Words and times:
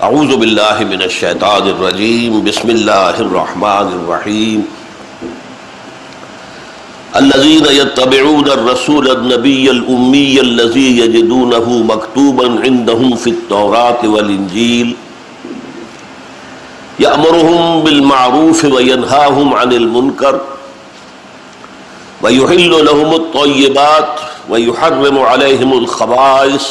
اعوذ 0.00 0.36
باللہ 0.36 0.78
من 0.88 1.02
الشیطان 1.02 1.62
الرجیم، 1.62 2.40
بسم 2.40 2.68
اللہ 2.68 3.18
الرحمن 3.18 3.90
الرحیم۔ 3.92 4.60
الذين 7.12 7.66
يتبعون 7.70 8.50
الرسول 8.50 9.10
النبي 9.10 9.68
الأمي 9.68 10.38
الذي 10.38 11.00
يجدونه 11.00 11.76
مكتوبا 11.90 12.46
عندهم 12.46 13.14
في 13.16 13.30
التوراة 13.30 14.08
والإنجيل 14.14 14.92
يأمرهم 17.00 17.80
بالمعروف 17.84 18.64
وينهاهم 18.64 19.54
عن 19.54 19.72
المنكر 19.72 20.38
ويحل 22.22 22.84
لهم 22.84 23.14
الطيبات 23.14 24.18
ويحرم 24.48 25.18
عليهم 25.18 25.72
الخبائث۔ 25.78 26.66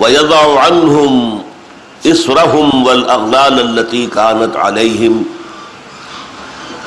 ويضع 0.00 0.60
عنهم 0.60 1.42
اسرهم 2.06 2.84
والاغلال 2.86 3.60
التي 3.60 4.06
كانت 4.06 4.56
عليهم 4.56 5.24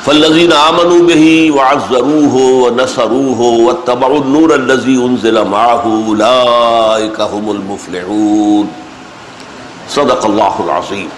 فالذين 0.05 0.51
امنوا 0.51 1.07
به 1.07 1.51
وعزروه 1.51 2.35
ونصروه 2.35 3.41
واتبعوا 3.41 4.19
النور 4.21 4.55
الذي 4.55 4.97
انزل 5.05 5.45
معه 5.45 5.83
اولئك 6.07 7.21
هم 7.21 7.51
المفلحون 7.51 8.69
صدق 9.89 10.25
الله 10.25 10.63
العظيم 10.65 11.09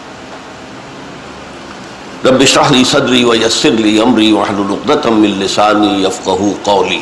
رب 2.26 2.42
اشرح 2.42 2.72
لي 2.72 2.84
صدري 2.84 3.26
ويسر 3.26 3.70
لي 3.70 4.04
امري 4.04 4.34
واحلل 4.34 4.76
عقدة 4.90 5.10
من 5.10 5.40
لساني 5.40 6.04
يفقهوا 6.04 6.54
قولي 6.64 7.02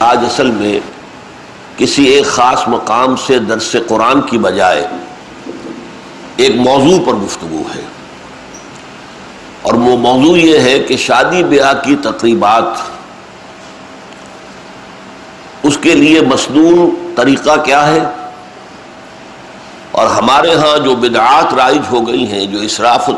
آج 0.00 0.24
اصل 0.24 0.50
میں 0.50 0.78
کسی 1.76 2.04
ایک 2.04 2.26
خاص 2.26 2.68
مقام 2.68 3.16
سے 3.16 3.38
درس 3.38 3.76
قرآن 3.88 4.20
کی 4.22 4.38
بجائے 4.38 4.86
ایک 6.36 6.54
موضوع 6.54 6.98
پر 7.06 7.12
گفتگو 7.12 7.62
ہے۔ 7.74 7.82
اور 9.62 9.74
وہ 9.74 9.96
موضوع 9.96 10.36
یہ 10.36 10.58
ہے 10.58 10.78
کہ 10.78 10.96
شادی 10.96 11.44
بیاہ 11.44 11.72
کی 11.84 11.96
تقریبات 12.02 12.64
اس 15.62 15.78
کے 15.80 15.94
لیے 15.94 16.20
مصنون 16.20 17.12
طریقہ 17.16 17.62
کیا 17.64 17.86
ہے؟ 17.86 18.00
اور 19.90 20.06
ہمارے 20.06 20.54
ہاں 20.54 20.78
جو 20.78 20.94
بدعات 20.94 21.54
رائج 21.54 21.80
ہو 21.90 22.08
گئی 22.08 22.26
ہیں، 22.26 22.46
جو 22.46 22.58
اسراف 22.58 23.08
و 23.08 23.12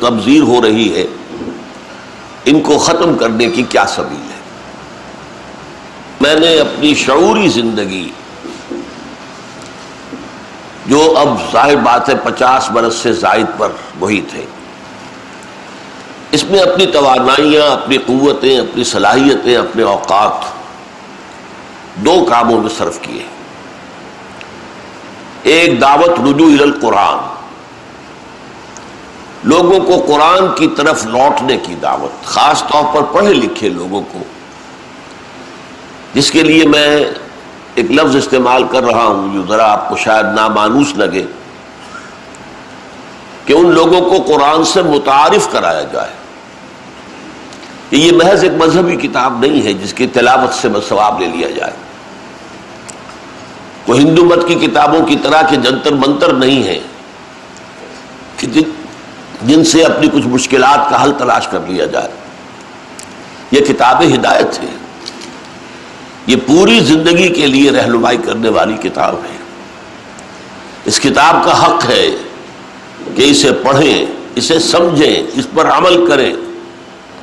تبذیر 0.00 0.42
ہو 0.42 0.62
رہی 0.62 0.94
ہے، 0.94 1.04
ان 2.44 2.60
کو 2.60 2.78
ختم 2.78 3.14
کرنے 3.14 3.46
کی 3.46 3.62
کیا 3.62 3.86
سبیل 3.86 4.30
ہے؟ 4.30 4.40
میں 6.20 6.34
نے 6.34 6.58
اپنی 6.58 6.94
شعوری 6.94 7.48
زندگی 7.48 8.10
جو 10.86 11.14
اب 11.16 11.28
ظاہر 11.52 11.76
بات 11.76 12.08
ہے 12.08 12.14
پچاس 12.24 12.70
برس 12.70 12.94
سے 12.94 13.12
زائد 13.12 13.46
پر 13.58 13.68
وہی 14.00 14.20
تھے 14.20 14.44
اس 16.30 16.44
میں 16.44 16.60
اپنی 16.60 16.86
توانائیاں، 16.86 17.70
اپنی 17.70 17.96
قوتیں، 17.96 18.58
اپنی 18.58 18.84
صلاحیتیں، 18.84 19.56
اپنے 19.56 19.82
اوقات 19.82 20.32
دو 21.94 22.26
کاموں 22.28 22.60
میں 22.60 22.70
صرف 22.78 22.98
کیے۔ 23.02 23.26
ایک 25.42 25.80
دعوت 25.80 26.20
رجوع 26.20 26.52
القرآن۔ 26.60 27.18
لوگوں 29.44 29.80
کو 29.80 30.04
قرآن 30.06 30.54
کی 30.56 30.66
طرف 30.66 31.06
لوٹنے 31.06 31.56
کی 31.56 31.74
دعوت، 31.74 32.24
خاص 32.24 32.62
طور 32.62 32.94
پر 32.94 33.02
پڑھے 33.02 33.34
لکھے 33.34 33.68
لوگوں 33.68 34.02
کو۔ 34.12 34.18
جس 36.14 36.30
کے 36.30 36.42
لیے 36.42 36.66
میں 36.66 37.04
ایک 37.74 37.90
لفظ 37.90 38.16
استعمال 38.16 38.64
کر 38.64 38.82
رہا 38.82 39.04
ہوں 39.04 39.34
جو 39.34 39.42
ذرا 39.48 39.72
آپ 39.72 39.88
کو 39.88 39.96
شاید 39.96 40.26
نامانوس 40.34 40.94
لگے 40.96 41.26
کہ 43.46 43.52
ان 43.52 43.70
لوگوں 43.70 44.00
کو 44.00 44.34
قرآن 44.34 44.64
سے 44.64 44.82
متعارف 44.82 45.48
کرایا 45.52 45.82
جائے۔ 45.82 46.10
کہ 47.90 47.96
یہ 47.96 48.12
محض 48.12 48.42
ایک 48.42 48.52
مذہبی 48.52 48.96
کتاب 48.96 49.38
نہیں 49.38 49.64
ہے 49.64 49.72
جس 49.72 49.94
کی 49.94 50.06
تلاوت 50.06 50.54
سے 50.54 50.68
بس 50.68 50.88
ثواب 50.88 51.20
لے 51.20 51.26
لیا 51.26 51.50
جائے۔ 51.50 51.72
وہ 53.88 53.96
ہندو 53.96 54.24
مت 54.24 54.48
کی 54.48 54.54
کتابوں 54.54 55.06
کی 55.06 55.16
طرح 55.16 55.42
کے 55.42 55.56
جنتر 55.56 55.92
منتر 55.92 56.32
نہیں 56.32 56.64
ہے 56.64 56.80
کہ 58.36 58.46
جن 59.42 59.64
سے 59.64 59.82
اپنی 59.82 60.08
کچھ 60.12 60.26
مشکلات 60.26 60.90
کا 60.90 61.02
حل 61.02 61.12
تلاش 61.18 61.48
کر 61.48 61.58
لیا 61.66 61.86
جائے۔ 61.86 62.08
یہ 63.50 63.60
کتاب 63.60 64.02
ہدایت 64.14 64.60
ہے 64.62 64.81
یہ 66.26 66.36
پوری 66.46 66.80
زندگی 66.80 67.28
کے 67.28 67.46
لیے 67.46 67.70
رہنمائی 67.70 68.16
کرنے 68.16 68.48
والی 68.48 68.88
کتاب 68.88 69.14
ہے۔ 69.14 69.38
اس 70.84 71.00
کتاب 71.00 71.44
کا 71.44 71.66
حق 71.66 71.90
ہے 71.90 72.10
کہ 73.14 73.30
اسے 73.30 73.52
پڑھیں، 73.52 74.06
اسے 74.34 74.58
سمجھیں، 74.58 75.22
اس 75.34 75.46
پر 75.54 75.68
عمل 75.68 76.06
کریں 76.06 76.32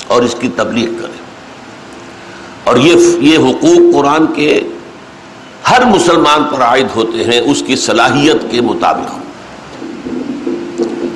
اور 0.08 0.22
اس 0.22 0.36
کی 0.40 0.50
تبلیغ 0.56 0.90
کریں۔ 1.02 1.20
اور 2.64 2.76
یہ 2.76 2.96
یہ 3.20 3.38
حقوق 3.38 3.96
قرآن 3.96 4.34
کے 4.34 4.62
ہر 5.70 5.86
مسلمان 5.86 6.44
پر 6.44 6.62
عائد 6.62 6.88
ہوتے 6.96 7.24
ہیں، 7.24 7.40
اس 7.40 7.64
کی 7.68 7.76
صلاحیت 7.76 8.52
کے 8.52 8.62
مطابق۔ 8.62 9.20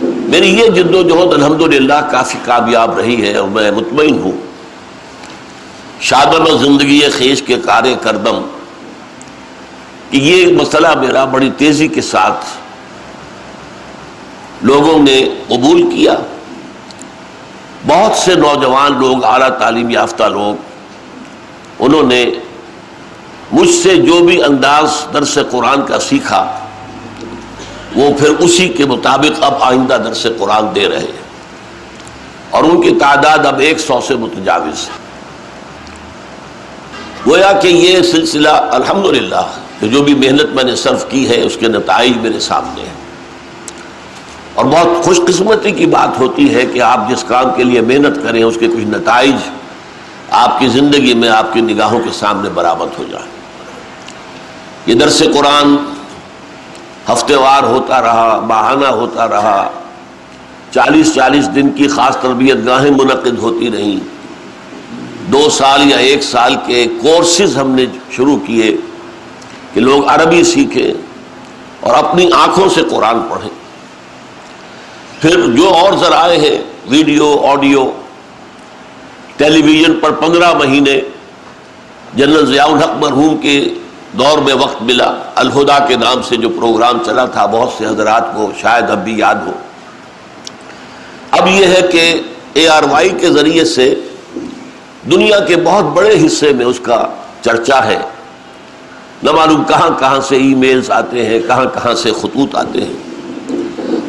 میری 0.05 0.49
یہ 0.49 0.69
جد 0.69 0.95
و 0.95 1.03
جہد 1.03 1.33
الحمدللہ 1.33 2.09
کافی 2.11 2.37
کامیاب 2.45 2.99
رہی 2.99 3.21
ہے 3.21 3.37
اور 3.37 3.47
میں 3.47 3.71
مطمئن 3.71 4.19
ہوں۔ 4.19 4.52
شادم 6.03 6.57
زندگی 6.57 7.09
خیش 7.09 7.41
کے 7.41 7.55
کار 7.65 7.83
کردم۔ 8.01 8.41
کہ 10.09 10.17
یہ 10.17 10.57
مسئلہ 10.57 10.87
میرا 10.99 11.25
بڑی 11.25 11.51
تیزی 11.57 11.87
کے 11.87 12.01
ساتھ 12.01 12.45
لوگوں 14.61 14.99
نے 14.99 15.29
قبول 15.47 15.89
کیا۔ 15.89 16.13
بہت 17.87 18.17
سے 18.17 18.35
نوجوان 18.35 18.99
لوگ، 18.99 19.23
اعلیٰ 19.23 19.49
تعلیم 19.49 19.89
یافتہ 19.89 20.23
لوگ، 20.23 20.61
انہوں 21.79 22.03
نے 22.03 22.25
مجھ 23.51 23.69
سے 23.69 23.95
جو 23.95 24.19
بھی 24.19 24.43
انداز 24.43 25.05
درس 25.13 25.37
قرآن 25.51 25.85
کا 25.85 25.99
سیکھا، 25.99 26.59
وہ 27.95 28.13
پھر 28.19 28.29
اسی 28.39 28.67
کے 28.67 28.85
مطابق 28.85 29.43
اب 29.43 29.53
آئندہ 29.61 29.97
درس 30.05 30.27
قرآن 30.39 30.75
دے 30.75 30.89
رہے 30.89 30.99
ہیں۔ 30.99 31.23
اور 32.49 32.63
ان 32.63 32.81
کی 32.81 32.95
تعداد 32.99 33.45
اب 33.45 33.59
ایک 33.59 33.79
سو 33.79 34.01
سے 34.07 34.15
متجاوز 34.15 34.87
ہے۔ 34.87 35.03
گویا 37.27 37.51
کہ 37.51 37.67
یہ 37.67 38.01
سلسلہ 38.01 38.49
الحمدللہ 38.49 39.41
جو 39.81 40.03
بھی 40.03 40.13
محنت 40.13 40.45
میں 40.45 40.63
نے 40.63 40.75
صرف 40.75 41.05
کی 41.09 41.29
ہے، 41.29 41.41
اس 41.41 41.57
کے 41.59 41.67
نتائج 41.67 42.17
میرے 42.17 42.39
سامنے 42.39 42.81
ہیں۔ 42.81 43.03
اور 44.53 44.65
بہت 44.65 45.05
خوش 45.05 45.19
قسمتی 45.27 45.71
کی 45.71 45.85
بات 45.85 46.19
ہوتی 46.19 46.55
ہے 46.55 46.65
کہ 46.65 46.81
آپ 46.81 47.09
جس 47.09 47.23
کام 47.27 47.45
کے 47.55 47.63
لیے 47.63 47.81
محنت 47.81 48.23
کریں، 48.23 48.43
اس 48.43 48.57
کے 48.59 48.67
کچھ 48.67 48.85
نتائج 48.85 49.35
آپ 50.31 50.59
کی 50.59 50.67
زندگی 50.67 51.13
میں 51.13 51.29
آپ 51.29 51.53
کی 51.53 51.61
نگاہوں 51.61 51.99
کے 51.99 52.09
سامنے 52.13 52.49
برآمد 52.49 52.99
ہو 52.99 53.03
جائیں۔ 53.11 53.27
یہ 54.85 54.93
درس 54.93 55.19
قرآن 55.19 55.75
ہفتے 57.13 57.35
وار 57.35 57.63
ہوتا 57.63 58.01
رہا، 58.01 58.39
بہانہ 58.39 58.85
ہوتا 58.85 59.27
رہا۔ 59.27 59.69
چالیس 60.71 61.15
چالیس 61.15 61.55
دن 61.55 61.69
کی 61.69 61.87
خاص 61.87 62.17
تربیت 62.17 62.57
گاہیں 62.65 62.91
منعقد 62.91 63.37
ہوتی 63.37 63.71
رہیں۔ 63.71 64.12
دو 65.27 65.49
سال 65.49 65.91
یا 65.91 65.97
ایک 65.97 66.23
سال 66.23 66.55
کے 66.65 66.87
کورسز 67.01 67.57
ہم 67.57 67.71
نے 67.71 67.85
شروع 68.11 68.37
کیے 68.37 68.77
کہ 69.73 69.81
لوگ 69.81 70.03
عربی 70.07 70.43
سیکھیں 70.43 70.91
اور 71.79 71.93
اپنی 71.93 72.29
آنکھوں 72.33 72.69
سے 72.69 72.81
قرآن 72.89 73.19
پڑھیں۔ 73.29 73.49
پھر 75.21 75.41
جو 75.41 75.69
اور 75.69 75.93
ذرائع 75.93 76.39
ہیں، 76.39 76.63
ویڈیو، 76.85 77.45
آڈیو 77.47 77.91
ٹیلی 79.37 79.61
ویژن 79.61 79.99
پر 79.99 80.11
پندرہ 80.11 80.53
مہینے 80.57 81.01
جنرل 82.13 82.45
ضیاء 82.45 82.65
الحق 82.65 82.95
مرحوم 82.99 83.37
کے 83.37 83.73
دور 84.11 84.37
میں 84.37 84.53
وقت 84.53 84.81
ملا۔ 84.81 85.13
الہدا 85.35 85.79
کے 85.79 85.95
نام 85.95 86.21
سے 86.21 86.35
جو 86.35 86.49
پروگرام 86.49 86.97
چلا 87.05 87.25
تھا، 87.25 87.45
بہت 87.45 87.69
سے 87.77 87.85
حضرات 87.85 88.35
کو 88.35 88.51
شاید 88.61 88.89
اب 88.89 89.03
بھی 89.03 89.17
یاد 89.17 89.35
ہو۔ 89.35 89.51
اب 91.31 91.47
یہ 91.47 91.65
ہے 91.65 91.81
کہ 91.91 92.21
اے 92.53 92.67
آر 92.69 92.83
وائی 92.83 93.09
کے 93.09 93.29
ذریعے 93.29 93.65
سے 93.65 93.95
دنیا 95.11 95.39
کے 95.39 95.55
بہت 95.55 95.83
بڑے 95.83 96.25
حصے 96.25 96.53
میں 96.53 96.65
اس 96.65 96.79
کا 96.83 97.07
چرچا 97.41 97.85
ہے۔ 97.85 97.99
نہ 99.23 99.31
معلوم 99.31 99.63
کہاں 99.63 99.89
کہاں 99.99 100.21
سے 100.21 100.35
ای 100.35 100.55
میلز 100.55 100.91
آتے 100.91 101.25
ہیں، 101.25 101.39
کہاں 101.47 101.65
کہاں 101.65 101.95
سے 101.95 102.11
خطوط 102.11 102.55
آتے 102.55 102.79
ہیں۔ 102.81 102.93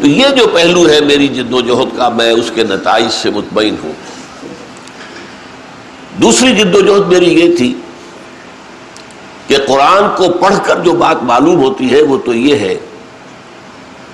تو 0.00 0.06
یہ 0.06 0.28
جو 0.28 0.46
پہلو 0.46 0.88
ہے 0.88 1.00
میری 1.00 1.28
جد 1.28 1.52
و 1.52 1.60
جہد 1.60 1.96
کا، 1.96 2.08
میں 2.08 2.30
اس 2.30 2.50
کے 2.54 2.64
نتائج 2.64 3.06
سے 3.10 3.30
مطمئن 3.30 3.74
ہوں۔ 3.84 3.92
دوسری 6.22 6.56
جد 6.56 6.74
و 6.74 6.80
جہد 6.80 7.08
میری 7.08 7.40
یہ 7.40 7.56
تھی 7.56 7.74
کہ 9.46 9.56
قرآن 9.66 10.02
کو 10.16 10.28
پڑھ 10.28 10.54
کر 10.62 10.80
جو 10.80 10.92
بات 10.92 11.22
معلوم 11.22 11.62
ہوتی 11.62 11.90
ہے، 11.90 12.02
وہ 12.02 12.18
تو 12.18 12.34
یہ 12.34 12.56
ہے 12.56 12.78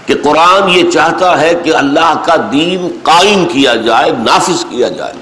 کہ 0.06 0.14
قرآن 0.22 0.68
یہ 0.68 0.90
چاہتا 0.90 1.40
ہے 1.40 1.54
کہ 1.64 1.74
اللہ 1.74 2.22
کا 2.24 2.36
دین 2.52 2.98
قائم 3.02 3.44
کیا 3.44 3.74
جائے، 3.74 4.10
نافذ 4.10 4.64
کیا 4.70 4.88
جائے۔ 4.88 5.12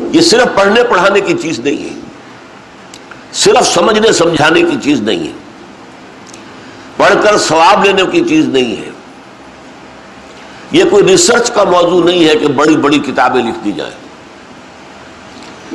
یہ 0.00 0.20
صرف 0.20 0.46
پڑھنے 0.54 0.82
پڑھانے 0.82 1.20
کی 1.20 1.34
چیز 1.42 1.58
نہیں 1.58 1.84
ہے۔ 1.84 2.00
صرف 3.32 3.66
سمجھنے 3.66 4.12
سمجھانے 4.12 4.62
کی 4.62 4.76
چیز 4.82 5.00
نہیں 5.00 5.26
ہے۔ 5.26 5.32
پڑھ 6.96 7.14
کر 7.22 7.38
ثواب 7.38 7.84
لینے 7.84 8.02
کی 8.12 8.24
چیز 8.28 8.44
نہیں 8.44 8.76
ہے۔ 8.76 8.90
یہ 10.72 10.84
کوئی 10.90 11.04
ریسرچ 11.04 11.50
کا 11.50 11.64
موضوع 11.64 12.04
نہیں 12.04 12.28
ہے 12.28 12.36
کہ 12.36 12.46
بڑی 12.46 12.76
بڑی 12.76 12.98
کتابیں 12.98 13.42
لکھ 13.42 13.58
دی 13.64 13.72
جائیں۔ 13.72 14.08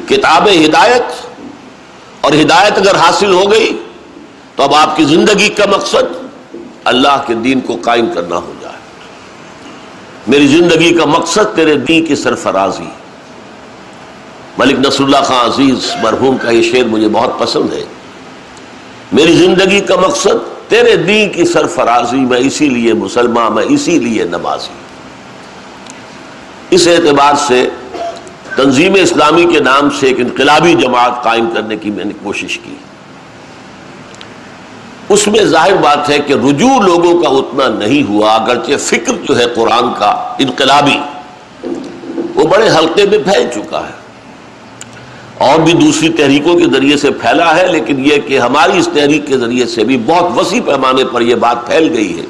کتاب 0.10 0.48
ہدایت 0.66 1.04
اور 2.22 2.32
ہدایت 2.32 2.78
اگر 2.78 2.96
حاصل 2.96 3.34
ہو 3.34 3.52
گئی 3.52 3.84
تو 4.56 4.64
اب 4.64 4.76
آپ 4.76 4.98
کی 4.98 5.06
زندگی 5.06 5.50
کا 5.50 5.66
مقصد 5.66 6.28
اللہ 6.84 7.24
کے 7.28 7.34
دین 7.34 7.60
کو 7.62 7.78
قائم 7.82 8.06
کرنا 8.14 8.36
ہو 8.36 8.54
جائے۔ 8.62 8.74
میری 10.28 10.48
زندگی 10.48 10.94
کا 10.94 11.06
مقصد 11.06 11.56
تیرے 11.56 11.76
دین 11.76 12.06
کی 12.06 12.16
سرفرازی 12.16 12.90
ملک 14.58 14.88
نصر 14.88 15.04
اللہ 15.04 15.18
خان 15.18 15.50
عزیز 15.50 15.96
مرحوم 16.02 16.38
کا 16.38 16.50
یہ 16.52 16.62
شعر 16.62 16.84
مجھے 16.84 17.08
بہت 17.08 17.40
پسند 17.40 17.74
ہے۔ 17.74 17.84
میری 19.12 19.32
زندگی 19.32 19.80
کا 19.80 19.96
مقصد 19.96 20.70
تیرے 20.70 20.96
دین 20.96 21.30
کی 21.30 21.46
سرفرازی، 21.46 22.18
میں 22.18 22.40
اسی 22.40 22.70
لیے 22.70 22.94
مسلمان، 22.94 23.54
میں 23.54 23.64
اسی 23.70 24.00
لیے 24.00 24.24
نمازی۔ 24.24 24.74
اس 26.70 26.88
اعتبار 26.88 27.34
سے 27.48 27.70
تنظیم 28.56 28.94
اسلامی 28.94 29.46
کے 29.46 29.60
نام 29.60 29.90
سے 29.90 30.08
ایک 30.08 30.20
انقلابی 30.20 30.74
جماعت 30.74 31.24
قائم 31.24 31.50
کرنے 31.54 31.76
کی 31.76 31.92
میں 31.92 32.06
نے 32.06 32.14
کوشش 32.24 32.60
کی۔ 32.64 32.76
اس 35.10 35.28
میں 35.28 35.44
ظاہر 35.46 35.74
بات 35.74 36.10
ہے 36.10 36.20
کہ 36.20 36.34
رجوع 36.34 36.82
لوگوں 36.82 37.22
کا 37.22 37.30
اتنا 37.30 37.68
نہیں 37.86 38.10
ہوا، 38.10 38.36
اگرچہ 38.36 38.72
فکر 38.80 39.14
جو 39.30 39.40
ہے 39.40 39.46
قرآن 39.56 39.94
کا 40.00 40.36
انقلابی، 40.40 40.98
وہ 42.36 42.44
بڑے 42.44 42.70
حلقے 42.70 43.06
میں 43.06 43.18
پھیل 43.18 43.50
چکا 43.54 43.80
ہے۔ 43.80 44.03
اور 45.44 45.60
بھی 45.60 45.74
دوسری 45.74 46.10
تحریکوں 46.10 46.54
کے 46.60 46.66
ذریعے 46.74 46.98
سے 46.98 47.12
پھیلا 47.12 47.56
ہے، 47.58 47.68
لیکن 47.68 48.06
یہ 48.06 48.18
کہ 48.28 48.40
ہماری 48.40 48.78
اس 48.80 48.90
تحریک 48.94 49.28
کے 49.28 49.38
ذریعے 49.38 49.66
سے 49.66 49.84
بھی 49.84 49.98
بہت 50.06 50.38
وسیع 50.38 50.62
پیمانے 50.66 51.04
پر 51.06 51.22
یہ 51.22 51.36
بات 51.36 51.66
پھیل 51.68 51.92
گئی 51.94 52.18
ہے 52.20 52.26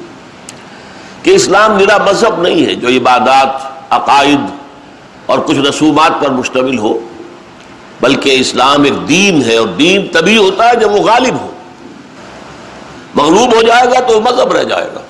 کہ 1.22 1.30
اسلام 1.30 1.76
میرا 1.76 1.96
مذہب 2.04 2.40
نہیں 2.42 2.66
ہے 2.66 2.74
جو 2.74 2.88
عبادات، 2.88 3.50
عقائد 3.90 4.40
اور 5.26 5.38
کچھ 5.38 5.58
رسومات 5.58 6.20
پر 6.20 6.30
مشتمل 6.30 6.78
ہو، 6.78 6.98
بلکہ 8.00 8.40
اسلام 8.40 8.82
ایک 8.82 9.08
دین 9.08 9.42
ہے 9.42 9.56
اور 9.56 9.68
دین 9.78 10.06
تبھی 10.12 10.36
ہوتا 10.36 10.68
ہے 10.68 10.76
جب 10.76 10.92
وہ 10.92 11.02
غالب 11.02 11.40
ہو۔ 11.40 11.50
مغلوب 13.14 13.54
ہو 13.54 13.62
جائے 13.62 13.86
گا 13.86 14.00
تو 14.00 14.20
مذہب 14.20 14.52
رہ 14.52 14.64
جائے 14.64 14.88
گا۔ 14.94 15.00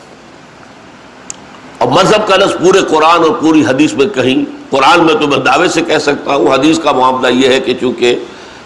اور 1.78 1.88
مذہب 1.88 2.26
کا 2.28 2.36
لفظ 2.36 2.52
پورے 2.60 2.78
قرآن 2.78 3.22
اور 3.22 3.34
پوری 3.40 3.64
حدیث 3.66 3.92
میں 3.92 4.06
کہیں، 4.06 4.44
قرآن 4.70 5.04
میں 5.04 5.14
تو 5.14 5.28
میں 5.28 5.38
دعوے 5.38 5.68
سے 5.68 5.82
کہہ 5.82 5.98
سکتا 5.98 6.34
ہوں، 6.34 6.54
حدیث 6.54 6.78
کا 6.78 6.92
معاملہ 6.92 7.32
یہ 7.32 7.48
ہے 7.48 7.60
کہ 7.60 7.74
چونکہ 7.80 8.18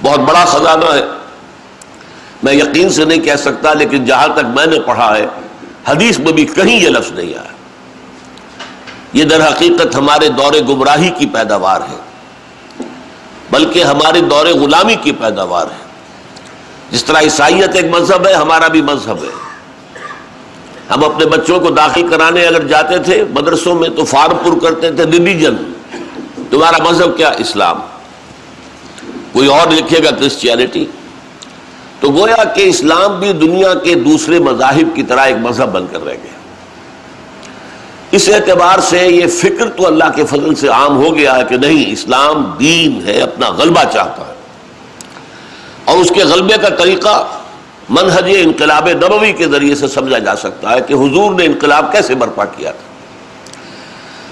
بہت 0.03 0.19
بڑا 0.19 0.45
خزانہ 0.45 0.93
ہے، 0.95 1.03
میں 2.43 2.55
یقین 2.55 2.91
سے 2.91 3.05
نہیں 3.05 3.21
کہہ 3.21 3.37
سکتا، 3.37 3.73
لیکن 3.75 4.05
جہاں 4.05 4.29
تک 4.29 4.45
میں 4.55 4.67
نے 4.67 4.81
پڑھا 4.81 5.17
ہے، 5.17 5.27
حدیث 5.87 6.19
میں 6.19 6.33
بھی 6.33 6.45
کہیں 6.45 6.81
یہ 6.81 6.89
لفظ 6.89 7.13
نہیں 7.13 7.35
آیا۔ 7.35 7.57
یہ 9.13 9.25
در 9.25 9.49
حقیقت 9.49 9.97
ہمارے 9.97 10.29
دور 10.29 10.53
گمراہی 10.69 11.11
کی 11.11 11.27
پیداوار 11.27 11.81
ہے، 11.81 11.97
بلکہ 13.51 13.85
ہمارے 13.85 14.21
دور 14.21 14.47
غلامی 14.47 14.95
کی 14.95 15.13
پیداوار 15.13 15.67
ہے۔ 15.67 15.87
جس 16.91 17.05
طرح 17.05 17.21
عیسائیت 17.21 17.77
ایک 17.77 17.85
مذہب 17.85 18.27
ہے، 18.27 18.33
ہمارا 18.33 18.69
بھی 18.69 18.83
مذہب 18.83 19.25
ہے۔ 19.25 19.37
ہم 20.91 21.05
اپنے 21.05 21.27
بچوں 21.27 21.61
کو 21.61 21.71
داخل 21.71 22.09
کرانے 22.09 22.47
اگر 22.47 22.67
جاتے 22.67 22.99
تھے، 22.99 23.25
مدرسوں 23.31 23.75
میں 23.75 23.89
تو 23.89 24.05
فارم 24.05 24.37
پر 24.37 24.69
کرتے 24.69 24.93
تھے 24.93 25.05
ریلیجن 25.05 25.57
تمہارا 26.51 26.91
مذہب 26.91 27.17
کیا 27.17 27.29
اسلام؟ 27.39 27.81
کوئی 29.33 29.49
اور 29.49 29.71
لکھے 29.71 30.05
گا 30.05 30.11
کرسچینٹی 30.11 30.87
تو 32.01 32.11
گویا 32.11 32.45
کہ 32.45 32.61
اسلام 32.61 33.21
بھی 33.21 33.33
دنیا 33.33 33.75
کے 33.75 33.95
دوسرے 33.95 34.39
مذاہب 34.39 34.97
کی 34.97 35.03
طرح 35.03 35.21
ایک 35.21 35.37
مذہب 35.37 35.73
بن 35.73 35.87
کر 35.91 36.05
رہ 36.05 36.13
گیا۔ 36.13 36.39
اس 38.11 38.29
اعتبار 38.29 38.79
سے 38.79 38.99
یہ 38.99 39.27
فکر 39.27 39.71
تو 39.71 39.87
اللہ 39.87 40.05
کے 40.17 40.25
فضل 40.25 40.55
سے 40.55 40.69
عام 40.69 40.97
ہو 40.97 41.17
گیا 41.17 41.37
ہے 41.37 41.43
کہ 41.49 41.57
نہیں، 41.57 41.93
اسلام 41.93 42.55
دین 42.61 43.09
ہے، 43.09 43.21
اپنا 43.21 43.51
غلبہ 43.51 43.83
چاہتا 43.93 44.23
ہے۔ 44.29 44.35
اور 45.85 45.99
اس 45.99 46.13
کے 46.15 46.25
غلبے 46.25 46.55
کا 46.63 46.69
طریقہ 46.69 47.27
منہج 47.89 48.31
انقلاب 48.39 48.89
نبوی 48.89 49.33
کے 49.33 49.47
ذریعے 49.47 49.75
سے 49.75 49.89
سمجھا 49.89 50.19
جا 50.19 50.37
سکتا 50.37 50.73
ہے 50.73 50.81
کہ 50.81 50.95
حضور 50.95 51.35
نے 51.35 51.45
انقلاب 51.45 51.93
کیسے 51.93 52.15
برپا 52.15 52.45
کیا 52.45 52.71
تھا۔ 52.71 52.89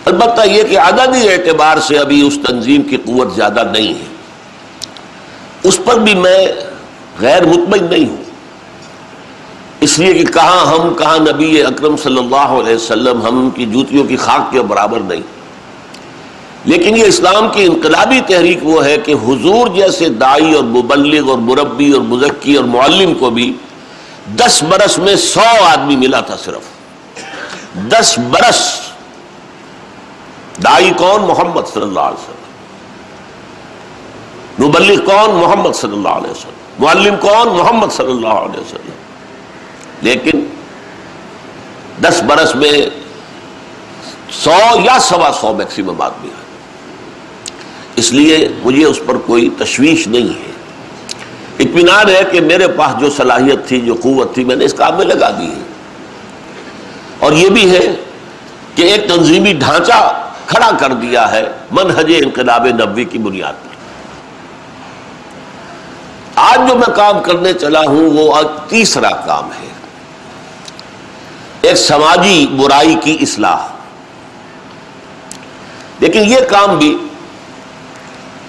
البتہ 0.04 0.48
یہ 0.48 0.62
کہ 0.62 0.78
عددی 0.78 1.28
اعتبار 1.28 1.78
سے 1.78 1.98
ابھی 1.98 2.26
اس 2.26 2.38
تنظیم 2.46 2.82
کی 2.82 2.96
قوت 2.96 3.34
زیادہ 3.34 3.62
نہیں 3.72 3.94
ہے۔ 3.94 4.04
اس 5.62 5.80
پر 5.84 5.98
بھی 5.98 6.14
میں 6.14 6.46
غیر 7.20 7.44
مطمئن 7.44 7.86
نہیں 7.90 8.08
ہوں۔ 8.08 8.24
اس 9.80 9.98
لیے 9.98 10.14
کہ 10.14 10.24
کہاں 10.24 10.66
ہم، 10.66 10.94
کہاں 10.94 11.18
نبی 11.18 11.62
اکرم 11.62 11.96
صلی 11.96 12.18
اللہ 12.18 12.36
علیہ 12.36 12.74
وسلم 12.76 13.22
ہم 13.22 13.50
کی 13.50 13.66
جوتیوں 13.66 14.04
کی 14.04 14.16
خاک 14.16 14.52
کے 14.52 14.62
برابر 14.62 15.00
نہیں۔ 15.00 15.35
لیکن 16.66 16.96
یہ 16.96 17.04
اسلام 17.04 17.48
کی 17.48 17.64
انقلابی 17.64 18.20
تحریک 18.20 18.58
وہ 18.62 18.84
ہے 18.84 18.96
کہ 18.96 19.12
حضور 19.12 19.68
جیسے 19.68 20.08
دائی 20.08 20.52
اور 20.52 20.64
مبلغ 20.64 21.30
اور 21.30 21.38
مربی 21.38 21.92
اور 21.92 22.00
مزکی 22.00 22.54
اور 22.54 22.64
معلم 22.64 23.14
کو 23.14 23.30
بھی 23.30 23.56
دس 24.36 24.62
برس 24.62 24.98
میں 24.98 25.16
سو 25.16 25.64
آدمی 25.64 25.96
ملا 25.96 26.20
تھا 26.20 26.36
صرف۔ 26.36 26.60
دس 27.74 28.18
برس۔ 28.18 28.80
دائی 30.64 30.90
کون؟ 30.96 31.22
محمد 31.22 31.62
صلی 31.74 31.82
اللہ 31.82 32.00
علیہ 32.00 32.30
وسلم۔ 32.30 32.46
مبلغ 34.66 35.04
کون؟ 35.04 35.30
محمد 35.30 35.72
صلی 35.74 35.92
اللہ 35.92 36.08
علیہ 36.08 36.30
وسلم۔ 36.30 36.84
معلم 36.84 37.14
کون؟ 37.20 37.48
محمد 37.48 37.92
صلی 37.92 38.10
اللہ 38.10 38.28
علیہ 38.28 38.60
وسلم۔ 38.60 38.90
لیکن 40.00 40.44
دس 42.02 42.22
برس 42.22 42.56
میں 42.56 42.90
سو 44.30 44.58
یا 44.84 44.98
سوا 44.98 45.30
سو 45.40 45.54
میکسیمم 45.54 46.02
آدمی۔ 46.02 46.28
ہے 46.28 46.45
اس 47.96 48.12
لیے 48.12 48.48
مجھے 48.64 48.84
اس 48.84 49.00
پر 49.06 49.14
کوئی 49.16 49.50
تشویش 49.58 50.06
نہیں 50.06 50.28
ہے۔ 50.28 50.52
اطمینان 51.58 52.08
ہے 52.08 52.20
کہ 52.32 52.40
میرے 52.40 52.68
پاس 52.68 53.00
جو 53.00 53.10
صلاحیت 53.10 53.68
تھی، 53.68 53.80
جو 53.80 53.94
قوت 53.94 54.34
تھی، 54.34 54.44
میں 54.44 54.56
نے 54.56 54.64
اس 54.64 54.74
کام 54.74 54.96
میں 54.96 55.04
لگا 55.04 55.30
دی 55.30 55.46
ہے۔ 55.46 55.62
اور 57.18 57.32
یہ 57.32 57.48
بھی 57.48 57.70
ہے 57.70 58.04
کہ 58.74 58.82
ایک 58.82 59.08
تنظیمی 59.08 59.52
ڈھانچہ 59.52 60.22
کھڑا 60.46 60.70
کر 60.80 60.92
دیا 60.92 61.32
ہے 61.32 61.44
منہج 61.70 62.12
انقلاب 62.24 62.66
نبوی 62.66 63.04
کی 63.04 63.18
بنیاد 63.18 63.52
پر۔ 63.52 63.76
آج 66.34 66.68
جو 66.68 66.74
میں 66.74 66.96
کام 66.96 67.22
کرنے 67.22 67.52
چلا 67.52 67.80
ہوں، 67.80 68.10
وہ 68.10 68.42
تیسرا 68.68 69.10
کام 69.10 69.44
ہے۔ 69.44 69.68
ایک 71.60 71.76
سماجی 71.76 72.46
برائی 72.46 72.96
کی 73.02 73.16
اصلاح۔ 73.20 73.66
لیکن 76.00 76.20
یہ 76.24 76.38
کام 76.48 76.78
بھی 76.78 76.96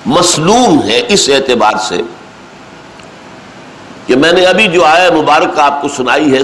مسلوم 0.07 0.81
ہے 0.87 1.01
اس 1.13 1.29
اعتبار 1.35 1.77
سے 1.87 2.01
کہ 4.07 4.15
میں 4.15 4.31
نے 4.33 4.45
ابھی 4.45 4.67
جو 4.73 4.83
آیا 4.85 5.09
مبارک 5.13 5.59
آپ 5.59 5.81
کو 5.81 5.87
سنائی 5.95 6.31
ہے، 6.33 6.41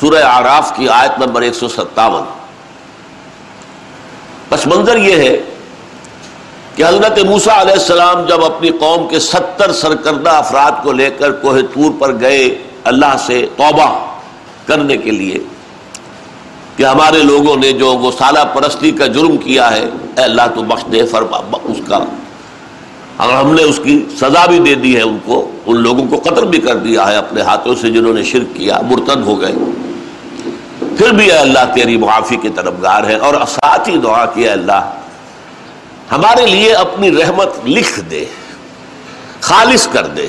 سورہ 0.00 0.22
آراف 0.24 0.72
کی 0.76 0.88
آیت 0.88 1.18
نمبر 1.18 1.42
ایک 1.42 1.54
سو 1.54 1.68
ستاون۔ 1.68 2.22
پس 4.48 4.66
منظر 4.66 4.96
یہ 4.96 5.16
ہے 5.22 5.36
کہ 6.76 6.82
حضرت 6.84 7.18
موسا 7.24 7.60
علیہ 7.60 7.72
السلام 7.72 8.24
جب 8.26 8.44
اپنی 8.44 8.70
قوم 8.78 9.06
کے 9.08 9.20
ستر 9.20 9.72
سرکردہ 9.80 10.30
افراد 10.30 10.82
کو 10.82 10.92
لے 10.92 11.10
کر 11.18 11.32
کوہ 11.42 11.60
تور 11.74 11.90
پر 11.98 12.14
گئے 12.20 12.42
اللہ 12.90 13.16
سے 13.26 13.44
توبہ 13.56 13.88
کرنے 14.66 14.96
کے 14.96 15.10
لیے 15.10 15.38
کہ 16.76 16.82
ہمارے 16.84 17.22
لوگوں 17.22 17.56
نے 17.56 17.70
جو 17.78 17.92
وہ 17.98 18.10
سالہ 18.18 18.44
پرستی 18.54 18.90
کا 18.98 19.06
جرم 19.16 19.36
کیا 19.44 19.70
ہے، 19.70 19.84
اے 19.84 20.22
اللہ 20.22 20.46
تو 20.54 20.62
بخش 20.62 20.84
دے، 20.92 21.04
فرما، 21.06 21.38
اس 21.64 21.80
کا 21.88 21.98
اگر 23.18 23.32
ہم 23.32 23.52
نے 23.54 23.62
اس 23.62 23.78
کی 23.82 23.94
سزا 24.20 24.44
بھی 24.46 24.58
دے 24.58 24.74
دی 24.74 24.96
ہے 24.96 25.02
ان 25.02 25.18
کو، 25.24 25.50
ان 25.66 25.76
لوگوں 25.82 26.06
کو 26.06 26.16
قتل 26.20 26.46
بھی 26.46 26.58
کر 26.60 26.76
دیا 26.76 27.06
ہے 27.08 27.16
اپنے 27.16 27.42
ہاتھوں 27.42 27.74
سے 27.80 27.90
جنہوں 27.90 28.14
نے 28.14 28.22
شرک 28.22 28.56
کیا، 28.56 28.80
مرتد 28.90 29.22
ہو 29.26 29.40
گئے۔ 29.40 29.52
پھر 30.98 31.12
بھی 31.12 31.30
اے 31.30 31.38
اللہ 31.38 31.72
تیری 31.74 31.96
معافی 31.96 32.36
کی 32.36 32.48
طرف 32.48 32.74
گار 32.82 33.04
ہے 33.04 33.14
اور 33.26 33.34
ساتھ 33.48 33.88
ہی 33.88 33.96
دعا 33.98 34.24
کیا 34.34 34.52
اللہ، 34.52 34.90
ہمارے 36.12 36.46
لیے 36.46 36.72
اپنی 36.74 37.10
رحمت 37.12 37.66
لکھ 37.66 37.98
دے، 38.10 38.24
خالص 39.40 39.86
کر 39.92 40.06
دے، 40.16 40.26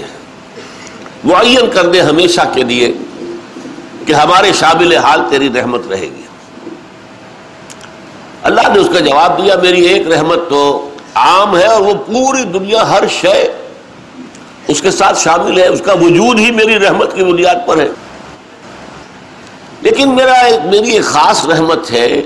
معین 1.24 1.70
کر 1.74 1.86
دے 1.88 2.02
ہمیشہ 2.02 2.42
کے 2.54 2.64
لیے 2.64 2.92
کہ 4.06 4.14
ہمارے 4.14 4.52
شامل 4.54 4.96
حال 4.98 5.22
تیری 5.30 5.50
رحمت 5.56 5.88
رہے 5.90 6.10
گی۔ 6.16 6.26
اللہ 8.44 8.68
نے 8.74 8.80
اس 8.80 8.90
کا 8.94 9.00
جواب 9.00 9.38
دیا، 9.38 9.56
میری 9.62 9.86
ایک 9.86 10.08
رحمت 10.08 10.50
تو 10.50 10.90
عام 11.16 11.58
ہے 11.58 11.66
اور 11.66 11.82
وہ 11.82 11.94
پوری 11.94 12.44
دنیا 12.44 12.90
ہر 12.90 13.04
شے 13.08 13.52
اس 14.68 14.82
کے 14.82 14.92
ساتھ 14.92 15.20
شامل 15.20 15.60
ہے، 15.60 15.68
اس 15.68 15.82
کا 15.86 15.94
وجود 15.94 16.40
ہی 16.40 16.52
میری 16.52 16.80
رحمت 16.80 17.16
کی 17.16 17.24
بنیاد 17.24 17.68
پر 17.68 17.78
ہے۔ 17.78 17.88
لیکن 19.82 20.16
میرا 20.16 20.34
ایک، 20.34 20.66
میری 20.66 20.92
ایک 20.92 21.06
خاص 21.06 21.46
رحمت 21.46 21.92
ہے، 21.92 22.22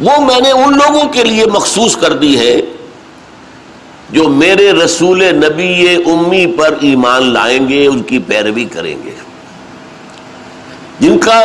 وہ 0.00 0.24
میں 0.24 0.40
نے 0.40 0.50
ان 0.50 0.72
لوگوں 0.72 1.08
کے 1.08 1.24
لیے 1.24 1.44
مخصوص 1.46 1.96
کر 1.96 2.12
دی 2.12 2.38
ہے 2.38 2.60
جو 4.10 4.28
میرے 4.28 4.72
رسول 4.72 5.24
نبی 5.24 5.94
امی 5.94 6.46
پر 6.46 6.74
ایمان 6.80 7.32
لائیں 7.32 7.68
گے، 7.68 7.86
ان 7.86 8.02
کی 8.02 8.18
پیروی 8.18 8.64
کریں 8.64 8.96
گے۔ 9.04 9.14
جن 11.00 11.18
کا 11.18 11.40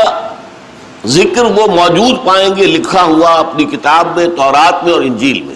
ذکر 1.05 1.43
وہ 1.43 1.67
موجود 1.67 2.25
پائیں 2.25 2.55
گے، 2.55 2.65
لکھا 2.65 3.03
ہوا 3.03 3.33
اپنی 3.33 3.65
کتاب 3.65 4.07
میں، 4.15 4.27
تورات 4.27 4.83
میں 4.83 4.93
اور 4.93 5.01
انجیل 5.01 5.41
میں۔ 5.41 5.55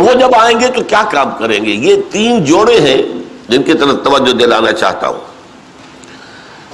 اور 0.00 0.08
وہ 0.08 0.20
جب 0.20 0.30
آئیں 0.34 0.60
گے 0.60 0.68
تو 0.68 0.82
کیا 0.82 1.02
کام 1.12 1.30
کریں 1.38 1.64
گے؟ 1.64 1.70
یہ 1.70 1.96
تین 2.10 2.44
جوڑے 2.44 2.80
ہیں 2.80 3.02
جن 3.48 3.62
کی 3.62 3.74
طرف 3.74 3.94
توجہ 4.04 4.32
دلانا 4.32 4.72
چاہتا 4.72 5.08
ہوں۔ 5.08 5.20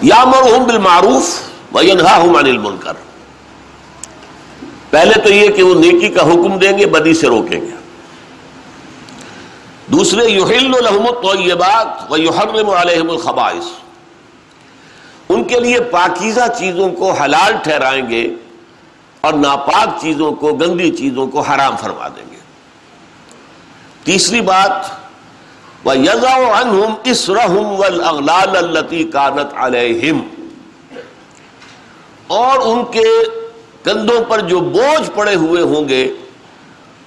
یا 0.03 0.25
مرحوم 0.25 0.65
بالمعروف 0.65 1.41
و 1.75 1.83
ینہا 1.83 2.17
ہوں 2.17 2.31
عن 2.31 2.47
المنکر۔ 2.47 2.93
پہلے 4.91 5.21
تو 5.21 5.33
یہ 5.33 5.49
کہ 5.49 5.63
وہ 5.63 5.75
نیکی 5.75 6.09
کا 6.09 6.23
حکم 6.23 6.59
دیں 6.59 6.79
گے، 6.79 6.87
بدی 6.87 7.15
سے 7.15 7.27
روکیں 7.27 7.61
گے۔ 7.61 7.77
دوسرے، 9.87 10.31
یحل 10.31 10.71
لهم 10.71 11.07
الطیبات 11.07 12.13
و 12.13 12.17
یحرم 12.17 12.71
علیہم 12.71 13.11
الخبائث۔ 13.11 13.65
ان 15.29 15.45
کے 15.45 15.61
لیے 15.61 15.81
پاکیزہ 15.81 16.41
چیزوں 16.59 16.91
کو 16.91 17.13
حلال 17.13 17.53
ٹھہرائیں 17.63 18.11
گے 18.11 18.29
اور 19.21 19.33
ناپاک 19.33 19.89
چیزوں 20.01 20.33
کو، 20.33 20.55
گندی 20.55 20.91
چیزوں 20.91 21.27
کو 21.27 21.41
حرام 21.41 21.77
فرما 21.77 22.09
دیں 22.09 22.31
گے۔ 22.31 22.36
تیسری 24.07 24.41
بات 24.41 24.75
وہ 25.85 25.97
یزا 25.99 26.35
انہم 26.59 26.95
اسرحم 27.05 27.67
والاغلال 27.81 28.57
التي 28.57 29.03
كانت 29.05 29.55
عليهم۔ 29.55 30.21
اور 32.27 32.59
ان 32.67 32.85
کے 32.93 33.05
کندھوں 33.85 34.21
پر 34.25 34.41
جو 34.41 34.61
بوجھ 34.61 35.11
پڑے 35.15 35.35
ہوئے 35.35 35.63
ہوں 35.63 35.89
گے، 35.89 36.03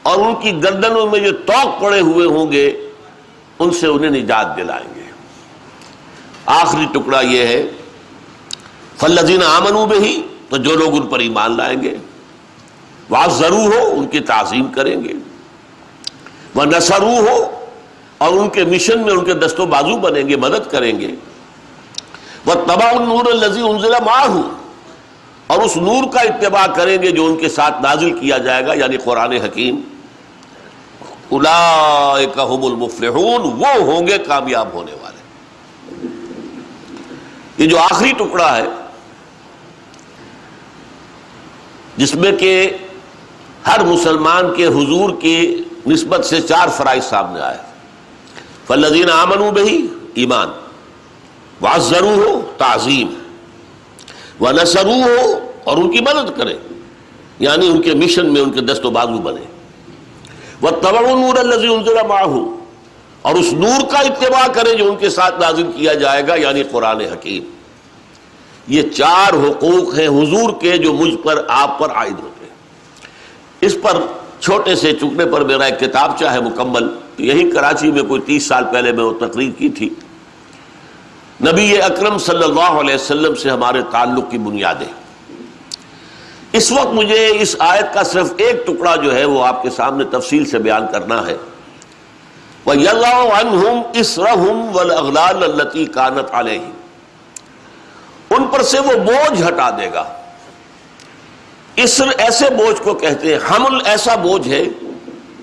اور 0.04 0.18
ان 0.20 0.36
کی 0.36 0.52
گردنوں 0.64 1.06
میں 1.08 1.20
جو 1.20 1.32
توق 1.46 1.82
پڑے 1.82 2.00
ہوئے 2.00 2.28
ہوں 2.28 2.52
گے، 2.52 2.68
ان 3.60 3.72
سے 3.72 3.88
انہیں 3.88 4.12
نجات 4.12 4.58
دلائیں 4.58 4.90
گے۔ 4.96 5.06
آخری 6.46 6.86
ٹکڑا 6.94 7.22
یہ 7.22 7.48
ہے 7.48 7.62
فلزین 9.00 9.44
آمنو 9.44 9.86
میں 9.86 10.00
ہی 10.00 10.22
تو 10.50 10.58
جو 10.58 10.76
لوگ 10.76 10.94
ان 10.94 11.08
پر 11.08 11.20
ایمان 11.20 11.58
لائیں 11.58 11.82
گے 11.82 11.96
وہ 13.10 13.26
ضرور 13.32 13.74
ہو 13.74 13.90
ان 13.98 14.08
کی 14.08 14.20
تعظیم 14.20 14.68
کریں 14.68 15.04
گے۔ 15.04 15.14
وہ 16.56 16.66
نسرو 16.66 17.16
ہو 17.18 17.66
اور 18.18 18.34
ان 18.34 18.50
کے 18.50 18.64
مشن 18.64 19.02
میں 19.02 19.14
ان 19.14 19.26
کے 19.26 19.34
دست 19.34 19.60
و 19.60 19.66
بازو 19.66 19.98
بنیں 19.98 20.30
گے، 20.30 20.36
مدد 20.36 20.72
کریں 20.72 21.00
گے۔ 21.00 21.16
وہ 22.46 22.54
تباہ 22.54 22.94
نور 22.94 23.26
الزی 23.26 23.62
انزلہ 23.62 23.98
ماں 24.06 24.28
ہوں 24.28 24.44
اور 25.48 25.62
اس 25.62 25.78
نور 25.78 26.04
کا 26.14 26.22
اتباع 26.22 26.68
کریں 26.68 27.02
گے 27.02 27.12
جو 27.12 27.26
ان 27.26 27.38
کے 27.38 27.50
ساتھ 27.50 27.82
نازل 27.82 28.20
کیا 28.20 28.38
جائے 28.38 28.68
گا 28.68 28.74
یعنی 28.74 28.98
قرآن 28.98 29.32
حکیم۔ 29.32 29.82
اولئکہم 31.30 32.66
المفلحون، 32.66 33.42
وہ 33.42 33.74
ہوں 33.76 34.08
گے 34.08 34.18
کامیاب 34.18 34.68
ہونے 34.74 34.92
والے۔ 35.02 35.20
یہ 37.58 37.68
جو 37.68 37.78
آخری 37.78 38.12
ٹکڑا 38.12 38.58
ہے، 38.58 38.66
جس 41.98 42.16
میں 42.16 42.32
کہ 42.32 42.78
ہر 43.68 43.84
مسلمان 43.84 44.56
کے 44.56 44.66
حضور 44.66 45.10
کی 45.22 45.64
نسبت 45.90 46.26
سے 46.26 46.42
چار 46.42 46.68
فرائض 46.68 47.04
سامنے 47.04 47.40
آئے۔ 47.40 47.58
فلزین 48.68 49.10
آمن 49.10 49.50
بہی 49.50 49.88
ایمان۔ 50.14 50.48
ضرور 51.78 52.26
ہو 52.26 52.52
تعظیم۔ 52.58 53.08
وہ 54.40 54.52
نسرو 54.52 54.92
ہو 54.92 55.52
اور 55.64 55.78
ان 55.78 55.92
کی 55.92 56.02
مدد 56.02 56.38
کرے 56.38 56.58
یعنی 57.40 57.68
ان 57.68 57.82
کے 57.82 57.94
مشن 57.94 58.34
میں 58.34 58.42
ان 58.42 58.52
کے 58.52 58.62
دست 58.62 58.86
و 58.86 58.90
بازو 58.90 59.18
بنے۔ 59.18 59.42
وہ 60.62 60.70
تبا 60.70 61.02
نور 61.02 61.36
الزی 61.36 61.68
ماہو 62.08 62.60
اور 63.22 63.36
اس 63.36 63.54
نور 63.54 63.92
کا 63.92 64.00
اتباع 64.00 64.48
کرے 64.48 64.74
جو 64.74 64.92
ان 64.92 64.98
کے 64.98 65.10
ساتھ 65.10 65.40
نازل 65.40 65.72
کیا 65.76 65.94
جائے 65.94 66.28
گا 66.28 66.36
یعنی 66.36 66.64
قرآن 66.64 67.02
حکیم۔ 67.02 67.44
یہ 68.68 68.82
چار 68.82 69.34
حقوق 69.34 70.00
ہیں 70.00 70.08
حضور 70.08 70.62
کے 70.62 70.78
جو 70.78 70.94
مجھ 70.94 71.16
پر، 71.16 71.46
آپ 71.48 71.80
پر 71.80 71.92
عائد 71.92 72.20
ہوتے 72.20 72.46
ہیں۔ 72.46 72.56
اس 73.62 73.78
پر 73.82 74.02
چھوٹے 74.42 74.76
سے 74.76 74.94
چکنے 74.94 75.26
پر 75.26 75.42
میرا 75.42 75.66
ایک 75.66 75.80
کتاب 75.80 76.20
چاہے 76.20 76.40
مکمل 76.40 76.88
یہی 77.18 77.52
کراچی 77.52 77.92
میں 77.92 78.04
کوئی 78.04 78.22
تیس 78.22 78.48
سال 78.48 78.64
پہلے 78.72 78.92
میں 78.92 79.04
وہ 79.04 79.28
تقریر 79.28 79.52
کی 79.58 79.70
تھی۔ 79.70 79.90
نبی 81.42 81.82
اکرم 81.82 82.18
صلی 82.18 82.44
اللہ 82.44 82.62
علیہ 82.62 82.96
وسلم 82.96 83.36
سے 83.36 83.50
ہمارے 83.50 83.82
تعلق 83.92 84.32
کی 84.32 84.38
بنیادیں۔ 84.38 84.88
اس 86.52 86.72
وقت 86.72 86.88
مجھے 86.88 87.42
اس 87.42 87.56
آیت 87.60 87.94
کا 87.94 88.04
صرف 88.04 88.34
ایک 88.38 88.68
ٹکڑا 88.68 88.96
جو 88.96 89.16
ہے 89.16 89.26
وہ 89.26 89.46
آپ 89.46 89.64
کے 89.64 89.70
سامنے 89.70 90.04
تفصیل 90.04 90.46
سے 90.46 90.60
بیان 90.60 90.86
کرنا 90.92 91.28
ہے۔ 91.28 91.38
وہ 92.66 92.72
اغلال 92.72 95.44
التی 95.44 95.86
کانت 95.86 96.36
ان 98.30 98.44
پر 98.44 98.62
سے 98.62 98.80
وہ 98.80 98.96
بوجھ 99.00 99.48
ہٹا 99.48 99.70
دے 99.70 99.90
گا۔ 99.94 100.19
اسر 101.84 102.08
ایسے 102.18 102.50
بوجھ 102.50 102.82
کو 102.82 102.94
کہتے 102.94 103.34
ہیں، 103.34 103.40
حمل 103.52 103.78
ایسا 103.86 104.16
بوجھ 104.16 104.48
ہے 104.48 104.64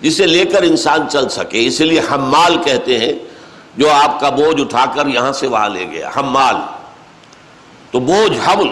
جسے 0.03 0.27
لے 0.27 0.45
کر 0.45 0.63
انسان 0.63 1.09
چل 1.11 1.29
سکے 1.29 1.67
اس 1.67 1.81
لیے 1.81 2.01
حمال 2.01 2.57
کہتے 2.65 2.99
ہیں، 2.99 3.13
جو 3.77 3.91
آپ 3.91 4.21
کا 4.21 4.29
بوجھ 4.29 4.61
اٹھا 4.61 4.85
کر 4.95 5.07
یہاں 5.07 5.33
سے 5.33 5.47
وہاں 5.47 5.69
لے 5.69 5.87
گیا، 5.91 6.11
حمال۔ 6.17 6.55
تو 7.91 8.01
بوجھ، 8.01 8.49
حمل۔ 8.49 8.69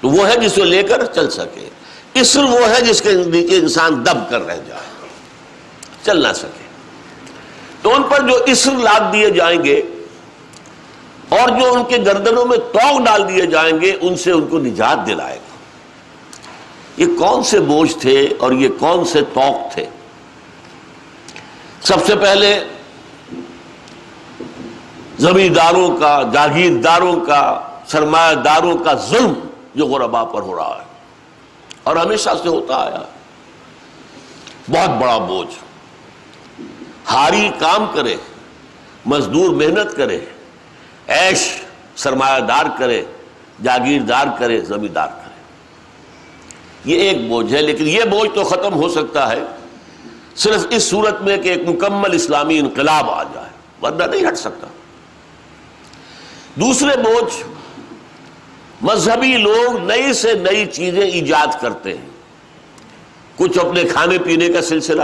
تو 0.00 0.08
وہ 0.08 0.28
ہے 0.28 0.36
جسے 0.36 0.64
لے 0.64 0.82
کر 0.82 1.04
چل 1.04 1.30
سکے۔ 1.30 1.68
اسر 2.14 2.42
وہ 2.42 2.68
ہے 2.68 2.80
جس 2.80 3.02
کے 3.02 3.12
نیچے 3.12 3.56
انسان 3.56 4.06
دب 4.06 4.30
کر 4.30 4.46
رہ 4.46 4.56
جائے۔ 4.68 5.08
چل 6.02 6.22
نہ 6.22 6.32
سکے۔ 6.34 6.66
تو 7.82 7.94
ان 7.94 8.02
پر 8.02 8.22
جو 8.22 8.38
اسر 8.46 8.72
لاد 8.72 9.12
دیے 9.12 9.30
جائیں 9.30 9.64
گے 9.64 9.82
اور 11.28 11.48
جو 11.48 11.74
ان 11.74 11.84
کے 11.84 11.96
گردنوں 11.96 12.44
میں 12.44 12.58
توق 12.58 13.00
ڈال 13.04 13.28
دیے 13.28 13.46
جائیں 13.46 13.80
گے، 13.80 13.96
ان 14.00 14.16
سے 14.16 14.32
ان 14.32 14.46
کو 14.46 14.58
نجات 14.58 15.06
دلائے 15.06 15.36
گا۔ 15.36 15.45
یہ 16.96 17.06
کون 17.18 17.42
سے 17.42 17.60
بوجھ 17.60 17.98
تھے 17.98 18.34
اور 18.38 18.52
یہ 18.52 18.68
کون 18.78 19.04
سے 19.04 19.20
توق 19.22 19.74
تھے؟ 19.74 19.86
سب 21.80 22.06
سے 22.06 22.16
پہلے 22.16 22.64
زمینداروں 25.18 25.96
کا، 25.96 26.22
جاگیرداروں 26.32 27.20
کا 27.20 27.68
سرمایہ 27.86 28.34
داروں 28.34 28.78
کا 28.78 28.92
ظلم 28.94 29.32
جو 29.74 29.86
غربا 29.86 30.24
پر 30.24 30.42
ہو 30.42 30.56
رہا 30.56 30.78
ہے۔ 30.78 30.86
اور 31.82 31.96
ہمیشہ 31.96 32.30
سے 32.42 32.48
ہوتا 32.48 32.76
آیا۔ 32.76 33.02
بہت 34.70 35.02
بڑا 35.02 35.18
بوجھ۔ 35.18 35.54
ہاری 37.10 37.50
کام 37.58 37.86
کرے، 37.94 38.16
مزدور 39.06 39.54
محنت 39.54 39.96
کرے 39.96 40.20
ایش 41.06 41.62
سرمایہ 41.96 42.40
دار 42.40 42.64
کرے، 42.78 43.04
جاگیردار 43.62 44.26
کرے، 44.38 44.60
زمیندار 44.60 45.08
کرے۔ 45.08 45.25
یہ 46.86 47.00
ایک 47.00 47.28
بوجھ 47.28 47.54
ہے، 47.54 47.62
لیکن 47.62 47.88
یہ 47.88 48.04
بوجھ 48.04 48.30
تو 48.34 48.44
ختم 48.44 48.74
ہو 48.74 48.88
سکتا 48.88 49.32
ہے۔ 49.32 49.42
صرف 50.36 50.66
اس 50.70 50.82
صورت 50.82 51.20
میں 51.20 51.36
کہ 51.36 51.48
ایک 51.48 51.68
مکمل 51.68 52.14
اسلامی 52.14 52.58
انقلاب 52.58 53.10
آ 53.10 53.22
جائے 53.22 53.48
ورنہ 53.82 54.04
نہیں 54.04 54.28
ہٹ 54.28 54.36
سکتا۔ 54.36 54.66
دوسرے 56.54 56.96
بوجھ، 56.96 57.42
مذہبی 58.82 59.36
لوگ 59.36 59.76
نئی 59.76 60.12
سے 60.12 60.34
نئی 60.34 60.66
چیزیں 60.66 61.10
ایجاد 61.10 61.46
کرتے 61.60 61.96
ہیں۔ 61.96 62.06
کچھ 63.36 63.58
اپنے 63.58 63.84
کھانے 63.84 64.18
پینے 64.18 64.48
کا 64.48 64.62
سلسلہ۔ 64.62 65.02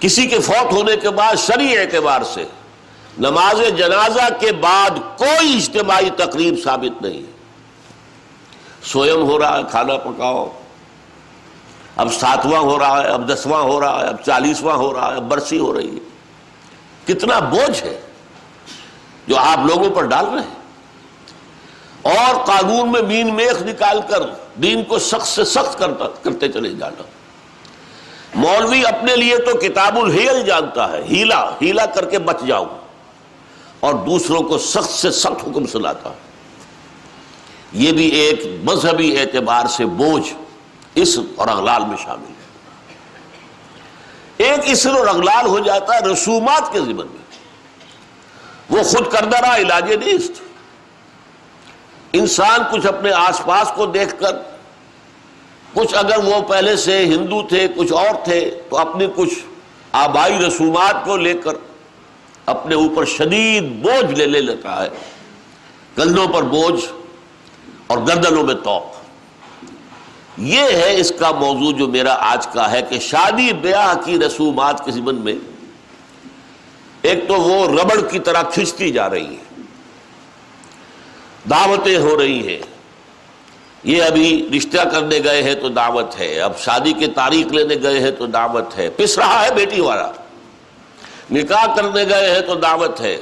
کسی 0.00 0.26
کے 0.26 0.38
فوت 0.38 0.72
ہونے 0.72 0.96
کے 0.96 1.10
بعد 1.10 1.34
شریع 1.36 1.80
اعتبار 1.80 2.22
سے 2.22 2.44
نماز 3.18 3.78
جنازہ 3.78 4.28
کے 4.40 4.52
بعد 4.52 4.90
کوئی 5.18 5.56
اجتماعی 5.56 6.10
تقریب 6.16 6.54
ثابت 6.64 7.02
نہیں۔ 7.02 7.18
ہے 7.18 7.33
سوئم 8.84 9.22
ہو 9.22 9.38
رہا 9.38 9.58
ہے، 9.58 9.62
کھانا 9.70 9.96
پکاؤ۔ 9.96 10.52
اب 11.96 12.12
ساتواں 12.12 12.60
ہو 12.60 12.78
رہا 12.78 13.02
ہے، 13.02 13.08
اب 13.08 13.34
دسواں 13.34 13.62
ہو 13.62 13.80
رہا 13.80 14.00
ہے، 14.00 14.06
اب 14.06 14.16
چالیسواں 14.26 14.76
ہو 14.76 14.94
رہا 14.94 15.10
ہے، 15.10 15.16
اب 15.16 15.22
برسی 15.22 15.58
ہو 15.58 15.78
رہی 15.78 15.96
ہے۔ 15.96 16.00
کتنا 17.06 17.38
بوجھ 17.38 17.84
ہے 17.84 18.00
جو 19.26 19.36
آپ 19.38 19.58
لوگوں 19.66 19.90
پر 19.90 20.02
ڈال 20.02 20.26
رہے 20.26 20.42
ہیں۔ 20.42 20.64
اور 22.02 22.44
قانون 22.44 22.92
میں 22.92 23.02
مین 23.02 23.34
میخ 23.34 23.62
نکال 23.62 24.00
کر 24.08 24.22
دین 24.62 24.84
کو 24.84 24.98
سخت 24.98 25.26
سے 25.26 25.44
سخت 25.44 25.78
کرتا، 25.78 26.04
کرتے 26.22 26.48
چلے 26.48 26.70
جانا۔ 26.70 27.02
مولوی 28.34 28.86
اپنے 28.86 29.16
لیے 29.16 29.38
تو 29.38 29.58
کتاب 29.58 29.98
الحیل 29.98 30.44
جانتا 30.46 30.92
ہے، 30.92 31.04
ہیلا 31.10 31.50
ہیلا 31.62 31.86
کر 31.86 32.04
کے 32.04 32.18
بچ 32.18 32.36
جاؤں 32.46 32.66
اور 33.80 33.94
دوسروں 33.94 34.40
کو 34.40 34.58
سخت 34.58 34.90
سے 34.90 35.10
سخت 35.10 35.48
حکم 35.48 35.66
سناتا 35.66 36.10
ہے۔ 36.10 36.23
یہ 37.74 37.92
بھی 37.92 38.06
ایک 38.06 38.42
مذہبی 38.64 39.18
اعتبار 39.20 39.66
سے 39.66 39.86
بوجھ 39.86 40.32
اس 40.94 41.18
اور 41.36 41.48
اغلال 41.48 41.84
میں 41.84 41.96
شامل 42.04 42.28
ہے۔ 42.28 42.42
ایک 44.44 44.60
اسر 44.64 44.90
اور 44.90 45.06
اغلال 45.06 45.46
ہو 45.46 45.58
جاتا 45.58 45.94
ہے 45.94 46.00
رسومات 46.00 46.72
کے 46.72 46.80
ذمن 46.80 47.06
میں 47.06 47.22
وہ 48.70 48.82
خود 48.82 49.12
کردہ 49.12 49.38
رہا، 49.40 49.56
علاج 49.56 49.92
نیست 49.92 50.42
انسان 52.12 52.60
کچھ 52.72 52.86
اپنے 52.86 53.12
آس 53.12 53.40
پاس 53.44 53.72
کو 53.76 53.86
دیکھ 53.86 54.14
کر، 54.20 54.36
کچھ 55.72 55.94
اگر 55.94 56.18
وہ 56.24 56.40
پہلے 56.40 56.76
سے 56.76 57.04
ہندو 57.04 57.42
تھے، 57.42 57.66
کچھ 57.76 57.92
اور 57.92 58.14
تھے، 58.24 58.40
تو 58.70 58.78
اپنی 58.78 59.06
کچھ 59.14 59.34
آبائی 59.92 60.38
رسومات 60.38 61.04
کو 61.04 61.16
لے 61.16 61.34
کر 61.34 61.54
اپنے 62.46 62.74
اوپر 62.74 63.04
شدید 63.04 63.64
بوجھ 63.82 64.12
لے 64.14 64.26
لے 64.26 64.40
لیتا 64.40 64.82
ہے۔ 64.82 64.88
کندھوں 65.94 66.26
پر 66.28 66.42
بوجھ 66.42 66.84
اور 67.86 67.98
گردنوں 67.98 68.42
میں 68.44 68.54
توپ۔ 68.54 68.82
یہ 70.36 70.62
ہے 70.62 71.00
اس 71.00 71.12
کا 71.18 71.30
موضوع 71.30 71.78
جو 71.78 71.88
میرا 71.88 72.16
آج 72.18 72.46
کا 72.46 72.70
ہے 72.70 72.82
کہ 72.82 72.98
شادی 72.98 73.52
بیاہ 73.52 73.94
کی 74.04 74.18
رسومات 74.18 74.84
کے 74.84 74.90
ضمن 74.90 75.14
میں 75.14 75.34
ایک 77.02 77.28
تو 77.28 77.34
وہ 77.34 77.68
ربڑ 77.68 78.08
کی 78.08 78.18
طرح 78.18 78.42
کھنچتی 78.42 78.90
جا 78.90 79.10
رہی 79.10 79.36
ہے 79.36 79.62
دعوتیں 81.50 81.98
ہو 81.98 82.18
رہی 82.18 82.48
ہیں۔ 82.48 82.62
یہ 83.84 84.02
ابھی 84.02 84.48
رشتہ 84.56 84.88
کرنے 84.88 85.18
گئے 85.24 85.42
ہیں 85.42 85.54
تو 85.54 85.68
دعوت 85.68 86.18
ہے۔ 86.18 86.40
اب 86.40 86.58
شادی 86.58 86.92
کی 86.92 87.06
تاریخ 87.06 87.46
لینے 87.46 87.74
گئے 87.82 88.00
ہیں 88.00 88.10
تو 88.10 88.26
دعوت 88.26 88.78
ہے۔ 88.78 88.90
پس 88.90 89.18
رہا 89.18 89.44
ہے 89.44 89.54
بیٹی 89.54 89.80
والا 89.80 90.10
نکاح 91.30 91.74
کرنے 91.74 92.04
گئے 92.04 92.34
ہیں 92.34 92.40
تو 92.40 92.54
دعوت 92.54 93.00
ہے۔ 93.00 93.20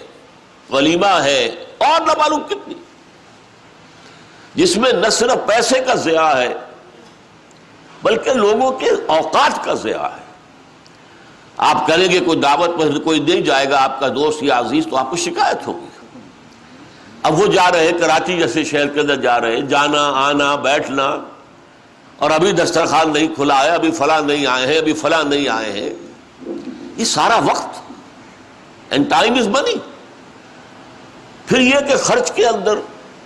ولیمہ 0.71 1.21
ہے۔ 1.25 1.65
اور 1.79 2.01
نہ 2.01 2.13
معلوم 2.19 2.41
کتنی۔ 2.41 2.75
جس 4.55 4.77
میں 4.77 4.93
نہ 4.93 5.09
صرف 5.09 5.47
پیسے 5.47 5.81
کا 5.81 5.95
ضیاع 5.95 6.37
ہے، 6.37 6.55
بلکہ 8.03 8.33
لوگوں 8.33 8.73
کے 8.73 8.91
اوقات 9.07 9.65
کا 9.65 9.75
ضیاع 9.75 10.09
ہے۔ 10.09 10.23
آپ 11.57 11.87
کریں 11.87 12.11
گے 12.11 12.21
کوئی 12.21 12.41
دعوت 12.41 12.71
پر 12.81 12.99
کوئی 12.99 13.21
نہیں 13.21 13.41
جائے 13.41 13.71
گا، 13.71 13.85
آپ 13.85 14.01
کا 14.01 14.09
دوست 14.09 14.43
یا 14.43 14.59
عزیز 14.59 14.87
تو 14.91 14.97
آپ 14.97 15.11
کو 15.11 15.17
شکایت 15.17 15.67
ہوگی۔ 15.67 15.87
اب 17.23 17.41
وہ 17.41 17.47
جا 17.47 17.73
رہے 17.73 17.93
کراچی 17.93 18.39
جیسے 18.39 18.65
شہر 18.65 18.87
کے 18.87 19.01
اندر 19.01 19.17
جا 19.17 19.41
رہے 19.41 19.53
ہیں، 19.53 19.61
جانا، 19.61 20.11
آنا، 20.11 20.55
بیٹھنا۔ 20.55 21.17
اور 22.19 22.31
ابھی 22.31 22.53
دسترخوان 22.53 23.13
نہیں 23.13 23.29
کھلا 23.35 23.65
ہے، 23.65 23.69
ابھی 23.69 23.91
فلاں 23.91 24.21
نہیں 24.21 24.47
آئے 24.47 24.67
ہیں، 24.67 24.79
ابھی 24.79 24.93
فلاں 24.93 25.25
نہیں 25.25 25.49
آئے 25.49 25.73
ہیں۔ 25.73 25.91
یہ 26.97 27.05
سارا 27.05 27.37
وقت 27.37 27.81
اینڈ 28.91 29.11
ٹائم 29.11 29.35
از 29.35 29.49
منی 29.49 29.75
پھر 31.47 31.61
یہ 31.61 31.79
کہ 31.89 31.97
خرچ 31.97 32.33
کے 32.33 32.47
اندر 32.47 32.75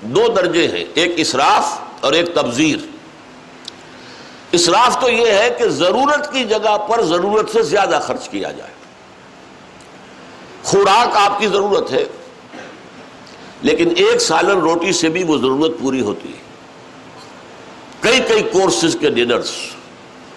دو 0.01 0.29
درجے 0.29 0.69
ہیں، 0.69 0.85
ایک 0.95 1.13
اسراف 1.17 1.81
اور 2.01 2.13
ایک 2.13 2.35
تبذیر۔ 2.35 2.77
اسراف 4.53 5.01
تو 5.01 5.11
یہ 5.11 5.31
ہے 5.31 5.55
کہ 5.59 5.69
ضرورت 5.69 6.33
کی 6.33 6.45
جگہ 6.45 6.79
پر 6.79 7.03
ضرورت 7.03 7.51
سے 7.51 7.63
زیادہ 7.63 8.01
خرچ 8.03 8.29
کیا 8.29 8.53
جائے۔ 8.53 8.71
خوراک 10.63 11.17
آپ 11.17 11.41
کی 11.41 11.47
ضرورت 11.47 11.93
ہے، 11.93 12.05
لیکن 13.63 13.93
ایک 13.97 14.21
سالن 14.21 14.59
روٹی 14.59 14.93
سے 14.93 15.09
بھی 15.09 15.25
وہ 15.25 15.39
ضرورت 15.39 15.73
پوری 15.81 16.01
ہوتی 16.01 16.29
ہے۔ 16.29 16.39
کئی 18.01 18.21
کئی 18.29 18.43
کورسز 18.43 18.97
کے 19.01 19.11
ڈنرز، 19.11 19.51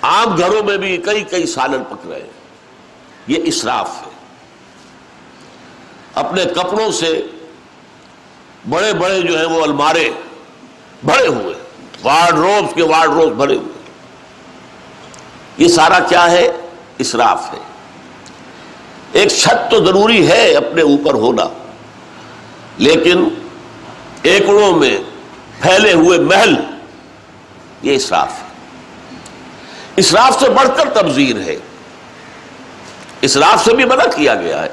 عام 0.01 0.37
گھروں 0.37 0.63
میں 0.63 0.77
بھی 0.77 0.97
کئی 0.97 1.23
کئی 1.23 1.45
سالن 1.45 1.83
پک 1.83 2.07
رہے 2.07 2.21
ہیں۔ 2.21 2.39
یہ 3.27 3.37
اسراف 3.43 3.89
ہے۔ 4.07 4.11
اپنے 6.15 6.45
کپڑوں 6.45 6.91
سے 6.91 7.25
بڑے 8.69 8.93
بڑے 8.93 9.21
جو 9.21 9.37
ہیں 9.37 9.45
وہ 9.45 9.63
المارے 9.63 10.09
بھرے 11.03 11.27
ہوئے 11.27 11.53
وارڈ 12.03 12.35
روب 12.35 12.75
کے 12.75 12.83
وارڈ 12.83 13.09
روب 13.09 13.31
بھرے 13.31 13.55
ہوئے۔ 13.55 13.79
یہ 15.57 15.67
سارا 15.67 15.99
کیا 15.99 16.31
ہے؟ 16.31 16.51
اسراف 16.97 17.53
ہے۔ 17.53 17.59
ایک 19.11 19.27
چھت 19.27 19.71
تو 19.71 19.85
ضروری 19.85 20.27
ہے 20.27 20.55
اپنے 20.55 20.81
اوپر 20.81 21.13
ہونا، 21.13 21.43
لیکن 22.77 23.29
ایکڑوں 24.23 24.75
میں 24.75 24.97
پھیلے 25.61 25.93
ہوئے 25.93 26.19
محل، 26.19 26.55
یہ 27.81 27.95
اسراف 27.95 28.29
ہے۔ 28.31 28.47
اسراف 29.95 30.39
سے 30.39 30.49
بڑھ 30.49 30.69
کر 30.77 30.89
تبزیر 30.89 31.39
ہے۔ 31.39 31.55
اسراف 33.21 33.65
سے 33.65 33.73
بھی 33.73 33.85
منع 33.85 34.03
کیا 34.15 34.35
گیا 34.35 34.63
ہے، 34.63 34.69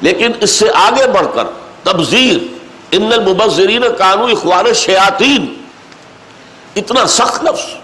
لیکن 0.00 0.32
اس 0.40 0.50
سے 0.50 0.66
آگے 0.74 1.06
بڑھ 1.06 1.26
کر 1.34 1.44
تبزیر 1.82 2.49
ان 2.90 3.12
المبذرین 3.12 3.84
قانو 3.98 4.24
اخوان 4.24 4.74
شیاطین۔ 4.74 5.54
اتنا 6.76 7.06
سخت 7.06 7.44
لفظ 7.44 7.74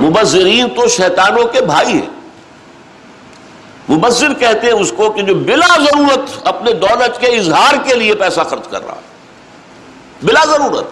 مبذرین 0.00 0.68
تو 0.68 0.88
شیطانوں 0.88 1.44
کے 1.44 1.60
بھائی 1.60 1.92
ہیں۔ 1.92 2.14
مبذر 3.92 4.34
کہتے 4.34 4.66
ہیں 4.66 4.74
اس 4.74 4.92
کو 4.96 5.10
کہ 5.10 5.22
جو 5.22 5.34
بلا 5.34 5.76
ضرورت 5.78 6.46
اپنے 6.46 6.72
دولت 6.72 7.20
کے 7.20 7.26
اظہار 7.26 7.74
کے 7.84 7.94
لیے 7.94 8.14
پیسہ 8.14 8.40
خرچ 8.40 8.68
کر 8.70 8.86
رہا 8.86 9.00
بلا 10.22 10.44
ضرورت۔ 10.44 10.84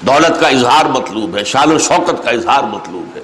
دولت 0.00 0.40
کا 0.40 0.48
اظہار 0.48 0.84
مطلوب 0.84 1.36
ہے، 1.36 1.44
شان 1.44 1.72
و 1.72 1.78
شوکت 1.78 2.24
کا 2.24 2.30
اظہار 2.30 2.64
مطلوب 2.64 3.16
ہے۔ 3.16 3.22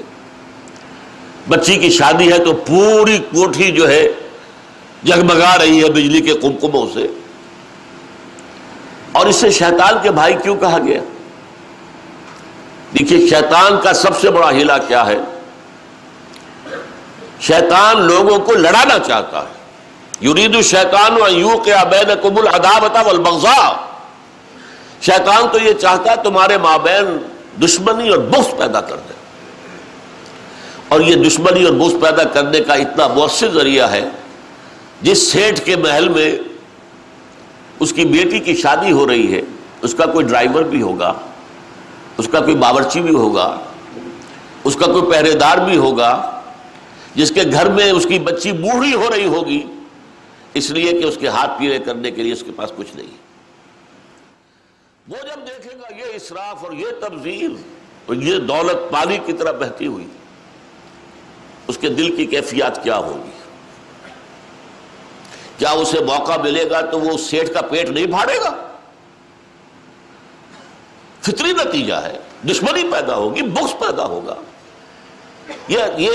بچی 1.48 1.76
کی 1.76 1.90
شادی 1.90 2.32
ہے 2.32 2.38
تو 2.38 2.52
پوری 2.52 3.18
کوٹھی 3.18 3.72
جو 3.72 3.88
ہے 3.88 4.08
جگمگا 5.04 5.58
رہی 5.58 5.84
ہے 5.84 5.90
بجلی 5.90 6.20
کے 6.20 6.34
کمکموں 6.34 6.86
سے۔ 6.94 7.06
اور 9.14 9.26
اسے 9.26 9.50
شیطان 9.50 9.94
کے 10.02 10.10
بھائی 10.10 10.34
کیوں 10.42 10.56
کہا 10.56 10.78
گیا؟ 10.78 11.00
دیکھیے، 12.98 13.28
شیطان 13.28 13.80
کا 13.82 13.92
سب 13.92 14.20
سے 14.20 14.30
بڑا 14.30 14.50
ہیلا 14.50 14.78
کیا 14.78 15.06
ہے؟ 15.06 15.18
شیطان 17.40 18.00
لوگوں 18.00 18.38
کو 18.38 18.52
لڑانا 18.52 18.98
چاہتا 18.98 19.40
ہے۔ 19.40 19.52
یورید 20.20 20.54
الشیطان 20.54 21.16
یو 21.28 21.58
کے 21.58 21.72
ابین 21.72 22.14
قبول 22.22 22.48
ادابتا 22.48 23.00
والبغضاء۔ 23.00 23.94
شیطان 25.02 25.48
تو 25.52 25.58
یہ 25.58 25.72
چاہتا 25.72 26.10
ہے 26.10 26.16
تمہارے 26.22 26.58
مابین 26.58 27.18
دشمنی 27.64 28.08
اور 28.08 28.18
بغض 28.18 28.58
پیدا 28.58 28.80
کر 28.80 28.96
دے 28.96 29.14
اور 30.88 31.00
یہ 31.00 31.14
دشمنی 31.14 31.64
اور 31.64 31.72
بغض 31.72 31.92
پیدا 32.02 32.24
کرنے 32.24 32.60
کا 32.60 32.74
اتنا 32.74 33.06
مؤثر 33.06 33.48
ذریعہ 33.48 33.90
ہے 33.90 34.08
جس 35.02 35.32
سیٹ 35.32 35.64
کے 35.64 35.76
محل 35.76 36.08
میں 36.08 36.38
اس 37.80 37.92
کی 37.92 38.04
بیٹی 38.06 38.38
کی 38.38 38.54
شادی 38.56 38.92
ہو 38.92 39.06
رہی 39.06 39.32
ہے، 39.32 39.40
اس 39.82 39.94
کا 39.94 40.06
کوئی 40.06 40.26
ڈرائیور 40.26 40.62
بھی 40.64 40.82
ہوگا، 40.82 41.12
اس 42.18 42.28
کا 42.32 42.40
کوئی 42.40 42.54
باورچی 42.56 43.00
بھی 43.00 43.14
ہوگا، 43.14 43.46
اس 44.64 44.76
کا 44.76 44.86
کوئی 44.86 45.10
پہرے 45.10 45.32
دار 45.38 45.58
بھی 45.64 45.76
ہوگا، 45.76 46.12
جس 47.14 47.30
کے 47.30 47.42
گھر 47.52 47.68
میں 47.70 47.90
اس 47.90 48.06
کی 48.08 48.18
بچی 48.28 48.52
بوڑھی 48.54 48.94
ہو 48.94 49.10
رہی 49.10 49.26
ہوگی، 49.26 49.62
اس 50.54 50.70
لیے 50.70 50.92
کہ 50.92 51.04
اس 51.04 51.16
کے 51.20 51.28
ہاتھ 51.28 51.58
پیڑے 51.58 51.78
کرنے 51.84 52.10
کے 52.10 52.22
لیے 52.22 52.32
اس 52.32 52.42
کے 52.42 52.52
پاس 52.56 52.72
کچھ 52.76 52.96
نہیں۔ 52.96 53.22
وہ 55.06 55.16
جب 55.22 55.46
دیکھے 55.46 55.76
گا 55.78 55.94
یہ 55.96 56.14
اسراف 56.16 56.64
اور 56.64 56.72
یہ 56.72 57.00
تبزیر 57.00 57.50
اور 58.06 58.16
یہ 58.16 58.38
دولت 58.48 58.90
پانی 58.92 59.18
کی 59.26 59.32
طرح 59.32 59.52
بہتی 59.60 59.86
ہوئی، 59.86 60.06
اس 61.68 61.78
کے 61.78 61.88
دل 61.88 62.14
کی 62.16 62.26
کیفیات 62.26 62.82
کیا 62.84 62.96
ہوگی؟ 62.98 63.30
کیا 65.58 65.70
اسے 65.70 66.00
موقع 66.00 66.32
ملے 66.42 66.70
گا 66.70 66.80
تو 66.80 67.00
وہ 67.00 67.18
سیٹ 67.18 67.54
کا 67.54 67.60
پیٹ 67.60 67.90
نہیں 67.90 68.06
پھاڑے 68.06 68.38
گا؟ 68.44 68.50
فطری 71.20 71.52
نتیجہ 71.52 71.94
ہے، 71.94 72.18
دشمنی 72.50 72.82
پیدا 72.92 73.14
ہوگی 73.14 73.42
بخش 73.42 73.78
پیدا 73.78 74.04
ہوگا۔ 74.04 74.34
یہ 75.68 76.12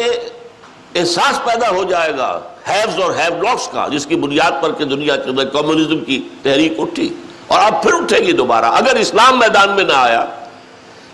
احساس 0.95 1.43
پیدا 1.43 1.69
ہو 1.69 1.83
جائے 1.83 2.17
گا 2.17 2.39
ہیوز 2.69 3.01
اور 3.01 3.11
ہیو 3.11 3.43
لاکس 3.43 3.67
کا، 3.67 3.87
جس 3.87 4.05
کی 4.05 4.15
بنیاد 4.15 4.51
پر 4.61 4.71
کہ 4.71 4.85
دنیا 4.85 5.15
کے 5.15 5.29
اندر 5.29 5.45
کمیونزم 5.45 5.99
کی 5.99 6.29
تحریک 6.43 6.73
اٹھی۔ 6.77 7.13
اور 7.47 7.59
اب 7.61 7.83
پھر 7.83 7.93
اٹھے 7.93 8.19
گی 8.19 8.31
دوبارہ۔ 8.31 8.65
اگر 8.65 8.95
اسلام 8.95 9.39
میدان 9.39 9.71
میں 9.71 9.83
نہ 9.83 9.93
آیا، 9.95 10.25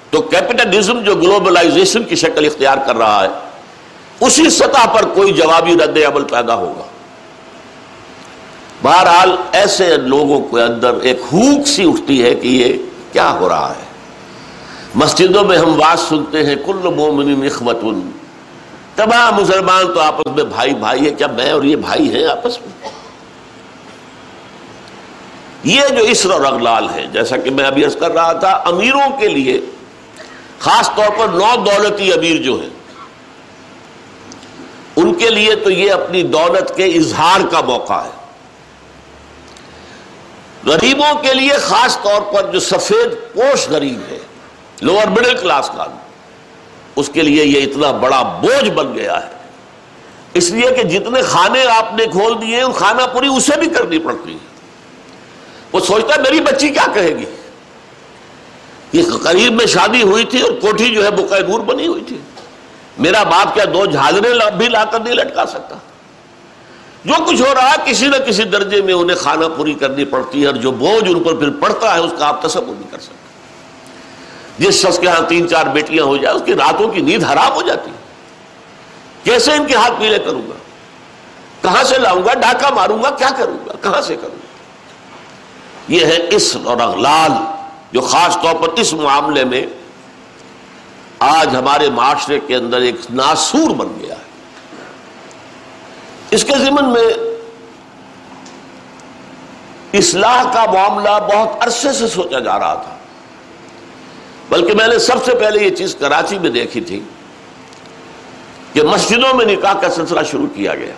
تو 0.09 0.21
کیپٹلزم 0.21 0.99
جو 0.99 1.15
گلوبلائزیشن 1.15 2.03
کی 2.03 2.15
شکل 2.15 2.45
اختیار 2.45 2.77
کر 2.87 2.95
رہا 2.95 3.23
ہے، 3.23 3.29
اسی 4.19 4.49
سطح 4.49 4.87
پر 4.87 5.05
کوئی 5.05 5.33
جوابی 5.33 5.73
رد 5.73 5.97
عمل 5.97 6.23
پیدا 6.23 6.55
ہوگا۔ 6.55 6.83
بہرحال 8.81 9.35
ایسے 9.51 9.97
لوگوں 9.97 10.39
کے 10.41 10.61
اندر 10.61 10.93
ایک 11.01 11.21
ہوک 11.33 11.67
سی 11.67 11.89
اٹھتی 11.89 12.23
ہے 12.23 12.35
کہ 12.35 12.47
یہ 12.47 12.73
کیا 13.13 13.31
ہو 13.31 13.49
رہا 13.49 13.69
ہے۔ 13.69 13.83
مسجدوں 14.95 15.43
میں 15.43 15.57
ہم 15.57 15.73
بات 15.73 15.99
سنتے 15.99 16.45
ہیں، 16.45 16.55
کل 16.55 16.89
مومن 16.95 17.45
اخوت 17.45 17.81
تمام 18.95 19.35
مسلمان 19.35 19.93
تو 19.93 19.99
آپس 19.99 20.35
میں 20.35 20.43
بھائی 20.43 20.73
بھائی 20.73 21.05
ہے 21.05 21.11
کیا 21.11 21.27
میں 21.27 21.51
اور 21.51 21.63
یہ 21.63 21.75
بھائی 21.75 22.13
ہیں 22.15 22.25
آپس 22.27 22.59
میں؟ 22.61 22.89
یہ 25.63 25.87
جو 25.97 26.03
اسر 26.03 26.31
اور 26.31 26.41
اغلال 26.41 26.89
ہے 26.89 27.05
جیسا 27.13 27.37
کہ 27.37 27.51
میں 27.51 27.65
ابھی 27.65 27.85
عرض 27.85 27.95
کر 27.95 28.11
رہا 28.11 28.33
تھا، 28.33 28.51
امیروں 28.65 29.09
کے 29.19 29.27
لیے، 29.27 29.59
خاص 30.59 30.89
طور 30.95 31.09
پر 31.17 31.27
نو 31.27 31.53
دولتی 31.65 32.13
امیر 32.13 32.41
جو 32.41 32.59
ہیں، 32.61 32.69
ان 34.95 35.13
کے 35.13 35.29
لیے 35.29 35.55
تو 35.55 35.69
یہ 35.69 35.91
اپنی 35.91 36.23
دولت 36.23 36.75
کے 36.75 36.85
اظہار 36.85 37.47
کا 37.51 37.61
موقع 37.61 38.01
ہے۔ 38.03 38.14
غریبوں 40.65 41.19
کے 41.21 41.33
لیے 41.33 41.53
خاص 41.53 41.97
طور 42.01 42.21
پر 42.21 42.51
جو 42.51 42.59
سفید 42.59 43.33
پوش 43.33 43.69
غریب 43.69 44.01
ہے 44.11 44.17
لوور 44.81 45.07
مڈل 45.07 45.37
کلاس 45.37 45.69
کا، 45.77 45.85
اس 46.95 47.09
کے 47.13 47.21
لیے 47.21 47.45
یہ 47.45 47.63
اتنا 47.63 47.91
بڑا 47.91 48.21
بوجھ 48.21 48.69
بن 48.69 48.95
گیا 48.95 49.25
ہے۔ 49.25 49.29
اس 50.33 50.49
لیے 50.49 50.71
کہ 50.71 50.83
جتنے 50.83 51.21
کھانے 51.29 51.65
آپ 51.65 51.93
نے 51.93 52.05
کھول 52.05 52.41
دیے، 52.41 52.61
ان 52.61 52.71
کھانا 52.73 53.05
پوری 53.05 53.27
اسے 53.27 53.59
بھی 53.59 53.67
کرنی 53.67 53.99
پڑتی 53.99 54.33
ہے۔ 54.33 54.55
وہ 55.71 55.79
سوچتا 55.79 56.15
ہے 56.15 56.19
میری 56.19 56.39
بچی 56.39 56.69
کیا 56.69 56.85
کہے 56.93 57.15
گی؟ 57.15 57.25
یہ 58.93 59.03
قریب 59.23 59.53
میں 59.53 59.65
شادی 59.65 60.01
ہوئی 60.01 60.23
تھی 60.23 60.41
اور 60.41 60.51
کوٹھی 60.51 60.95
جو 60.95 61.05
ہے 61.05 61.11
بکائے 61.11 61.43
بنی 61.43 61.87
ہوئی 61.87 62.01
تھی۔ 62.01 62.17
میرا 62.97 63.23
باپ 63.23 63.53
کیا 63.53 63.63
دو 63.73 63.85
جھاجریں 63.85 64.51
بھی 64.57 64.69
لا 64.69 64.85
کر 64.85 64.99
نہیں 64.99 65.13
لٹکا 65.13 65.45
سکتا؟ 65.45 65.75
جو 67.05 67.13
کچھ 67.27 67.41
ہو 67.41 67.53
رہا 67.53 67.69
ہے، 67.69 67.75
کسی 67.85 68.07
نہ 68.07 68.15
کسی 68.15 68.43
درجے 68.43 68.81
میں 68.81 68.93
انہیں 68.93 69.17
کھانا 69.17 69.47
پوری 69.47 69.73
کرنی 69.73 70.05
پڑتی 70.05 70.41
ہے 70.41 70.47
اور 70.47 70.55
جو 70.55 70.71
بوجھ 70.71 71.09
ان 71.09 71.23
پر 71.23 71.35
پھر 71.35 71.49
پڑتا 71.49 71.93
ہے، 71.93 71.99
اس 71.99 72.13
کا 72.17 72.27
آپ 72.27 72.41
تصور 72.41 72.63
نہیں 72.63 72.91
کر 72.91 72.99
سکتے۔ 72.99 73.15
جس 74.57 74.75
شخص 74.75 74.99
کے 74.99 75.07
ہاں 75.07 75.29
تین 75.29 75.49
چار 75.49 75.65
بیٹیاں 75.65 76.03
ہو 76.03 76.17
جائے 76.17 76.35
اس 76.35 76.41
کی 76.45 76.53
راتوں 76.53 76.87
کی 76.87 77.01
نیند 77.01 77.23
حرام 77.23 77.53
ہو 77.53 77.61
جاتی 77.61 77.91
ہے۔ 77.91 77.95
کیسے 79.23 79.51
ان 79.51 79.65
کے 79.65 79.75
ہاتھ 79.75 79.93
پیلے 79.99 80.19
کروں 80.19 80.41
گا؟ 80.41 80.53
کہاں 81.61 81.83
سے 81.83 81.97
لاؤں 81.97 82.25
گا؟ 82.25 82.33
ڈاکہ 82.33 82.73
ماروں 82.73 83.03
گا؟ 83.03 83.09
کیا 83.09 83.29
کروں 83.37 83.67
گا؟ 83.67 83.73
کہاں 83.81 84.01
سے 84.01 84.15
کروں 84.15 84.35
گا؟ 84.35 84.45
یہ 85.87 86.05
ہے 86.05 86.17
اس 86.29 86.57
اور 86.63 86.79
اغلال، 86.79 87.31
جو 87.91 88.01
خاص 88.01 88.37
طور 88.41 88.55
پر 88.55 88.69
اس 88.69 88.93
معاملے 88.93 89.45
میں 89.45 89.65
آج 91.19 91.55
ہمارے 91.55 91.89
معاشرے 91.89 92.39
کے 92.39 92.55
اندر 92.55 92.81
ایک 92.81 92.95
ناسور 93.09 93.69
بن 93.69 93.87
گیا۔ 93.99 94.04
اس 96.35 96.43
کے 96.43 96.53
ضمن 96.57 96.93
میں 96.93 97.13
اصلاح 99.93 100.43
کا 100.43 100.71
معاملہ 100.71 101.35
بہت 101.35 101.63
عرصے 101.63 101.93
سے 101.93 102.07
سوچا 102.07 102.39
جا 102.39 102.59
رہا 102.59 102.73
تھا۔ 102.73 102.97
بلکہ 104.49 104.73
میں 104.73 104.87
نے 104.87 104.99
سب 104.99 105.25
سے 105.25 105.35
پہلے 105.35 105.63
یہ 105.63 105.69
چیز 105.69 105.95
کراچی 105.99 106.39
میں 106.39 106.49
دیکھی 106.49 106.81
تھی 106.81 106.99
کہ 108.73 108.81
مسجدوں 108.81 109.35
میں 109.35 109.45
نکاح 109.45 109.73
کا 109.73 109.89
سلسلہ 109.89 110.19
شروع 110.31 110.47
کیا 110.55 110.75
گیا۔ 110.75 110.93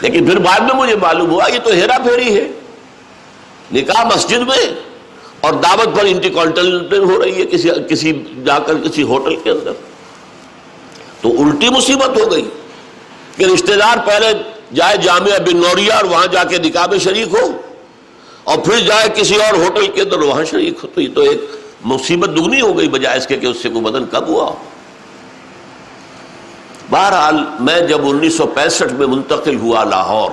لیکن 0.00 0.26
پھر 0.26 0.38
بعد 0.38 0.60
میں 0.60 0.74
مجھے 0.74 0.96
معلوم 0.96 1.30
ہوا 1.30 1.50
یہ 1.54 1.58
تو 1.58 1.70
ہیرا 1.70 1.98
پھیری 1.98 2.36
ہے۔ 2.36 2.48
نکاح 3.72 4.04
مسجد 4.04 4.38
میں 4.38 4.74
اور 5.40 5.52
دعوت 5.52 5.96
پر 5.96 6.04
انٹی 6.04 6.30
کانٹینٹل 6.30 7.04
ہو 7.04 7.22
رہی 7.22 7.40
ہے 7.40 7.46
کسی 7.46 7.70
کسی 7.90 8.24
جا 8.46 8.58
کر 8.58 8.74
کسی 8.74 9.02
ہوٹل 9.02 9.36
کے 9.36 9.50
اندر۔ 9.50 9.72
تو 11.20 11.30
الٹی 11.30 11.68
مصیبت 11.68 12.08
ہو 12.08 12.30
گئی۔ 12.30 12.48
کہ 13.38 13.44
رشتہ 13.44 13.72
دار 13.72 13.96
پہلے 14.04 14.32
جائے 14.74 14.96
جامعہ 14.96 15.38
بن 15.38 15.56
نوریا 15.56 15.96
اور 15.96 16.04
وہاں 16.04 16.26
جا 16.26 16.44
کے 16.44 16.58
نکاح 16.58 16.86
میں 16.86 16.98
شریک 16.98 17.28
ہو 17.28 17.46
اور 18.44 18.58
پھر 18.58 18.78
جائے 18.78 19.08
کسی 19.14 19.34
اور 19.34 19.54
ہوٹل 19.54 19.86
کے 19.86 20.02
اندر 20.02 20.18
وہاں 20.18 20.44
شریک 20.44 20.74
ہو، 20.82 20.88
تو 20.94 21.00
یہ 21.00 21.08
تو 21.14 21.20
ایک 21.20 21.44
مصیبت 21.84 22.28
دگنی 22.28 22.60
ہو 22.60 22.78
گئی 22.78 22.88
بجائے 22.88 23.18
اس 23.18 23.26
کے 23.26 23.36
کہ 23.36 23.46
اس 23.46 23.62
سے 23.62 23.68
کوئی 23.68 23.84
بدن 23.84 24.04
کب 24.06 24.28
ہوا۔ 24.28 24.50
بہرحال 26.90 27.36
میں 27.60 27.80
جب 27.80 28.08
انیس 28.08 28.36
سو 28.36 28.46
پینسٹھ 28.46 28.92
میں 28.92 29.06
منتقل 29.06 29.56
ہوا 29.56 29.84
لاہور 29.84 30.30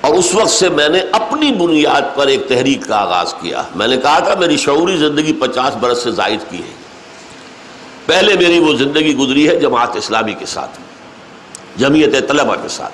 اور 0.00 0.14
اس 0.14 0.34
وقت 0.34 0.50
سے 0.50 0.68
میں 0.68 0.88
نے 0.88 1.00
اپنی 1.12 1.52
بنیاد 1.52 2.02
پر 2.14 2.26
ایک 2.26 2.48
تحریک 2.48 2.88
کا 2.88 2.96
آغاز 2.96 3.34
کیا۔ 3.40 3.62
میں 3.74 3.88
نے 3.88 3.96
کہا 3.96 4.18
تھا 4.18 4.34
میری 4.34 4.56
شعوری 4.56 4.96
زندگی 4.96 5.32
پچاس 5.32 5.76
برس 5.76 6.02
سے 6.02 6.10
زائد 6.10 6.50
کی 6.50 6.58
ہے۔ 6.58 6.74
پہلے 8.06 8.34
میری 8.34 8.58
وہ 8.58 8.74
زندگی 8.74 9.16
گزری 9.16 9.48
ہے 9.48 9.56
جماعت 9.56 9.96
اسلامی 9.96 10.34
کے 10.34 10.46
ساتھ۔ 10.46 10.80
جمعیت 11.78 12.28
طلبہ 12.28 12.54
کے 12.54 12.68
ساتھ۔ 12.68 12.92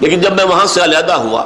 لیکن 0.00 0.20
جب 0.20 0.32
میں 0.32 0.44
وہاں 0.44 0.66
سے 0.66 0.84
علیحدہ 0.84 1.12
ہوا، 1.12 1.44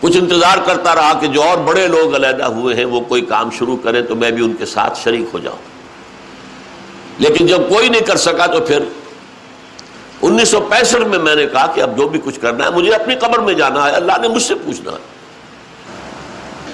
کچھ 0.00 0.16
انتظار 0.16 0.58
کرتا 0.64 0.94
رہا 0.94 1.18
کہ 1.20 1.26
جو 1.26 1.42
اور 1.42 1.58
بڑے 1.58 1.86
لوگ 1.86 2.14
علیحدہ 2.14 2.44
ہوئے 2.44 2.74
ہیں، 2.74 2.84
وہ 2.84 3.00
کوئی 3.00 3.22
کام 3.22 3.50
شروع 3.50 3.76
کرے 3.76 4.02
تو 4.02 4.14
میں 4.14 4.30
بھی 4.30 4.44
ان 4.44 4.52
کے 4.52 4.66
ساتھ 4.66 5.00
شریک 5.04 5.24
ہو 5.32 5.38
جاؤں۔ 5.38 5.56
لیکن 7.18 7.46
جب 7.46 7.58
کوئی 7.68 7.88
نہیں 7.88 8.00
کر 8.00 8.16
سکا 8.16 8.46
تو 8.46 8.60
پھر 8.60 8.78
انیس 10.22 10.48
سو 10.48 10.60
پینسٹھ 10.60 11.00
میں 11.00 11.18
میں 11.18 11.34
نے 11.34 11.46
کہا 11.46 11.66
کہ 11.66 11.80
اب 11.80 11.98
جو 11.98 12.08
بھی 12.08 12.20
کچھ 12.24 12.40
کرنا 12.40 12.64
ہے، 12.64 12.70
مجھے 12.70 12.94
اپنی 12.94 13.14
قبر 13.14 13.38
میں 13.38 13.54
جانا 13.54 13.86
ہے، 13.86 13.90
اللہ 13.90 14.12
نے 14.22 14.28
مجھ 14.28 14.42
سے 14.42 14.54
پوچھنا 14.54 14.92
ہے۔ 14.92 14.96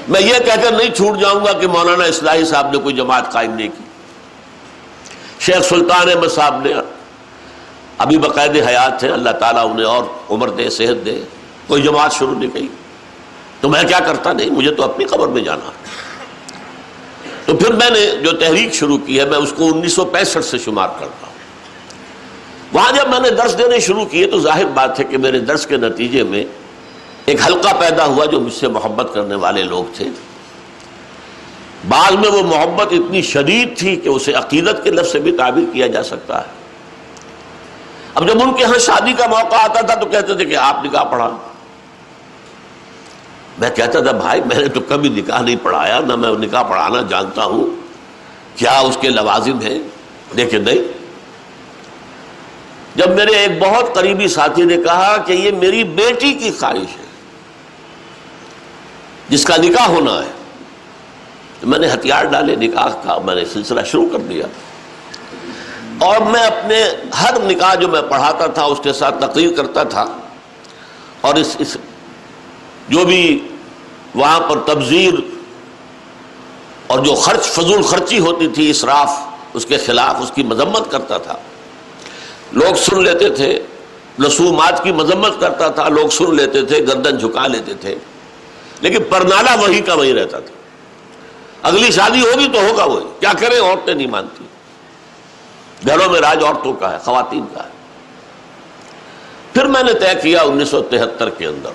میں 0.09 0.21
یہ 0.21 0.35
کہہ 0.45 0.63
کر 0.63 0.73
نہیں 0.73 0.95
چھوٹ 0.95 1.21
جاؤں 1.21 1.47
گا 1.47 1.53
کہ 1.53 1.67
مولانا 1.67 2.05
اصلاحی 2.05 2.45
صاحب 2.45 2.71
نے 2.73 2.79
کوئی 2.79 2.95
جماعت 2.95 3.33
قائم 3.33 3.55
نہیں 3.55 3.69
کی۔ 3.69 3.85
شیخ 5.41 5.63
سلطان 5.63 6.09
احمد 6.09 6.29
صاحب 6.35 6.63
نے 6.63 6.73
ابھی 7.99 8.19
باقاعد 8.19 8.49
حیات 8.49 9.01
تھے 9.01 9.09
اللہ 9.09 9.31
تعالیٰ 9.31 9.71
انہیں 9.71 9.87
اور 9.87 10.05
عمر 10.31 10.49
دے، 10.49 10.71
صحت 10.71 11.05
دے۔ 11.05 11.23
کوئی 11.67 11.83
جماعت 11.83 12.13
شروع 12.13 12.35
نہیں 12.39 12.51
کی۔ 12.51 12.69
تو 13.61 13.69
میں 13.69 13.83
کیا 13.83 13.99
کرتا؟ 13.99 14.33
نہیں، 14.33 14.51
مجھے 14.51 14.75
تو 14.75 14.83
اپنی 14.83 15.05
قبر 15.05 15.29
میں 15.29 15.43
جانا۔ 15.43 15.71
تو 17.47 17.57
پھر 17.57 17.73
میں 17.73 17.91
نے 17.91 18.17
جو 18.23 18.33
تحریک 18.33 18.75
شروع 18.75 18.99
کی 18.99 19.21
ہے، 19.21 19.25
میں 19.25 19.39
اس 19.39 19.53
کو 19.57 19.67
انیس 19.67 19.93
سو 19.93 20.05
پینسٹھ 20.05 20.45
سے 20.45 20.59
شمار 20.59 20.89
کرتا 20.89 21.27
ہوں۔ 21.27 21.35
وہاں 22.73 22.93
جب 22.93 23.09
میں 23.09 23.21
نے 23.21 23.31
درس 23.31 23.59
دینے 23.59 23.81
شروع 23.81 24.05
کیے 24.05 24.27
تو 24.27 24.41
ظاہر 24.41 24.65
بات 24.65 24.99
ہے 24.99 25.05
کہ 25.05 25.19
میرے 25.19 25.39
درس 25.39 25.67
کے 25.67 25.77
نتیجے 25.77 26.23
میں 26.23 26.45
ایک 27.27 27.41
حلقہ 27.47 27.69
پیدا 27.79 28.05
ہوا 28.05 28.25
جو 28.25 28.41
مجھ 28.41 28.55
سے 28.55 28.69
محبت 28.69 29.15
کرنے 29.15 29.35
والے 29.35 29.63
لوگ 29.63 29.85
تھے۔ 29.95 30.05
بعض 31.89 32.13
میں 32.13 32.31
وہ 32.31 32.43
محبت 32.43 32.87
اتنی 32.91 33.23
شدید 33.23 33.79
تھی 33.79 33.97
کہ 33.97 34.09
اسے 34.09 34.33
عقیدت 34.33 34.85
کے 34.85 34.91
لفظ 34.91 35.13
سے 35.13 35.19
بھی 35.19 35.37
تعبیر 35.37 35.65
کیا 35.73 35.87
جا 35.87 36.03
سکتا 36.03 36.41
ہے۔ 36.41 36.58
اب 38.15 38.29
جب 38.29 38.43
ان 38.43 38.55
کے 38.55 38.65
ہاں 38.65 38.79
شادی 38.79 39.13
کا 39.13 39.27
موقع 39.27 39.57
آتا 39.57 39.81
تھا 39.81 39.95
تو 39.95 40.07
کہتے 40.07 40.35
تھے 40.35 40.45
کہ 40.45 40.57
آپ 40.57 40.85
نکاح 40.85 41.05
پڑھا 41.05 41.37
میں 43.59 43.71
کہتا 43.71 44.01
تھا، 44.01 44.13
بھائی، 44.13 44.41
میں 44.41 44.57
نے 44.57 44.69
تو 44.69 44.81
کبھی 44.81 45.09
نکاح 45.09 45.41
نہیں 45.41 45.57
پڑھایا، 45.63 46.01
نہ 46.01 46.17
میں 46.17 46.31
نکاح 46.31 46.63
پڑھانا 46.63 47.03
جانتا 47.09 47.45
ہوں۔ 47.45 47.65
کیا 48.57 48.79
اس 48.79 48.99
کے 49.01 49.09
لوازم 49.09 49.61
ہیں؟ 49.61 49.79
دیکھیں، 50.37 50.61
نہیں۔ 50.61 50.99
جب 52.95 53.11
میرے 53.11 53.31
ایک 53.31 53.59
بہت 53.59 53.95
قریبی 53.95 54.29
ساتھی 54.29 54.63
نے 54.63 54.77
کہا 54.77 55.17
کہ 55.17 55.33
یہ 55.33 55.51
میری 55.51 55.85
بیٹی 55.85 56.33
کی 56.33 56.51
خواہش 56.61 56.99
ہے، 56.99 57.07
جس 59.29 59.45
کا 59.45 59.57
نکاح 59.57 59.87
ہونا 59.87 60.13
ہے، 60.13 60.31
تو 61.61 61.67
میں 61.67 61.79
نے 61.79 61.93
ہتھیار 61.93 62.25
ڈالے، 62.25 62.57
نکاح 62.57 62.89
کا 63.05 63.19
میں 63.25 63.35
نے 63.35 63.45
سلسلہ 63.45 63.81
شروع 63.83 64.09
کر 64.13 64.19
دیا۔ 64.19 64.47
اور 65.99 66.21
میں 66.21 66.43
اپنے 66.43 66.85
ہر 67.21 67.35
نکاح 67.41 67.75
جو 67.75 67.89
میں 67.89 68.03
پڑھاتا 68.03 68.47
تھا، 68.47 68.65
اس 68.65 68.79
کے 68.83 68.93
ساتھ 68.93 69.15
تقریر 69.21 69.57
کرتا 69.57 69.83
تھا۔ 69.83 70.05
اور 71.21 71.35
اس 71.35 71.57
اس 71.59 71.77
جو 72.89 73.05
بھی 73.05 73.49
وہاں 74.15 74.41
پر 74.41 74.59
تبذیر 74.59 75.15
اور 76.87 76.99
جو 76.99 77.15
خرچ، 77.15 77.45
فضول 77.45 77.83
خرچی 77.83 78.19
ہوتی 78.19 78.49
تھی، 78.49 78.71
اسراف، 78.71 79.11
اس 79.55 79.67
کے 79.67 79.77
خلاف 79.77 80.17
اس 80.23 80.31
کی 80.35 80.43
مذمت 80.43 80.91
کرتا 80.91 81.19
تھا۔ 81.19 81.35
لوگ 82.53 82.75
سن 82.75 83.05
لیتے 83.05 83.29
تھے، 83.29 83.63
رسومات 84.27 84.83
کی 84.83 84.93
مذمت 84.93 85.41
کرتا 85.41 85.69
تھا۔ 85.69 85.89
لوگ 85.89 86.09
سن 86.09 86.35
لیتے 86.35 86.63
تھے، 86.63 86.87
گردن 86.87 87.19
جھکا 87.19 87.47
لیتے 87.47 87.75
تھے۔ 87.75 87.95
لیکن 88.81 88.99
پرنالا 89.11 89.55
وہی 89.55 89.81
کا 89.81 89.95
وہی 89.95 90.15
رہتا 90.15 90.39
تھا۔ 90.39 90.55
اگلی 91.69 91.91
شادی 91.91 92.21
ہوگی 92.21 92.49
تو 92.49 92.61
ہوگا 92.61 92.85
وہی۔ 92.85 93.05
کیا 93.21 93.33
کریں؟ 93.39 93.61
عورتیں 93.61 93.95
نہیں 93.95 94.07
مانتی۔ 94.07 94.45
گھروں 95.87 96.13
میں 96.13 96.21
راج 96.21 96.45
عورتوں 96.45 96.73
کا 96.73 96.93
ہے، 96.93 96.99
خواتین 96.99 97.45
کا 97.55 97.65
ہے۔ 97.65 97.69
پھر 99.53 99.65
میں 99.65 99.83
نے 99.83 99.95
طے 99.95 100.13
کیا 100.23 100.43
انیس 100.43 100.69
سو 100.69 100.83
تہتر 100.83 101.31
کے 101.31 101.47
اندر۔ 101.47 101.71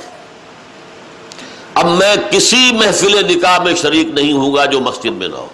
اب 1.74 1.86
میں 1.86 2.16
کسی 2.30 2.72
محفل 2.74 3.36
نکاح 3.36 3.60
میں 3.60 3.76
شریک 3.76 4.08
نہیں 4.08 4.34
ہوں 4.34 4.56
گا 4.56 4.66
جو 4.66 4.80
مسجد 4.80 5.12
میں 5.12 5.28
نہ 5.28 5.36
ہو۔ 5.36 5.48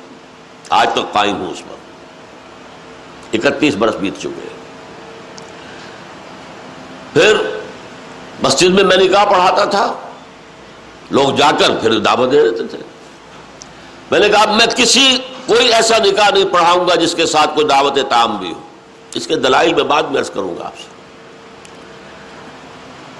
آج 0.69 0.89
تک 0.93 1.13
قائم 1.13 1.35
ہوں 1.35 1.51
اس 1.51 1.61
پر 1.69 1.75
اکتیس 3.33 3.75
برس 3.75 3.95
بیت 3.95 4.13
چکے 4.19 4.29
ہیں۔ 4.29 4.59
پھر 7.13 7.57
مسجد 8.43 8.69
میں 8.69 8.83
میں 8.83 8.97
نکاح 8.97 9.25
پڑھاتا 9.25 9.65
تھا۔ 9.65 9.93
لوگ 11.11 11.35
جا 11.35 11.51
کر 11.59 11.71
پھر 11.81 11.99
دعوت 11.99 12.31
دے 12.31 12.49
دیتے 12.49 12.63
تھے۔ 12.63 12.77
میں 14.11 14.19
نے 14.19 14.29
کہا 14.29 14.55
میں 14.55 14.65
کسی، 14.65 15.17
کوئی 15.45 15.73
ایسا 15.73 15.97
نکاح 15.97 16.29
نہیں 16.33 16.45
پڑھاؤں 16.45 16.87
گا 16.87 16.95
جس 16.95 17.15
کے 17.15 17.25
ساتھ 17.25 17.55
کوئی 17.55 17.67
دعوت 17.67 17.97
تام 18.09 18.37
بھی 18.37 18.53
ہو۔ 18.53 18.59
اس 19.15 19.27
کے 19.27 19.35
دلائل 19.35 19.73
میں 19.73 19.83
بعد 19.83 20.03
میں 20.03 20.19
عرض 20.19 20.29
کروں 20.29 20.57
گا 20.57 20.65
آپ 20.65 20.77
سے۔ 20.77 20.89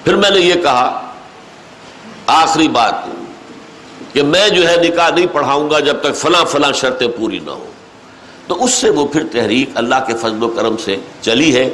پھر 0.04 0.16
میں 0.16 0.30
نے 0.30 0.40
یہ 0.40 0.54
کہا، 0.54 1.12
آخری 2.28 2.68
بات 2.68 2.96
کہ 4.14 4.24
میں 4.24 4.50
جو 4.50 4.70
ہے 4.70 4.76
نکاح 4.78 5.10
نہیں 5.10 5.26
پڑھاؤں 5.32 5.70
گا 5.70 5.80
جب 5.80 6.02
تک 6.02 6.16
فلاں 6.16 6.46
فلاں 6.46 6.72
شرطیں 6.72 7.08
پوری 7.08 7.40
نہ 7.40 7.52
ہوں۔ 7.52 7.72
تو 8.48 8.64
اس 8.64 8.72
سے 8.72 8.90
وہ 8.90 9.08
پھر 9.08 9.24
تحریک 9.32 9.70
اللہ 9.76 9.96
کے 10.08 10.14
فضل 10.14 10.44
و 10.44 10.48
کرم 10.48 10.78
سے 10.78 10.96
چلی 11.22 11.56
ہے 11.56 11.70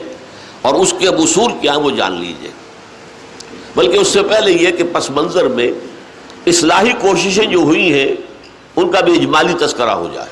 اور 0.61 0.73
اس 0.73 0.93
کے 0.99 1.07
اصول 1.07 1.51
کیا 1.61 1.77
وہ 1.77 1.91
جان 1.91 2.11
لیجیے۔ 2.11 2.49
بلکہ 3.75 3.97
اس 3.97 4.07
سے 4.07 4.23
پہلے 4.23 4.51
یہ 4.51 4.71
کہ 4.71 4.83
پس 4.93 5.09
منظر 5.09 5.47
میں 5.47 5.71
اصلاحی 6.45 6.91
کوششیں 7.01 7.45
جو 7.45 7.59
ہوئی 7.59 7.93
ہیں 7.93 8.15
ان 8.75 8.91
کا 8.91 8.99
بھی 8.99 9.13
اجمالی 9.13 9.53
تذکرہ 9.53 9.89
ہو 9.89 10.09
جائے۔ 10.13 10.29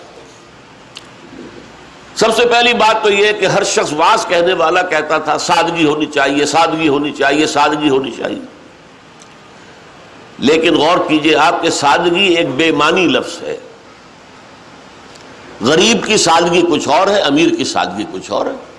سب 2.16 2.36
سے 2.36 2.46
پہلی 2.46 2.74
بات 2.74 3.04
تو 3.04 3.12
یہ 3.12 3.32
کہ 3.32 3.46
ہر 3.46 3.64
شخص 3.64 3.94
واس 3.94 4.26
کہنے 4.30 4.54
والا 4.54 4.82
کہتا 4.82 5.18
تھا، 5.18 5.38
سادگی 5.38 5.86
ہونی 5.86 6.06
چاہیے، 6.06 6.46
سادگی 6.46 6.88
ہونی 6.88 7.12
چاہیے، 7.12 7.48
سادگی 7.48 7.90
ہونی 7.90 8.12
چاہیے۔ 8.12 8.40
لیکن 10.40 10.76
غور 10.76 10.98
کیجیے، 11.08 11.36
آپ 11.36 11.62
کے 11.62 11.70
سادگی 11.70 12.34
ایک 12.34 12.50
بے 12.50 12.72
معنی 12.72 13.06
لفظ 13.06 13.44
ہے۔ 13.44 13.58
غریب 15.62 16.06
کی 16.06 16.18
سادگی 16.18 16.62
کچھ 16.62 16.88
اور 16.88 17.08
ہے، 17.08 17.20
امیر 17.20 17.56
کی 17.56 17.64
سادگی 17.64 18.04
کچھ 18.14 18.32
اور 18.32 18.46
ہے۔ 18.46 18.74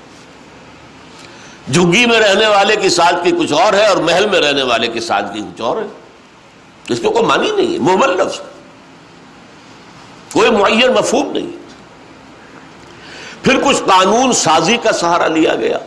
جھگی 1.73 2.07
میں 2.07 2.21
رہنے 2.21 2.47
والے 2.47 2.77
کی 2.77 2.89
سادگی 2.89 3.31
کچھ 3.31 3.53
اور 3.53 3.73
ہے 3.73 3.87
اور 3.87 3.97
محل 3.97 4.29
میں 4.29 4.41
رہنے 4.41 4.63
والے 4.63 4.87
کی 4.87 5.01
سادگی 5.01 5.41
کچھ 5.41 5.63
اور 5.63 5.77
ہے۔ 5.77 5.87
اس 6.89 7.01
کو 7.03 7.11
کوئی 7.11 7.25
معنی 7.25 7.51
نہیں 7.51 7.73
ہے 7.73 7.79
محمل 7.79 8.17
لفظ 8.17 8.41
کوئی 10.35 10.51
معین 10.51 10.93
مفہوم 10.93 11.33
نہیں۔ 11.33 11.51
پھر 13.43 13.61
کچھ 13.65 13.77
قانون 13.77 14.33
سازی 14.33 14.77
کا 14.83 14.93
سہارا 14.93 15.27
لیا 15.27 15.55
گیا۔ 15.55 15.79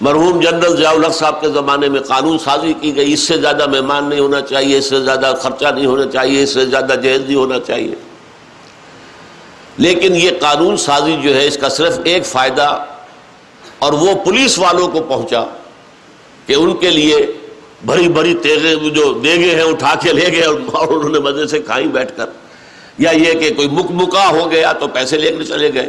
مرحوم 0.00 0.40
جنرل 0.40 0.76
ضیاء 0.76 0.90
الحق 0.90 1.14
صاحب 1.14 1.40
کے 1.40 1.48
زمانے 1.48 1.88
میں 1.88 2.00
قانون 2.00 2.38
سازی 2.38 2.72
کی 2.80 2.96
گئی۔ 2.96 3.12
اس 3.12 3.20
سے 3.20 3.36
زیادہ 3.36 3.66
مہمان 3.66 4.08
نہیں 4.08 4.20
ہونا 4.20 4.40
چاہیے، 4.40 4.78
اس 4.78 4.90
سے 4.90 5.00
زیادہ 5.00 5.34
خرچہ 5.42 5.66
نہیں 5.74 5.86
ہونا 5.86 6.06
چاہیے، 6.06 6.42
اس 6.42 6.54
سے 6.54 6.66
زیادہ 6.66 6.92
جہیز 7.02 7.20
نہیں 7.20 7.34
ہونا 7.34 7.60
چاہیے۔ 7.60 7.94
لیکن 9.76 10.16
یہ 10.16 10.30
قانون 10.40 10.76
سازی 10.76 11.16
جو 11.22 11.34
ہے، 11.34 11.46
اس 11.46 11.56
کا 11.56 11.68
صرف 11.68 11.98
ایک 12.04 12.26
فائدہ 12.26 12.84
اور 13.78 13.92
وہ 13.92 14.14
پولیس 14.24 14.58
والوں 14.58 14.88
کو 14.88 15.00
پہنچا 15.00 15.44
کہ 16.46 16.52
ان 16.52 16.76
کے 16.76 16.90
لیے 16.90 17.16
بڑی 17.86 18.08
بڑی 18.08 18.34
تیغے 18.34 18.90
جو 18.90 19.12
دیگے 19.12 19.54
ہیں، 19.54 19.62
اٹھا 19.62 19.94
کے 19.94 20.12
لے 20.12 20.32
گئے 20.32 20.42
اور 20.42 20.88
انہوں 20.88 21.10
نے 21.10 21.18
مزے 21.18 21.46
سے 21.46 21.62
کھائی 21.62 21.86
بیٹھ 21.86 22.16
کر۔ 22.16 22.26
یا 22.98 23.10
یہ 23.10 23.32
کہ 23.32 23.54
کوئی 23.54 23.68
مک 23.68 23.90
مکا 23.90 24.28
ہو 24.28 24.50
گیا 24.50 24.72
تو 24.72 24.88
پیسے 24.88 25.16
لے 25.16 25.30
کر 25.30 25.42
چلے 25.42 25.74
گئے 25.74 25.88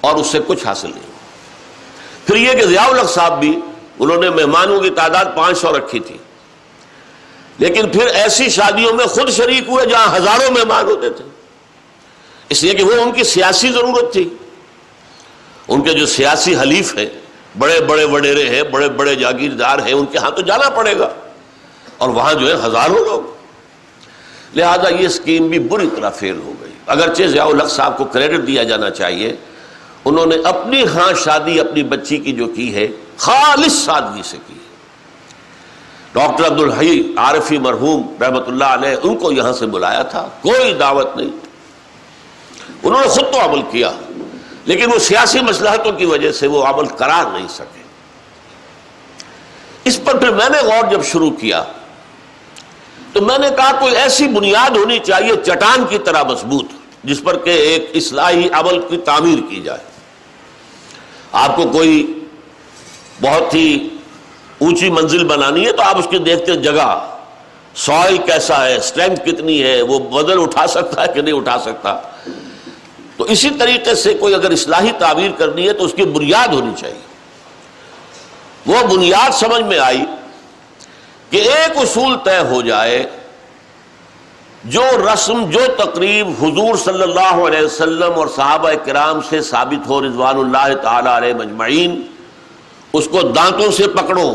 اور 0.00 0.16
اس 0.16 0.26
سے 0.26 0.38
کچھ 0.46 0.66
حاصل 0.66 0.90
نہیں 0.90 1.12
پھر 2.26 2.36
یہ 2.36 2.52
کہ 2.52 2.66
ضیاء 2.66 2.84
الحق 2.84 3.10
صاحب 3.10 3.40
بھی 3.40 3.60
انہوں 3.98 4.16
نے 4.16 4.30
مہمانوں 4.30 4.80
کی 4.80 4.90
تعداد 4.90 5.24
پانچ 5.36 5.58
سو 5.58 5.78
رکھی 5.78 6.00
تھی۔ 6.00 6.16
لیکن 7.58 7.88
پھر 7.88 8.06
ایسی 8.06 8.48
شادیوں 8.48 8.92
میں 8.92 9.06
خود 9.06 9.30
شریک 9.30 9.68
ہوئے 9.68 9.86
جہاں 9.86 10.16
ہزاروں 10.16 10.50
مہمان 10.50 10.86
ہوتے 10.86 11.10
تھے۔ 11.10 11.24
اس 12.48 12.62
لیے 12.62 12.74
کہ 12.74 12.84
وہ 12.84 12.92
ان 12.92 13.12
کی 13.12 13.24
سیاسی 13.24 13.68
ضرورت 13.68 14.12
تھی۔ 14.12 14.28
ان 15.68 15.82
کے 15.82 15.92
جو 15.92 16.06
سیاسی 16.06 16.56
حلیف 16.56 16.98
ہیں، 16.98 17.06
بڑے 17.58 17.80
بڑے 17.80 18.04
وڈیرے 18.04 18.48
ہیں، 18.48 18.62
بڑے 18.62 18.88
بڑے 18.88 19.14
جاگیردار 19.14 19.78
ہیں، 19.78 19.92
ان 19.92 20.06
کے 20.06 20.18
ہاں 20.18 20.30
تو 20.30 20.42
جانا 20.42 20.70
پڑے 20.70 20.98
گا۔ 20.98 21.08
اور 21.98 22.08
وہاں 22.08 22.34
جو 22.34 22.48
ہے 22.48 22.66
ہزاروں 22.66 23.04
لوگ۔ 23.04 23.31
لہذا 24.54 24.88
یہ 24.88 25.06
اسکیم 25.06 25.48
بھی 25.48 25.58
بری 25.58 25.88
طرح 25.96 26.10
فیل 26.10 26.38
ہو 26.44 26.52
گئی۔ 26.60 26.72
اگرچہ 26.86 27.22
ضیاء 27.22 27.44
الحق 27.44 27.70
صاحب 27.70 27.96
کو 27.98 28.04
کریڈٹ 28.04 28.46
دیا 28.46 28.62
جانا 28.62 28.90
چاہیے، 28.90 29.36
انہوں 30.04 30.26
نے 30.26 30.36
اپنی 30.44 30.84
ہاں 30.86 31.12
شادی 31.24 31.60
اپنی 31.60 31.82
بچی 31.82 32.18
کی 32.18 32.32
جو 32.32 32.46
کی 32.46 32.74
ہے، 32.74 32.86
خالص 33.16 33.72
سادگی 33.72 34.22
سے 34.24 34.36
کی۔ 34.46 34.54
ڈاکٹر 36.12 36.46
عبد 36.46 36.60
الحی 36.60 37.12
عارفی 37.16 37.58
مرحوم 37.58 38.22
رحمت 38.22 38.48
اللہ 38.48 38.64
علیہ، 38.64 38.96
ان 39.02 39.16
کو 39.16 39.32
یہاں 39.32 39.52
سے 39.52 39.66
بلایا 39.66 40.02
تھا، 40.02 40.28
کوئی 40.40 40.74
دعوت 40.74 41.16
نہیں۔ 41.16 41.30
انہوں 42.82 43.00
نے 43.00 43.08
خود 43.08 43.32
تو 43.32 43.40
عمل 43.40 43.62
کیا، 43.70 43.90
لیکن 44.64 44.92
وہ 44.92 44.98
سیاسی 44.98 45.40
مسلحتوں 45.40 45.92
کی 45.92 46.04
وجہ 46.04 46.32
سے 46.32 46.46
وہ 46.46 46.64
عمل 46.64 46.86
کرار 46.86 47.32
نہیں 47.32 47.48
سکے۔ 47.48 47.82
اس 49.84 50.04
پر 50.04 50.18
پھر 50.18 50.30
میں 50.30 50.48
نے 50.48 50.58
غور 50.58 50.90
جب 50.90 51.04
شروع 51.04 51.30
کیا 51.30 51.62
تو 53.12 53.22
میں 53.22 53.38
نے 53.38 53.48
کہا 53.56 53.80
کوئی 53.80 53.96
ایسی 53.96 54.28
بنیاد 54.28 54.76
ہونی 54.76 54.98
چاہیے 54.98 55.32
چٹان 55.46 55.84
کی 55.90 55.98
طرح 55.98 56.22
مضبوط 56.22 56.64
جس 57.04 57.22
پر 57.24 57.38
کہ 57.38 57.50
ایک 57.50 57.90
اصلاحی 57.94 58.48
عمل 58.52 58.80
کی 58.80 58.96
تعمیر 58.96 59.38
کی 59.50 59.60
جائے۔ 59.60 59.78
آپ 61.32 61.56
کو 61.56 61.62
کوئی 61.62 62.18
بہت 63.22 63.54
ہی 63.54 63.88
اونچی 64.58 64.90
منزل 64.90 65.24
بنانی 65.24 65.66
ہے 65.66 65.72
تو 65.72 65.82
آپ 65.82 65.98
اس 65.98 66.06
کے 66.10 66.18
دیکھتے 66.18 66.56
جگہ 66.56 67.08
سوائل 67.74 68.18
کیسا 68.18 68.66
ہے 68.66 68.76
اسٹرینتھ 68.76 69.20
کتنی 69.26 69.62
ہے، 69.62 69.82
وہ 69.82 69.98
بدل 69.98 70.42
اٹھا 70.42 70.66
سکتا 70.66 71.02
ہے 71.02 71.06
کہ 71.14 71.22
نہیں 71.22 71.34
اٹھا 71.34 71.58
سکتا۔ 71.58 72.00
تو 73.16 73.24
اسی 73.24 73.50
طریقے 73.58 73.94
سے 73.94 74.14
کوئی 74.14 74.34
اگر 74.34 74.50
اصلاحی 74.50 74.92
تعبیر 74.98 75.30
کرنی 75.38 75.68
ہے 75.68 75.72
تو 75.72 75.84
اس 75.84 75.92
کی 75.96 76.04
بنیاد 76.04 76.48
ہونی 76.48 76.72
چاہیے۔ 76.80 77.12
وہ 78.66 78.96
بنیاد 78.96 79.30
سمجھ 79.32 79.62
میں 79.62 79.78
آئی 79.78 80.02
کہ 81.32 81.36
ایک 81.36 81.76
اصول 81.76 82.16
طے 82.24 82.38
ہو 82.38 82.60
جائے، 82.62 83.04
جو 84.64 84.82
رسم، 85.12 85.44
جو 85.50 85.60
تقریب 85.76 86.28
حضور 86.40 86.74
صلی 86.76 87.02
اللہ 87.02 87.38
علیہ 87.46 87.60
وسلم 87.60 88.12
اور 88.14 88.26
صحابہ 88.36 88.70
کرام 88.84 89.20
سے 89.28 89.40
ثابت 89.42 89.86
ہو، 89.88 90.00
رضوان 90.02 90.38
اللہ 90.38 90.74
تعالی 90.82 91.08
علیہ 91.16 91.34
مجمعین، 91.34 92.00
اس 92.92 93.08
کو 93.12 93.22
دانتوں 93.22 93.70
سے 93.72 93.86
پکڑو، 93.86 94.30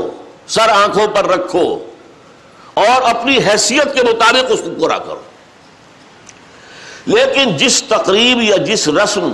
سر 0.47 0.69
آنکھوں 0.69 1.07
پر 1.07 1.25
رکھو، 1.25 1.63
اور 2.73 3.01
اپنی 3.01 3.37
حیثیت 3.37 3.93
کے 3.93 4.03
مطابق 4.03 4.51
اس 4.51 4.61
کو 4.61 4.73
پورا 4.79 4.97
کرو۔ 4.97 5.21
لیکن 7.05 7.57
جس 7.57 7.81
تقریب 7.83 8.41
یا 8.41 8.57
جس 8.57 8.87
رسم 8.87 9.33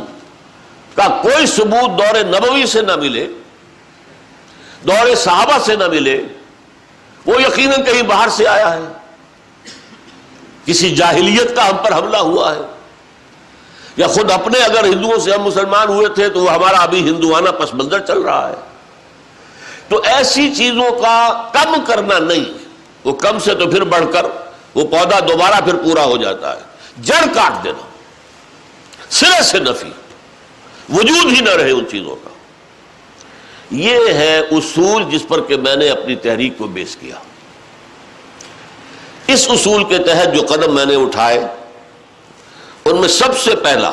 کا 0.95 1.07
کوئی 1.21 1.45
ثبوت 1.45 1.99
دور 1.99 2.23
نبوی 2.25 2.65
سے 2.65 2.81
نہ 2.81 2.95
ملے، 2.95 3.27
دور 4.87 5.15
صحابہ 5.15 5.57
سے 5.65 5.75
نہ 5.75 5.87
ملے 5.87 6.21
وہ 7.25 7.41
یقیناً 7.41 7.83
کہیں 7.83 8.01
باہر 8.01 8.29
سے 8.29 8.47
آیا 8.47 8.73
ہے۔ 8.73 8.79
کسی 10.65 10.95
جاہلیت 10.95 11.55
کا 11.55 11.69
ہم 11.69 11.77
پر 11.77 11.93
حملہ 11.93 12.17
ہوا 12.17 12.55
ہے۔ 12.55 12.61
یا 13.97 14.07
خود 14.07 14.31
اپنے 14.31 14.59
اگر 14.59 14.83
ہندوؤں 14.83 15.19
سے 15.19 15.33
ہم 15.33 15.41
مسلمان 15.43 15.87
ہوئے 15.87 16.07
تھے 16.07 16.29
تو 16.29 16.39
وہ 16.39 16.53
ہمارا 16.53 16.77
ابھی 16.77 17.09
ہندوانہ 17.09 17.49
پس 17.49 17.73
منظر 17.73 17.99
چل 17.99 18.21
رہا 18.21 18.49
ہے۔ 18.49 18.55
تو 19.89 20.01
ایسی 20.05 20.55
چیزوں 20.55 20.91
کا 20.91 21.49
کم 21.53 21.75
کرنا 21.87 22.19
نہیں۔ 22.19 22.45
وہ 23.03 23.13
کم 23.13 23.39
سے 23.39 23.55
تو 23.55 23.67
پھر 23.67 23.83
بڑھ 23.83 24.05
کر 24.13 24.25
وہ 24.75 24.83
پودا 24.85 25.19
دوبارہ 25.19 25.61
پھر 25.65 25.75
پورا 25.75 26.03
ہو 26.03 26.17
جاتا 26.17 26.55
ہے۔ 26.55 26.61
جڑ 27.01 27.25
کاٹ 27.33 27.63
دینا۔ 27.63 27.87
سرے 29.09 29.43
سے 29.43 29.59
نفی۔ 29.59 29.91
وجود 30.89 31.33
ہی 31.33 31.41
نہ 31.41 31.49
رہے 31.49 31.71
ان 31.71 31.85
چیزوں 31.91 32.15
کا۔ 32.15 32.29
یہ 33.73 34.13
ہے 34.13 34.39
اصول 34.39 35.03
جس 35.03 35.21
پر 35.27 35.41
کہ 35.41 35.57
میں 35.57 35.75
نے 35.75 35.89
اپنی 35.89 36.15
تحریک 36.15 36.57
کو 36.57 36.67
بیس 36.67 36.95
کیا۔ 36.95 37.15
اس 39.27 39.47
اصول 39.49 39.83
کے 39.83 39.97
تحت 39.97 40.35
جو 40.35 40.41
قدم 40.45 40.75
میں 40.75 40.85
نے 40.85 40.95
اٹھائے، 40.95 41.47
ان 42.85 42.99
میں 42.99 43.07
سب 43.07 43.37
سے 43.37 43.55
پہلا 43.55 43.91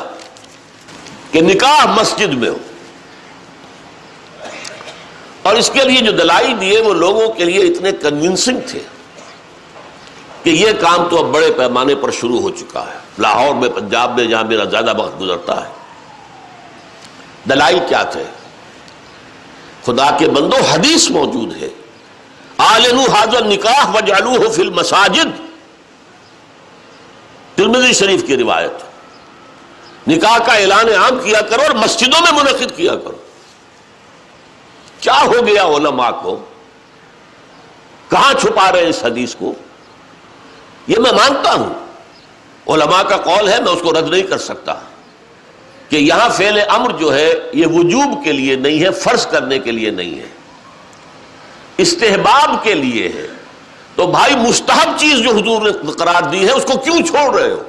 کہ 1.30 1.40
نکاح 1.40 1.86
مسجد 1.86 2.34
میں 2.34 2.48
ہو۔ 2.48 2.56
اور 5.42 5.54
اس 5.54 5.70
کے 5.70 5.84
لیے 5.84 6.00
جو 6.00 6.12
دلائی 6.12 6.54
دیے، 6.54 6.80
وہ 6.80 6.94
لوگوں 6.94 7.32
کے 7.32 7.44
لیے 7.44 7.62
اتنے 7.62 7.92
کنونسنگ 7.92 8.58
تھے 8.66 8.80
کہ 10.42 10.50
یہ 10.50 10.70
کام 10.80 11.08
تو 11.10 11.18
اب 11.18 11.24
بڑے 11.24 11.52
پیمانے 11.56 11.94
پر 11.94 12.10
شروع 12.10 12.40
ہو 12.40 12.50
چکا 12.50 12.84
ہے۔ 12.94 12.98
لاہور 13.18 13.54
میں، 13.54 13.68
پنجاب 13.68 14.18
میں، 14.18 14.26
جہاں 14.26 14.44
میرا 14.44 14.64
زیادہ 14.64 15.02
وقت 15.02 15.20
گزرتا 15.20 15.68
ہے۔ 15.68 15.72
دلائی 17.48 17.80
کیا 17.88 18.02
تھے؟ 18.02 18.24
خدا 19.84 20.16
کے 20.18 20.28
بندو 20.28 20.56
حدیث 20.56 21.10
موجود 21.10 21.62
ہے۔ 21.62 21.68
حاضر 22.58 23.44
نکاح 23.44 23.90
و 23.94 24.00
جالو 24.00 24.36
ہو 24.36 24.50
فل 24.50 24.70
مساجد 24.70 25.40
ترمزی 27.54 27.92
شریف 27.92 28.24
کی 28.26 28.36
روایت۔ 28.36 28.72
نکاح 30.08 30.38
کا 30.38 30.52
اعلان 30.52 30.88
عام 30.88 31.18
کیا 31.18 31.40
کرو 31.40 31.62
اور 31.62 31.70
مسجدوں 31.70 32.20
میں 32.20 32.32
منعقد 32.32 32.76
کیا 32.76 32.96
کرو۔ 32.96 33.16
کیا 35.00 35.22
ہو 35.26 35.46
گیا 35.46 35.64
علماء 35.64 36.10
کو؟ 36.10 36.44
کہاں 38.10 38.34
چھپا 38.40 38.72
رہے 38.72 38.82
ہیں 38.82 38.88
اس 38.88 39.04
حدیث 39.04 39.34
کو؟ 39.34 39.52
یہ 40.86 40.98
میں 40.98 41.12
مانتا 41.12 41.52
ہوں۔ 41.52 41.72
علماء 42.72 43.02
کا 43.02 43.16
قول 43.16 43.48
ہے 43.48 43.60
میں 43.60 43.72
اس 43.72 43.82
کو 43.82 43.92
رد 43.92 44.08
نہیں 44.10 44.22
کر 44.22 44.38
سکتا۔ 44.38 44.74
کہ 45.90 45.96
یہاں 45.96 46.30
فعل 46.30 46.60
امر 46.68 46.90
جو 46.90 47.14
ہے، 47.14 47.34
یہ 47.52 47.66
وجوب 47.66 48.24
کے 48.24 48.32
لیے 48.32 48.56
نہیں 48.56 48.82
ہے، 48.82 48.90
فرض 48.90 49.26
کرنے 49.26 49.58
کے 49.58 49.70
لیے 49.70 49.90
نہیں 49.90 50.18
ہے۔ 50.18 50.26
استحباب 51.76 52.64
کے 52.64 52.74
لیے 52.74 53.08
ہے۔ 53.08 53.26
تو 53.94 54.06
بھائی 54.06 54.36
مستحب 54.36 54.98
چیز 54.98 55.18
جو 55.18 55.30
حضور 55.30 55.62
نے 55.62 55.92
قرار 55.92 56.22
دی 56.22 56.46
ہے، 56.46 56.52
اس 56.52 56.64
کو 56.64 56.78
کیوں 56.78 57.06
چھوڑ 57.06 57.40
رہے 57.40 57.50
ہو؟ 57.50 57.62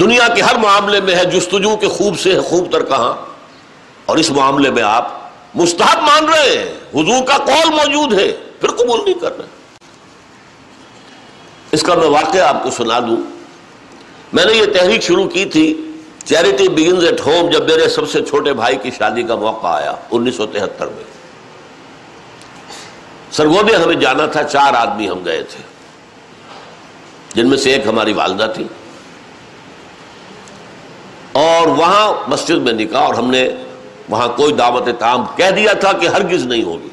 دنیا 0.00 0.28
کے 0.28 0.42
ہر 0.42 0.56
معاملے 0.56 1.00
میں 1.00 1.14
ہے، 1.14 1.24
جستجو 1.24 1.76
کے 1.76 1.88
خوب 1.88 2.18
سے 2.18 2.34
ہے، 2.34 2.40
خوب 2.40 2.72
تر 2.72 2.84
کہاں؟ 2.84 3.14
اور 4.06 4.16
اس 4.16 4.30
معاملے 4.30 4.70
میں 4.70 4.82
آپ 4.82 5.12
مستحب 5.54 6.02
مان 6.02 6.24
رہے 6.24 6.58
ہیں۔ 6.58 7.00
حضور 7.00 7.26
کا 7.26 7.36
قول 7.36 7.70
موجود 7.70 8.20
ہے، 8.20 8.32
پھر 8.60 8.68
قبول 8.68 9.00
نہیں 9.04 9.20
کر 9.20 9.38
رہے۔ 9.38 9.46
اس 11.72 11.82
کا 11.82 11.94
میں 11.94 12.08
واقعہ 12.08 12.40
آپ 12.40 12.62
کو 12.62 12.70
سنا 12.70 13.00
دوں۔ 13.00 13.16
میں 14.32 14.44
نے 14.44 14.52
یہ 14.52 14.64
تحریک 14.64 15.02
شروع 15.02 15.28
کی 15.28 15.44
تھی 15.44 15.87
چیریٹی 16.28 16.68
بگنز 16.68 17.04
ایٹ 17.04 17.20
ہوم 17.20 17.50
جب 17.50 17.68
میرے 17.68 17.88
سب 17.88 18.10
سے 18.10 18.24
چھوٹے 18.24 18.52
بھائی 18.52 18.76
کی 18.76 18.90
شادی 18.90 19.22
کا 19.22 19.34
موقع 19.34 19.66
آیا، 19.66 19.94
انیس 20.10 20.36
سو 20.36 20.46
تہتر 20.46 20.86
میں۔ 20.86 21.04
سرگودے 23.32 23.76
ہمیں 23.76 23.94
جانا 23.94 24.26
تھا، 24.26 24.42
چار 24.42 24.74
آدمی 24.74 25.10
ہم 25.10 25.24
گئے 25.24 25.42
تھے۔ 25.42 25.62
جن 27.34 27.48
میں 27.48 27.56
سے 27.56 27.72
ایک 27.72 27.86
ہماری 27.86 28.12
والدہ 28.12 28.52
تھی۔ 28.54 28.64
اور 31.32 31.66
وہاں 31.66 32.30
مسجد 32.30 32.56
میں 32.56 32.72
نکاح، 32.72 33.00
اور 33.00 33.14
ہم 33.14 33.30
نے 33.30 33.48
وہاں 34.08 34.28
کوئی 34.28 34.52
دعوت 34.52 34.88
تام 34.98 35.24
کہہ 35.36 35.50
دیا 35.50 35.72
تھا 35.72 35.92
کہ 35.92 36.06
ہرگز 36.06 36.44
نہیں 36.44 36.62
ہوگی۔ 36.62 36.88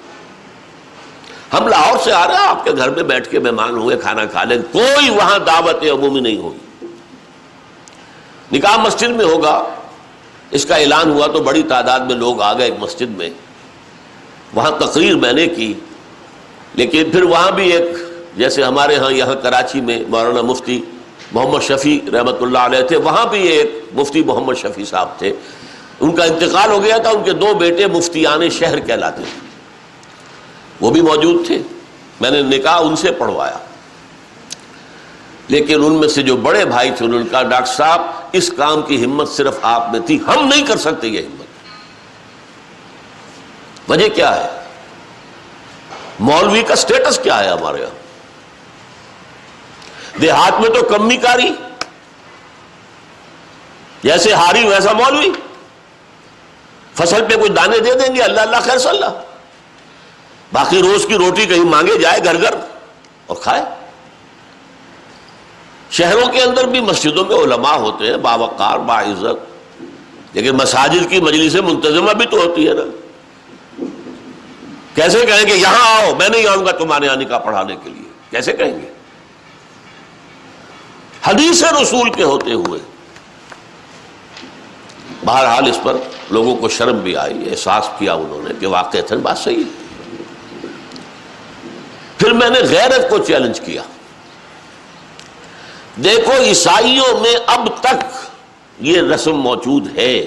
ہم 1.54 1.68
لاہور 1.68 1.98
سے 1.98 2.12
آ 2.12 2.28
رہے 2.28 2.36
ہیں، 2.36 2.48
آپ 2.48 2.64
کے 2.64 2.72
گھر 2.78 2.90
میں 2.90 3.04
بیٹھ 3.04 3.30
کے 3.30 3.40
مہمان 3.40 3.70
ہوئے 3.70 3.98
کھانا 3.98 4.26
کھا 4.26 4.44
لیں، 4.44 4.58
کوئی 4.72 5.10
وہاں 5.10 5.40
دعوت 5.40 5.84
عمومی 5.84 6.20
نہیں 6.20 6.38
ہوگی۔ 6.38 6.58
نکاح 8.56 8.78
مسجد 8.78 9.10
میں 9.10 9.26
ہوگا۔ 9.26 9.64
اس 10.52 10.66
کا 10.66 10.76
اعلان 10.76 11.12
ہوا 11.12 11.28
تو 11.28 11.40
بڑی 11.40 11.64
تعداد 11.64 12.00
میں 12.00 12.16
لوگ 12.16 12.42
آ 12.42 12.54
گئے 12.54 12.72
مسجد 12.80 13.18
میں۔ 13.18 13.30
وہاں 14.54 14.72
تقریر 14.72 15.16
میں 15.16 15.34
نے 15.34 15.48
کی، 15.48 15.74
لیکن 16.74 17.12
پھر 17.12 17.24
وہاں 17.24 17.52
بھی 17.52 17.72
ایک، 17.72 17.98
جیسے 18.38 18.64
ہمارے 18.64 18.96
ہاں 18.96 19.12
یہاں 19.12 19.36
کراچی 19.36 19.82
میں 19.82 20.04
مولانا 20.08 20.42
مفتی 20.42 20.82
محمد 21.32 21.64
شفیع 21.64 22.10
رحمۃ 22.14 22.42
اللہ 22.42 22.58
علیہ 22.58 22.82
تھے، 22.82 22.98
وہاں 22.98 23.26
بھی 23.26 23.48
ایک 23.48 23.82
مفتی 23.94 24.24
محمد 24.24 24.54
شفیع 24.54 24.86
صاحب 24.86 25.10
تھے۔ 25.18 25.34
ان 26.00 26.16
کا 26.16 26.24
انتقال 26.24 26.72
ہو 26.72 26.84
گیا 26.84 26.98
تھا، 26.98 27.10
ان 27.10 27.24
کے 27.24 27.32
دو 27.32 27.54
بیٹے 27.54 27.88
مفتیان 27.88 28.50
شہر 28.50 28.80
کہلاتے 28.80 29.22
تھے۔ 29.22 29.48
وہ 30.82 30.92
بھی 30.92 31.02
موجود 31.02 31.48
تھے۔ 31.48 31.58
میں 32.22 32.32
نے 32.32 32.42
نکاح 32.42 32.80
ان 32.80 32.96
سے 32.96 33.12
پڑھوایا۔ 33.12 33.58
لیکن 35.48 35.84
ان 35.84 35.94
میں 35.94 36.08
سے 36.08 36.24
جو 36.24 36.38
بڑے 36.38 36.66
بھائی 36.66 36.92
تھے 36.92 37.06
انہوں 37.06 37.20
نے 37.20 37.26
کہا، 37.32 37.44
ڈاکٹر 37.44 37.74
صاحب، 37.74 38.02
اس 38.32 38.52
کام 38.58 38.82
کی 38.82 39.06
ہمت 39.06 39.30
صرف 39.30 39.54
آپ 39.62 39.92
میں 39.92 40.00
تھی، 40.00 40.20
ہم 40.28 40.48
نہیں 40.48 40.66
کر 40.66 40.78
سکتے 40.78 41.08
یہ 41.08 41.26
ہمت. 41.26 41.46
وجہ 43.90 44.08
کیا 44.10 44.36
ہے؟ 44.36 44.50
مولوی 46.20 46.62
کا 46.62 46.76
سٹیٹس 46.76 47.20
کیا 47.24 47.44
ہے 47.44 47.50
ہمارے 47.50 47.80
یہاں؟ 47.82 48.06
دیہات 50.22 50.62
میں 50.62 50.70
تو 50.70 50.84
کمی 50.84 51.18
کاری 51.18 51.50
جیسے 54.04 54.34
ہاری 54.34 54.68
ویسا 54.68 54.92
مولوی۔ 54.92 55.30
فصل 56.94 57.26
پہ 57.30 57.36
کوئی 57.36 57.50
دانے 57.50 57.80
دے 57.80 57.94
دیں 57.94 58.16
گے، 58.16 58.22
اللہ 58.22 58.42
اللہ 58.42 58.58
خیر 58.64 58.78
صلی 58.78 58.90
اللہ۔ 58.90 59.22
باقی 60.54 60.82
روز 60.82 61.06
کی 61.08 61.16
روٹی 61.16 61.46
کہیں 61.46 61.66
مانگے 61.66 61.98
جائے 61.98 62.24
گھر 62.24 62.42
گھر 62.42 62.56
اور 63.28 63.38
کھائے۔ 63.42 63.64
شہروں 65.98 66.32
کے 66.32 66.42
اندر 66.42 66.68
بھی 66.68 66.80
مسجدوں 66.80 67.26
میں 67.26 67.36
علماء 67.36 67.76
ہوتے 67.76 68.08
ہیں، 68.08 68.18
باوقار، 68.18 68.78
باعزت۔ 68.78 69.56
لیکن 70.34 70.52
مساجد 70.52 71.10
کی 71.10 71.22
مجلس 71.22 71.56
منتظمہ 71.56 72.12
بھی 72.12 72.26
تو 72.26 72.38
ہوتی 72.38 72.68
ہے 72.68 72.74
نا۔ 72.74 72.84
کیسے 74.96 75.26
کہیں 75.26 75.48
گے، 75.48 75.56
یہاں 75.56 76.04
آؤ، 76.04 76.16
میں 76.16 76.30
نہیں 76.30 76.48
آؤں 76.48 76.66
گا 76.66 76.72
تمہارے 76.72 77.08
آنے 77.08 77.26
کا 77.26 77.40
پڑھانے 77.40 77.76
کے 77.84 77.90
لیے۔ 77.90 78.10
کیسے 78.30 78.54
کہیں 78.54 78.82
گے؟ 78.82 78.94
حدیث 81.24 81.64
رسول 81.82 82.14
کے 82.14 82.24
ہوتے 82.24 82.54
ہوئے۔ 82.54 82.80
بہرحال 85.26 85.70
اس 85.70 85.80
پر 85.84 85.98
لوگوں 86.32 86.56
کو 86.56 86.70
شرم 86.70 86.98
بھی 86.98 87.16
آئی، 87.16 87.50
احساس 87.50 87.90
کیا 88.00 88.14
انہوں 88.14 88.44
نے 88.44 88.54
کہ 88.60 88.68
واقع 88.68 88.98
بات 89.24 89.38
صحیح 89.38 89.64
پھر 92.18 92.34
میں 92.34 92.50
نے 92.50 92.60
غیرت 92.60 93.10
کو 93.10 93.18
چیلنج 93.18 93.62
کیا۔ 93.62 93.82
دیکھو 96.04 96.44
عیسائیوں 96.44 97.20
میں 97.22 97.36
اب 97.46 97.68
تک 97.82 98.04
یہ 98.82 99.02
رسم 99.02 99.32
موجود 99.32 99.98
ہے۔ 99.98 100.26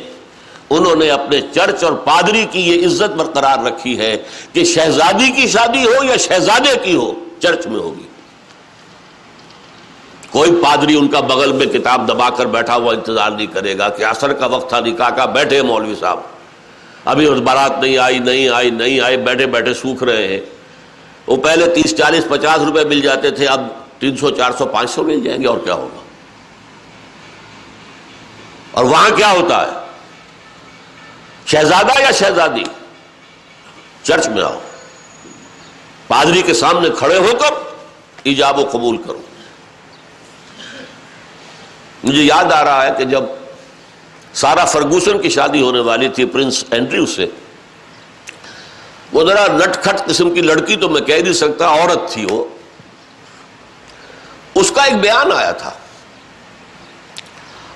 انہوں 0.71 0.97
نے 0.97 1.11
اپنے 1.11 1.41
چرچ 1.41 1.85
اور 1.85 1.93
پادری 1.93 2.47
کی 2.51 2.61
یہ 2.61 2.87
عزت 2.87 3.17
برقرار 3.17 3.59
رکھی 3.59 3.99
ہے 3.99 4.17
کہ 4.53 4.65
شہزادی 4.65 5.31
کی 5.31 5.49
شادی 5.49 5.85
ہو 5.85 6.05
یا 6.05 6.17
شہزادے 6.17 6.75
کی 6.83 6.97
ہو، 6.97 7.13
چرچ 7.39 7.67
میں 7.67 7.81
ہوگی۔ 7.81 8.07
کوئی 10.31 10.51
پادری 10.65 10.95
ان 10.95 11.09
کا 11.09 11.21
بغل 11.21 11.53
میں 11.53 11.67
کتاب 11.67 12.09
دبا 12.09 12.31
کر 12.31 12.47
بیٹھا 12.47 12.77
ہوا 12.77 12.93
انتظار 12.95 13.31
نہیں 13.31 13.47
کرے 13.47 13.79
گا 13.79 13.89
کہ 13.89 14.05
اثر 14.05 14.33
کا 14.33 14.47
وقت 14.47 14.69
تھا، 14.69 14.81
نکاح 14.81 15.11
کا، 15.11 15.25
بیٹھے 15.25 15.63
مولوی 15.63 15.95
صاحب۔ 16.01 16.21
ابھی 17.05 17.31
بارات 17.31 17.83
نہیں 17.83 17.99
آئی 17.99 18.19
نہیں 18.19 18.49
آئی 18.49 18.71
نہیں 18.71 19.01
آئی، 19.01 19.17
بیٹھے 19.17 19.47
بیٹھے 19.47 19.75
سوکھ 19.75 20.05
رہے 20.05 20.29
ہیں۔ 20.29 20.41
وہ 21.27 21.37
پہلے 21.37 21.67
تیس 21.67 21.97
چالیس 21.97 22.25
پچاس 22.29 22.59
روپے 22.59 22.85
مل 22.85 23.01
جاتے 23.01 23.31
تھے، 23.31 23.47
اب 23.47 23.67
تین 23.99 24.17
سو، 24.17 24.31
چار 24.31 24.51
سو، 24.59 24.67
پانچ 24.67 24.91
سو 24.91 25.03
مل 25.03 25.21
جائیں 25.21 25.43
گے 25.43 25.47
اور 25.47 25.59
کیا 25.59 25.75
ہوگا؟ 25.75 26.01
اور 28.71 28.85
وہاں 28.85 29.11
کیا 29.11 29.31
ہوتا 29.31 29.63
ہے؟ 29.63 29.73
شہزادہ 31.47 32.01
یا 32.01 32.11
شہزادی؟ 32.11 32.65
چرچ 34.03 34.29
میں 34.29 34.43
آؤ۔ 34.43 34.61
پادری 36.09 36.43
کے 36.43 36.55
سامنے 36.55 36.89
کھڑے 36.99 37.19
ہو 37.19 37.33
کر 37.41 37.55
ایجاب 38.23 38.59
و 38.59 38.69
قبول 38.73 38.97
کرو۔ 38.97 39.21
مجھے 42.05 42.23
یاد 42.23 42.53
آ 42.53 42.65
رہا 42.65 42.87
ہے 42.87 42.91
کہ 42.99 43.05
جب 43.05 43.23
سارا 44.35 44.65
فرگوسن 44.65 45.21
کی 45.21 45.29
شادی 45.29 45.63
ہونے 45.63 45.81
والی 45.81 46.09
تھی 46.09 46.25
پرنس 46.25 46.65
اینڈریو 46.71 47.07
سے، 47.07 47.27
وہ 49.13 49.25
ذرا 49.25 49.47
نٹ 49.47 49.77
کھٹ 49.83 50.07
قسم 50.07 50.35
کی 50.35 50.41
لڑکی 50.41 50.77
تو 50.77 50.89
میں 50.89 51.01
کہہ 51.01 51.23
نہیں 51.23 51.33
سکتا، 51.33 51.69
عورت 51.69 52.13
تھی 52.13 52.27
وہ۔ 52.31 52.58
اس 54.59 54.71
کا 54.71 54.83
ایک 54.83 54.95
بیان 54.95 55.33
آیا 55.33 55.53
تھا۔ 55.53 55.71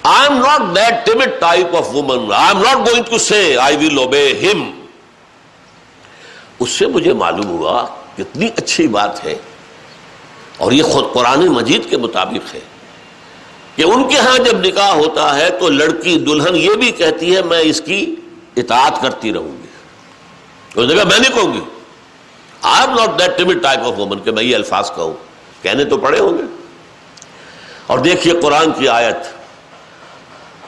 I 0.03 0.29
am 0.29 0.39
not 0.39 0.77
that 0.77 1.07
timid 1.07 1.41
type 1.41 1.77
of 1.77 1.89
woman 1.95 2.33
I 2.33 2.49
am 2.49 2.63
not 2.63 2.77
going 2.77 3.03
to 3.03 3.19
see 3.19 3.57
I 3.57 3.77
will 3.77 3.99
obey 3.99 4.51
ہم 4.53 4.81
اس 6.59 6.71
سے 6.71 6.87
مجھے 6.87 7.13
معلوم 7.13 7.47
ہوا 7.47 7.87
کتنی 8.17 8.49
اچھی 8.57 8.89
بات 8.89 9.25
ہے۔ 9.25 9.35
اور 10.57 10.73
یہ 10.73 10.83
خود 10.83 11.05
قرآن 11.13 11.47
مجید 11.47 11.91
کے 11.91 11.97
مطابق 11.97 12.55
ہے 12.55 12.61
کہ 13.77 13.83
ان 13.83 14.09
کے 14.09 14.19
ہاں 14.19 14.39
جب 14.39 14.59
نکاح 14.59 14.91
ہوتا 14.91 15.37
ہے 15.37 15.51
تو 15.51 15.69
لڑکی 15.71 16.19
دلہن 16.19 16.57
یہ 16.57 16.75
بھی 16.75 16.91
کہتی 16.91 17.37
ہے، 17.37 17.43
میں 17.43 17.61
اس 17.61 17.81
کی 17.81 18.15
اطاعت 18.57 19.03
کرتی 19.03 19.33
رہوں 19.33 19.63
گی۔ 19.63 19.67
اس 20.75 20.89
جگہ 20.89 21.05
میں 21.05 21.19
نہیں 21.19 21.35
کہوں 21.35 21.53
گی۔ 21.53 21.61
I 22.63 22.89
am 22.89 22.99
not 22.99 23.19
that 23.19 23.63
type 23.63 23.81
of 23.81 23.99
woman 23.99 24.19
کہ 24.19 24.31
میں 24.31 24.43
یہ 24.43 24.55
الفاظ 24.55 24.91
کہوں۔ 24.95 25.13
کہنے 25.63 25.85
تو 25.85 25.97
پڑے 25.97 26.19
ہوں 26.21 26.39
گے۔ 26.39 26.62
اور 27.93 27.99
دیکھیے 27.99 28.33
قرآن 28.41 28.71
کی 28.73 28.89
آیت، 28.89 29.27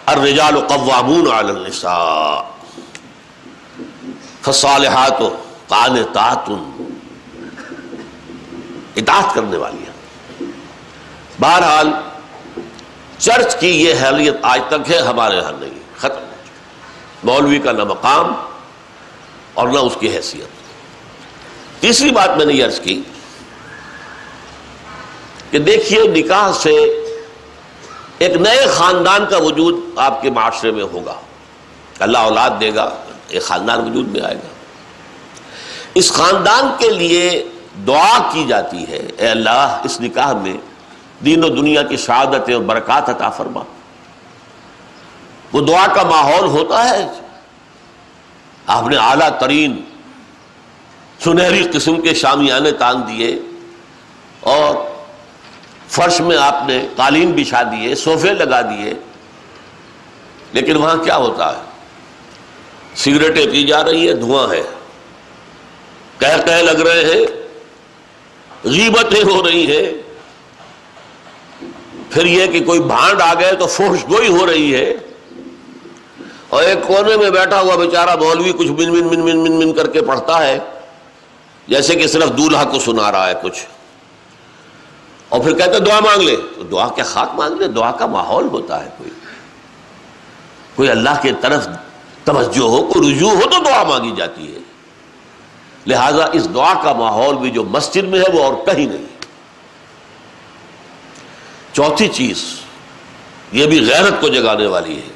الرجال 0.07 0.59
قوامون 0.61 1.27
علی 1.33 1.51
النساء، 1.51 2.41
فصالحات 4.43 5.19
قانتات 5.69 6.51
اطاعت 8.97 9.35
کرنے 9.35 9.57
والی 9.57 9.79
ہیں۔ 9.79 10.51
بہرحال، 11.41 11.91
چرچ 13.19 13.57
کی 13.61 13.71
یہ 13.85 13.95
حیلیت 14.03 14.37
آج 14.43 14.61
تک 14.69 14.91
ہے، 14.91 14.99
ہمارے 14.99 15.37
یہاں 15.37 15.53
نہیں، 15.53 15.79
ختم 15.99 16.25
مولوی 17.25 17.59
کا 17.59 17.73
نہ 17.73 17.85
مقام 17.85 18.35
اور 19.55 19.69
نہ 19.69 19.79
اس 19.79 19.97
کی 20.01 20.15
حیثیت۔ 20.17 21.81
تیسری 21.81 22.11
بات 22.11 22.37
میں 22.37 22.47
نے 22.47 22.53
یہ 22.53 22.65
عرض 22.65 22.81
کی 22.81 23.01
کہ 25.51 25.59
دیکھیے، 25.59 26.03
نکاح 26.09 26.53
سے 26.53 26.77
ایک 28.19 28.37
نئے 28.37 28.67
خاندان 28.67 29.27
کا 29.31 29.37
وجود 29.37 29.75
آپ 29.97 30.23
کے 30.23 30.31
معاشرے 30.31 30.71
میں 30.71 30.83
ہوگا۔ 30.83 31.15
اللہ 31.99 32.19
اولاد 32.19 32.51
دے 32.61 32.75
گا، 32.75 32.91
ایک 33.29 33.43
خاندان 33.43 33.91
وجود 33.91 34.09
میں 34.09 34.21
آئے 34.21 34.35
گا۔ 34.35 34.49
اس 35.95 36.13
خاندان 36.13 36.75
کے 36.79 36.91
لیے 36.91 37.49
دعا 37.87 38.31
کی 38.33 38.47
جاتی 38.47 38.89
ہے، 38.89 39.11
اے 39.19 39.29
اللہ، 39.29 39.81
اس 39.85 40.01
نکاح 40.01 40.33
میں 40.33 40.57
دین 41.25 41.45
و 41.45 41.49
دنیا 41.49 41.83
کی 41.83 41.97
شہادت 41.97 42.51
اور 42.51 42.63
برکات 42.63 43.09
عطا 43.09 43.31
فرما۔ 43.31 43.63
وہ 45.53 45.61
دعا 45.61 45.87
کا 45.87 46.03
ماحول 46.03 46.45
ہوتا 46.45 46.91
ہے۔ 46.91 47.09
آپ 48.67 48.89
نے 48.89 48.97
اعلیٰ 48.97 49.39
ترین 49.39 49.85
سنہری 51.25 51.67
قسم 51.73 52.01
کے 52.01 52.15
شامیانے 52.15 52.73
تان 52.73 53.03
دیے 53.09 53.39
اور 54.41 54.94
فرش 55.89 56.21
میں 56.21 56.37
آپ 56.37 56.57
نے 56.67 56.87
قالین 56.97 57.33
بچھا 57.33 57.63
دیے، 57.63 57.95
صوفے 57.95 58.33
لگا 58.33 58.61
دیے، 58.61 58.95
لیکن 60.53 60.77
وہاں 60.77 60.97
کیا 60.97 61.17
ہوتا 61.17 61.57
ہے؟ 61.57 61.63
سگریٹیں 62.97 63.47
پی 63.47 63.67
جا 63.67 63.85
رہی 63.85 64.07
ہیں، 64.07 64.15
دھواں 64.15 64.53
ہے۔ 64.53 64.63
کہہ 66.19 66.47
کہہ 66.47 66.63
لگ 66.63 66.81
رہے 66.81 67.05
ہیں، 67.05 67.27
غیبتیں 68.65 69.25
ہو 69.25 69.43
رہی 69.43 69.77
ہیں۔ 69.77 69.93
پھر 72.11 72.27
یہ 72.27 72.47
کہ 72.47 72.65
کوئی 72.65 72.81
بھانڈ 72.81 73.21
آ 73.21 73.35
گئے 73.35 73.53
تو 73.53 73.67
فوش 73.67 74.05
گوئی 74.11 74.29
ہو 74.29 74.47
رہی 74.47 74.75
ہے۔ 74.75 74.95
اور 76.49 76.63
ایک 76.63 76.79
کونے 76.87 77.17
میں 77.17 77.31
بیٹھا 77.31 77.61
ہوا 77.61 77.77
بیچارہ 77.77 78.17
مولوی 78.17 78.53
کچھ 78.53 78.71
من 78.71 78.93
من 78.93 79.07
من 79.07 79.21
من 79.21 79.41
من 79.43 79.53
من 79.53 79.73
کر 79.73 79.87
کے 79.91 80.03
پڑھتا 80.03 80.47
ہے، 80.47 80.59
جیسے 81.69 81.95
کہ 81.95 82.07
صرف 82.07 82.29
دولہا 82.39 82.65
کو 82.65 82.79
سنا 82.79 83.13
رہا 83.13 83.29
ہے 83.29 83.35
کچھ۔ 83.43 83.67
اور 85.35 85.43
پھر 85.43 85.53
کہتے 85.53 85.79
دعا 85.79 85.99
مانگ 86.01 86.23
لے. 86.23 86.37
تو 86.57 86.63
دعا 86.63 86.89
کیا 86.89 87.05
خاک 87.05 87.35
مانگ 87.35 87.61
لے؟ 87.61 87.67
دعا 87.69 87.91
کا 87.91 88.07
ماحول 88.07 88.49
ہوتا 88.49 88.83
ہے 88.85 88.89
کوئی. 88.99 89.11
کوئی 90.75 90.89
اللہ 90.91 91.21
کے 91.23 91.33
طرف 91.41 91.67
توجہ 92.25 92.61
ہو، 92.61 92.83
کوئی 92.93 93.15
رجوع 93.15 93.31
ہو 93.31 93.49
تو 93.51 93.59
دعا 93.65 93.83
مانگی 93.83 94.13
جاتی 94.17 94.55
ہے. 94.55 94.61
لہذا 95.87 96.25
اس 96.33 96.47
دعا 96.55 96.73
کا 96.83 96.93
ماحول 96.93 97.37
بھی 97.37 97.51
جو 97.51 97.65
مسجد 97.65 98.05
میں 98.05 98.21
ہے 98.21 98.31
وہ 98.33 98.45
اور 98.45 98.55
کہیں 98.67 98.87
نہیں. 98.87 99.07
چوتھی 101.73 102.09
چیز 102.09 102.45
یہ 103.53 103.67
بھی 103.67 103.81
غیرت 103.87 104.21
کو 104.21 104.29
جگانے 104.29 104.67
والی 104.67 104.97
ہے. 104.97 105.11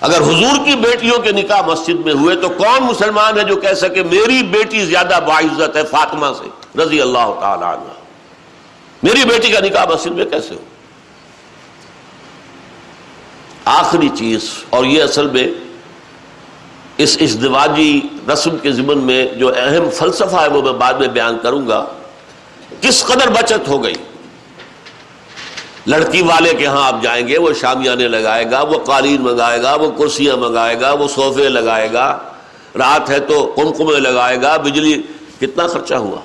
اگر 0.00 0.20
حضور 0.20 0.64
کی 0.64 0.74
بیٹیوں 0.76 1.18
کے 1.18 1.32
نکاح 1.32 1.62
مسجد 1.66 2.04
میں 2.04 2.14
ہوئے 2.14 2.36
تو 2.36 2.48
کون 2.48 2.82
مسلمان 2.82 3.38
ہے 3.38 3.44
جو 3.44 3.56
کہہ 3.56 3.74
سکے، 3.74 4.02
میری 4.02 4.42
بیٹی 4.50 4.84
زیادہ 4.86 5.20
باعزت 5.26 5.76
ہے 5.76 5.84
فاطمہ 5.84 6.32
سے، 6.38 6.48
رضی 6.82 7.00
اللہ 7.00 7.32
تعالی 7.40 7.64
عنہ. 7.64 7.97
میری 9.02 9.24
بیٹی 9.24 9.50
کا 9.52 9.60
نکاح 9.64 9.84
مسجد 9.92 10.12
میں 10.12 10.24
کیسے 10.30 10.54
ہو؟ 10.54 10.60
آخری 13.70 14.08
چیز، 14.18 14.50
اور 14.70 14.84
یہ 14.84 15.02
اصل 15.02 15.26
میں 15.30 15.46
اس 17.04 17.16
ازدواجی 17.20 18.00
رسم 18.32 18.56
کے 18.62 18.72
ضمن 18.72 18.98
میں 19.06 19.24
جو 19.38 19.50
اہم 19.56 19.88
فلسفہ 19.98 20.36
ہے 20.36 20.48
وہ 20.48 20.62
میں 20.62 20.72
بعد 20.78 20.94
میں 21.00 21.08
بیان 21.08 21.38
کروں 21.42 21.66
گا، 21.68 21.84
کس 22.80 23.04
قدر 23.06 23.30
بچت 23.32 23.68
ہو 23.68 23.82
گئی؟ 23.82 23.94
لڑکی 25.86 26.22
والے 26.22 26.54
کے 26.54 26.66
ہاں 26.66 26.86
آپ 26.86 27.02
جائیں 27.02 27.26
گے، 27.28 27.38
وہ 27.38 27.52
شامیانے 27.60 28.08
لگائے 28.08 28.50
گا، 28.50 28.62
وہ 28.62 28.78
قالین 28.84 29.22
منگائے 29.22 29.62
گا، 29.62 29.74
وہ 29.74 29.90
کرسیاں 29.98 30.36
منگائے 30.36 30.80
گا، 30.80 30.92
وہ 30.92 31.08
صوفے 31.08 31.48
لگائے 31.48 31.92
گا، 31.92 32.06
رات 32.78 33.10
ہے 33.10 33.20
تو 33.28 33.44
کمکمے 33.56 34.00
لگائے 34.00 34.40
گا، 34.42 34.56
بجلی 34.56 35.00
کتنا 35.40 35.66
خرچہ 35.66 35.94
ہوا؟ 35.94 36.20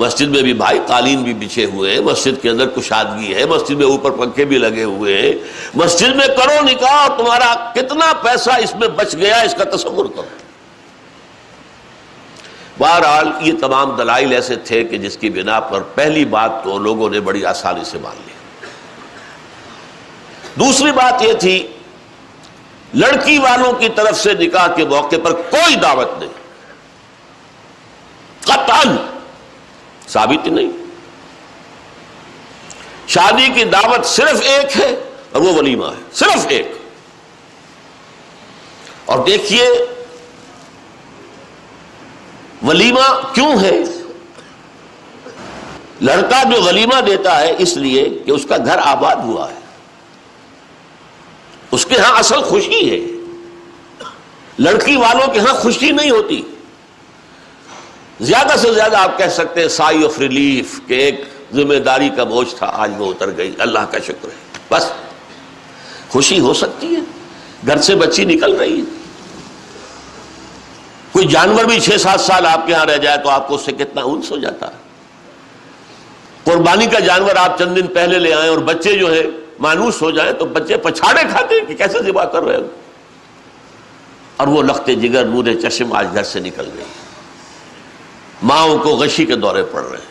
مسجد 0.00 0.28
میں 0.28 0.42
بھی 0.42 0.52
بھائی 0.52 0.80
قالین 0.86 1.22
بھی 1.22 1.34
بچھے 1.34 1.64
ہوئے 1.64 1.92
ہیں، 1.92 2.00
مسجد 2.00 2.42
کے 2.42 2.50
اندر 2.50 2.66
کشادگی 2.66 3.34
ہے 3.34 3.46
مسجد 3.46 3.70
میں 3.70 3.86
اوپر 3.86 4.10
پنکھے 4.10 4.44
بھی 4.44 4.58
لگے 4.58 4.84
ہوئے 4.84 5.22
ہیں۔ 5.22 5.32
مسجد 5.74 6.16
میں 6.16 6.26
کرو 6.26 6.62
نکاح 6.62 7.08
اور 7.08 7.18
تمہارا 7.18 7.72
کتنا 7.74 8.12
پیسہ 8.22 8.50
اس 8.58 8.74
میں 8.74 8.88
بچ 8.88 9.14
گیا 9.14 9.40
اس 9.40 9.54
کا 9.54 9.76
تصور 9.76 10.06
کرو۔ 10.06 10.28
بہرحال 12.78 13.28
یہ 13.40 13.52
تمام 13.60 13.90
دلائل 13.90 14.32
ایسے 14.32 14.56
تھے 14.56 14.84
کہ 14.84 14.98
جس 14.98 15.16
کی 15.16 15.30
بنا 15.30 15.60
پر 15.60 15.80
پہلی 15.80 16.24
بات 16.24 16.64
تو 16.64 16.78
لوگوں 16.78 17.10
نے 17.10 17.20
بڑی 17.20 17.44
آسانی 17.44 17.84
سے 17.84 17.98
مان 17.98 18.16
لی۔ 18.26 18.32
دوسری 20.54 20.92
بات 20.92 21.22
یہ 21.22 21.32
تھی، 21.32 21.66
لڑکی 22.94 23.38
والوں 23.38 23.72
کی 23.72 23.88
طرف 23.88 24.20
سے 24.20 24.34
نکاح 24.34 24.66
کے 24.66 24.84
موقع 24.84 25.16
پر 25.22 25.32
کوئی 25.32 25.76
دعوت 25.76 26.18
نہیں۔ 26.18 26.30
قطعا 28.40 28.82
ثابت 30.12 30.46
نہیں۔ 30.46 30.70
شادی 33.08 33.48
کی 33.54 33.64
دعوت 33.64 34.06
صرف 34.06 34.40
ایک 34.44 34.76
ہے 34.76 35.10
اور 35.32 35.42
وہ 35.42 35.52
ولیمہ 35.52 35.86
ہے، 35.86 36.02
صرف 36.12 36.46
ایک۔ 36.48 36.72
اور 39.04 39.26
دیکھیے، 39.26 39.70
ولیمہ 42.62 43.34
کیوں 43.34 43.60
ہے؟ 43.60 43.78
لڑکا 46.00 46.42
جو 46.42 46.62
ولیمہ 46.62 47.00
دیتا 47.00 47.40
ہے 47.40 47.54
اس 47.58 47.76
لیے 47.76 48.22
کہ 48.26 48.30
اس 48.30 48.46
کا 48.48 48.56
گھر 48.56 48.78
آباد 48.78 49.16
ہوا 49.16 49.50
ہے۔ 49.50 49.58
اس 51.70 51.86
کے 51.86 51.98
ہاں 51.98 52.18
اصل 52.18 52.42
خوشی 52.42 52.90
ہے۔ 52.90 53.16
لڑکی 54.58 54.96
والوں 54.96 55.32
کے 55.32 55.38
ہاں 55.38 55.54
خوشی 55.54 55.90
نہیں 55.90 56.10
ہوتی۔ 56.10 56.42
زیادہ 58.20 58.58
سے 58.58 58.72
زیادہ 58.72 58.96
آپ 58.96 59.18
کہہ 59.18 59.26
سکتے 59.26 59.60
ہیں 59.60 59.68
سائی 59.68 60.04
آف 60.04 60.18
ریلیف 60.18 60.80
کہ 60.86 60.94
ایک 60.94 61.24
ذمہ 61.54 61.74
داری 61.74 62.10
کا 62.16 62.24
بوجھ 62.24 62.54
تھا، 62.54 62.70
آج 62.74 62.90
وہ 62.98 63.10
اتر 63.10 63.36
گئی۔ 63.36 63.54
اللہ 63.58 63.78
کا 63.78 63.98
شکر 63.98 64.28
ہے۔ 64.28 64.58
بس۔ 64.70 64.90
خوشی 66.08 66.40
ہو 66.40 66.54
سکتی 66.54 66.96
ہے۔ 66.96 67.00
گھر 67.66 67.76
سے 67.76 67.94
بچی 67.94 68.24
نکل 68.24 68.56
رہی 68.56 68.78
ہے۔ 68.78 68.84
کوئی 71.12 71.26
جانور 71.26 71.64
بھی 71.64 71.80
چھ 71.80 72.00
سات 72.00 72.20
سال 72.20 72.46
آپ 72.46 72.66
کے 72.66 72.74
ہاں 72.74 72.86
رہ 72.86 72.96
جائے 72.96 73.18
تو 73.18 73.28
آپ 73.28 73.48
کو 73.48 73.54
اس 73.54 73.60
سے 73.60 73.72
کتنا 73.72 74.02
انس 74.04 74.30
ہو 74.30 74.36
جاتا 74.36 74.68
ہے۔ 74.68 74.76
قربانی 76.44 76.86
کا 76.86 76.98
جانور 76.98 77.36
آپ 77.36 77.58
چند 77.58 77.76
دن 77.76 77.86
پہلے 77.86 78.18
لے 78.18 78.34
آئیں 78.34 78.50
اور 78.50 78.58
بچے 78.58 78.92
جو 78.92 79.14
ہے 79.14 79.22
مانوس 79.60 80.02
ہو 80.02 80.10
جائیں 80.10 80.32
تو 80.32 80.44
بچے 80.44 80.76
پچھاڑے 80.76 81.22
کھاتے 81.30 81.54
ہیں 81.54 81.66
کہ 81.66 81.74
کیسے 81.74 81.98
ذبح 82.02 82.24
کر 82.24 82.42
رہے 82.42 82.56
ہو۔ 82.56 82.66
اور 84.36 84.46
وہ 84.46 84.62
لختے 84.62 84.94
جگر 84.94 85.24
نور 85.24 85.44
چشم 85.62 85.92
آج 85.92 86.06
گھر 86.14 86.22
سے 86.22 86.40
نکل 86.40 86.68
گئی 86.76 86.84
ماؤں 88.42 88.78
کو 88.78 88.88
غشی 88.88 89.26
کے 89.26 89.36
دورے 89.36 89.62
پڑ 89.62 89.82
رہے 89.82 89.98
ہیں۔ 89.98 90.10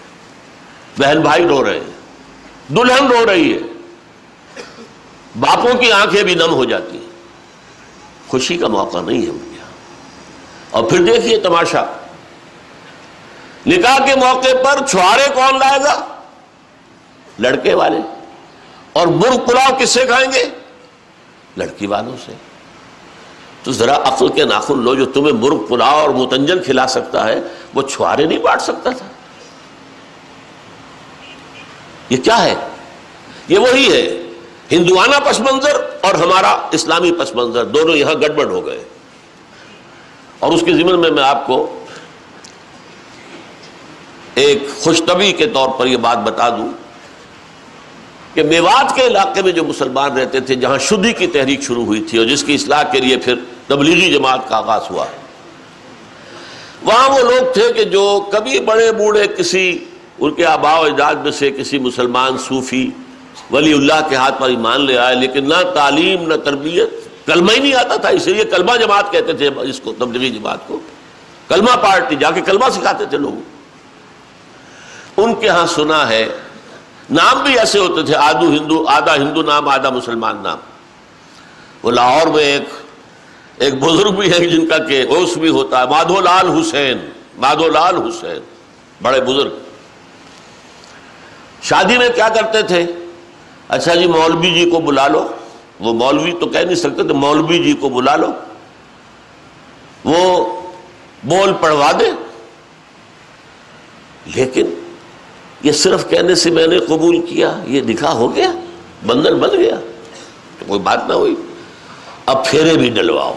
بہن 1.00 1.22
بھائی 1.22 1.48
رو 1.48 1.64
رہے 1.64 1.80
ہیں۔ 1.80 2.00
دلہن 2.74 3.08
رو 3.08 3.26
رہی 3.26 3.54
ہے۔ 3.54 3.60
باپوں 5.40 5.74
کی 5.74 5.92
آنکھیں 5.92 6.24
بھی 6.24 6.36
نم 6.36 6.54
ہو 6.54 6.66
جاتی 6.66 6.98
ہیں۔ 6.98 7.10
خوشی 8.28 8.58
کا 8.58 8.68
موقع 8.68 8.98
نہیں 9.02 9.22
ہے 9.22 9.30
ان 9.30 9.56
اور 10.72 10.84
پھر 10.84 11.02
دیکھیے 11.02 11.38
تماشا۔ 11.38 11.86
نکاح 13.68 13.98
کے 14.06 14.16
موقع 14.16 14.64
پر 14.64 14.86
چھوارے 14.88 15.28
کون 15.36 15.60
لائے 15.60 15.80
گا؟ 15.84 16.22
لڑکے 17.40 17.74
والے۔ 17.74 17.98
اور 18.94 19.08
مرغ 19.08 19.46
پلاؤ 19.48 19.78
کس 19.80 19.90
سے 19.90 20.06
کھائیں 20.06 20.32
گے؟ 20.32 20.46
لڑکی 21.58 21.88
والوں 21.88 22.18
سے۔ 22.26 22.32
تو 23.64 23.72
ذرا 23.72 23.96
عقل 23.96 24.28
کے 24.28 24.46
ناخن 24.46 24.80
لو 24.80 24.96
جو 24.96 25.06
تمہیں 25.06 25.34
مرغ، 25.34 25.66
پلاؤ 25.66 26.00
اور 26.00 26.10
متنجن 26.10 26.64
کھلا 26.64 26.88
سکتا 26.88 27.28
ہے، 27.28 27.42
وہ 27.74 27.82
چھوارے 27.82 28.26
نہیں 28.26 28.40
بانٹ 28.40 28.62
سکتا 28.62 28.90
تھا۔ 28.90 29.06
یہ 32.10 32.18
کیا 32.18 32.44
ہے؟ 32.44 32.56
یہ 33.48 33.58
وہی 33.58 33.92
ہے، 33.94 34.24
ہندوانہ 34.72 35.16
پس 35.26 35.40
منظر 35.40 35.90
اور 36.02 36.14
ہمارا 36.16 36.68
اسلامی 36.72 37.12
پس 37.12 37.36
منظر، 37.36 37.66
دونوں 37.66 37.96
یہاں 37.96 38.14
گڑبڑ 38.14 38.46
ہو 38.46 38.66
گئے۔ 38.66 38.84
اور 40.40 40.52
اس 40.52 40.62
کے 40.66 40.74
ذمن 40.74 41.00
میں 41.00 41.12
میں 41.12 41.24
آپ 41.24 41.48
کو 41.48 41.86
ایک 44.36 44.70
خوش 44.82 45.02
طبی 45.08 45.32
کے 45.32 45.48
طور 45.48 45.70
پر 45.70 45.86
یہ 45.86 45.98
بات 45.98 46.18
بتا 46.18 46.50
دوں۔ 46.50 46.72
کہ 48.34 48.44
میوات 48.44 48.96
کے 48.96 49.08
علاقے 49.08 49.42
میں 49.42 49.52
جو 49.52 49.64
مسلمان 49.64 50.18
رہتے 50.18 50.40
تھے، 50.40 50.56
جہاں 50.56 50.78
شدی 50.78 51.14
کی 51.14 51.28
تحریک 51.28 51.62
شروع 51.62 51.86
ہوئی 51.86 52.02
تھی 52.02 52.18
اور 52.18 52.26
جس 52.26 52.44
کی 52.44 52.54
اصلاح 52.56 52.84
کے 52.84 53.00
لیے 53.00 53.18
پھر 53.18 53.36
تبلیغی 53.68 54.12
جماعت 54.14 54.50
کا 54.50 54.58
آغاز 54.58 54.82
ہوا۔ 54.90 55.06
وہاں 56.84 57.10
وہ 57.10 57.20
لوگ 57.20 57.54
تھے 57.54 57.74
کہ 57.74 57.84
جو 57.84 58.30
کبھی 58.32 58.60
بڑے 58.60 58.92
بوڑھے، 58.92 59.28
کسی 59.28 59.86
ان 60.20 60.34
کے 60.34 60.46
آبا 60.46 60.80
و 60.80 60.84
اجداد 60.84 61.16
میں 61.16 61.32
سے 61.32 61.52
کسی 61.52 61.80
مسلمان 61.80 62.38
صوفی 62.38 62.90
ولی 63.52 63.74
اللہ 63.74 64.08
کے 64.10 64.16
ہاتھ 64.16 64.40
پر 64.40 64.50
ایمان 64.50 64.86
لے 64.86 64.98
آئے، 64.98 65.16
لیکن 65.16 65.50
نہ 65.50 65.62
تعلیم، 65.74 66.28
نہ 66.28 66.34
تربیت، 66.34 66.90
کلمہ 67.26 67.52
ہی 67.52 67.60
نہیں 67.60 67.74
آتا 67.74 67.96
تھا۔ 67.96 68.10
اسی 68.10 68.34
لیے 68.34 68.44
کلمہ 68.44 68.78
جماعت 68.78 69.12
کہتے 69.12 69.34
تھے 69.34 69.50
اس 69.62 69.80
کو، 69.80 69.94
تبلیغی 69.98 70.30
جماعت 70.30 70.68
کو۔ 70.68 70.80
کلمہ 71.48 71.76
پارٹی، 71.82 72.16
جا 72.16 72.32
کے 72.32 72.42
کلمہ 72.42 72.70
سکھاتے 72.70 73.06
تھے 73.06 73.18
لوگ 73.18 73.42
ان 75.18 75.36
کے 75.36 75.50
ہاں 75.50 75.66
سنا 75.66 76.10
ہے 76.10 76.28
نام 77.12 77.44
بھی 77.44 77.60
ایسے 77.60 77.80
ہوتے 77.80 78.04
تھے، 78.04 78.16
آدھو 78.16 78.48
ہندو، 78.48 78.86
آدھا 78.88 79.16
ہندو 79.16 79.42
نام، 79.42 79.70
آدھا 79.70 79.90
مسلمان 79.90 80.38
نام۔ 80.44 80.58
وہ 81.84 81.92
لاہور 81.92 82.28
میں 82.28 82.44
ایک 82.44 82.70
ایک 83.58 83.84
بزرگ 83.84 84.12
بھی 84.12 84.32
ہے 84.32 84.38
جن 84.40 84.68
کا 84.68 84.78
کہ 84.78 85.06
اوس 85.10 85.38
بھی 85.38 85.50
ہوتا 85.50 85.80
ہے۔ 85.80 85.86
مادھو 85.86 86.22
لال 86.22 86.50
حسین 86.50 86.98
مادھو 87.38 87.68
لال 87.68 87.96
حسین، 87.96 88.40
بڑے 89.02 89.22
بزرگ۔ 89.22 89.52
شادی 91.62 91.98
میں 91.98 92.10
کیا 92.10 92.30
کرتے 92.30 92.62
تھے؟ 92.62 92.86
اچھا 93.68 93.96
جی 93.96 94.08
مولوی 94.08 94.54
جی 94.54 94.70
کو 94.70 94.80
بلا 94.80 95.08
لو۔ 95.08 95.28
وہ 95.80 95.94
مولوی 95.94 96.32
تو 96.40 96.46
کہہ 96.46 96.60
نہیں 96.60 96.76
سکتے 96.76 97.04
تو 97.04 97.16
مولوی 97.16 97.64
جی 97.64 97.74
کو 97.74 97.90
بلا 97.90 98.16
لو۔ 98.16 98.32
وہ 100.04 100.46
بول 101.24 101.54
پڑھوا 101.62 101.92
دے۔ 102.00 102.12
لیکن 104.36 104.79
یہ 105.64 105.72
صرف 105.72 106.10
کہنے 106.10 106.36
سے 106.36 106.50
میں 106.50 106.68
نے 106.68 106.80
قبول 106.80 107.26
کیا، 107.26 107.60
یہ 107.68 107.82
دکھا 107.82 108.12
ہو 108.12 108.36
گیا، 108.36 108.52
بندر 109.06 109.36
بن 109.36 109.50
گیا، 109.58 109.76
تو 110.60 110.66
کوئی 110.68 110.80
بات 110.80 111.08
نہ 111.08 111.14
ہوئی۔ 111.14 111.36
اب 112.26 112.46
پھیرے 112.46 112.74
بھی 112.74 112.90
ڈلواؤ۔ 112.90 113.34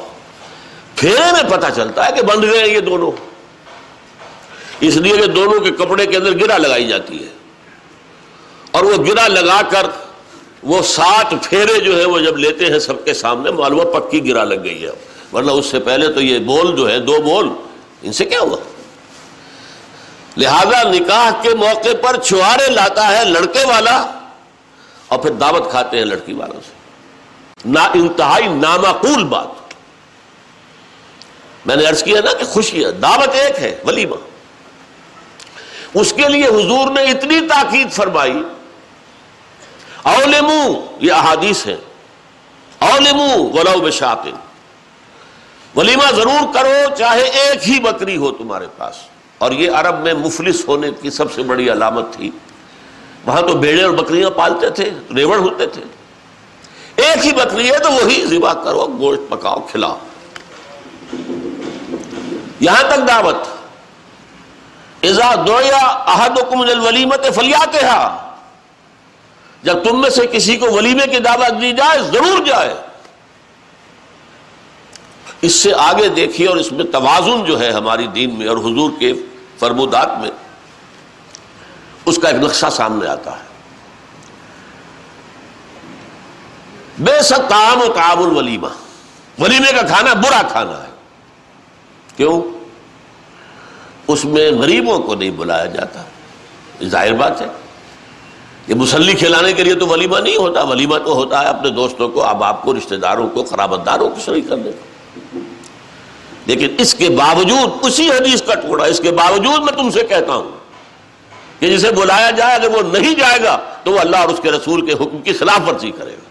پھیرے 0.96 1.32
میں 1.32 1.50
پتہ 1.50 1.66
چلتا 1.76 2.06
ہے 2.06 2.12
کہ 2.16 2.22
بند 2.22 2.44
گئے 2.44 2.68
یہ 2.68 2.80
دونوں۔ 2.80 3.10
اس 4.80 4.96
لیے 4.96 5.16
کہ 5.16 5.26
دونوں 5.26 5.60
کے 5.60 5.70
کپڑے 5.70 6.06
کے 6.06 6.16
اندر 6.16 6.40
گرا 6.40 6.58
لگائی 6.58 6.88
جاتی 6.88 7.18
ہے۔ 7.18 7.28
اور 8.70 8.84
وہ 8.84 9.04
گرا 9.04 9.28
لگا 9.28 9.60
کر 9.70 9.86
وہ 10.62 10.82
سات 10.82 11.34
پھیرے 11.42 11.80
جو 11.80 11.98
ہے 11.98 12.04
وہ 12.04 12.18
جب 12.18 12.38
لیتے 12.38 12.66
ہیں 12.66 12.78
سب 12.78 13.04
کے 13.04 13.14
سامنے، 13.14 13.50
معلوم 13.50 13.80
پکی 13.80 14.28
گرا 14.28 14.44
لگ 14.44 14.64
گئی 14.64 14.84
ہے۔ 14.84 14.90
ورنہ 15.32 15.50
اس 15.50 15.66
سے 15.66 15.80
پہلے 15.80 16.08
تو 16.12 16.20
یہ 16.20 16.38
بول 16.38 16.76
جو 16.76 16.90
ہے، 16.90 16.98
دو 16.98 17.16
بول، 17.24 17.48
ان 18.02 18.12
سے 18.12 18.24
کیا 18.24 18.40
ہوا؟ 18.40 18.56
لہذا 20.36 20.82
نکاح 20.82 21.30
کے 21.42 21.54
موقع 21.54 21.94
پر 22.02 22.16
چوارے 22.16 22.68
لاتا 22.68 23.18
ہے 23.18 23.24
لڑکے 23.24 23.64
والا 23.64 23.96
اور 25.08 25.18
پھر 25.18 25.30
دعوت 25.30 25.70
کھاتے 25.70 25.98
ہیں 25.98 26.04
لڑکی 26.04 26.32
والوں 26.32 26.60
سے۔ 26.66 26.72
نا 27.64 27.84
انتہائی 27.94 28.46
نامعقول 28.48 29.24
بات۔ 29.24 29.46
میں 31.66 31.76
نے 31.76 31.84
عرض 31.84 32.02
کیا 32.02 32.20
نا 32.24 32.32
کہ 32.32 32.44
خوشی 32.44 32.84
ہے، 32.84 32.90
دعوت 32.90 33.34
ایک 33.34 33.58
ہے 33.58 33.80
ولیمہ 33.84 34.16
اس 35.94 36.12
کے 36.12 36.28
لیے 36.28 36.46
حضور 36.46 36.90
نے 36.90 37.02
اتنی 37.02 37.40
تاکید 37.40 37.92
فرمائی، 37.92 38.42
اولمو، 40.02 40.62
یہ 41.00 41.12
احادیث 41.12 41.66
ہے 41.66 41.76
اولمو 42.78 43.50
ولو 43.52 43.80
بشاطن 43.80 44.36
ولیمہ 45.76 46.10
ضرور 46.16 46.52
کرو، 46.54 46.96
چاہے 46.98 47.22
ایک 47.22 47.68
ہی 47.68 47.80
بکری 47.80 48.16
ہو 48.16 48.30
تمہارے 48.32 48.66
پاس۔ 48.76 48.94
اور 49.42 49.52
یہ 49.52 49.70
عرب 49.70 50.00
میں 50.00 50.14
مفلس 50.14 50.68
ہونے 50.68 50.90
کی 51.02 51.10
سب 51.10 51.32
سے 51.32 51.42
بڑی 51.42 51.72
علامت 51.72 52.12
تھی۔ 52.12 52.30
وہاں 53.26 53.42
تو 53.42 53.48
بیڑے 53.48 53.82
اور 53.82 53.92
بکریاں 53.92 54.30
پالتے 54.30 54.70
تھے، 54.70 54.90
ریوڑ 55.16 55.38
ہوتے 55.38 55.66
تھے۔ 55.66 55.82
ایک 56.96 57.26
ہی 57.26 57.32
بکری 57.32 57.70
ہے 57.70 57.78
تو 57.78 57.92
وہی 57.92 58.26
ذبح 58.26 58.52
کرو، 58.52 58.86
گوشت 58.98 59.30
پکاؤ، 59.30 59.60
کھلاؤ۔ 59.70 59.98
یہاں 62.60 62.82
تک 62.82 63.08
دعوت۔ 63.08 63.36
ازا 65.02 65.34
دویا 65.46 65.86
احدکم 65.86 66.60
الولیمت 66.60 67.26
فلیات 67.34 67.76
جب 69.62 69.84
تم 69.84 70.00
میں 70.00 70.10
سے 70.10 70.26
کسی 70.26 70.56
کو 70.56 70.66
ولیمے 70.72 71.06
کی 71.06 71.18
دعوت 71.18 71.62
دی 71.62 71.72
جائے، 71.72 71.98
ضرور 71.98 72.46
جائے۔ 72.46 72.74
اس 75.42 75.54
سے 75.54 75.72
آگے 75.78 76.08
دیکھیے 76.08 76.48
اور 76.48 76.56
اس 76.56 76.72
میں 76.72 76.84
توازن 76.84 77.44
جو 77.44 77.60
ہے 77.60 77.70
ہماری 77.70 78.06
دین 78.06 78.38
میں 78.38 78.46
اور 78.48 78.56
حضور 78.56 78.90
کے 78.98 79.12
فرمودات 79.62 80.08
میں 80.20 80.30
اس 82.06 82.18
کا 82.22 82.28
ایک 82.28 82.42
نقشہ 82.42 82.66
سامنے 82.72 83.08
آتا 83.08 83.30
ہے۔ 83.30 83.42
بے 86.98 87.22
ستام 87.22 87.82
و 87.82 87.92
تعام 87.92 88.18
الولیمہ۔ 88.18 88.66
ولیمے 89.38 89.72
کا 89.72 89.82
کھانا 89.82 90.14
برا 90.14 90.42
کھانا 90.48 90.82
ہے۔ 90.82 90.88
کیوں؟ 92.16 92.42
اس 94.08 94.24
میں 94.24 94.50
غریبوں 94.50 94.98
کو 94.98 95.14
نہیں 95.14 95.30
بلایا 95.30 95.64
جاتا۔ 95.64 96.02
ظاہر 96.84 97.12
بات 97.12 97.40
ہے۔ 97.40 97.46
یہ 98.68 98.74
مسلی 98.74 99.14
کھلانے 99.14 99.52
کے 99.52 99.64
لیے 99.64 99.74
تو 99.74 99.86
ولیمہ 99.86 100.18
نہیں 100.18 100.36
ہوتا۔ 100.36 100.62
ولیمہ 100.62 100.98
تو 100.98 101.14
ہوتا 101.14 101.40
ہے 101.40 101.46
اپنے 101.46 101.70
دوستوں 101.70 102.08
کو 102.08 102.24
اب 102.24 102.44
آپ 102.44 102.62
کو، 102.62 102.74
رشتہ 102.74 102.94
داروں 102.94 103.28
کو، 103.28 103.44
خرابت 103.44 103.86
داروں 103.86 104.10
کو 104.10 104.16
شریک 104.24 104.48
کرنے 104.48 104.72
کا 104.72 104.91
لیکن 106.46 106.74
اس 106.78 106.94
کے 106.94 107.10
باوجود 107.10 107.70
اسی 107.82 108.10
حدیث 108.10 108.42
کا 108.42 108.54
ٹکڑا، 108.54 108.84
اس 108.84 109.00
کے 109.00 109.10
باوجود 109.10 109.58
میں 109.58 109.72
تم 109.72 109.90
سے 109.90 110.00
کہتا 110.00 110.34
ہوں 110.34 110.50
کہ 111.60 111.76
جسے 111.76 111.92
بلایا 111.92 112.30
جائے، 112.30 112.54
اگر 112.54 112.68
وہ 112.68 112.82
نہیں 112.98 113.14
جائے 113.14 113.38
گا 113.44 113.58
تو 113.84 113.90
وہ 113.90 113.98
اللہ 113.98 114.16
اور 114.16 114.28
اس 114.28 114.40
کے 114.42 114.50
رسول 114.50 114.86
کے 114.86 114.92
حکم 114.92 115.18
کی 115.18 115.32
خلاف 115.32 115.68
ورزی 115.68 115.90
کرے 115.90 116.10
گا۔ 116.10 116.22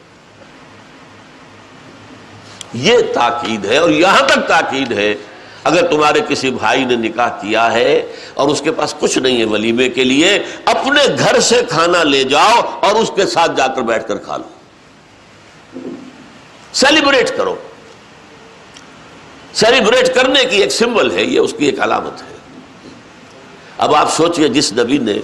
یہ 2.74 2.98
تاکید 3.14 3.66
ہے 3.66 3.78
اور 3.78 3.90
یہاں 3.90 4.26
تک 4.26 4.48
تاکید 4.48 4.92
ہے۔ 4.92 5.16
اگر 5.64 5.88
تمہارے 5.88 6.20
کسی 6.30 6.52
بھائی 6.52 6.86
نے 6.86 6.96
نکاح 6.96 7.30
کیا 7.30 7.74
ہے 7.74 8.12
اور 8.34 8.50
اس 8.50 8.62
کے 8.62 8.72
پاس 8.72 8.96
کچھ 9.00 9.18
نہیں 9.18 9.40
ہے 9.40 9.46
ولیمے 9.46 9.90
کے 9.90 10.04
لیے، 10.04 10.40
اپنے 10.66 11.02
گھر 11.20 11.40
سے 11.40 11.62
کھانا 11.70 12.04
لے 12.04 12.24
جاؤ 12.24 12.62
اور 12.82 12.96
اس 12.96 13.12
کے 13.16 13.26
ساتھ 13.26 13.52
جا 13.58 13.68
کر 13.68 13.82
بیٹھ 13.82 14.08
کر 14.08 14.18
کھا 14.18 14.38
لو۔ 14.38 14.50
سیلیبریٹ 16.74 17.38
کرو۔ 17.38 17.56
سیلیبریٹ 19.54 20.16
کرنے 20.16 20.46
کی 20.46 20.58
ایک 20.58 20.72
سمبل 20.72 21.12
ہے، 21.12 21.24
یہ 21.24 21.40
اس 21.40 21.54
کی 21.58 21.66
ایک 21.66 21.80
علامت 21.82 22.22
ہے۔ 22.22 22.38
اب 23.78 23.96
آپ 23.96 24.14
سوچئے 24.14 24.50
جس 24.50 24.74
نبی 24.74 24.98
نے 24.98 25.20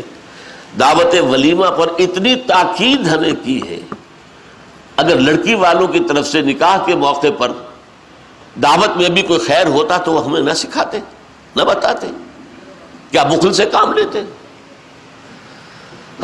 دعوت 0.79 1.15
ولیمہ 1.31 1.65
پر 1.65 1.87
اتنی 1.99 2.35
تاکید 2.35 3.07
ہمیں 3.07 3.33
کی 3.43 3.69
ہے، 3.69 3.79
اگر 4.97 5.19
لڑکی 5.19 5.55
والوں 5.55 5.87
کی 5.87 5.99
طرف 5.99 6.27
سے 6.27 6.41
نکاح 6.41 6.85
کے 6.85 6.95
موقع 6.95 7.27
پر 7.37 7.51
دعوت 8.63 8.97
میں 8.97 9.09
بھی 9.09 9.21
کوئی 9.21 9.39
خیر 9.39 9.67
ہوتا 9.67 9.97
تو 9.97 10.13
وہ 10.13 10.25
ہمیں 10.25 10.41
نہ 10.41 10.53
سکھاتے، 10.53 10.99
نہ 11.55 11.63
بتاتے۔ 11.63 12.07
کیا 13.11 13.23
بخل 13.23 13.53
سے 13.53 13.65
کام 13.65 13.93
لیتے؟ 13.93 14.21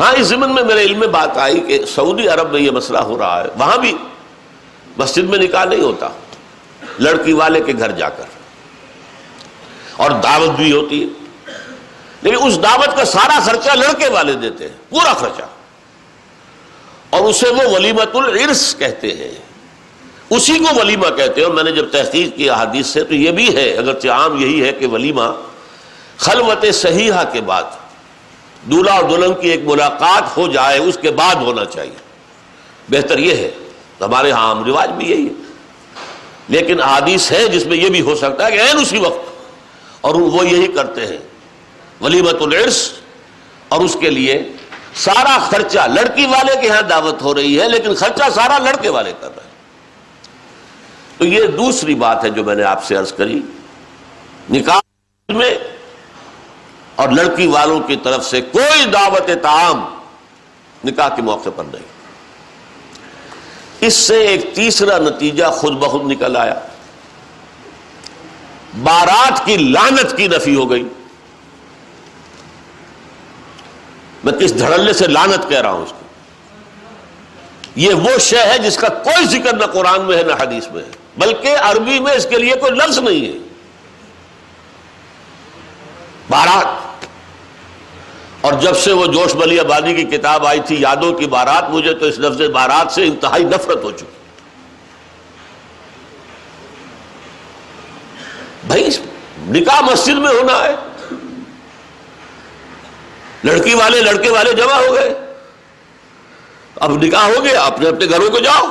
ہاں 0.00 0.12
اس 0.12 0.26
زمن 0.26 0.54
میں 0.54 0.62
میرے 0.62 0.80
علم 0.80 0.98
میں 0.98 1.08
بات 1.08 1.38
آئی 1.38 1.60
کہ 1.60 1.84
سعودی 1.94 2.28
عرب 2.28 2.52
میں 2.52 2.60
یہ 2.60 2.70
مسئلہ 2.70 2.98
ہو 2.98 3.18
رہا 3.18 3.40
ہے۔ 3.40 3.48
وہاں 3.58 3.78
بھی 3.78 3.92
مسجد 4.98 5.22
میں 5.22 5.38
نکاح 5.38 5.64
نہیں 5.64 5.80
ہوتا۔ 5.80 6.08
لڑکی 6.98 7.32
والے 7.32 7.60
کے 7.60 7.72
گھر 7.78 7.90
جا 7.90 8.08
کر۔ 8.08 8.24
اور 9.96 10.10
دعوت 10.10 10.50
بھی 10.50 10.72
ہوتی 10.72 11.02
ہے۔ 11.02 11.08
لیکن 12.22 12.36
اس 12.46 12.62
دعوت 12.62 12.96
کا 12.96 13.04
سارا 13.04 13.38
خرچہ 13.44 13.70
لڑکے 13.70 14.08
والے 14.08 14.32
دیتے 14.32 14.68
ہیں، 14.68 14.76
پورا 14.88 15.12
خرچہ۔ 15.12 15.42
اور 17.10 17.20
اسے 17.20 17.48
وہ 17.48 17.74
ولیمت 17.74 18.16
العرس 18.16 18.76
کہتے 18.78 19.08
ہیں۔ 19.08 19.34
اسی 20.30 20.58
کو 20.58 20.80
ولیمہ 20.80 21.08
کہتے 21.16 21.40
ہیں۔ 21.40 21.48
اور 21.48 21.54
میں 21.54 21.62
نے 21.62 21.72
جب 21.72 21.90
تحقیق 21.90 22.36
کی 22.36 22.50
حادیث 22.50 22.86
سے، 22.86 23.04
تو 23.04 23.14
یہ 23.14 23.30
بھی 23.30 23.56
ہے، 23.56 23.72
اگرچہ 23.74 24.08
عام 24.08 24.40
یہی 24.40 24.64
ہے 24.64 24.72
کہ 24.72 24.86
ولیمہ 24.86 25.22
خلوت 26.16 26.74
صحیحہ 26.74 27.24
کے 27.32 27.40
بعد 27.40 27.62
دولہا 28.62 28.94
اور 28.94 29.04
دلہن 29.04 29.40
کی 29.40 29.48
ایک 29.48 29.60
ملاقات 29.64 30.36
ہو 30.36 30.48
جائے، 30.48 30.78
اس 30.78 30.98
کے 31.02 31.10
بعد 31.10 31.34
ہونا 31.34 31.64
چاہیے۔ 31.64 32.04
بہتر 32.88 33.18
یہ 33.18 33.34
ہے۔ 33.34 33.50
ہمارے 34.00 34.30
ہاں 34.30 34.48
عام 34.48 34.64
رواج 34.64 34.90
بھی 34.90 35.10
یہی 35.10 35.26
ہے۔ 35.26 35.53
لیکن 36.48 36.80
حادیث 36.80 37.32
ہے 37.32 37.48
جس 37.48 37.66
میں 37.66 37.76
یہ 37.76 37.88
بھی 37.88 38.00
ہو 38.00 38.14
سکتا 38.14 38.46
ہے 38.46 38.52
کہ 38.52 38.60
این 38.60 38.78
اسی 38.78 38.98
وقت 38.98 39.28
اور 40.00 40.14
وہ 40.14 40.46
یہی 40.46 40.66
کرتے 40.66 41.06
ہیں۔ 41.06 41.18
ولیمت 42.00 42.36
العرس 42.40 42.92
اور 43.68 43.80
اس 43.80 43.96
کے 44.00 44.10
لیے 44.10 44.42
سارا 44.94 45.38
خرچہ 45.38 45.78
لڑکی 45.78 46.26
والے 46.26 46.52
کے 46.60 46.68
ہاں 46.68 46.82
دعوت 46.82 47.22
ہو 47.22 47.34
رہی 47.34 47.60
ہے، 47.60 47.68
لیکن 47.68 47.94
خرچہ 47.94 48.22
سارا 48.34 48.58
لڑکے 48.58 48.88
والے 48.88 49.12
کر 49.20 49.36
رہے 49.36 49.42
ہیں۔ 49.44 49.50
تو 51.18 51.24
یہ 51.24 51.46
دوسری 51.46 51.94
بات 51.94 52.24
ہے 52.24 52.30
جو 52.30 52.44
میں 52.44 52.54
نے 52.54 52.62
آپ 52.62 52.84
سے 52.84 52.96
عرض 52.96 53.12
کری۔ 53.12 53.40
نکاح 54.50 54.78
میں 55.28 55.58
اور 56.96 57.08
لڑکی 57.08 57.46
والوں 57.46 57.80
کی 57.80 57.96
طرف 57.96 58.26
سے 58.26 58.40
کوئی 58.40 58.84
دعوت 58.84 59.30
تعام 59.42 59.84
نکاح 60.84 61.08
کے 61.08 61.22
موقع 61.22 61.50
پر 61.56 61.64
نہیں۔ 61.64 61.93
اس 63.86 63.94
سے 63.94 64.26
ایک 64.26 64.54
تیسرا 64.54 64.98
نتیجہ 64.98 65.44
خود 65.44 65.72
بخود 65.72 66.10
نکل 66.10 66.36
آیا۔ 66.36 66.54
بارات 68.82 69.44
کی 69.44 69.56
لانت 69.56 70.16
کی 70.16 70.28
نفی 70.28 70.54
ہو 70.54 70.70
گئی۔ 70.70 70.88
میں 74.24 74.32
کس 74.32 74.58
دھڑلے 74.58 74.92
سے 74.92 75.06
لانت 75.06 75.48
کہہ 75.48 75.60
رہا 75.60 75.70
ہوں 75.70 75.82
اس 75.82 75.90
کو؟ 75.90 75.98
یہ 77.76 77.94
وہ 77.94 78.18
شے 78.18 78.38
ہے 78.38 78.58
جس 78.58 78.76
کا 78.76 78.88
کوئی 78.88 79.26
ذکر 79.26 79.56
نہ 79.56 79.64
قرآن 79.64 80.00
میں 80.00 80.16
ہے 80.16 80.22
نہ 80.22 80.32
حدیث 80.32 80.68
میں 80.68 80.82
ہے، 80.82 80.90
بلکہ 81.16 81.56
عربی 81.60 81.98
میں 81.98 82.12
اس 82.12 82.26
کے 82.30 82.38
لیے 82.38 82.54
کوئی 82.54 82.72
لفظ 82.72 82.98
نہیں 82.98 83.32
ہے۔ 83.32 83.38
بارات۔ 86.30 86.83
اور 88.44 88.52
جب 88.52 88.76
سے 88.76 88.92
وہ 88.92 89.06
جوش 89.06 89.34
بلی 89.34 89.60
آبادی 89.60 89.94
کی 89.94 90.04
کتاب 90.04 90.46
آئی 90.46 90.60
تھی 90.66 90.80
یادوں 90.80 91.12
کی 91.12 91.26
بارات 91.26 91.70
مجھے، 91.70 91.94
تو 91.94 92.06
اس 92.06 92.18
لفظ 92.18 92.40
بارات 92.40 92.92
سے 92.92 93.04
انتہائی 93.04 93.44
نفرت 93.44 93.84
ہو 93.84 93.90
چکی۔ 93.90 94.06
بھائی 98.66 98.88
نکاح 99.38 99.80
مسجد 99.80 100.14
میں 100.14 100.28
ہونا 100.28 100.64
ہے۔ 100.64 100.74
لڑکی 103.44 103.74
والے 103.74 104.00
لڑکے 104.00 104.30
والے 104.30 104.52
جمع 104.52 104.74
ہو 104.74 104.94
گئے۔ 104.94 105.14
اب 106.76 106.90
نکاح 106.90 107.24
ہو 107.24 107.44
گیا، 107.44 107.62
اپنے 107.62 107.88
اپنے 107.88 108.06
گھروں 108.10 108.30
کو 108.30 108.38
جاؤ۔ 108.38 108.66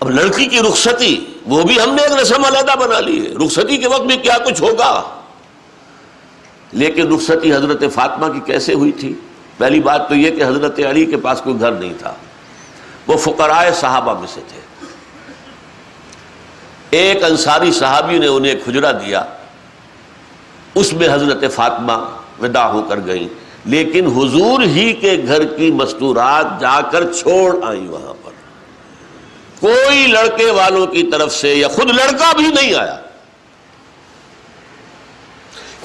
اب 0.00 0.10
لڑکی 0.10 0.46
کی 0.46 0.60
رخصتی، 0.60 1.24
وہ 1.46 1.62
بھی 1.62 1.80
ہم 1.80 1.94
نے 1.94 2.02
ایک 2.02 2.12
رسم 2.12 2.44
علیحدہ 2.44 2.78
بنا 2.78 3.00
لی 3.00 3.26
ہے۔ 3.26 3.46
رخصتی 3.46 3.76
کے 3.76 3.88
وقت 3.88 4.02
بھی 4.02 4.16
کیا 4.16 4.38
کچھ 4.38 4.62
ہوگا؟ 4.62 5.15
لیکن 6.72 7.14
رخصتی 7.14 7.52
حضرت 7.52 7.84
فاطمہ 7.94 8.32
کی 8.32 8.40
کیسے 8.40 8.74
ہوئی 8.74 8.92
تھی؟ 8.92 9.14
پہلی 9.58 9.80
بات 9.80 10.08
تو 10.08 10.14
یہ 10.14 10.30
کہ 10.30 10.44
حضرت 10.44 10.80
علی 10.90 11.04
کے 11.04 11.16
پاس 11.16 11.40
کوئی 11.40 11.60
گھر 11.60 11.72
نہیں 11.72 11.92
تھا۔ 11.98 12.14
وہ 13.06 13.16
فقرائے 13.16 13.72
صحابہ 13.72 14.20
میں 14.20 14.28
سے 14.34 14.40
تھے۔ 14.48 14.60
ایک 16.90 17.24
انصاری 17.24 17.72
صحابی 17.72 18.18
نے 18.18 18.26
انہیں 18.26 18.54
کھجرا 18.64 18.92
دیا۔ 18.92 19.24
اس 20.74 20.92
میں 20.92 21.08
حضرت 21.12 21.44
فاطمہ 21.54 21.92
ودا 22.42 22.72
ہو 22.72 22.82
کر 22.82 22.98
گئی 23.06 23.28
لیکن 23.64 24.06
حضور 24.06 24.62
ہی 24.62 24.92
کے 24.92 25.22
گھر 25.26 25.44
کی 25.44 25.70
مستورات 25.70 26.60
جا 26.60 26.80
کر 26.80 27.12
چھوڑ 27.12 27.64
آئی 27.64 27.86
وہاں 27.86 28.14
پر۔ 28.22 28.30
کوئی 29.60 30.06
لڑکے 30.06 30.50
والوں 30.50 30.86
کی 30.86 31.02
طرف 31.02 31.34
سے 31.34 31.54
یا 31.54 31.68
خود 31.68 31.90
لڑکا 31.90 32.32
بھی 32.36 32.46
نہیں 32.46 32.74
آیا۔ 32.74 33.00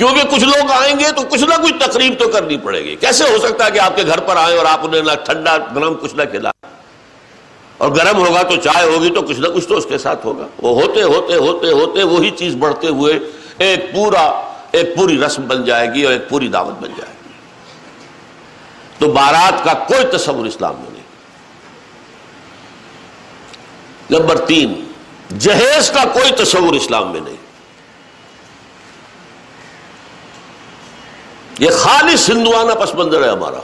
کیونکہ 0.01 0.23
کچھ 0.31 0.43
لوگ 0.43 0.71
آئیں 0.71 0.99
گے 0.99 1.11
تو 1.15 1.21
کچھ 1.21 1.43
نہ 1.43 1.55
کچھ 1.63 1.73
تقریب 1.79 2.13
تو 2.19 2.27
کرنی 2.27 2.57
پڑے 2.57 2.83
گی۔ 2.83 2.95
کیسے 2.95 3.23
ہو 3.23 3.37
سکتا 3.37 3.65
ہے 3.65 3.71
کہ 3.71 3.79
آپ 3.79 3.95
کے 3.95 4.03
گھر 4.05 4.19
پر 4.19 4.37
آئے 4.37 4.57
اور 4.57 4.65
آپ 4.65 4.79
انہیں 4.83 5.01
نہ 5.01 5.11
ٹھنڈا 5.25 5.57
گرم 5.57 5.93
کچھ 5.93 6.15
نہ 6.15 6.21
کھلا؟ 6.23 6.51
اور 7.77 7.89
گرم 7.89 8.17
ہوگا 8.17 8.41
تو 8.41 8.55
چائے 8.55 8.85
ہوگی 8.85 9.09
تو 9.09 9.21
کچھ 9.21 9.39
نہ 9.39 9.47
کچھ 9.47 9.67
تو 9.67 9.77
اس 9.77 9.85
کے 9.89 9.97
ساتھ 9.97 10.25
ہوگا۔ 10.25 10.47
وہ 10.61 10.81
ہوتے 10.81 11.01
ہوتے 11.01 11.35
ہوتے 11.35 11.71
ہوتے 11.71 12.03
وہی 12.03 12.31
چیز 12.31 12.55
بڑھتے 12.55 12.87
ہوئے 12.87 13.19
ایک 13.57 13.93
پورا 13.93 14.41
ایک 14.71 14.95
پوری 14.95 15.17
رسم 15.17 15.41
بن 15.47 15.63
جائے 15.63 15.93
گی 15.93 16.03
اور 16.03 16.13
ایک 16.13 16.29
پوری 16.29 16.47
دعوت 16.47 16.83
بن 16.83 16.89
جائے 16.97 17.13
گی۔ 17.25 17.29
تو 18.99 19.11
بارات 19.11 19.63
کا 19.63 19.73
کوئی 19.73 20.17
تصور 20.17 20.45
اسلام 20.45 20.75
میں 20.75 20.91
نہیں۔ 20.91 21.03
نمبر 24.09 24.37
تین، 24.37 24.91
جہیز 25.37 25.91
کا 25.91 26.03
کوئی 26.13 26.31
تصور 26.31 26.73
اسلام 26.73 27.11
میں 27.11 27.21
نہیں۔ 27.21 27.40
یہ 31.61 31.69
خالص 31.69 32.29
ہندوانہ 32.29 32.71
پس 32.71 32.95
منظر 32.95 33.23
ہے 33.23 33.29
ہمارا۔ 33.29 33.59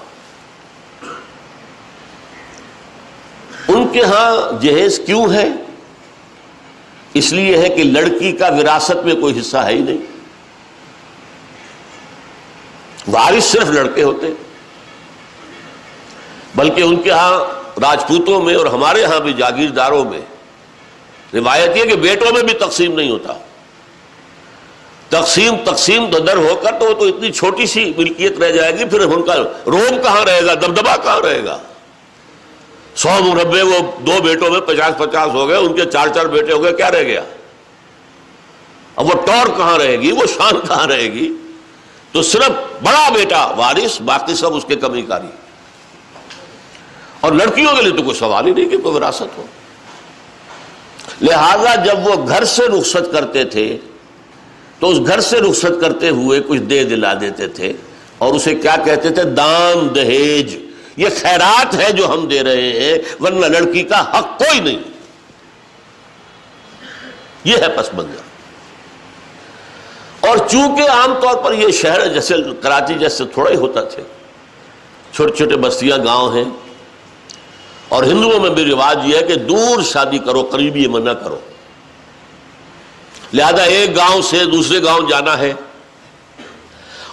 ان 3.68 3.88
کے 3.88 4.04
ہاں 4.04 4.62
جہیز 4.62 5.02
کیوں 5.06 5.34
ہے؟ 5.34 5.48
اس 7.14 7.34
لیے 7.34 7.58
ہے 7.58 7.70
کہ 7.70 7.84
لڑکی 7.84 8.32
کا 8.32 8.48
وراثت 8.48 9.06
میں 9.06 9.16
کوئی 9.16 9.40
حصہ 9.40 9.58
ہے 9.58 9.74
ہی 9.74 9.80
نہیں۔ 9.80 9.98
وارث 13.08 13.44
صرف 13.44 13.68
لڑکے 13.68 14.04
ہوتے۔ 14.04 14.28
بلکہ 16.56 16.82
ان 16.82 17.02
کے 17.02 17.12
ہاں 17.12 17.32
راجپوتوں 17.80 18.42
میں 18.42 18.56
اور 18.56 18.66
ہمارے 18.66 19.06
ہاں 19.06 19.20
بھی 19.20 19.34
جاگیرداروں 19.34 20.06
میں۔ 20.06 20.22
روایت 21.34 21.78
یہ 21.78 21.84
کہ 21.84 21.96
بیٹوں 21.96 22.34
میں 22.34 22.44
بھی 22.44 22.54
تقسیم 22.54 22.94
نہیں 22.94 23.12
ہوتا۔ 23.12 23.34
تقسیم 25.10 25.56
تقسیم 25.66 26.12
تو 26.12 26.20
در 26.20 26.38
ہو 26.38 26.56
کر 26.56 26.72
تو 26.80 26.86
وہ 26.86 26.94
تو 26.94 27.06
اتنی 27.06 27.32
چھوٹی 27.32 27.66
سی 27.66 27.94
ملکیت 27.98 28.40
رہ 28.40 28.52
جائے 28.52 28.80
گی، 28.80 28.86
پھر 28.86 29.00
ان 29.00 29.22
کا 29.22 29.36
روم 29.66 30.02
کہاں 30.04 30.26
رہے 30.26 30.46
گا؟ 30.46 30.54
دبدبا 30.54 30.98
کہاں 30.98 31.20
رہے 31.20 31.46
گا؟ 31.46 31.58
سو 32.96 33.10
مربے 33.22 33.62
وہ 33.62 33.80
دو 34.02 34.22
بیٹوں 34.24 34.50
میں 34.50 34.62
پچاس 34.62 34.98
پچاس 34.98 35.34
ہو 35.34 35.48
گئے، 35.48 35.58
ان 35.58 35.74
کے 35.74 35.86
چار 35.86 36.08
چار 36.08 36.26
بیٹے 36.26 36.54
ہو 36.54 36.64
گئے، 36.64 36.74
کیا 36.74 36.92
رہ 36.92 37.04
گیا؟ 37.04 37.22
اب 38.96 39.06
وہ 39.06 39.14
ٹور 39.26 39.58
کہاں 39.58 39.78
رہے 39.78 40.00
گی؟ 40.00 40.12
وہ 40.12 40.26
شان 40.38 40.60
کہاں 40.68 40.88
رہے 40.88 41.12
گی؟ 41.12 41.34
تو 42.12 42.22
صرف 42.22 42.50
بڑا 42.84 43.10
بیٹا 43.10 43.46
وارث، 43.46 44.02
باقی 44.02 44.36
سب 44.36 44.56
اس 44.56 44.66
کے 44.68 44.76
کمی 44.76 45.02
کاری۔ 45.02 45.28
اور 47.20 47.32
لڑکیوں 47.32 47.76
کے 47.76 47.82
لیے 47.82 47.92
تو 47.92 48.04
کوئی 48.04 48.16
سوال 48.16 48.48
ہی 48.48 48.52
نہیں 48.52 48.70
کہ 48.70 48.78
کوئی 48.78 48.96
وراثت 48.96 49.38
ہو۔ 49.38 49.46
لہذا 51.22 51.76
جب 51.76 52.08
وہ 52.08 52.28
گھر 52.28 52.44
سے 52.44 52.64
رخصت 52.66 53.12
کرتے 53.12 53.44
تھے 53.44 53.78
تو 54.80 54.90
اس 54.90 55.08
گھر 55.08 55.20
سے 55.22 55.40
رخصت 55.42 55.82
کرتے 55.82 56.10
ہوئے 56.10 56.40
کچھ 56.48 56.62
دے 56.62 56.84
دلا 56.84 57.14
دیتے 57.22 57.48
تھے 57.48 57.74
اور 58.18 58.34
اسے 58.34 58.56
کیا 58.56 58.76
کہتے 58.86 59.10
تھے؟ 59.10 59.24
دان 59.24 59.96
دہیج۔ 59.96 60.56
یہ 60.98 61.08
خیرات 61.22 61.76
ہے 61.76 61.92
جو 61.92 62.08
ہم 62.08 62.28
دے 62.28 62.44
رہے 62.44 62.70
ہیں، 62.72 62.98
ورنہ 63.20 63.46
لڑکی 63.48 63.84
کا 63.84 64.02
حق 64.12 64.38
کوئی 64.40 64.60
نہیں۔ 64.60 64.82
یہ 67.44 67.58
ہے 67.58 67.68
پس 67.78 67.94
منظر 67.94 68.26
اور 70.28 70.38
چونکہ 70.52 70.90
عام 70.90 71.14
طور 71.22 71.36
پر 71.44 71.54
یہ 71.54 71.72
شہر 71.72 72.08
جیسے 72.14 72.36
کراچی 72.62 72.94
جیسے 73.00 73.26
تھوڑا 73.34 73.52
ہی 73.52 73.56
ہوتا 73.56 73.82
تھے، 73.84 74.04
چھوٹے 75.14 75.36
چھوٹے 75.36 75.56
بستیاں 75.58 75.98
گاؤں 76.06 76.34
ہیں، 76.34 76.44
اور 77.90 78.04
ہندوؤں 78.04 78.40
میں 78.40 78.50
بھی 78.50 78.66
رواج 78.66 78.98
یہ 79.06 79.18
ہے 79.18 79.24
کہ 79.24 79.36
دور 79.50 79.82
شادی 79.84 80.18
کرو، 80.18 80.42
قریبی 80.44 80.88
منع 80.88 81.14
کرو۔ 81.14 81.40
لہذا 83.34 83.64
ایک 83.64 83.96
گاؤں 83.96 84.22
سے 84.22 84.46
دوسرے 84.46 84.84
گاؤں 84.84 85.10
جانا 85.10 85.38
ہے۔ 85.38 85.54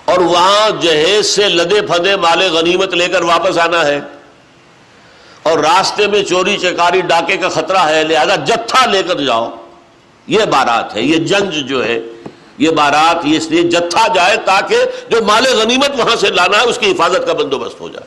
اور 0.05 0.19
وہاں 0.19 0.83
جہیز 0.83 1.27
سے 1.27 1.49
لدے 1.49 1.83
پھدے 1.83 2.17
مالے 2.17 2.49
غنیمت 2.49 2.95
لے 2.95 3.09
کر 3.09 3.23
واپس 3.23 3.59
آنا 3.59 3.87
ہے۔ 3.87 4.01
اور 5.43 5.59
راستے 5.59 6.07
میں 6.07 6.23
چوری 6.23 6.57
چکاری 6.57 7.01
ڈاکے 7.01 7.37
کا 7.37 7.49
خطرہ 7.49 7.79
ہے، 7.79 8.05
لہذا 8.05 8.37
جتھا 8.37 8.87
لے 8.87 9.03
کر 9.03 9.21
جاؤ۔ 9.21 9.51
یہ 10.27 10.45
بارات 10.51 10.97
ہے، 10.97 11.03
یہ 11.03 11.17
جنج 11.17 11.69
جو 11.69 11.85
ہے، 11.85 12.01
یہ 12.59 12.71
بارات، 12.71 13.17
یہ 13.25 13.37
اس 13.37 13.47
لیے 13.47 13.63
جتھا 13.63 14.07
جائے 14.15 14.37
تاکہ 14.37 14.77
جو 15.09 15.25
مال 15.25 15.47
غنیمت 15.47 15.91
وہاں 15.99 16.17
سے 16.17 16.31
لانا 16.31 16.59
ہے، 16.59 16.63
اس 16.63 16.79
کی 16.79 16.91
حفاظت 16.91 17.27
کا 17.27 17.33
بندوبست 17.33 17.81
ہو 17.81 17.89
جائے۔ 17.89 18.07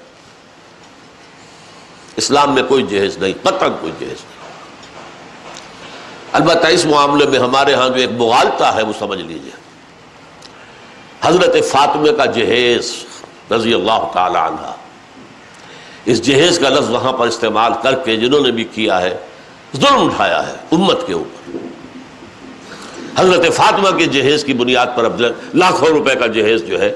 اسلام 2.15 2.55
میں 2.55 2.63
کوئی 2.63 2.83
جہیز 2.83 3.17
نہیں 3.17 3.33
قطن 3.43 3.73
کوئی 3.81 3.91
جہیز 3.99 4.11
نہیں۔ 4.11 4.36
البتہ 6.33 6.67
اس 6.67 6.85
معاملے 6.85 7.25
میں 7.25 7.39
ہمارے 7.39 7.73
ہاں 7.73 7.87
جو 7.89 7.99
ایک 8.01 8.11
مغالتا 8.17 8.73
ہے 8.75 8.81
وہ 8.83 8.93
سمجھ 8.99 9.19
لیجیے۔ 9.19 9.55
حضرت 11.21 11.55
فاطمہ 11.71 12.11
کا 12.17 12.25
جہیز 12.25 12.91
رضی 13.51 13.73
اللہ 13.73 14.07
تعالی 14.13 14.37
عنہ۔ 14.37 14.71
اس 16.05 16.21
جہیز 16.25 16.59
کا 16.59 16.69
لفظ 16.69 16.89
وہاں 16.89 17.13
پر 17.13 17.27
استعمال 17.27 17.73
کر 17.81 17.95
کے 18.05 18.15
جنہوں 18.15 18.41
نے 18.41 18.51
بھی 18.51 18.63
کیا 18.73 19.01
ہے، 19.01 19.15
ظلم 19.75 20.05
اٹھایا 20.05 20.45
ہے 20.47 20.55
امت 20.71 21.07
کے 21.07 21.13
اوپر۔ 21.13 21.57
حضرت 23.17 23.53
فاطمہ 23.55 23.97
کے 23.97 24.05
جہیز 24.05 24.43
کی 24.43 24.53
بنیاد 24.53 24.95
پر 24.95 25.05
اب 25.05 25.21
لاکھوں 25.53 25.89
روپے 25.89 26.15
کا 26.15 26.27
جہیز 26.27 26.63
جو 26.67 26.81
ہے، 26.81 26.93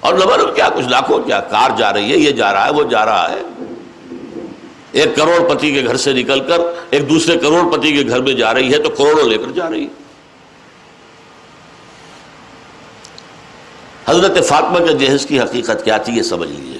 اور 0.00 0.14
نمبر 0.14 0.50
کیا، 0.54 0.68
کچھ 0.74 0.88
لاکھوں 0.88 1.18
کیا، 1.18 1.40
کار 1.40 1.70
جا 1.76 1.92
رہی 1.92 2.12
ہے، 2.12 2.18
یہ 2.18 2.30
جا 2.30 2.52
رہا 2.52 2.64
ہے، 2.66 2.72
وہ 2.72 2.84
جا 2.90 3.04
رہا 3.04 3.30
ہے۔ 3.30 3.42
ایک 4.92 5.16
کروڑ 5.16 5.54
پتی 5.54 5.72
کے 5.72 5.84
گھر 5.84 5.96
سے 5.96 6.12
نکل 6.12 6.40
کر 6.40 6.58
ایک 6.90 7.10
دوسرے 7.10 7.38
کروڑ 7.38 7.76
پتی 7.76 7.92
کے 7.92 8.08
گھر 8.08 8.20
میں 8.20 8.32
جا 8.32 8.54
رہی 8.54 8.72
ہے 8.72 8.78
تو 8.78 8.90
کروڑوں 8.90 9.28
لے 9.28 9.38
کر 9.38 9.50
جا 9.50 9.70
رہی 9.70 9.82
ہے۔ 9.82 10.10
حضرت 14.06 14.46
فاطمہ 14.46 14.86
کے 14.86 14.92
جہیز 14.92 15.26
کی 15.26 15.40
حقیقت 15.40 15.84
کیا 15.84 15.96
تھی 15.96 16.12
یہ 16.12 16.22
سمجھ 16.22 16.48
لیجیے 16.48 16.78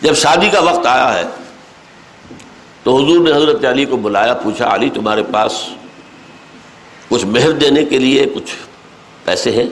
جب 0.00 0.14
شادی 0.14 0.48
کا 0.48 0.60
وقت 0.60 0.86
آیا 0.86 1.14
ہے 1.14 1.24
تو 2.82 2.96
حضور 2.96 3.20
نے 3.20 3.32
حضرت 3.32 3.64
علی 3.64 3.84
کو 3.84 3.96
بلایا، 3.96 4.34
پوچھا، 4.34 4.74
علی، 4.74 4.90
تمہارے 4.90 5.22
پاس 5.32 5.68
کچھ 7.08 7.24
مہر 7.24 7.50
دینے 7.50 7.84
کے 7.84 7.98
لیے 7.98 8.26
کچھ 8.34 8.54
پیسے 9.24 9.52
ہیں؟ 9.52 9.66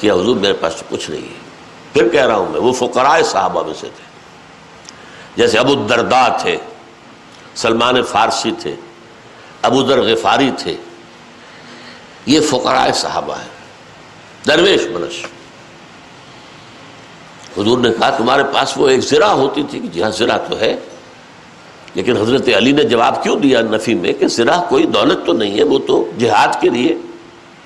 کیا، 0.00 0.14
حضور 0.14 0.36
میرے 0.36 0.52
پاس 0.52 0.82
کچھ 0.88 1.10
نہیں 1.10 1.22
ہے۔ 1.22 1.34
پھر 1.92 2.08
کہہ 2.08 2.26
رہا 2.26 2.36
ہوں 2.36 2.50
میں، 2.50 2.60
وہ 2.60 2.72
فقرائے 2.72 3.22
صحابہ 3.22 3.62
میں 3.62 3.74
سے 3.74 3.88
تھے۔ 3.96 4.05
جیسے 5.36 5.58
ابو 5.58 5.74
دردا 5.88 6.26
تھے، 6.42 6.56
سلمان 7.62 8.02
فارسی 8.02 8.50
تھے، 8.60 8.74
ابو 9.62 9.82
در 9.82 10.00
غفاری 10.02 10.50
تھے، 10.58 10.76
یہ 12.26 12.40
فقرائے 12.50 12.92
صحابہ 12.92 13.38
ہے 13.38 13.48
درویش 14.46 14.86
منش 14.92 15.24
حضور 17.56 17.78
نے 17.78 17.90
کہا، 17.98 18.10
تمہارے 18.16 18.42
پاس 18.52 18.76
وہ 18.76 18.88
ایک 18.88 19.00
زرا 19.00 19.32
ہوتی 19.32 19.62
تھی 19.70 19.78
کہ 19.80 19.88
جی 19.88 20.02
ہاں 20.02 20.10
زرا 20.10 20.36
تو 20.48 20.58
ہے، 20.60 20.74
لیکن 21.94 22.16
حضرت 22.16 22.48
علی 22.56 22.72
نے 22.72 22.82
جواب 22.84 23.22
کیوں 23.22 23.36
دیا 23.40 23.60
نفی 23.70 23.94
میں 23.94 24.12
کہ 24.12 24.26
زرا 24.28 24.60
کوئی 24.68 24.86
دولت 24.94 25.24
تو 25.26 25.32
نہیں 25.32 25.58
ہے، 25.58 25.64
وہ 25.64 25.78
تو 25.86 26.04
جہاد 26.18 26.60
کے 26.60 26.68
لیے 26.68 26.94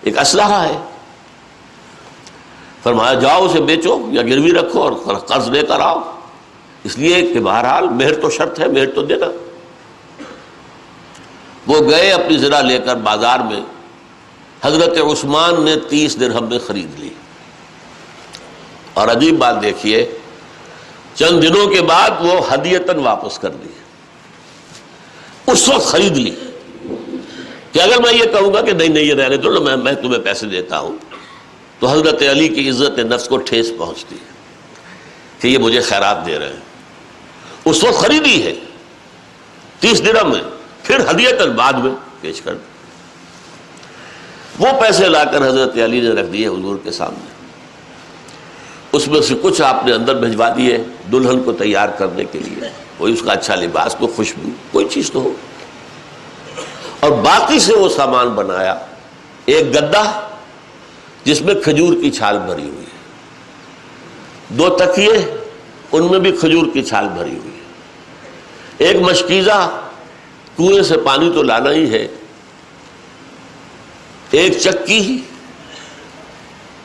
ایک 0.02 0.18
اسلحہ 0.18 0.62
ہے۔ 0.62 0.78
فرمایا، 2.82 3.14
جاؤ 3.14 3.44
اسے 3.44 3.60
بیچو 3.60 3.98
یا 4.12 4.22
گروی 4.22 4.52
رکھو 4.52 4.82
اور 4.82 5.16
قرض 5.28 5.48
لے 5.48 5.62
کر 5.68 5.80
آؤ۔ 5.80 6.00
اس 6.84 6.98
لیے 6.98 7.22
کہ 7.22 7.40
بہرحال 7.40 7.88
مہر 7.88 8.14
تو 8.14 8.30
شرط 8.30 8.60
ہے، 8.60 8.68
مہر 8.68 8.90
تو 8.90 9.02
دینا 9.02 9.26
وہ 11.66 11.90
گئے 11.90 12.12
اپنی 12.12 12.38
ذرا 12.38 12.60
لے 12.60 12.78
کر 12.78 12.96
بازار 12.96 13.38
میں۔ 13.38 13.60
حضرت 14.62 14.98
عثمان 14.98 15.64
نے 15.64 15.76
تیس 15.88 16.20
درہم 16.20 16.48
میں 16.48 16.58
خرید 16.58 17.00
لی۔ 17.00 17.10
اور 18.94 19.08
عجیب 19.08 19.38
بات 19.38 19.62
دیکھیے، 19.62 20.18
چند 21.14 21.42
دنوں 21.42 21.66
کے 21.66 21.82
بعد 21.82 22.10
وہ 22.20 22.54
ہدیتن 22.54 22.98
واپس 22.98 23.38
کر 23.38 23.50
دی 23.50 23.68
اس 25.46 25.68
وقت 25.68 25.86
خرید 25.86 26.16
لی۔ 26.16 26.34
کہ 27.72 27.80
اگر 27.82 28.02
میں 28.02 28.12
یہ 28.12 28.24
کہوں 28.24 28.54
گا 28.54 28.60
کہ 28.60 28.72
نہیں 28.72 28.88
نہیں، 28.88 29.04
یہ 29.04 29.14
رہنے 29.14 29.36
دو، 29.36 29.60
میں 29.60 29.76
میں 29.76 29.92
تمہیں 29.92 30.20
پیسے 30.20 30.46
دیتا 30.46 30.78
ہوں۔ 30.78 30.96
تو 31.78 31.86
حضرت 31.86 32.22
علی 32.30 32.48
کی 32.48 32.70
عزت 32.70 32.98
نفس 32.98 33.28
کو 33.28 33.36
ٹھیس 33.36 33.72
پہنچتی 33.78 34.14
ہے 34.14 34.30
کہ 35.38 35.48
یہ 35.48 35.58
مجھے 35.58 35.80
خیرات 35.80 36.26
دے 36.26 36.38
رہے 36.38 36.48
ہیں۔ 36.48 36.69
اس 37.70 37.84
وقت 37.84 37.94
خریدی 37.94 38.42
ہے۔ 38.42 38.54
تیس 39.80 40.06
درم 40.06 40.32
میں۔ 40.32 40.40
پھر 40.82 41.10
ہدیت 41.10 41.40
بعد 41.40 41.72
میں 41.72 41.92
پیش 42.20 42.40
کر 42.40 42.54
وہ 44.58 44.66
پیسے 44.80 45.08
لا 45.08 45.24
کر 45.24 45.48
حضرت 45.48 45.78
علی 45.84 46.00
نے 46.00 46.08
رکھ 46.08 46.32
دیے 46.32 46.46
حضور 46.46 46.76
کے 46.84 46.90
سامنے۔ 46.90 47.26
اس 48.92 49.08
میں 49.08 49.20
سے 49.20 49.34
کچھ 49.42 49.62
آپ 49.62 49.86
نے 49.86 49.92
اندر 49.92 50.14
بھجوا 50.14 50.48
دیے 50.56 50.78
دلہن 51.12 51.42
کو 51.42 51.52
تیار 51.52 51.88
کرنے 51.88 52.24
کے 52.24 52.38
لیے۔ 52.38 52.68
کوئی 52.96 53.12
اس 53.12 53.22
کا 53.22 53.32
اچھا 53.32 53.54
لباس 53.54 53.96
کو 53.98 54.06
خوشبو، 54.06 54.48
کوئی 54.70 54.88
چیز 54.90 55.10
تو 55.10 55.20
ہو۔ 55.20 55.32
اور 57.00 57.10
باقی 57.10 57.58
سے 57.58 57.74
وہ 57.74 57.88
سامان 57.88 58.28
بنایا۔ 58.28 58.74
ایک 59.46 59.74
گدا 59.74 60.28
جس 61.24 61.42
میں 61.42 61.54
کھجور 61.54 61.94
کی 62.02 62.10
چھال 62.10 62.38
بھری 62.38 62.68
ہوئی 62.68 62.84
ہے۔ 62.84 62.98
دو 64.48 64.68
تکیے، 64.68 65.34
ان 65.92 66.06
میں 66.10 66.18
بھی 66.18 66.32
کھجور 66.32 66.66
کی 66.72 66.82
چھال 66.82 67.08
بھری 67.08 67.38
ہوئی 67.38 67.49
ایک 68.80 68.96
مشکیزہ 68.96 69.80
کنویں 70.56 70.82
سے 70.82 70.96
پانی 70.96 71.30
تو 71.34 71.42
لانا 71.42 71.72
ہی 71.72 71.90
ہے، 71.90 72.08
ایک 74.30 74.58
چکی 74.58 75.18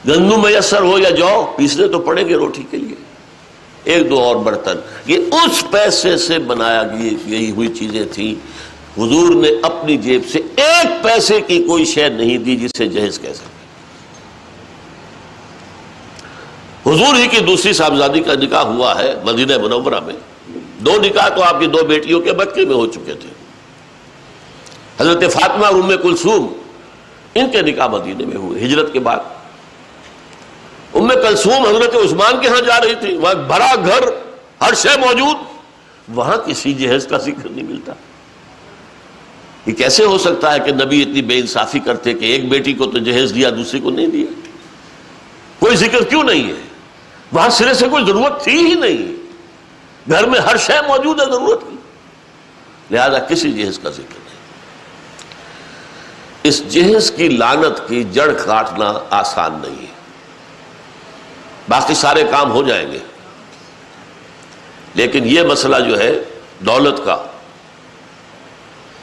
گندم 0.07 0.41
میسر 0.41 0.81
ہو 0.81 0.99
یا 0.99 1.09
جاؤ، 1.09 1.53
پیسنے 1.57 1.87
تو 1.87 1.99
پڑیں 1.99 2.29
گے 2.29 2.35
روٹی 2.35 2.63
کے 2.71 2.77
لیے۔ 2.77 2.95
ایک 3.83 4.09
دو 4.09 4.19
اور 4.19 4.35
برتن۔ 4.35 4.75
یہ 5.05 5.17
اس 5.17 5.63
پیسے 5.71 6.17
سے 6.17 6.39
بنایا 6.39 6.83
گئی 7.29 7.51
ہوئی 7.51 7.67
چیزیں 7.67 8.03
تھیں۔ 8.11 8.33
حضور 8.99 9.35
نے 9.35 9.49
اپنی 9.63 9.97
جیب 9.97 10.21
سے 10.31 10.39
ایک 10.55 11.03
پیسے 11.03 11.41
کی 11.41 11.63
کوئی 11.63 11.85
شے 11.85 12.09
نہیں 12.09 12.37
دی 12.37 12.55
جسے 12.55 12.87
جہیز 12.87 13.19
کہہ 13.19 13.33
سکتے۔ 13.33 13.55
حضور 16.89 17.15
ہی 17.15 17.27
کی 17.27 17.39
دوسری 17.39 17.73
صاحبزادی 17.73 18.19
کا 18.19 18.33
نکاح 18.33 18.63
ہوا 18.63 18.99
ہے 18.99 19.15
مدینہ 19.23 19.57
منورہ 19.57 19.99
میں۔ 19.99 20.34
دو 20.85 20.97
نکاح 21.01 21.29
تو 21.29 21.43
آپ 21.43 21.59
کی 21.59 21.67
دو 21.67 21.83
بیٹیوں 21.87 22.21
کے 22.21 22.33
بچے 22.33 22.65
میں 22.65 22.75
ہو 22.75 22.85
چکے 22.87 23.13
تھے۔ 23.13 23.29
حضرت 24.99 25.33
فاطمہ 25.33 25.65
اور 25.65 25.75
ام 25.75 25.91
کلثوم 26.03 26.53
ان 27.35 27.49
کے 27.51 27.61
نکاح 27.61 27.87
مدینے 27.87 28.25
میں 28.25 28.37
ہوئے، 28.37 28.65
ہجرت 28.65 28.93
کے 28.93 28.99
بعد۔ 28.99 29.17
ام 30.93 31.07
کلثوم 31.07 31.65
حضرت 31.65 31.95
عثمان 31.95 32.41
کے 32.41 32.47
ہاں 32.47 32.61
جا 32.61 32.81
رہی 32.81 32.95
تھی 32.99 33.17
وہاں 33.17 33.33
بڑا 33.33 33.75
گھر، 33.85 34.03
ہر 34.61 34.73
شے 34.73 34.99
موجود، 34.99 35.37
وہاں 36.15 36.37
کسی 36.37 36.73
جہیز 36.73 37.07
کا 37.07 37.17
ذکر 37.17 37.49
نہیں 37.49 37.67
ملتا۔ 37.67 37.93
یہ 39.65 39.73
کیسے 39.73 40.03
ہو 40.03 40.17
سکتا 40.17 40.53
ہے 40.53 40.59
کہ 40.59 40.71
نبی 40.71 41.01
اتنی 41.01 41.21
بے 41.21 41.39
انصافی 41.39 41.79
کرتے 41.79 42.13
کہ 42.13 42.25
ایک 42.25 42.49
بیٹی 42.49 42.73
کو 42.73 42.85
تو 42.85 42.97
جہیز 42.97 43.35
دیا 43.35 43.49
دوسری 43.49 43.79
کو 43.79 43.89
نہیں 43.89 44.07
دیا؟ 44.07 44.49
کوئی 45.59 45.75
ذکر 45.75 46.03
کیوں 46.03 46.23
نہیں 46.23 46.47
ہے؟ 46.47 46.61
وہاں 47.31 47.49
سرے 47.49 47.73
سے 47.73 47.87
کوئی 47.87 48.05
ضرورت 48.05 48.43
تھی 48.43 48.57
ہی 48.57 48.73
نہیں۔ 48.73 49.24
گھر 50.09 50.25
میں 50.25 50.39
ہر 50.39 50.57
شے 50.57 50.81
موجود 50.87 51.21
ہے، 51.21 51.25
ضرورت 51.25 51.61
کی۔ 51.61 51.75
لہذا 52.91 53.19
کسی 53.19 53.51
جہیز 53.51 53.79
کا 53.83 53.89
ذکر 53.89 54.19
نہیں۔ 54.25 54.35
اس 56.43 56.67
جہیز 56.69 57.11
کی 57.15 57.29
لانت 57.29 57.89
کی 57.89 58.03
جڑ 58.03 58.31
کاٹنا 58.45 58.93
آسان 59.09 59.59
نہیں 59.61 59.81
ہے۔ 59.81 59.91
باقی 61.69 61.93
سارے 61.93 62.23
کام 62.31 62.51
ہو 62.51 62.63
جائیں 62.63 62.91
گے۔ 62.91 62.99
لیکن 64.93 65.25
یہ 65.25 65.41
مسئلہ 65.41 65.75
جو 65.87 65.99
ہے، 65.99 66.23
دولت 66.59 67.01
کا۔ 67.05 67.17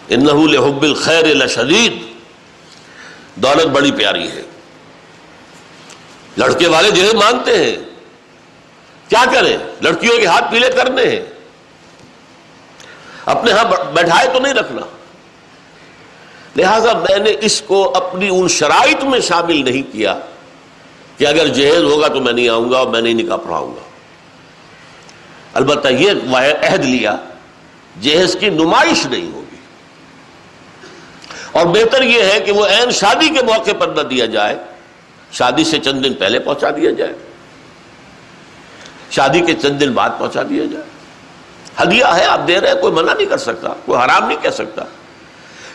انہو 0.09 0.47
لحب 0.47 0.83
الخیر 0.83 1.25
لشدید۔ 1.25 2.03
دولت 3.35 3.67
بڑی 3.67 3.93
پیاری 3.93 4.29
ہے۔ 4.29 4.43
لڑکے 6.37 6.69
والے 6.69 6.91
جو 6.91 7.03
ہے 7.03 7.13
ہیں۔ 7.57 7.92
کیا 9.13 9.25
کریں؟ 9.33 9.57
لڑکیوں 9.81 10.19
کے 10.19 10.27
ہاتھ 10.27 10.45
پیلے 10.51 10.69
کرنے 10.69 11.03
ہیں۔ 11.03 11.21
اپنے 13.27 13.53
ہاں 13.53 13.65
بیٹھائے 13.93 14.29
تو 14.33 14.39
نہیں 14.39 14.55
رکھنا۔ 14.55 14.81
لہذا 16.57 16.93
میں 16.93 17.19
نے 17.19 17.33
اس 17.41 17.63
کو 17.63 17.97
اپنی 17.97 18.29
ان 18.29 18.49
شرائط 18.49 19.05
میں 19.05 19.21
شامل 19.21 19.65
نہیں 19.65 19.93
کیا 19.93 20.19
کہ 21.19 21.27
اگر 21.27 21.47
جہیز 21.47 21.83
ہوگا 21.83 22.09
تو 22.09 22.21
میں 22.21 22.33
نہیں 22.33 22.49
آؤں 22.49 22.71
گا 22.71 22.79
اور 22.79 22.87
میں 22.87 23.01
نہیں 23.01 23.15
نکاح 23.15 23.37
پڑھاؤں 23.37 23.75
گا۔ 23.75 23.81
البتہ 25.55 25.89
یہ 25.89 26.11
عہد 26.63 26.85
لیا، 26.85 27.17
جہیز 28.01 28.37
کی 28.41 28.49
نمائش 28.49 29.07
نہیں 29.07 29.33
ہوگی۔ 29.33 29.57
اور 31.53 31.67
بہتر 31.67 32.03
یہ 32.03 32.23
ہے 32.23 32.41
کہ 32.41 32.53
وہ 32.53 32.67
عین 32.67 32.91
شادی 32.91 33.29
کے 33.29 33.43
موقع 33.43 33.71
پر 33.79 33.89
نہ 33.89 34.01
دیا 34.01 34.27
جائے، 34.27 34.59
شادی 35.33 35.65
سے 35.65 35.79
چند 35.79 36.05
دن 36.05 36.15
پہلے 36.15 36.39
پہنچا 36.39 36.71
دیا 36.71 36.91
جائے۔ 36.91 37.13
شادی 39.13 39.41
کے 39.41 39.55
چند 39.55 39.81
دن 39.81 39.93
بعد 39.93 40.11
پہنچا 40.19 40.43
دیا 40.43 40.65
جائے۔ 40.65 40.85
ہدیہ 41.83 42.05
ہے، 42.05 42.25
آپ 42.25 42.41
دے 42.49 42.61
رہے 42.61 42.69
ہیں، 42.69 42.81
کوئی 42.81 42.93
منع 42.93 43.15
نہیں 43.15 43.27
کر 43.27 43.39
سکتا، 43.39 43.69
کوئی 43.85 44.05
حرام 44.05 44.29
نہیں 44.29 44.43
کہہ 44.43 44.51
سکتا۔ 44.51 44.85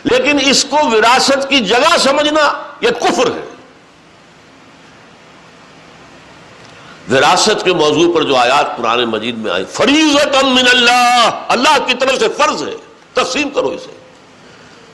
لیکن 0.04 0.38
اس 0.42 0.64
کو 0.64 0.76
وراثت 0.92 1.48
کی 1.48 1.60
جگہ 1.60 1.96
سمجھنا 1.98 2.62
یہ 2.80 2.88
کفر 2.90 3.26
ہے۔ 3.26 3.44
وراثت 7.12 7.64
کے 7.64 7.72
موضوع 7.72 8.14
پر 8.14 8.22
جو 8.22 8.36
آیات 8.36 8.76
پرانے 8.76 9.04
مجید 9.04 9.38
میں 9.38 9.50
آئی 9.50 9.64
فریضت 9.64 10.44
من 10.44 10.68
اللہ 10.70 11.30
اللہ 11.48 11.78
کی 11.86 11.94
طرف 11.94 12.18
سے 12.18 12.28
فرض 12.28 12.62
ہے، 12.62 12.76
تقسیم 13.12 13.50
کرو 13.50 13.68
اسے۔ 13.68 13.96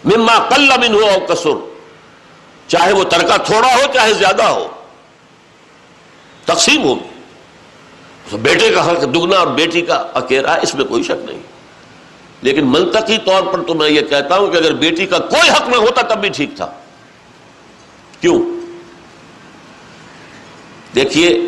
مما 0.04 0.48
کل 0.54 0.68
من 0.68 0.94
ہو 0.94 1.08
کسر، 1.28 1.74
چاہے 2.66 2.92
وہ 2.92 3.04
ترکہ 3.04 3.36
تھوڑا 3.44 3.74
ہو، 3.74 3.92
چاہے 3.94 4.12
زیادہ 4.14 4.42
ہو۔ 4.42 4.68
تقسیم 6.44 6.82
ہوگی۔ 6.82 7.13
بیٹے 8.32 8.70
کا 8.70 8.92
حق 8.92 9.02
دگنا 9.02 9.36
اور 9.36 9.46
بیٹی 9.46 9.80
کا 9.80 9.94
اکیرا، 9.94 10.54
اس 10.54 10.74
میں 10.74 10.84
کوئی 10.84 11.02
شک 11.02 11.30
نہیں۔ 11.30 11.42
لیکن 12.42 12.66
منطقی 12.66 13.18
طور 13.24 13.42
پر 13.42 13.62
تو 13.62 13.74
میں 13.74 13.90
یہ 13.90 14.00
کہتا 14.00 14.36
ہوں 14.36 14.46
کہ 14.46 14.56
اگر 14.56 14.74
بیٹی 14.74 15.06
کا 15.06 15.18
کوئی 15.18 15.50
حق 15.50 15.68
نہ 15.68 15.76
ہوتا 15.76 16.02
تب 16.02 16.20
بھی 16.20 16.28
ٹھیک 16.28 16.50
تھا۔ 16.56 16.72
کیوں؟ 18.20 18.42
دیکھیے، 20.94 21.40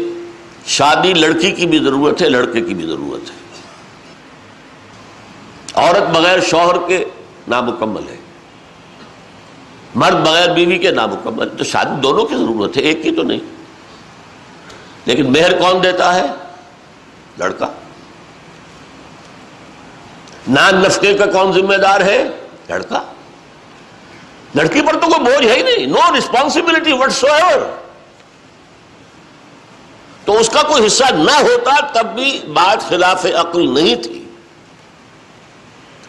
شادی 0.67 1.13
لڑکی 1.13 1.51
کی 1.51 1.67
بھی 1.67 1.79
ضرورت 1.79 2.23
ہے، 2.23 2.29
لڑکے 2.29 2.61
کی 2.61 2.75
بھی 2.75 2.87
ضرورت 2.87 3.31
ہے۔ 3.31 3.37
عورت 5.75 6.17
بغیر 6.17 6.41
شوہر 6.41 6.89
کے 6.89 7.05
نامکمل 7.49 8.09
ہے۔ 8.09 8.17
مرد 9.95 10.15
بغیر 10.15 10.51
بیوی 10.51 10.79
کے 10.79 10.91
نامکمل، 10.91 11.49
تو 11.49 11.65
شادی 11.65 12.01
دونوں 12.01 12.25
کی 12.25 12.37
ضرورت 12.37 12.77
ہے، 12.77 12.83
ایک 12.83 13.03
کی 13.03 13.11
تو 13.11 13.23
نہیں۔ 13.23 13.41
لیکن 15.05 15.33
مہر 15.33 15.59
کون 15.59 15.83
دیتا 15.83 16.15
ہے؟ 16.15 16.27
لڑکا۔ 17.39 17.67
نان 20.49 20.77
نفقے 20.77 21.15
کا 21.15 21.27
کون 21.27 21.53
ذمہ 21.53 21.75
دار 21.75 22.01
ہے؟ 22.01 22.29
لڑکا۔ 22.69 23.03
لڑکی 24.55 24.83
پر 24.83 24.93
تو 24.93 25.01
کوئی 25.01 25.21
بوجھ 25.21 25.47
ہے 25.47 25.57
ہی 25.57 25.63
نہیں 25.63 25.87
no 25.87 26.15
responsibility 26.15 26.93
what 26.93 27.13
so 27.13 27.27
ever 27.27 27.61
تو 30.25 30.39
اس 30.39 30.49
کا 30.49 30.63
کوئی 30.63 30.87
حصہ 30.87 31.05
نہ 31.15 31.31
ہوتا 31.31 31.87
تب 31.93 32.15
بھی 32.15 32.41
بات 32.55 32.89
خلاف 32.89 33.27
عقل 33.27 33.75
نہیں 33.75 33.95
تھی۔ 33.95 34.25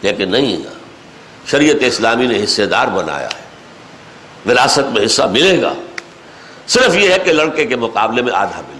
لیکن 0.02 0.30
نہیں، 0.30 0.56
شریعت 1.46 1.76
اسلامی 1.80 2.26
نے 2.26 2.44
حصے 2.44 2.66
دار 2.66 2.86
بنایا 2.86 3.26
ہے۔ 3.26 3.48
وراثت 4.50 4.92
میں 4.92 5.06
حصہ 5.06 5.22
ملے 5.22 5.62
گا۔ 5.62 5.72
صرف 6.66 6.96
یہ 6.96 7.12
ہے 7.12 7.18
کہ 7.18 7.32
لڑکے 7.32 7.66
کے 7.66 7.76
مقابلے 7.76 8.22
میں 8.22 8.32
آدھا 8.32 8.60
ملے۔ 8.60 8.77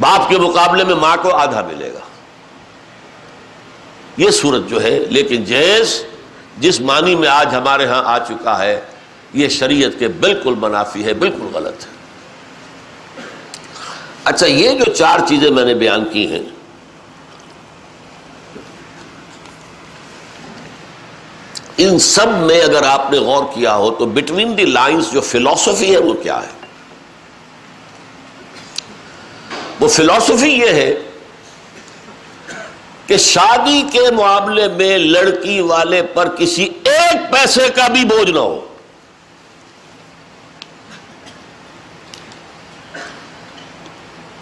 باپ 0.00 0.28
کے 0.28 0.38
مقابلے 0.38 0.84
میں 0.84 0.94
ماں 0.94 1.16
کو 1.22 1.34
آدھا 1.36 1.62
ملے 1.62 1.92
گا۔ 1.94 2.00
یہ 4.16 4.30
صورت 4.30 4.68
جو 4.68 4.82
ہے، 4.82 4.98
لیکن 5.10 5.44
جیز 5.44 6.02
جس 6.58 6.80
معنی 6.80 7.14
میں 7.14 7.28
آج 7.28 7.54
ہمارے 7.54 7.86
ہاں 7.86 8.02
آ 8.04 8.18
چکا 8.18 8.58
ہے، 8.58 8.80
یہ 9.32 9.48
شریعت 9.48 9.98
کے 9.98 10.08
بالکل 10.08 10.54
منافی 10.58 11.04
ہے، 11.04 11.14
بالکل 11.14 11.48
غلط 11.54 11.86
ہے۔ 11.86 11.94
اچھا 14.24 14.46
یہ 14.46 14.78
جو 14.78 14.92
چار 14.92 15.26
چیزیں 15.28 15.50
میں 15.50 15.64
نے 15.64 15.74
بیان 15.74 16.04
کی 16.12 16.26
ہیں، 16.26 16.42
ان 21.78 21.98
سب 21.98 22.28
میں 22.40 22.60
اگر 22.60 22.82
آپ 22.82 23.10
نے 23.10 23.18
غور 23.18 23.44
کیا 23.54 23.74
ہو 23.76 23.90
تو 23.90 24.06
بٹوین 24.06 24.56
دی 24.58 24.64
لائنز 24.64 25.12
جو 25.12 25.20
فلاسفی 25.20 25.92
ہے، 25.92 25.98
وہ 25.98 26.14
کیا 26.22 26.40
ہے؟ 26.42 26.52
وہ 29.80 29.88
فلاسفی 29.88 30.48
یہ 30.48 30.68
ہے 30.68 30.94
کہ 33.06 33.16
شادی 33.16 33.82
کے 33.92 34.10
معاملے 34.10 34.68
میں 34.68 34.98
لڑکی 34.98 35.60
والے 35.60 36.02
پر 36.02 36.28
کسی 36.28 36.62
ایک 36.84 37.32
پیسے 37.32 37.68
کا 37.74 37.88
بھی 37.88 38.04
بوجھ 38.04 38.30
نہ 38.30 38.38
ہو۔ 38.38 38.66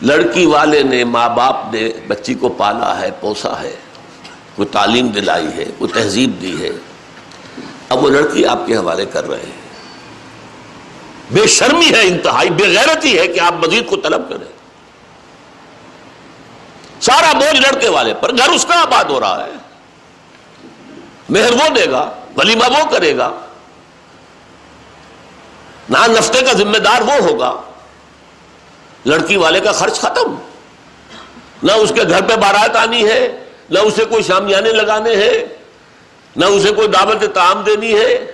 لڑکی 0.03 0.47
والے 0.47 0.83
نے 0.83 1.05
ماں 1.05 1.29
باپ 1.29 1.75
نے 1.75 1.89
بچی 2.09 2.35
کو 2.35 2.49
پالا 2.49 3.01
ہے، 3.01 3.11
پوسا 3.21 3.61
ہے، 3.61 3.77
کوئی 4.55 4.69
تعلیم 4.73 5.07
دلائی 5.07 5.47
ہے، 5.57 5.65
کوئی 5.79 5.91
تہذیب 5.93 6.43
دی 6.43 6.63
ہے۔ 6.63 6.71
اب 7.89 8.05
وہ 8.05 8.11
لڑکی 8.11 8.47
آپ 8.47 8.67
کے 8.67 8.77
حوالے 8.77 9.07
کر 9.07 9.29
رہے 9.29 9.43
ہیں۔ 9.47 9.63
بے 11.31 11.47
شرمی 11.47 11.91
ہے، 11.91 12.03
انتہائی 12.03 12.51
بے 12.51 12.65
غیرتی 12.65 13.19
ہے 13.19 13.27
کہ 13.27 13.41
آپ 13.41 13.55
مزید 13.55 13.87
کو 13.87 13.97
طلب 13.97 14.29
کریں۔ 14.29 14.54
سارا 17.05 17.33
بوجھ 17.33 17.61
لڑکے 17.61 17.89
والے 17.89 18.15
پر 18.15 18.37
گھر 18.37 18.49
اس 18.49 18.65
کا 18.69 18.83
آباد 18.83 19.05
ہو 19.05 19.21
رہا 19.21 19.47
ہے۔ 19.47 19.51
مہر 21.29 21.53
وہ 21.53 21.69
دے 21.69 21.91
گا 21.91 22.11
ولیمہ 22.37 22.65
وہ 22.71 22.91
کرے 22.91 23.17
گا۔ 23.17 23.31
نان 25.91 26.11
نفتے 26.11 26.43
کا 26.43 26.53
ذمہ 26.53 26.79
دار 26.79 27.03
وہ 27.03 27.13
ہوگا۔ 27.13 27.61
لڑکی 29.07 29.37
والے 29.37 29.61
کا 29.61 29.73
خرچ 29.73 29.95
ختم۔ 29.95 30.37
نہ 31.63 31.73
اس 31.73 31.93
کے 31.95 32.03
گھر 32.03 32.23
پہ 32.23 32.37
بارات 32.37 32.77
آنی 32.77 33.09
ہے، 33.09 33.45
نہ 33.71 33.79
اسے 33.79 34.05
کوئی 34.05 34.23
شامیانے 34.23 34.73
لگانے 34.73 35.17
ہیں، 35.17 35.45
نہ 36.37 36.45
اسے 36.45 36.71
کوئی 36.71 36.89
دعوت 36.89 37.35
تعام 37.35 37.63
دینی 37.63 37.99
ہے، 37.99 38.33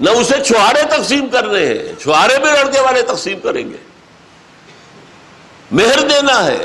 نہ 0.00 0.10
اسے 0.10 0.44
چھوارے 0.44 0.82
تقسیم 0.82 1.28
کرنے 1.28 1.66
ہیں۔ 1.66 2.00
چھوارے 2.02 2.38
بھی 2.38 2.50
لڑکے 2.50 2.80
والے 2.80 3.02
تقسیم 3.02 3.40
کریں 3.40 3.70
گے۔ 3.70 3.76
مہر 5.70 6.00
دینا 6.08 6.44
ہے۔ 6.44 6.64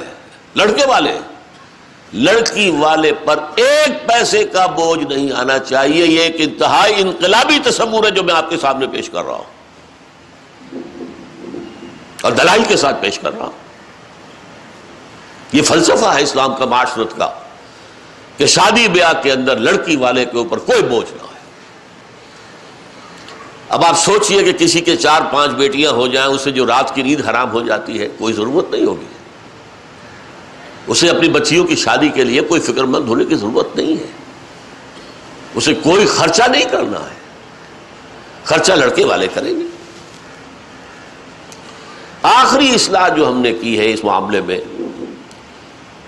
لڑکے 0.55 0.85
والے۔ 0.85 1.19
لڑکی 2.13 2.69
والے 2.69 3.13
پر 3.13 3.39
ایک 3.55 4.07
پیسے 4.07 4.43
کا 4.43 4.65
بوجھ 4.65 5.13
نہیں 5.13 5.31
آنا 5.31 5.59
چاہیے، 5.59 6.05
یہ 6.05 6.19
ایک 6.19 6.35
انتہائی 6.37 6.93
انقلابی 6.97 7.59
تصور 7.63 8.05
ہے 8.05 8.11
جو 8.11 8.23
میں 8.23 8.35
آپ 8.35 8.49
کے 8.49 8.57
سامنے 8.57 8.87
پیش 8.87 9.09
کر 9.09 9.23
رہا 9.23 9.33
ہوں۔ 9.33 9.53
اور 12.21 12.31
دلائی 12.31 12.61
کے 12.67 12.77
ساتھ 12.77 12.95
پیش 13.01 13.19
کر 13.19 13.37
رہا 13.37 13.45
ہوں۔ 13.45 13.63
یہ 15.51 15.61
فلسفہ 15.61 16.05
ہے 16.05 16.23
اسلام 16.23 16.55
کا، 16.55 16.65
معاشرت 16.65 17.17
کا، 17.17 17.29
کہ 18.37 18.45
شادی 18.45 18.87
بیاہ 18.87 19.13
کے 19.23 19.31
اندر 19.31 19.57
لڑکی 19.57 19.95
والے 19.95 20.25
کے 20.25 20.37
اوپر 20.37 20.57
کوئی 20.57 20.83
بوجھ 20.83 21.13
نہ 21.13 21.23
ہے 21.23 21.33
اب 23.69 23.85
آپ 23.85 23.99
سوچئے 23.99 24.43
کہ 24.43 24.53
کسی 24.53 24.81
کے 24.81 24.95
چار 24.95 25.21
پانچ 25.31 25.51
بیٹیاں 25.51 25.91
ہو 25.91 26.07
جائیں، 26.07 26.29
اسے 26.29 26.51
جو 26.51 26.65
رات 26.65 26.95
کی 26.95 27.01
نیند 27.01 27.29
حرام 27.29 27.51
ہو 27.51 27.61
جاتی 27.61 27.99
ہے، 27.99 28.07
کوئی 28.17 28.33
ضرورت 28.33 28.71
نہیں 28.71 28.85
ہوگی۔ 28.85 29.12
اسے 30.87 31.09
اپنی 31.09 31.29
بچیوں 31.29 31.65
کی 31.65 31.75
شادی 31.75 32.09
کے 32.09 32.23
لیے 32.23 32.41
کوئی 32.41 32.61
فکر 32.61 32.83
مند 32.83 33.09
ہونے 33.09 33.25
کی 33.25 33.35
ضرورت 33.35 33.75
نہیں 33.75 33.99
ہے۔ 33.99 34.07
اسے 35.55 35.73
کوئی 35.73 36.05
خرچہ 36.05 36.43
نہیں 36.43 36.65
کرنا 36.65 36.99
ہے۔ 36.99 37.15
خرچہ 38.43 38.73
لڑکے 38.73 39.05
والے 39.05 39.27
کریں 39.27 39.59
گے۔ 39.59 39.63
آخری 42.23 42.75
اصلاح 42.75 43.07
جو 43.07 43.27
ہم 43.27 43.39
نے 43.39 43.53
کی 43.53 43.79
ہے 43.79 43.93
اس 43.93 44.03
معاملے 44.03 44.41
میں 44.41 44.61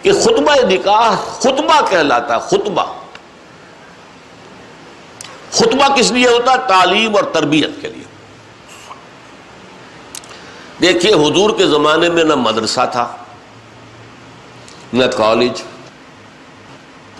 کہ 0.01 0.13
خطبہ 0.13 0.55
نکاح 0.69 1.15
خطبہ 1.15 1.89
کہلاتا، 1.89 2.39
خطبہ۔ 2.39 2.85
خطبہ 5.51 5.95
کس 5.95 6.11
لیے 6.11 6.27
ہوتا؟ 6.27 6.55
تعلیم 6.55 7.15
اور 7.15 7.23
تربیت 7.23 7.81
کے 7.81 7.87
لیے۔ 7.87 8.03
دیکھیے 10.81 11.13
حضور 11.13 11.57
کے 11.57 11.67
زمانے 11.67 12.09
میں 12.09 12.23
نہ 12.23 12.35
مدرسہ 12.35 12.81
تھا۔ 12.91 13.15
نہ 14.95 15.05
کالج 15.05 15.63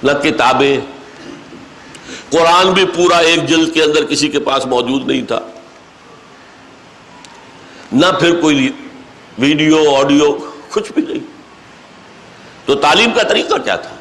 نہ 0.04 0.12
کتابیں۔ 0.12 0.78
قرآن 2.30 2.74
بھی 2.74 2.86
پورا 2.86 3.18
ایک 3.18 3.48
جلد 3.48 3.74
کے 3.74 3.84
اندر 3.84 4.06
کسی 4.06 4.28
کے 4.28 4.40
پاس 4.40 4.66
موجود 4.66 5.08
نہیں 5.08 5.22
تھا۔ 5.22 5.40
نہ 7.92 8.06
پھر 8.20 8.42
کوئی 8.42 8.72
ویڈیو، 9.40 9.96
آڈیو، 9.96 10.38
کچھ 10.72 10.92
بھی 10.92 11.02
نہیں۔ 11.02 11.20
تو 12.66 12.76
تعلیم 12.76 13.12
کا 13.12 13.24
طریقہ 13.24 13.58
کیا 13.58 13.76
تھا؟ 13.76 13.96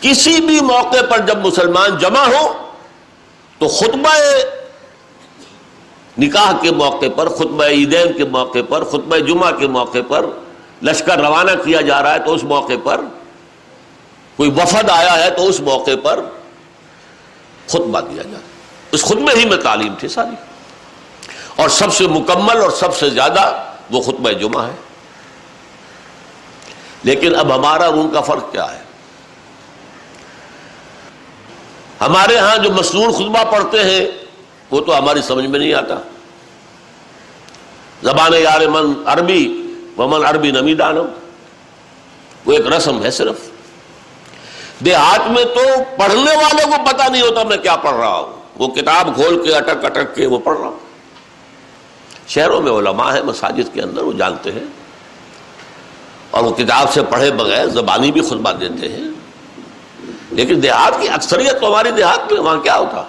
کسی 0.00 0.40
بھی 0.40 0.60
موقع 0.60 1.04
پر 1.10 1.18
جب 1.18 1.46
مسلمان 1.46 1.98
جمع 1.98 2.24
ہو، 2.24 2.70
تو 3.58 3.68
خطبہ 3.68 4.14
نکاح 6.18 6.52
کے 6.62 6.70
موقع 6.70 7.06
پر، 7.16 7.28
خطبہ 7.28 7.64
عیدین 7.64 8.12
کے 8.12 8.24
موقع 8.24 8.58
پر، 8.68 8.84
خطبہ 8.84 9.16
جمعہ 9.16 9.52
کے 9.52 9.66
موقع 9.66 9.98
پر 10.08 10.26
لشکر 10.82 11.18
روانہ 11.18 11.50
کیا 11.64 11.80
جا 11.80 12.02
رہا 12.02 12.14
ہے 12.14 12.18
تو 12.18 12.34
اس 12.34 12.44
موقع 12.44 12.72
پر 12.84 13.00
کوئی 14.36 14.50
وفد 14.50 14.90
آیا 14.90 15.24
ہے 15.24 15.30
تو 15.30 15.48
اس 15.48 15.60
موقع 15.60 15.90
پر 16.02 16.20
خطبہ 17.66 18.00
دیا 18.00 18.22
جائے 18.22 18.44
اس 18.92 19.04
خطبے 19.04 19.38
ہی 19.38 19.44
میں 19.44 19.56
تعلیم 19.56 19.94
تھی 19.98 20.08
ساری۔ 20.08 20.34
اور 21.56 21.68
سب 21.68 21.94
سے 21.94 22.06
مکمل 22.06 22.60
اور 22.60 22.70
سب 22.70 22.96
سے 22.96 23.10
زیادہ 23.10 23.64
وہ 23.90 24.02
خطبہ 24.02 24.30
جمعہ 24.30 24.66
ہے۔ 24.66 24.74
لیکن 27.02 27.36
اب 27.36 27.54
ہمارا 27.54 27.86
ان 27.86 28.10
کا 28.10 28.20
فرق 28.20 28.52
کیا 28.52 28.72
ہے؟ 28.72 28.80
ہمارے 32.00 32.38
ہاں 32.38 32.58
جو 32.58 32.72
مصنون 32.72 33.12
خطبہ 33.12 33.50
پڑھتے 33.50 33.84
ہیں، 33.84 34.06
وہ 34.70 34.80
تو 34.80 34.98
ہماری 34.98 35.22
سمجھ 35.22 35.46
میں 35.46 35.58
نہیں 35.58 35.74
آتا۔ 35.74 35.94
زبان 38.02 38.34
یار 38.34 38.60
من 38.60 38.92
عربی 39.06 39.63
ومن 39.98 40.26
عربی 40.26 40.50
نمی 40.50 40.74
دانم 40.74 41.06
وہ 42.44 42.52
ایک 42.52 42.66
رسم 42.66 43.04
ہے 43.04 43.10
صرف۔ 43.10 43.36
دیہات 44.84 45.30
میں 45.30 45.44
تو 45.44 45.60
پڑھنے 45.98 46.36
والوں 46.36 46.70
کو 46.70 46.92
پتا 46.92 47.08
نہیں 47.08 47.22
ہوتا 47.22 47.42
میں 47.42 47.56
کیا 47.56 47.76
پڑھ 47.76 47.96
رہا 47.96 48.18
ہوں۔ 48.18 48.32
وہ 48.56 48.68
کتاب 48.68 49.08
کھول 49.14 49.46
کے، 49.46 49.56
اٹک 49.56 49.84
اٹک 49.84 50.14
کے 50.14 50.26
وہ 50.26 50.38
پڑھ 50.38 50.58
رہا 50.58 50.66
ہوں۔ 50.66 50.78
شہروں 52.28 52.62
میں 52.62 52.72
علماء 52.72 53.12
ہے 53.12 53.22
مساجد 53.22 53.74
کے 53.74 53.82
اندر 53.82 54.02
وہ 54.02 54.12
جانتے 54.12 54.52
ہیں۔ 54.52 54.64
اور 56.30 56.42
وہ 56.42 56.50
کتاب 56.50 56.92
سے 56.92 57.02
پڑھے 57.02 57.30
بغیر 57.30 57.66
زبانی 57.66 58.12
بھی 58.12 58.20
خطبہ 58.20 58.52
دیتے 58.52 58.88
ہیں۔ 58.88 59.08
لیکن 60.30 60.62
دیہات 60.62 61.00
کی 61.00 61.08
اکثریت 61.08 61.60
تو 61.60 61.68
ہماری 61.68 61.90
دیہات 61.90 62.32
میں، 62.32 62.40
وہاں 62.40 62.56
کیا 62.56 62.76
ہوتا؟ 62.76 63.02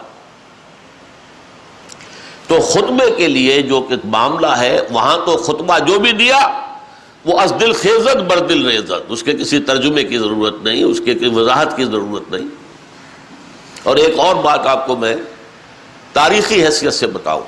تو 2.47 2.59
خطبے 2.59 3.11
کے 3.11 3.27
لیے 3.27 3.61
جو 3.61 3.88
معاملہ 4.03 4.47
ہے، 4.47 4.81
وہاں 4.91 5.17
تو 5.25 5.38
خطبہ 5.38 5.79
جو 5.79 5.99
بھی 5.99 6.11
دیا 6.11 6.64
وہ 7.26 7.39
از 7.39 7.53
دل 7.59 7.73
خیزت 7.73 8.17
بر 8.17 8.39
دل 8.39 8.67
ریزت 8.67 8.93
اس 9.09 9.23
کے 9.23 9.34
کسی 9.34 9.59
ترجمے 9.59 10.03
کی 10.03 10.17
ضرورت 10.17 10.55
نہیں، 10.63 10.84
اس 10.84 11.01
کے 11.05 11.28
وضاحت 11.28 11.78
کی 11.78 11.86
ضرورت 11.86 12.32
نہیں۔ 12.32 12.47
اور 13.84 13.95
ایک 13.95 14.19
اور 14.19 14.36
بات 14.36 14.67
آپ 14.67 14.88
کو 14.88 14.95
میں 14.95 15.15
تاریخی 16.13 16.65
حیثیت 16.65 16.93
سے 16.93 17.07
بتاؤں۔ 17.07 17.43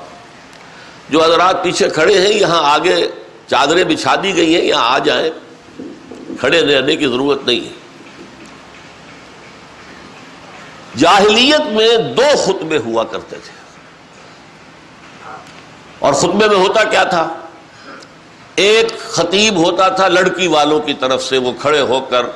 جو 1.10 1.24
حضرات 1.24 1.64
پیچھے 1.64 1.88
کھڑے 1.88 2.18
ہیں، 2.18 2.32
یہاں 2.34 2.72
آگے 2.74 3.10
چادریں 3.46 3.84
بچھا 3.84 4.14
دی 4.22 4.36
گئی 4.36 4.54
ہیں، 4.54 4.64
یہاں 4.64 4.94
آ 4.94 4.98
جائیں، 4.98 5.30
کھڑے 6.40 6.60
رہنے 6.60 6.96
کی 6.96 7.06
ضرورت 7.06 7.46
نہیں 7.46 7.60
ہے۔ 7.60 7.72
جاہلیت 10.96 11.66
میں 11.72 11.96
دو 11.96 12.36
خطبے 12.36 12.78
ہوا 12.78 13.04
کرتے 13.04 13.36
تھے۔ 13.36 13.58
اور 15.98 16.12
خطبے 16.12 16.48
میں 16.48 16.56
ہوتا 16.56 16.84
کیا 16.84 17.04
تھا؟ 17.04 17.34
ایک 18.58 19.00
خطیب 19.00 19.56
ہوتا 19.56 19.88
تھا 19.88 20.08
لڑکی 20.08 20.46
والوں 20.46 20.80
کی 20.80 20.94
طرف 20.94 21.24
سے، 21.24 21.38
وہ 21.38 21.52
کھڑے 21.60 21.80
ہو 21.80 22.00
کر 22.00 22.26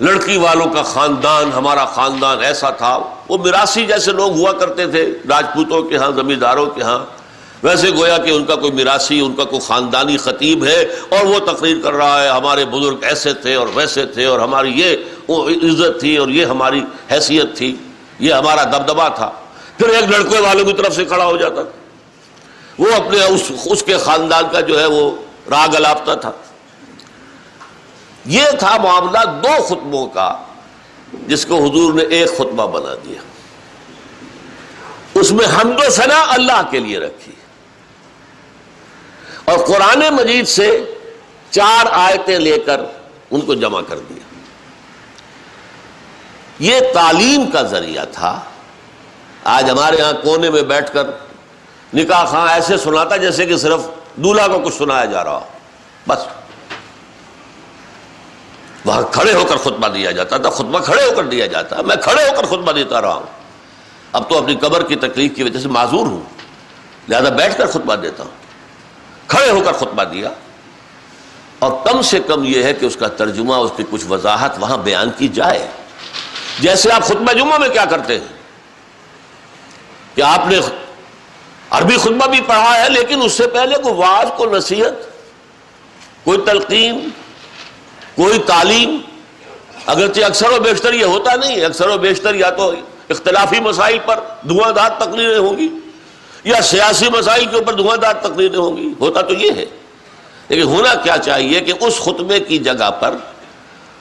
لڑکی 0.00 0.36
والوں 0.36 0.66
کا 0.66 0.82
خاندان، 0.82 1.52
ہمارا 1.52 1.84
خاندان 1.84 2.38
ایسا 2.40 2.70
تھا۔ 2.70 2.98
وہ 3.28 3.38
میراسی 3.38 3.86
جیسے 3.86 4.12
لوگ 4.12 4.32
ہوا 4.32 4.52
کرتے 4.52 4.86
تھے، 4.86 5.18
راجپوتوں 5.28 5.82
کے 5.82 5.96
ہاں 5.96 6.10
زمینداروں 6.16 6.66
کے 6.66 6.82
ہاں۔ 6.82 6.98
ویسے 7.62 7.90
گویا 7.90 8.18
کہ 8.18 8.30
ان 8.30 8.44
کا 8.44 8.54
کوئی 8.54 8.72
میراسی 8.72 9.20
ان 9.20 9.34
کا 9.34 9.44
کوئی 9.44 9.60
خاندانی 9.60 10.16
خطیب 10.16 10.64
ہے 10.64 10.82
اور 11.08 11.26
وہ 11.26 11.38
تقریر 11.38 11.76
کر 11.82 11.92
رہا 11.92 12.22
ہے، 12.22 12.28
ہمارے 12.28 12.64
بزرگ 12.64 12.96
ایسے 13.02 13.34
تھے 13.34 13.54
اور 13.54 13.66
ویسے 13.74 14.06
تھے 14.06 14.24
اور 14.24 14.38
ہماری 14.38 14.72
یہ 14.80 14.96
عزت 15.28 16.00
تھی 16.00 16.16
اور 16.16 16.28
یہ 16.28 16.44
ہماری 16.44 16.82
حیثیت 17.10 17.56
تھی۔ 17.56 17.76
یہ 18.18 18.32
ہمارا 18.32 18.64
دبدبا 18.64 19.08
تھا۔ 19.08 19.30
پھر 19.78 19.88
ایک 19.88 20.04
لڑکے 20.10 20.38
والوں 20.38 20.64
کی 20.64 20.72
طرف 20.72 20.94
سے 20.94 21.04
کھڑا 21.04 21.24
ہو 21.24 21.36
جاتا۔ 21.36 21.62
وہ 22.78 22.86
اپنے 22.96 23.24
اس 23.24 23.52
اس 23.64 23.82
کے 23.82 23.98
خاندان 23.98 24.44
کا 24.52 24.60
جو 24.60 24.80
ہے 24.80 24.86
وہ 24.86 25.10
راگ 25.50 25.74
الاپتا 25.74 26.14
تھا۔ 26.14 26.32
یہ 28.24 28.44
تھا 28.58 28.76
معاملہ 28.76 29.18
دو 29.42 29.62
خطبوں 29.62 30.06
کا، 30.06 30.38
جس 31.12 31.46
کو 31.46 31.56
حضور 31.56 31.94
نے 31.94 32.02
ایک 32.02 32.36
خطبہ 32.36 32.66
بنا 32.66 32.94
دیا۔ 33.04 33.20
اس 35.14 35.32
میں 35.32 35.46
حمد 35.46 35.86
و 35.86 35.90
ثنا 35.90 36.24
اللہ 36.28 36.62
کے 36.70 36.78
لیے 36.78 36.98
رکھی۔ 36.98 37.32
اور 39.44 39.58
قرآن 39.58 40.02
مجید 40.10 40.48
سے 40.48 40.94
چار 41.50 41.86
آیتیں 41.92 42.38
لے 42.38 42.58
کر 42.58 42.80
ان 43.30 43.40
کو 43.40 43.54
جمع 43.54 43.80
کر 43.80 43.98
دیا۔ 43.98 44.34
یہ 46.58 46.80
تعلیم 46.94 47.50
کا 47.50 47.62
ذریعہ 47.62 48.04
تھا۔ 48.12 48.40
آج 49.44 49.70
ہمارے 49.70 50.00
ہاں 50.00 50.12
کونے 50.12 50.50
میں 50.50 50.62
بیٹھ 50.62 50.92
کر 50.92 51.06
نکاح 51.94 52.24
خاں 52.24 52.48
ایسے 52.48 52.76
سناتا 52.76 53.16
جیسے 53.16 53.46
کہ 53.46 53.56
صرف 53.56 53.80
دولہا 54.16 54.46
کو 54.46 54.58
کچھ 54.58 54.74
سنایا 54.74 55.04
جا 55.04 55.24
رہا 55.24 55.40
بس۔ 56.08 56.18
وہاں 58.84 59.02
کھڑے 59.02 59.32
ہو 59.34 59.44
کر 59.48 59.56
خطبہ 59.56 59.88
دیا 59.88 60.10
جاتا 60.10 60.36
تھا۔ 60.36 60.50
خطبہ 60.50 60.80
کھڑے 60.80 61.02
ہو 61.02 61.14
کر 61.16 61.24
دیا 61.24 61.46
جاتا۔ 61.46 61.82
میں 61.82 61.96
کھڑے 61.96 62.28
ہو 62.28 62.36
کر 62.36 62.46
خطبہ 62.46 62.72
دیتا 62.72 63.00
رہا 63.00 63.14
ہوں۔ 63.14 63.26
اب 64.12 64.30
تو 64.30 64.38
اپنی 64.38 64.56
قبر 64.56 64.82
کی 64.82 64.96
تکلیف 64.96 65.36
کی 65.36 65.42
وجہ 65.42 65.60
سے 65.60 65.68
معذور 65.68 66.06
ہوں۔ 66.06 66.20
لہذا 67.08 67.28
بیٹھ 67.28 67.58
کر 67.58 67.66
خطبہ 67.66 67.94
دیتا 67.94 68.22
ہوں۔ 68.22 68.30
کھڑے 69.26 69.50
ہو 69.50 69.60
کر 69.64 69.72
خطبہ 69.72 70.04
دیا۔ 70.04 70.30
اور 71.58 71.72
کم 71.84 72.02
سے 72.02 72.20
کم 72.20 72.44
یہ 72.44 72.62
ہے 72.62 72.74
کہ 72.74 72.86
اس 72.86 72.96
کا 72.96 73.08
ترجمہ، 73.08 73.54
اس 73.54 73.70
کی 73.76 73.84
کچھ 73.90 74.06
وضاحت 74.10 74.56
وہاں 74.60 74.76
بیان 74.76 75.10
کی 75.18 75.28
جائے۔ 75.28 75.68
جیسے 76.60 76.92
آپ 76.92 77.02
خطبہ 77.02 77.32
جمعہ 77.32 77.58
میں 77.58 77.68
کیا 77.68 77.84
کرتے 77.84 78.20
ہیں؟ 78.20 78.28
کہ 80.14 80.22
آپ 80.22 80.46
نے 80.46 80.60
عربی 81.74 81.96
خطبہ 81.96 82.26
بھی 82.26 82.40
پڑھا 82.46 82.76
ہے، 82.78 82.88
لیکن 82.90 83.22
اس 83.22 83.32
سے 83.32 83.46
پہلے 83.46 83.76
کوئی 83.82 83.94
واض 83.94 84.30
کو 84.36 84.46
نصیحت، 84.46 85.06
کوئی 86.24 86.38
تلقین، 86.46 87.08
کوئی 88.16 88.38
تعلیم، 88.46 88.98
اگرچہ 89.86 90.24
اکثر 90.24 90.50
و 90.50 90.60
بیشتر 90.60 90.92
یہ 90.92 91.04
ہوتا 91.04 91.34
نہیں، 91.36 91.64
اکثر 91.64 91.88
و 91.88 91.98
بیشتر 91.98 92.34
یا 92.34 92.50
تو 92.50 92.72
اختلافی 93.10 93.60
مسائل 93.60 93.98
پر 94.06 94.20
دھواں 94.48 94.72
دار 94.72 94.90
تقریریں 94.98 95.38
ہوں 95.38 95.56
گی، 95.58 95.68
یا 96.44 96.60
سیاسی 96.62 97.08
مسائل 97.08 97.44
کے 97.44 97.56
اوپر 97.56 97.74
دھواں 97.74 97.96
دار 97.96 98.14
تقریریں 98.22 98.58
ہوں 98.58 98.76
گی، 98.76 98.92
ہوتا 99.00 99.20
تو 99.20 99.34
یہ 99.34 99.50
ہے۔ 99.56 99.64
لیکن 100.48 100.62
ہونا 100.62 100.94
کیا 100.94 101.16
چاہیے 101.18 101.60
کہ 101.60 101.72
اس 101.80 102.00
خطبے 102.00 102.40
کی 102.40 102.58
جگہ 102.58 102.90
پر 103.00 103.14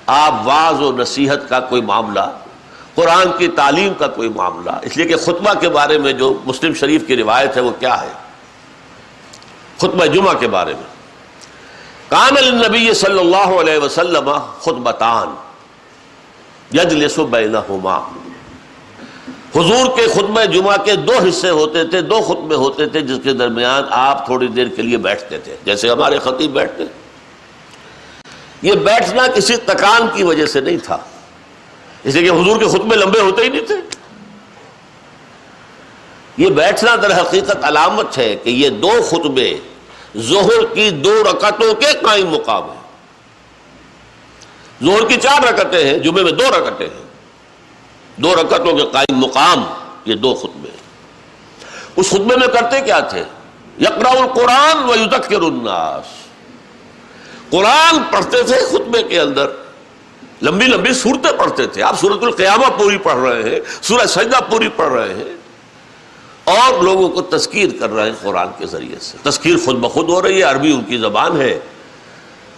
آپ 0.05 0.33
واض 0.43 0.81
و 0.81 0.91
نصیحت 0.91 1.49
کا 1.49 1.59
کوئی 1.59 1.81
معاملہ 1.81 2.25
قرآن 2.95 3.27
کی 3.37 3.47
تعلیم 3.47 3.93
کا 3.93 4.07
کوئی 4.07 4.29
معاملہ، 4.29 4.71
اس 4.81 4.97
لیے 4.97 5.05
کہ 5.05 5.17
خطبہ 5.17 5.53
کے 5.53 5.69
بارے 5.69 5.97
میں 5.97 6.13
جو 6.13 6.39
مسلم 6.45 6.73
شریف 6.73 7.07
کی 7.07 7.15
روایت 7.15 7.55
ہے 7.55 7.61
وہ 7.61 7.71
کیا 7.79 8.01
ہے؟ 8.01 8.11
خطبہ 9.77 10.05
جمعہ 10.05 10.33
کے 10.33 10.47
بارے 10.47 10.73
میں۔ 10.73 10.93
کان 12.09 12.37
النبی 12.37 12.93
صلی 12.93 13.19
اللہ 13.19 13.59
علیہ 13.61 13.77
وسلم 13.77 14.29
خطبتان 14.59 15.35
یجلس 16.77 17.19
بینہما۔ 17.19 17.97
حضور 19.55 19.97
کے 19.97 20.07
خطبہ 20.07 20.43
جمعہ 20.43 20.77
کے 20.77 20.95
دو 20.95 21.13
حصے 21.29 21.49
ہوتے 21.49 21.83
تھے، 21.83 22.01
دو 22.01 22.21
خطبے 22.21 22.55
ہوتے 22.55 22.85
تھے، 22.85 23.01
جس 23.01 23.17
کے 23.23 23.33
درمیان 23.33 23.83
آپ 23.89 24.25
تھوڑی 24.25 24.47
دیر 24.47 24.67
کے 24.67 24.81
لیے 24.81 24.97
بیٹھتے 24.97 25.37
تھے، 25.37 25.55
جیسے 25.65 25.89
ہمارے 25.89 26.19
خطیب 26.19 26.51
بیٹھتے۔ 26.51 26.83
یہ 28.61 28.73
بیٹھنا 28.73 29.27
کسی 29.27 29.55
تکان 29.55 30.07
کی 30.13 30.23
وجہ 30.23 30.45
سے 30.45 30.61
نہیں 30.61 30.77
تھا۔ 30.77 30.97
اس 32.03 32.15
لیے 32.15 32.31
کہ 32.31 32.35
حضور 32.35 32.59
کے 32.59 32.67
خطبے 32.67 32.95
لمبے 32.95 33.19
ہوتے 33.19 33.43
ہی 33.43 33.49
نہیں 33.49 33.65
تھے۔ 33.65 33.75
یہ 36.37 36.49
بیٹھنا 36.49 36.95
در 36.95 37.21
حقیقت 37.21 37.57
علامت 37.61 38.17
ہے 38.17 38.35
کہ 38.35 38.49
یہ 38.49 38.69
دو 38.69 38.91
خطبے 39.09 39.57
ظہر 40.17 40.73
کی 40.73 40.89
دو 40.89 41.23
رکعتوں 41.31 41.73
کے 41.73 41.85
قائم 42.01 42.27
مقام 42.27 42.63
ہیں۔ 42.63 42.83
ظہر 44.83 45.07
کی 45.07 45.15
چار 45.15 45.43
رکعتیں 45.43 45.87
ہیں، 45.87 45.97
جمعے 45.97 46.23
میں 46.23 46.31
دو 46.31 46.43
رکعتیں 46.43 46.87
ہیں۔ 46.87 47.03
دو 48.17 48.35
رکعتوں 48.35 48.77
کے 48.77 48.85
قائم 48.91 49.17
مقام 49.17 49.63
یہ 50.05 50.15
دو 50.15 50.35
خطبے 50.35 50.69
اس 51.95 52.09
خطبے 52.09 52.35
میں 52.35 52.47
کرتے 52.47 52.81
کیا 52.81 52.99
تھے؟ 52.99 53.23
یقرا 53.79 54.09
القرآن 54.09 54.89
و 54.89 54.95
یدکر 54.95 55.41
الناس۔ 55.41 56.05
قرآن 57.49 58.03
پڑھتے 58.11 58.43
تھے 58.43 58.55
خطبے 58.55 59.03
کے 59.03 59.19
اندر۔ 59.19 59.62
لمبی 60.43 60.65
لمبی 60.65 60.93
صورتیں 60.93 61.37
پڑھتے 61.37 61.67
تھے۔ 61.67 61.81
آپ 61.81 61.99
سورت 61.99 62.23
القیامہ 62.23 62.65
پوری 62.77 62.97
پڑھ 62.97 63.19
رہے 63.19 63.49
ہیں 63.49 63.59
سورہ 63.81 64.05
سجدہ 64.05 64.51
پوری 64.51 64.69
پڑھ 64.75 64.93
رہے 64.93 65.13
ہیں۔ 65.13 65.35
اور 66.43 66.83
لوگوں 66.83 67.09
کو 67.09 67.21
تذکیر 67.21 67.69
کر 67.79 67.89
رہے 67.89 68.05
ہیں 68.05 68.13
قرآن 68.21 68.47
کے 68.57 68.65
ذریعے 68.65 68.95
سے۔ 69.01 69.17
تذکیر 69.23 69.55
خود 69.65 69.75
بخود 69.75 70.09
ہو 70.09 70.21
رہی 70.21 70.37
ہے، 70.37 70.43
عربی 70.43 70.73
ان 70.73 70.81
کی 70.83 70.97
زبان 70.97 71.41
ہے۔ 71.41 71.59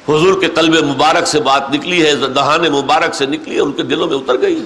حضور 0.09 0.41
کے 0.41 0.47
قلب 0.47 0.85
مبارک 0.85 1.27
سے 1.27 1.41
بات 1.41 1.71
نکلی 1.71 2.05
ہے، 2.05 2.15
دہان 2.15 2.61
مبارک 2.61 3.15
سے 3.15 3.25
نکلی 3.25 3.55
ہے، 3.55 3.59
ان 3.59 3.71
کے 3.71 3.83
دلوں 3.83 4.07
میں 4.07 4.17
اتر 4.17 4.41
گئی۔ 4.41 4.65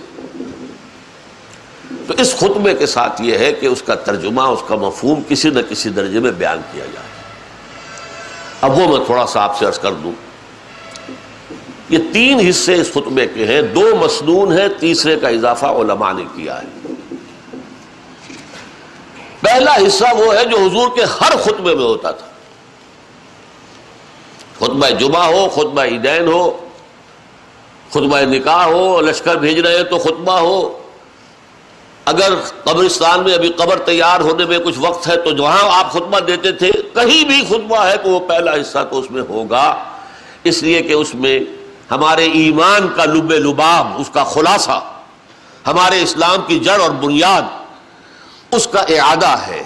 تو 2.08 2.14
اس 2.18 2.36
خطبے 2.38 2.74
کے 2.74 2.86
ساتھ 2.86 3.22
یہ 3.22 3.38
ہے 3.38 3.54
کہ 3.54 3.66
اس 3.66 3.82
کا 3.82 3.96
ترجمہ، 3.96 4.42
اس 4.42 4.60
کا 4.68 4.76
مفہوم 4.76 5.22
کسی 5.28 5.50
نہ 5.50 5.60
کسی 5.70 5.90
درجے 5.90 6.20
میں 6.20 6.32
بیان 6.32 6.62
کیا 6.72 6.86
جائے۔ 6.86 7.08
اب 8.62 8.78
وہ 8.78 8.98
میں 8.98 9.06
تھوڑا 9.06 9.28
سا 9.28 9.44
آپ 9.44 9.58
سے 9.58 9.66
عرض 9.66 9.80
کر 9.80 9.94
دوں۔ 9.94 10.29
یہ 11.90 11.98
تین 12.14 12.50
حصے 12.50 12.74
اس 12.74 12.92
خطبے 12.94 13.28
کے 13.28 13.46
ہیں، 13.46 13.62
دو 13.62 13.96
مسنون 14.00 14.60
ہیں، 14.60 14.68
تیسرے 14.80 15.16
کا 15.16 15.28
اضافہ 15.28 15.66
علماء 15.66 16.12
نے 16.14 16.24
کیا 16.36 16.62
ہے۔ 16.62 16.94
پہلا 19.42 19.76
حصہ 19.76 20.16
وہ 20.16 20.36
ہے 20.36 20.46
جو 20.46 20.58
حضور 20.58 20.88
کے 20.96 21.04
ہر 21.04 21.38
خطبے 21.38 21.76
میں 21.76 21.84
ہوتا 21.84 22.12
تھا۔ 22.12 22.28
خطبہ 24.58 24.90
جمعہ 24.90 25.26
ہو، 25.26 25.50
خطبہ 25.50 25.82
عیدین 25.82 26.28
ہو، 26.28 26.58
خطبہ 27.90 28.20
نکاح 28.20 28.66
ہو، 28.66 29.02
لشکر 29.02 29.36
بھیج 29.36 29.60
رہے 29.60 29.78
ہیں 29.78 29.84
تو 29.84 29.98
خطبہ 29.98 30.40
ہو۔ 30.40 30.80
اگر 32.06 32.34
قبرستان 32.64 33.24
میں 33.24 33.34
ابھی 33.34 33.50
قبر 33.50 33.80
تیار 33.80 34.20
ہونے 34.20 34.46
میں 34.46 34.60
کچھ 34.60 34.76
وقت 34.78 35.08
ہے 35.08 35.18
تو 35.18 35.32
جہاں 35.32 35.70
آپ 35.72 35.92
خطبہ 35.92 36.20
دیتے 36.20 36.52
تھے، 36.52 36.72
کہیں 36.94 37.24
بھی 37.26 37.46
خطبہ 37.50 37.86
ہے 37.86 37.98
تو 37.98 38.10
وہ 38.10 38.20
پہلا 38.20 38.54
حصہ 38.54 38.88
تو 38.92 39.00
اس 39.00 39.12
میں 39.12 39.22
ہوگا۔ 39.30 39.84
اس 40.44 40.64
لیے 40.64 40.82
کہ 40.82 40.94
اس 40.94 41.16
میں 41.16 41.40
ہمارے 41.92 42.26
ایمان 42.26 42.88
کا 42.96 43.06
لب 43.06 43.32
لباب 43.32 43.88
اس 43.98 44.10
کا 44.14 44.24
خلاصہ، 44.24 44.82
ہمارے 45.68 46.02
اسلام 46.02 46.38
کی 46.48 46.60
جڑ 46.60 46.82
اور 46.82 46.90
بنیاد، 46.90 47.42
اس 48.52 48.68
کا 48.68 48.80
اعادہ 48.80 49.38
ہے۔ 49.48 49.64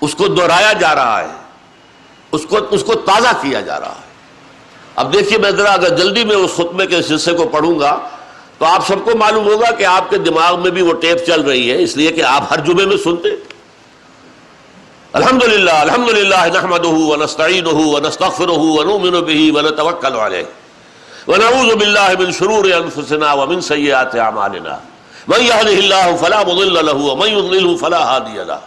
اس 0.00 0.14
کو 0.14 0.28
دہرایا 0.28 0.72
جا 0.72 0.94
رہا 0.94 1.20
ہے۔ 1.20 1.26
اس 2.32 2.46
کو 2.48 2.58
اس 2.70 2.84
کو 2.84 2.94
تازہ 2.94 3.28
کیا 3.42 3.60
جا 3.60 3.80
رہا 3.80 3.88
ہے۔ 3.88 4.06
اب 4.96 5.12
دیکھیے 5.12 5.38
میں 5.38 5.50
ذرا 5.50 5.72
اگر 5.72 5.96
جلدی 5.96 6.24
میں 6.24 6.36
اس 6.36 6.50
خطبے 6.56 6.86
کے 6.86 6.98
حصے 6.98 7.32
کو 7.32 7.48
پڑھوں 7.48 7.80
گا، 7.80 7.98
تو 8.58 8.64
آپ 8.64 8.86
سب 8.86 8.96
کو 9.04 9.10
معلوم 9.18 9.46
ہوگا 9.46 9.70
کہ 9.70 9.84
آپ 9.84 10.10
کے 10.10 10.18
دماغ 10.18 10.60
میں 10.60 10.70
بھی 10.70 10.82
وہ 10.82 10.92
ٹیپ 10.92 11.26
چل 11.26 11.40
رہی 11.40 11.70
ہے، 11.70 11.82
اس 11.82 11.96
لیے 11.96 12.12
کہ 12.12 12.22
آپ 12.22 12.42
ہر 12.50 12.58
جمعے 12.58 12.86
میں 12.86 12.96
سنتے۔ 12.96 13.28
الحمد 15.12 15.42
للہ 15.42 15.70
الحمد 15.70 16.08
للہ 16.08 16.46
نحمد 16.54 16.84
ونستعین 16.84 17.66
ونستغفر 17.66 18.48
ونؤمن 18.48 19.10
به 19.10 19.46
ونتوکل 19.54 20.20
علیہ۔ 20.20 20.65
ونعوذ 21.28 21.74
باللہ 21.74 22.10
من 22.18 22.32
شرور 22.32 22.64
انفسنا 22.64 23.32
ومن 23.32 23.60
سیئات 23.60 24.14
اعمالنا 24.14 24.78
من 25.28 25.40
يهده 25.42 25.78
الله 25.78 26.16
فلا 26.20 26.42
مضل 26.42 26.86
له 26.86 26.94
ومن 26.94 27.28
يضلل 27.28 27.76
فلا 27.76 28.02
هادي 28.10 28.44
له. 28.44 28.58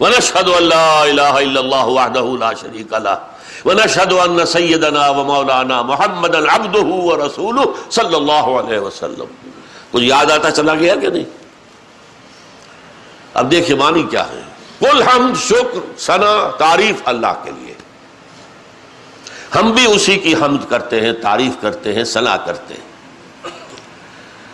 ونشهد 0.00 0.48
ان 0.48 0.62
لا 0.62 1.04
اله 1.04 1.34
الا 1.38 1.60
الله 1.60 1.84
وحده 1.86 2.26
لا 2.40 2.50
شريك 2.62 2.92
له. 2.92 3.16
ونشهد 3.64 4.12
ان 4.12 4.46
سيدنا 4.46 5.08
ومولانا 5.08 5.82
محمد 5.82 6.34
عبده 6.34 6.88
ورسوله 7.08 7.66
صلی 7.90 8.14
اللہ 8.14 8.50
علیہ 8.62 8.78
وسلم. 8.78 9.30
کچھ 9.90 10.02
یاد 10.02 10.30
آتا 10.30 10.50
چلا 10.50 10.74
گیا 10.74 10.94
کہ 10.94 11.08
نہیں؟ 11.08 11.24
اب 13.34 13.50
دیکھیے 13.50 13.76
معنی 13.76 14.02
کیا 14.10 14.24
ہے؟ 14.28 14.42
کل 14.80 15.02
ہم 15.02 15.32
شکر 15.48 15.98
سنا 15.98 16.50
تعریف 16.58 16.96
اللہ 17.04 17.34
کے 17.44 17.50
لیے۔ 17.50 17.61
ہم 19.54 19.72
بھی 19.72 19.86
اسی 19.86 20.16
کی 20.16 20.34
حمد 20.34 20.70
کرتے 20.70 21.00
ہیں، 21.00 21.12
تعریف 21.12 21.62
کرتے 21.62 21.92
ہیں 21.92 22.04
سنا 22.04 22.36
کرتے 22.36 22.74
ہیں۔ 22.74 22.92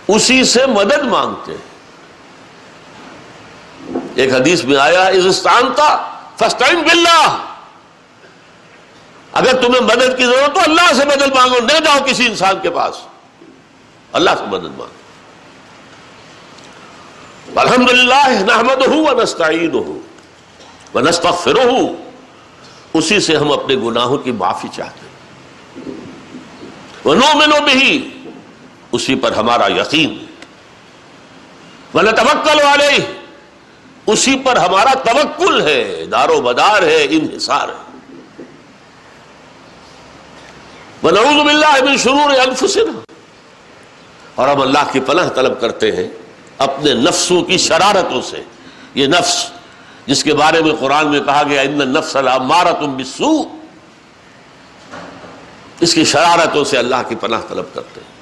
اسی 0.08 0.44
سے 0.44 0.66
مدد 0.66 1.04
مانگتے 1.04 1.52
ہیں۔ 1.52 1.68
ایک 4.14 4.34
حدیث 4.34 4.64
میں 4.64 4.76
آیا 4.76 5.02
ازستان 5.02 5.72
کا 5.76 6.08
فسٹ 6.36 6.60
ٹائم 6.60 6.82
بلّہ 6.82 7.38
اگر 9.32 9.62
تمہیں 9.62 9.80
مدد 9.80 10.18
کی 10.18 10.24
ضرورت 10.24 10.54
تو 10.54 10.60
اللہ 10.60 10.92
سے 10.92 11.04
مدد 11.04 11.34
مانگو، 11.34 11.58
نہ 11.60 11.78
جاؤ 11.78 11.98
کسی 12.06 12.26
انسان 12.26 12.54
کے 12.62 12.70
پاس۔ 12.70 12.94
اللہ 14.12 14.30
سے 14.38 14.44
مدد 14.46 14.78
مانگو۔ 14.78 14.98
الحمد 17.60 17.90
للہ 17.90 18.28
نحمد 18.28 18.86
ہوں 18.86 19.22
نستعین 19.22 19.70
ہوں 19.74 19.98
ہوں 21.56 22.07
اسی 22.94 23.20
سے 23.20 23.36
ہم 23.36 23.52
اپنے 23.52 23.76
گناہوں 23.76 24.18
کی 24.18 24.32
معافی 24.32 24.68
چاہتے 24.76 25.00
ہیں۔ 25.00 25.08
وہ 27.04 27.14
نو 27.14 27.38
منو 27.38 27.64
بھی 27.64 28.10
اسی 28.92 29.14
پر 29.14 29.32
ہمارا 29.32 29.66
یقین۔ 29.72 30.18
توکل 31.92 32.60
والے 32.64 32.98
اسی 34.06 34.38
پر 34.38 34.56
ہمارا 34.56 34.94
توکل 34.94 35.68
ہے، 35.68 36.06
دار 36.06 36.28
و 36.28 36.40
بدار 36.40 36.82
ہے، 36.82 37.06
انحصار 37.10 37.68
ہے۔ 37.68 38.42
ونعوذ 41.02 41.44
باللہ 41.44 41.84
من 41.84 41.96
شرور 41.96 42.30
انفسنا 42.30 43.12
اور 44.34 44.48
ہم 44.48 44.60
اللہ 44.60 44.78
کی 44.92 45.00
پناہ 45.00 45.28
طلب 45.28 45.60
کرتے 45.60 45.96
ہیں 45.96 46.08
اپنے 46.58 46.94
نفسوں 46.94 47.42
کی 47.42 47.58
شرارتوں 47.58 48.22
سے۔ 48.22 48.42
یہ 48.94 49.06
نفس 49.06 49.50
جس 50.08 50.22
کے 50.24 50.34
بارے 50.34 50.60
میں 50.62 50.72
قرآن 50.80 51.10
میں 51.10 51.20
کہا 51.20 51.42
گیا 51.48 51.60
ان 51.60 51.78
نفس 51.92 52.16
تم 52.80 52.96
بسو 52.96 53.30
اس 55.80 55.94
کی 55.94 56.04
شرارتوں 56.04 56.64
سے 56.64 56.78
اللہ 56.78 57.02
کی 57.08 57.14
پناہ 57.14 57.40
طلب 57.48 57.64
کرتے 57.74 58.00
ہیں۔ 58.00 58.16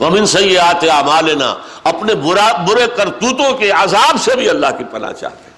ومن 0.00 0.26
سیئات 0.26 0.84
اعمالنا 0.90 1.54
اپنے 1.84 2.14
برا، 2.14 2.46
برے 2.68 2.86
کرتوتوں 2.96 3.52
کے 3.58 3.70
عذاب 3.70 4.20
سے 4.20 4.36
بھی 4.36 4.48
اللہ 4.50 4.66
کی 4.78 4.84
پناہ 4.84 5.12
چاہتے 5.12 5.44
ہیں۔ 5.44 5.54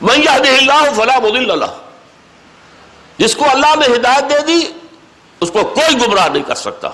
من 0.00 0.20
یہدہ 0.20 0.48
اللہ 0.48 0.90
فلا 0.94 1.18
مضل 1.18 1.50
اللہ 1.50 1.72
جس 3.18 3.36
کو 3.36 3.44
اللہ 3.50 3.74
نے 3.76 3.86
ہدایت 3.96 4.30
دے 4.30 4.38
دی، 4.46 4.60
اس 5.40 5.50
کو 5.50 5.64
کوئی 5.64 5.94
گمراہ 6.00 6.28
نہیں 6.28 6.42
کر 6.42 6.54
سکتا۔ 6.54 6.88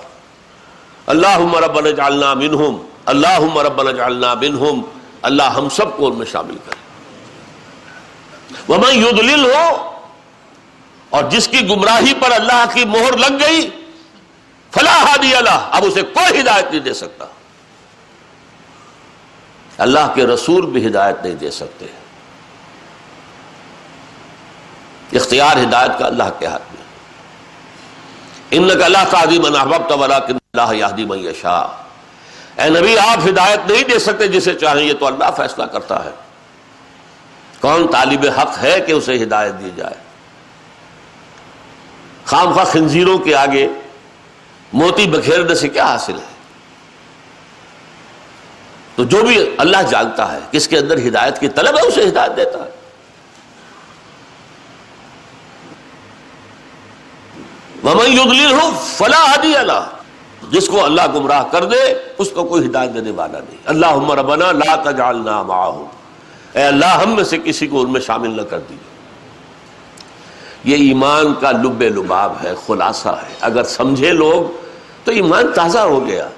اللہ 1.06 1.38
ربنا 1.64 1.90
جعلنا 1.90 2.34
منہم 2.34 2.76
اللہ 3.06 3.56
ربنا 3.64 3.90
جعلنا 3.90 4.34
منہم 4.34 4.80
اللہ 5.22 5.42
ہم 5.42 5.68
سب 5.68 5.96
کو 5.96 6.06
ان 6.06 6.14
میں 6.18 6.26
شامل 6.26 6.56
کرے۔ 6.66 6.88
ومن 8.72 8.94
یدلل 8.94 9.44
ہو 9.44 9.92
اور 11.10 11.24
جس 11.24 11.48
کی 11.48 11.68
گمراہی 11.68 12.14
پر 12.14 12.30
اللہ 12.30 12.64
کی 12.72 12.84
مہر 12.84 13.16
لگ 13.16 13.40
گئی 13.40 13.70
فلاح 14.70 15.04
ہادی 15.04 15.34
اللہ 15.34 15.68
اب 15.70 15.84
اسے 15.84 16.02
کوئی 16.02 16.40
ہدایت 16.40 16.66
نہیں 16.70 16.80
دے 16.80 16.94
سکتا۔ 16.94 17.24
اللہ 19.78 20.12
کے 20.14 20.26
رسول 20.26 20.66
بھی 20.66 20.86
ہدایت 20.86 21.16
نہیں 21.22 21.34
دے 21.34 21.50
سکتے۔ 21.50 21.86
اختیار 25.12 25.56
ہدایت 25.56 25.98
کا 25.98 26.06
اللہ 26.06 26.24
کے 26.38 26.46
ہاتھ 26.46 26.62
میں۔ 26.62 26.84
ان 28.50 28.78
کا 28.78 28.84
اللہ 28.84 29.04
کا 29.10 29.22
عظیم 29.22 29.44
اللہ 29.44 30.74
یادی 30.74 31.32
شاہ 31.42 31.87
اے 32.58 32.68
نبی، 32.68 32.98
آپ 32.98 33.28
ہدایت 33.28 33.70
نہیں 33.70 33.84
دے 33.84 33.98
سکتے 33.98 34.28
جسے 34.28 34.54
چاہیں، 34.54 34.84
یہ 34.84 34.94
تو 34.94 35.06
اللہ 35.06 35.24
فیصلہ 35.36 35.64
کرتا 35.64 36.04
ہے۔ 36.04 36.10
کون 37.60 37.86
طالب 37.86 38.26
حق 38.38 38.58
ہے 38.62 38.80
کہ 38.80 38.92
اسے 38.92 39.22
ہدایت 39.22 39.52
دی 39.60 39.70
جائے؟ 39.76 39.94
خام 42.24 42.52
خواہ 42.52 42.64
خنزیروں 42.64 43.18
کے 43.18 43.34
آگے 43.34 43.68
موتی 44.72 45.06
بکھیرنے 45.06 45.54
سے 45.54 45.68
کیا 45.68 45.84
حاصل 45.84 46.14
ہے؟ 46.14 46.34
تو 48.96 49.04
جو 49.04 49.22
بھی 49.22 49.54
اللہ 49.58 49.82
جانتا 49.82 50.32
ہے، 50.32 50.38
کس 50.50 50.68
کے 50.68 50.78
اندر 50.78 50.96
ہدایت 51.08 51.40
کی 51.40 51.48
طلب 51.48 51.78
ہے، 51.78 51.82
اسے 51.82 52.08
ہدایت 52.08 52.36
دیتا 52.36 52.58
ہے۔ 52.58 52.70
ہوں 57.84 58.70
فلاں 58.96 59.34
ہدی 59.34 59.56
اللہ 59.56 59.97
جس 60.50 60.68
کو 60.68 60.84
اللہ 60.84 61.02
گمراہ 61.14 61.44
کر 61.50 61.64
دے، 61.64 61.94
اس 62.18 62.30
کو 62.30 62.44
کوئی 62.44 62.66
ہدایت 62.66 62.94
دینے 62.94 63.10
والا 63.10 63.38
نہیں۔ 63.38 63.56
اللہ 63.64 63.86
عمر 63.86 64.22
بنا 64.22 64.52
لا 64.52 64.90
تجعلنا 64.90 65.42
معاہم 65.42 65.84
اے 66.52 66.62
اللہ، 66.62 66.86
ہم 66.86 67.14
میں 67.16 67.24
سے 67.24 67.38
کسی 67.38 67.66
کو 67.66 67.80
ان 67.80 67.92
میں 67.92 68.00
شامل 68.00 68.36
نہ 68.36 68.42
کر 68.42 68.58
دیجیے 68.58 68.88
یہ 70.64 70.88
ایمان 70.88 71.34
کا 71.40 71.50
لب 71.50 71.82
لباب 71.82 72.32
ہے، 72.42 72.52
خلاصہ 72.66 73.08
ہے۔ 73.08 73.34
اگر 73.40 73.64
سمجھے 73.64 74.12
لوگ 74.12 74.56
تو 75.04 75.12
ایمان 75.12 75.52
تازہ 75.54 75.78
ہو 75.78 76.06
گیا۔ 76.06 76.28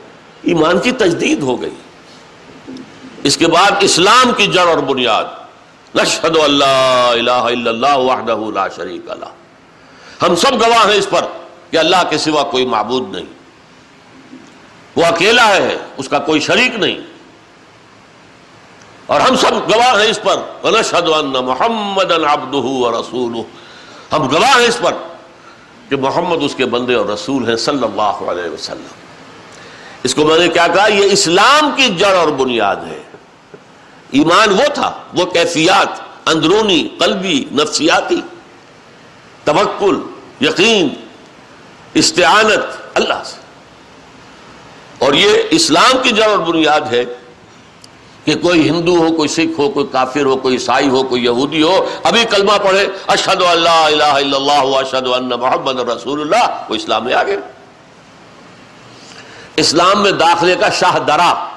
ایمان 0.43 0.79
کی 0.79 0.93
تجدید 0.93 1.43
ہو 1.43 1.63
گئی۔ 1.63 1.75
اس 3.23 3.37
کے 3.37 3.47
بعد 3.47 3.71
اسلام 3.81 4.33
کی 4.37 4.47
جڑ 4.47 4.67
اور 4.67 4.79
بنیاد۔ 4.79 5.25
نشہد 5.95 6.37
اللہ 6.45 7.11
الہ 7.11 7.31
الا 7.31 7.71
اللہ 7.71 7.97
وحدہ 7.97 8.37
لا 8.55 8.69
شریک 8.69 9.11
اللہ 9.11 9.25
ہم 10.25 10.35
سب 10.35 10.53
گواہ 10.55 10.89
ہیں 10.89 10.95
اس 10.95 11.11
پر 11.11 11.21
کہ 11.71 11.77
اللہ 11.77 11.97
کے 12.11 12.19
سوا 12.19 12.43
کوئی 12.43 12.67
معبود 12.67 13.13
نہیں۔ 13.13 13.39
وہ 14.97 15.05
اکیلا 15.05 15.49
ہے، 15.49 15.76
اس 15.97 16.09
کا 16.09 16.18
کوئی 16.18 16.41
شریک 16.41 16.74
نہیں۔ 16.74 16.99
اور 19.07 19.20
ہم 19.20 19.36
سب 19.36 19.74
گواہ 19.74 20.01
ہیں 20.01 20.11
اس 20.11 20.20
پر۔ 20.22 20.36
محمد 21.41 22.11
رسول 23.01 23.34
ہم 24.12 24.30
گواہ 24.30 24.59
ہیں 24.59 24.68
اس 24.68 24.78
پر 24.78 24.93
کہ 25.88 25.97
محمد 25.97 26.36
اس 26.41 26.55
کے 26.55 26.66
بندے 26.66 26.95
اور 26.95 27.07
رسول 27.07 27.49
ہیں 27.49 27.57
صلی 27.57 27.84
اللہ 27.84 28.30
علیہ 28.30 28.51
وسلم۔ 28.51 28.84
اس 30.03 30.14
کو 30.14 30.24
میں 30.24 30.38
نے 30.38 30.49
کیا 30.49 30.66
کہا، 30.66 30.86
یہ 30.86 31.12
اسلام 31.12 31.70
کی 31.76 31.88
جڑ 31.99 32.14
اور 32.14 32.28
بنیاد 32.28 32.76
ہے۔ 32.76 33.03
ایمان 34.11 34.53
وہ 34.53 34.74
تھا، 34.74 35.03
وہ 35.14 35.24
کیفیات، 35.24 35.88
اندرونی، 36.28 36.88
قلبی، 36.99 37.45
نفسیاتی۔ 37.53 38.20
توکل، 39.45 40.01
یقین، 40.41 40.88
استعانت، 41.95 42.97
اللہ 42.97 43.22
سے۔ 43.24 43.39
اور 45.01 45.13
یہ 45.13 45.29
اسلام 45.51 45.97
کی 46.03 46.11
جڑ 46.11 46.29
اور 46.29 46.39
بنیاد 46.39 46.81
ہے 46.81 47.05
کہ 48.25 48.35
کوئی 48.35 48.69
ہندو 48.69 48.97
ہو، 48.97 49.13
کوئی 49.13 49.29
سکھ 49.29 49.61
ہو، 49.61 49.71
کوئی 49.71 49.87
کافر 49.93 50.25
ہو، 50.25 50.37
کوئی 50.37 50.55
عیسائی 50.55 50.89
ہو، 50.89 51.03
کوئی 51.03 51.25
یہودی 51.25 51.63
ہو، 51.63 51.89
ابھی 52.03 52.25
کلمہ 52.25 52.53
پڑھے 52.63 52.89
اشد 53.07 53.43
اللہ 53.43 53.69
الہ 53.69 54.05
الا 54.05 54.37
اللہ 54.37 54.79
اشد 54.79 55.07
اللہ 55.07 55.37
محمد 55.37 55.81
رسول 55.81 56.21
اللہ، 56.21 56.65
وہ 56.69 56.75
اسلام 56.75 57.05
میں 57.05 57.15
آگے۔ 57.15 57.37
اسلام 59.57 60.03
میں 60.03 60.11
داخلے 60.11 60.55
کا 60.61 60.69
شاہ 60.69 60.99
درا، 60.99 61.49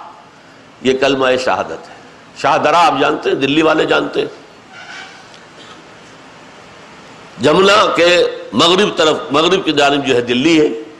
یہ 0.81 0.97
کلمہ 0.97 1.27
شہادت 1.45 1.89
ہے۔ 1.89 1.95
شاہ 2.41 2.57
درا 2.57 2.87
آپ 2.87 2.93
جانتے 3.01 3.29
ہیں، 3.29 3.37
دلی 3.37 3.61
والے 3.61 3.85
جانتے 3.85 4.19
ہیں۔ 4.21 4.43
جمنا 7.41 7.85
کے 7.95 8.23
مغرب 8.53 8.97
طرف، 8.97 9.17
مغرب 9.31 9.65
کی 9.65 9.71
جانب 9.71 10.05
جو 10.05 10.15
ہے 10.15 10.21
دلی 10.21 10.61
ہے۔ 10.61 10.92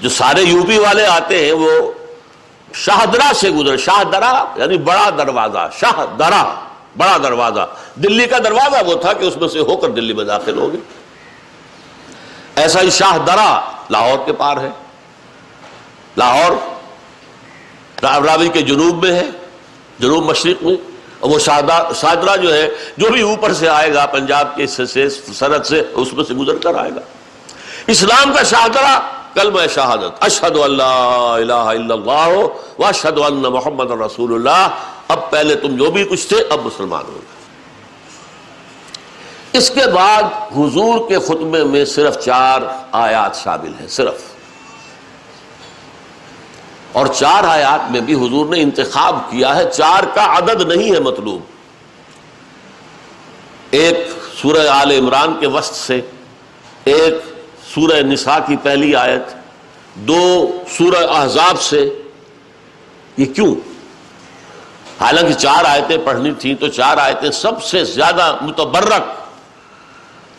جو 0.00 0.08
سارے 0.08 0.42
یو 0.42 0.62
پی 0.62 0.78
والے 0.78 1.06
آتے 1.06 1.44
ہیں، 1.44 1.52
وہ 1.52 1.92
شاہدرا 2.74 3.32
سے 3.34 3.50
گزرے۔ 3.50 3.76
شاہ 3.76 4.04
درا 4.04 4.44
یعنی 4.56 4.78
بڑا 4.78 5.10
دروازہ 5.18 5.70
شاہ 5.80 6.16
درا 6.18 6.54
بڑا 6.96 7.16
دروازہ۔ 7.22 7.66
دلی 7.94 8.26
کا 8.26 8.38
دروازہ 8.38 8.84
وہ 8.84 8.94
تھا 8.94 9.12
کہ 9.12 9.24
اس 9.24 9.36
میں 9.36 9.48
سے 9.48 9.58
ہو 9.58 9.76
کر 9.76 9.88
دلی 9.88 10.12
میں 10.12 10.24
داخل 10.24 10.58
ہو 10.58 10.72
گئے۔ 10.72 10.80
ایسا 12.56 12.80
ہی 12.80 12.90
شاہ 12.90 13.18
درا 13.18 13.60
لاہور 13.90 14.18
کے 14.26 14.32
پار 14.32 14.56
ہے۔ 14.56 14.68
لاہور 16.16 16.52
راوی 18.02 18.48
کے 18.48 18.62
جنوب 18.62 19.04
میں 19.04 19.12
ہے، 19.12 19.30
جنوب 19.98 20.24
مشرق 20.24 20.64
میں۔ 20.64 20.74
اور 21.20 21.30
وہ 21.30 21.38
شادرا 21.94 22.36
جو 22.36 22.54
ہے، 22.54 22.68
جو 22.96 23.10
بھی 23.10 23.20
اوپر 23.20 23.52
سے 23.52 23.68
آئے 23.68 23.94
گا، 23.94 24.06
پنجاب 24.06 24.56
کے 24.56 24.64
حصے 24.64 24.86
سے، 24.86 25.08
سرحد 25.10 25.66
سے، 25.66 25.82
اس 25.92 26.12
میں 26.12 26.24
سے 26.24 26.34
گزر 26.34 26.58
کر 26.58 26.74
آئے 26.74 26.90
گا۔ 26.90 27.00
اسلام 27.86 28.32
کا 28.32 28.42
شاہدرا 28.42 29.00
کلمہ 29.40 29.60
شہادت، 29.74 30.24
اشہد 30.24 30.56
اللہ 30.56 30.82
الہ 30.82 31.52
الا 31.52 31.94
اللہ 31.94 32.46
و 32.78 32.84
ان 33.24 33.42
محمد 33.42 33.90
رسول 33.90 34.34
اللہ۔ 34.34 34.68
اب 35.08 35.30
پہلے 35.30 35.54
تم 35.54 35.76
جو 35.76 35.90
بھی 35.90 36.04
کچھ 36.04 36.28
تھے، 36.28 36.36
اب 36.50 36.60
مسلمان 36.66 37.04
ہو 37.08 37.12
گئے۔ 37.12 37.38
اس 39.52 39.70
کے 39.70 39.90
بعد 39.94 40.22
حضور 40.56 41.08
کے 41.08 41.18
خطبے 41.18 41.64
میں 41.64 41.84
صرف 41.84 42.24
چار 42.24 42.60
آیات 42.92 43.36
شامل 43.36 43.72
ہیں، 43.80 43.88
صرف۔ 43.88 44.22
اور 46.92 47.06
چار 47.06 47.44
آیات 47.44 47.90
میں 47.90 48.00
بھی 48.00 48.14
حضور 48.14 48.46
نے 48.46 48.62
انتخاب 48.62 49.18
کیا 49.30 49.56
ہے، 49.56 49.70
چار 49.70 50.02
کا 50.14 50.38
عدد 50.38 50.62
نہیں 50.62 50.94
ہے 50.94 51.00
مطلوب۔ 51.00 51.40
ایک 53.70 54.08
سورہ 54.42 54.68
آل 54.68 54.90
عمران 54.90 55.36
کے 55.40 55.46
وسط 55.46 55.74
سے، 55.74 56.00
ایک 56.84 57.37
سورہ 57.74 58.02
نساء 58.02 58.38
کی 58.46 58.56
پہلی 58.56 58.96
آیت، 58.96 59.22
دو 59.94 60.50
سورہ 60.70 61.06
احزاب 61.06 61.62
سے، 61.62 62.02
یہ 63.16 63.26
کیوں؟ 63.26 63.54
حالانکہ 65.00 65.32
چار 65.32 65.64
آیتیں 65.64 65.98
پڑھنی 66.04 66.32
تھیں 66.32 66.54
تو 66.54 66.68
چار 66.68 66.96
آیتیں 66.96 67.30
سب 67.30 67.62
سے 67.62 67.84
زیادہ 67.84 68.36
متبرک 68.40 69.02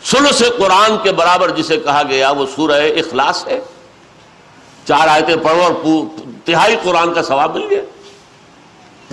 سلو 0.06 0.32
سے 0.32 0.44
قرآن 0.58 0.96
کے 1.02 1.12
برابر 1.12 1.50
جسے 1.50 1.76
کہا 1.76 2.02
گیا، 2.08 2.30
وہ 2.30 2.46
سورہ 2.56 2.72
اخلاص 2.72 3.46
ہے۔ 3.46 3.60
چار 4.88 5.08
آیتیں 5.08 5.36
پڑھو 5.36 5.62
اور 5.62 5.72
تہائی 6.44 6.76
قرآن 6.82 7.14
کا 7.14 7.22
ثواب 7.22 7.56
مل 7.56 7.66
گیا۔ 7.70 7.80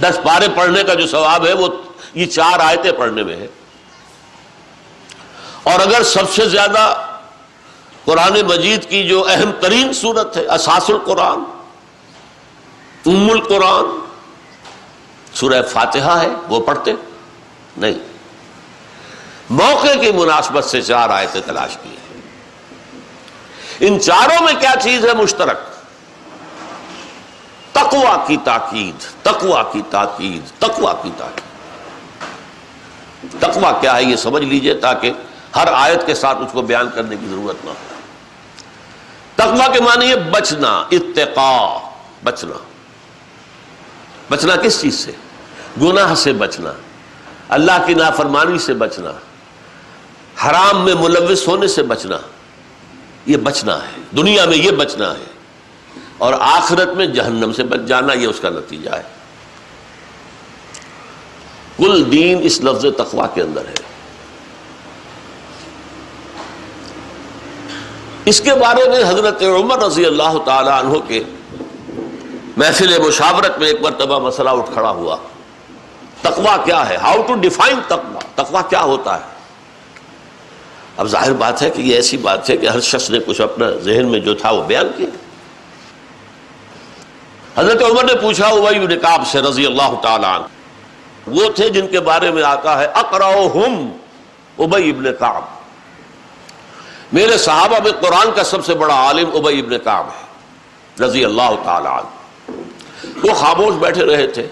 دس 0.01 0.19
پارے 0.23 0.47
پڑھنے 0.55 0.83
کا 0.83 0.93
جو 0.93 1.07
ثواب 1.07 1.47
ہے، 1.47 1.53
وہ 1.53 1.67
یہ 2.13 2.25
چار 2.25 2.59
آیتیں 2.59 2.91
پڑھنے 2.91 3.23
میں 3.23 3.35
ہے۔ 3.35 3.47
اور 5.63 5.79
اگر 5.79 6.03
سب 6.03 6.31
سے 6.33 6.49
زیادہ 6.49 7.06
قرآن 8.07 8.41
مجید 8.47 8.89
کی 8.89 9.07
جو 9.07 9.25
اہم 9.29 9.51
ترین 9.59 9.93
صورت 9.93 10.37
ہے، 10.37 10.45
اساس 10.45 10.89
القرآن، 10.89 11.39
ام 13.05 13.29
القرآن، 13.31 13.99
سورہ 15.33 15.61
فاتحہ 15.61 16.21
ہے، 16.21 16.27
وہ 16.49 16.59
پڑھتے؟ 16.59 16.93
نہیں۔ 17.77 17.93
موقع 19.49 19.99
کی 20.01 20.11
مناسبت 20.11 20.65
سے 20.65 20.81
چار 20.81 21.09
آیتیں 21.09 21.41
تلاش 21.45 21.77
کی 21.83 21.95
ان 23.79 23.99
چاروں 23.99 24.43
میں 24.43 24.53
کیا 24.59 24.73
چیز 24.81 25.05
ہے 25.05 25.13
مشترک؟ 25.13 25.57
تقوا 27.71 28.23
کی 28.27 28.37
تاکید 28.43 29.23
تقوا 29.23 29.63
کی 29.63 29.81
تاکید 29.89 30.61
تقوا 30.61 30.93
کی 31.03 31.09
تاکید۔ 31.17 31.47
تقوا 33.41 33.71
کیا 33.81 33.95
ہے 33.95 34.03
یہ 34.03 34.15
سمجھ 34.15 34.43
لیجیے 34.43 34.73
تاکہ 34.73 35.11
ہر 35.55 35.67
آیت 35.73 36.05
کے 36.05 36.15
ساتھ 36.15 36.37
اس 36.37 36.51
کو 36.51 36.61
بیان 36.61 36.89
کرنے 36.95 37.15
کی 37.15 37.25
ضرورت 37.29 37.65
نہ 37.65 37.69
ہو۔ 37.69 37.96
تقوا 39.37 39.67
کے 39.73 39.81
معنی 39.81 40.09
ہے 40.09 40.15
بچنا 40.15 40.85
اتقا 40.91 41.77
بچنا۔ 42.23 42.57
بچنا 44.29 44.55
کس 44.55 44.81
چیز 44.81 44.99
سے؟ 44.99 45.11
گناہ 45.81 46.15
سے 46.15 46.33
بچنا، 46.33 46.73
اللہ 47.49 47.71
کی 47.85 47.93
نافرمانی 47.93 48.59
سے 48.59 48.73
بچنا، 48.73 49.11
حرام 50.45 50.85
میں 50.85 50.93
ملوث 50.93 51.47
ہونے 51.47 51.67
سے 51.67 51.83
بچنا۔ 51.83 52.17
یہ 53.25 53.37
بچنا 53.37 53.75
ہے، 53.75 54.01
دنیا 54.17 54.45
میں 54.45 54.57
یہ 54.57 54.71
بچنا 54.71 55.11
ہے۔ 55.11 55.25
اور 56.17 56.33
آخرت 56.39 56.87
میں 56.87 57.05
جہنم 57.05 57.53
سے 57.53 57.63
بچ 57.63 57.79
جانا، 57.87 58.13
یہ 58.13 58.27
اس 58.27 58.39
کا 58.39 58.49
نتیجہ 58.49 58.89
ہے۔ 58.89 59.03
کل 61.77 62.11
دین 62.11 62.39
اس 62.43 62.61
لفظ 62.61 62.85
تقوا 62.97 63.27
کے 63.27 63.41
اندر 63.41 63.61
ہے۔ 63.61 63.96
اس 68.29 68.41
کے 68.41 68.53
بارے 68.53 68.89
میں 68.89 69.03
حضرت 69.09 69.43
عمر 69.43 69.77
رضی 69.79 70.05
اللہ 70.05 70.37
تعالی 70.45 70.69
عنہ 70.69 70.97
کے 71.07 71.23
محفل 72.57 72.97
مشاورت 72.99 73.57
میں 73.57 73.67
ایک 73.67 73.81
مرتبہ 73.81 74.19
مسئلہ 74.19 74.49
اٹھ 74.49 74.73
کھڑا 74.73 74.89
ہوا۔ 74.89 75.17
تقوا 76.21 76.57
کیا 76.65 76.89
ہے؟ 76.89 76.95
ہاؤ 76.95 77.21
ٹو 77.21 77.33
ڈیفائن 77.33 77.79
تقوا 77.87 78.19
تقوا 78.35 78.61
کیا 78.61 78.81
ہوتا 78.81 79.15
ہے؟ 79.15 79.23
اب 80.97 81.07
ظاہر 81.07 81.33
بات 81.33 81.61
ہے 81.61 81.69
کہ 81.69 81.81
یہ 81.81 81.95
ایسی 81.95 82.17
بات 82.17 82.49
ہے 82.49 82.57
کہ 82.57 82.67
ہر 82.67 82.79
شخص 82.79 83.09
نے 83.09 83.19
کچھ 83.25 83.41
اپنا 83.41 83.69
ذہن 83.71 84.07
میں 84.07 84.19
جو 84.19 84.33
تھا 84.33 84.51
وہ 84.51 84.61
بیان 84.61 84.87
کیا۔ 84.97 85.07
حضرت 87.61 87.83
عمر 87.83 88.03
نے 88.03 88.13
پوچھا 88.15 88.49
نکاب 88.71 89.27
سے 89.27 89.41
رضی 89.41 89.65
اللہ 89.65 89.95
تعالیٰ 90.01 90.35
عنہ، 90.35 90.45
وہ 91.27 91.49
تھے 91.49 91.69
جن 91.69 91.87
کے 91.87 91.99
بارے 91.99 92.31
میں 92.31 92.43
آتا 92.43 92.79
ہے 92.79 92.85
اقرأہم 92.85 93.91
ابئی 94.59 94.89
ابن 94.89 95.05
کعب۔ 95.19 95.56
میرے 97.13 97.37
صحابہ 97.37 97.75
میں 97.83 97.91
قرآن 97.91 98.27
کا 98.35 98.43
سب 98.43 98.65
سے 98.65 98.73
بڑا 98.73 98.93
عالم 98.93 99.29
ابئی 99.35 99.59
ابن 99.59 99.77
کعب 99.79 100.05
ہے، 100.07 100.25
رضی 101.03 101.25
اللہ 101.25 101.49
تعالیٰ 101.63 101.91
عنہ۔ 101.91 102.51
وہ 103.23 103.33
خاموش 103.33 103.75
بیٹھے 103.75 104.05
رہے 104.05 104.27
تھے۔ 104.27 104.47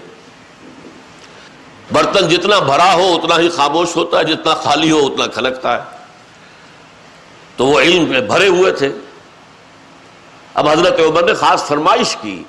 برتن 1.92 2.28
جتنا 2.28 2.58
بھرا 2.58 2.94
ہو 2.94 3.14
اتنا 3.14 3.38
ہی 3.38 3.48
خاموش 3.48 3.96
ہوتا 3.96 4.18
ہے، 4.18 4.24
جتنا 4.24 4.54
خالی 4.54 4.90
ہو 4.90 5.06
اتنا 5.06 5.26
کھلکتا 5.26 5.76
ہے۔ 5.76 5.96
تو 7.56 7.66
وہ 7.66 7.80
علم 7.80 8.04
میں 8.04 8.20
بھرے 8.20 8.48
ہوئے 8.48 8.72
تھے۔ 8.72 8.92
اب 10.54 10.68
حضرت 10.68 11.00
عمر 11.00 11.22
نے 11.22 11.34
خاص 11.34 11.64
فرمائش 11.64 12.16
کی 12.20 12.44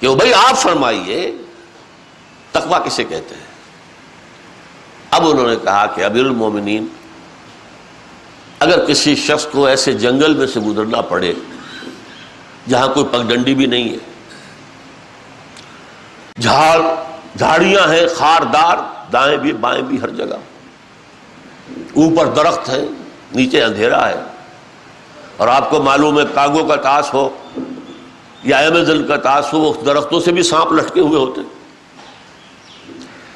کہ 0.00 0.08
وہ 0.08 0.14
بھائی 0.14 0.34
آپ 0.34 0.58
فرمائیے 0.58 1.36
تقوا 2.52 2.78
کسے 2.78 3.04
کہتے 3.04 3.34
ہیں؟ 3.34 3.46
اب 5.10 5.30
انہوں 5.30 5.48
نے 5.48 5.56
کہا 5.56 5.86
کہ 5.86 6.04
ابیر 6.04 6.22
المومنین 6.22 6.86
اگر 8.62 8.84
کسی 8.84 9.16
شخص 9.16 9.46
کو 9.46 9.66
ایسے 9.66 9.92
جنگل 9.92 10.34
میں 10.34 10.46
سے 10.46 10.60
گزرنا 10.60 11.00
پڑے 11.00 11.32
جہاں 12.68 12.88
کوئی 12.88 13.06
پگڈنڈی 13.06 13.54
بھی 13.54 13.66
نہیں 13.66 13.88
ہے، 13.88 13.96
جھاڑ، 16.40 16.80
جھاڑیاں 17.38 17.92
ہیں، 17.92 18.06
خاردار، 18.16 18.78
دائیں 19.12 19.36
بھی، 19.36 19.52
بائیں 19.52 19.82
بھی، 19.82 20.00
ہر 20.00 20.08
جگہ۔ 20.08 20.36
اوپر 21.96 22.26
درخت 22.26 22.68
ہیں، 22.68 22.88
نیچے 23.34 23.64
اندھیرا 23.64 24.08
ہے۔ 24.08 24.20
اور 25.36 25.48
آپ 25.48 25.70
کو 25.70 25.82
معلوم 25.82 26.18
ہے 26.18 26.24
کاگو 26.34 26.64
کا 26.64 26.76
تاس 26.76 27.14
ہو 27.14 27.28
یا 28.44 28.58
ایمیزن 28.58 29.06
کا 29.06 29.16
تاس 29.16 29.52
ہو، 29.52 29.58
وہ 29.58 29.72
درختوں 29.86 30.20
سے 30.20 30.32
بھی 30.32 30.42
سانپ 30.42 30.72
لٹکے 30.72 31.00
ہوئے 31.00 31.20
ہوتے 31.20 31.40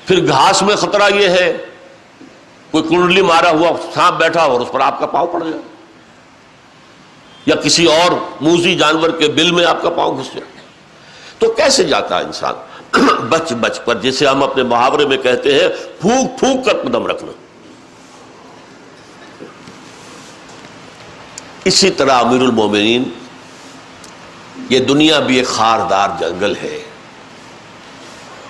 پھر 0.06 0.26
گھاس 0.26 0.62
میں 0.62 0.76
خطرہ 0.76 1.14
یہ 1.14 1.28
ہے 1.28 1.56
کوئی 2.70 2.84
کنڈلی 2.88 3.22
مارا 3.22 3.50
ہوا 3.50 3.70
سانپ 3.94 4.16
بیٹھا 4.16 4.42
اور 4.42 4.60
اس 4.60 4.68
پر 4.72 4.80
آپ 4.80 5.00
کا 5.00 5.06
پاؤں 5.06 5.26
پڑ 5.26 5.40
جائے 5.40 5.62
یا 7.46 7.56
کسی 7.56 7.86
اور 7.86 8.12
موزی 8.40 8.74
جانور 8.74 9.10
کے 9.10 9.28
بل 9.28 9.50
میں 9.50 9.64
آپ 9.64 9.82
کا 9.82 9.90
پاؤں 9.90 10.18
گھس 10.18 10.26
جائے 10.26 10.56
تو 11.38 11.50
کیسے 11.50 11.84
جاتا 11.84 12.18
ہے 12.18 12.24
انسان؟ 12.24 12.54
بچ 13.28 13.52
بچ 13.52 13.80
پر 13.84 13.94
جسے 13.94 14.26
ہم 14.26 14.42
اپنے 14.42 14.62
محاورے 14.62 15.06
میں 15.06 15.16
کہتے 15.16 15.54
ہیں، 15.54 15.68
پھونک 16.00 16.38
پھونک 16.38 16.64
کر 16.64 16.72
قدم 16.82 17.06
رکھنا۔ 17.06 17.32
اسی 21.64 21.90
طرح 21.90 22.18
امیر 22.18 22.40
المومنین، 22.40 23.02
یہ 24.70 24.78
دنیا 24.78 25.18
بھی 25.18 25.36
ایک 25.36 25.46
خاردار 25.46 26.08
جنگل 26.20 26.54
ہے۔ 26.62 26.84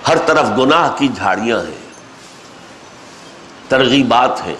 ہر 0.07 0.17
طرف 0.17 0.45
گناہ 0.57 0.89
کی 0.97 1.07
جھاڑیاں 1.07 1.59
ہیں۔ 1.59 1.86
ترغیبات 3.69 4.45
ہیں۔ 4.45 4.55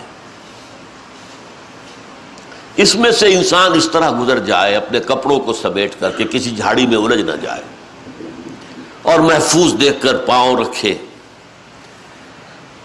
اس 2.75 2.95
میں 2.95 3.11
سے 3.11 3.33
انسان 3.33 3.73
اس 3.73 3.89
طرح 3.91 4.11
گزر 4.19 4.39
جائے، 4.39 4.75
اپنے 4.75 4.99
کپڑوں 4.99 5.39
کو 5.39 5.53
سمیٹ 5.53 5.95
کر 5.99 6.11
کے 6.11 6.23
کسی 6.31 6.55
جھاڑی 6.55 6.87
میں 6.87 6.97
الجھ 6.97 7.21
نہ 7.21 7.31
جائے 7.31 7.61
اور 9.01 9.19
محفوظ 9.19 9.81
دیکھ 9.81 10.01
کر 10.01 10.17
پاؤں 10.17 10.57
رکھے۔ 10.57 10.97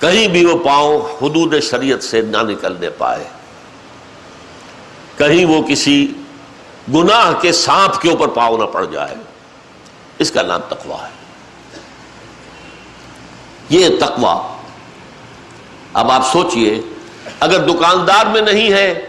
کہیں 0.00 0.28
بھی 0.28 0.44
وہ 0.44 0.64
پاؤں 0.64 0.98
حدود 0.98 1.54
شریعت 1.62 2.02
سے 2.02 2.20
نہ 2.20 2.36
نکلنے 2.36 2.90
پائے۔ 2.90 3.24
کہیں 5.18 5.44
وہ 5.44 5.62
کسی 5.62 6.12
گناہ 6.94 7.32
کے 7.40 7.52
سانپ 7.52 8.02
کے 8.02 8.10
اوپر 8.10 8.28
پاؤ 8.28 8.56
نہ 8.56 8.64
پڑ 8.64 8.84
جائے۔ 8.84 9.14
اس 10.18 10.30
کا 10.30 10.42
نام 10.42 10.60
تقوا 10.68 11.08
ہے۔ 11.08 11.22
یہ 13.68 13.88
تقوا 14.00 14.51
اب 15.94 16.10
آپ 16.10 16.32
سوچئے، 16.32 16.80
اگر 17.40 17.58
دکاندار 17.58 18.26
میں 18.26 18.40
نہیں 18.40 18.72
ہے 18.72 19.08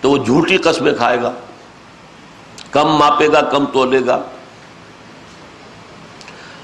تو 0.00 0.10
وہ 0.10 0.24
جھوٹی 0.24 0.56
قسمیں 0.56 0.92
کھائے 0.92 1.22
گا، 1.22 1.32
کم 2.70 2.88
ماپے 2.88 3.28
گا، 3.32 3.40
کم 3.40 3.66
تولے 3.66 4.00
گا۔ 4.06 4.22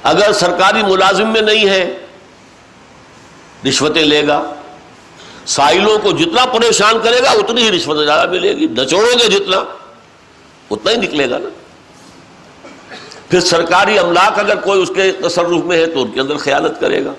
اگر 0.02 0.32
سرکاری 0.32 0.82
ملازم 0.82 1.28
میں 1.28 1.40
نہیں 1.40 1.68
ہے، 1.68 1.98
رشوتیں 3.68 4.04
لے 4.04 4.26
گا۔ 4.26 4.54
سائلوں 5.46 5.98
کو 5.98 6.12
جتنا 6.12 6.46
پریشان 6.46 6.98
کرے 7.02 7.22
گا، 7.22 7.30
اتنی 7.30 7.62
ہی 7.62 7.72
رشوت 7.72 8.04
زیادہ 8.04 8.30
ملے 8.30 8.56
گی۔ 8.56 8.66
نچوڑو 8.66 9.18
گے 9.18 9.28
جتنا، 9.28 9.64
اتنا 10.70 10.90
ہی 10.90 10.96
نکلے 10.96 11.30
گا 11.30 11.38
نا۔ 11.38 11.48
پھر 13.30 13.40
سرکاری 13.40 13.98
املاک 13.98 14.38
اگر 14.38 14.56
کوئی 14.56 14.82
اس 14.82 14.90
کے 14.94 15.12
تصرف 15.12 15.64
میں 15.64 15.76
ہے 15.76 15.86
تو 15.86 16.02
ان 16.02 16.10
کے 16.10 16.20
اندر 16.20 16.36
خیالت 16.36 16.80
کرے 16.80 17.04
گا۔ 17.04 17.12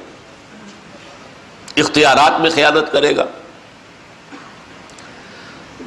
اختیارات 1.75 2.41
میں 2.41 2.49
خیالت 2.55 2.91
کرے 2.91 3.15
گا۔ 3.15 3.23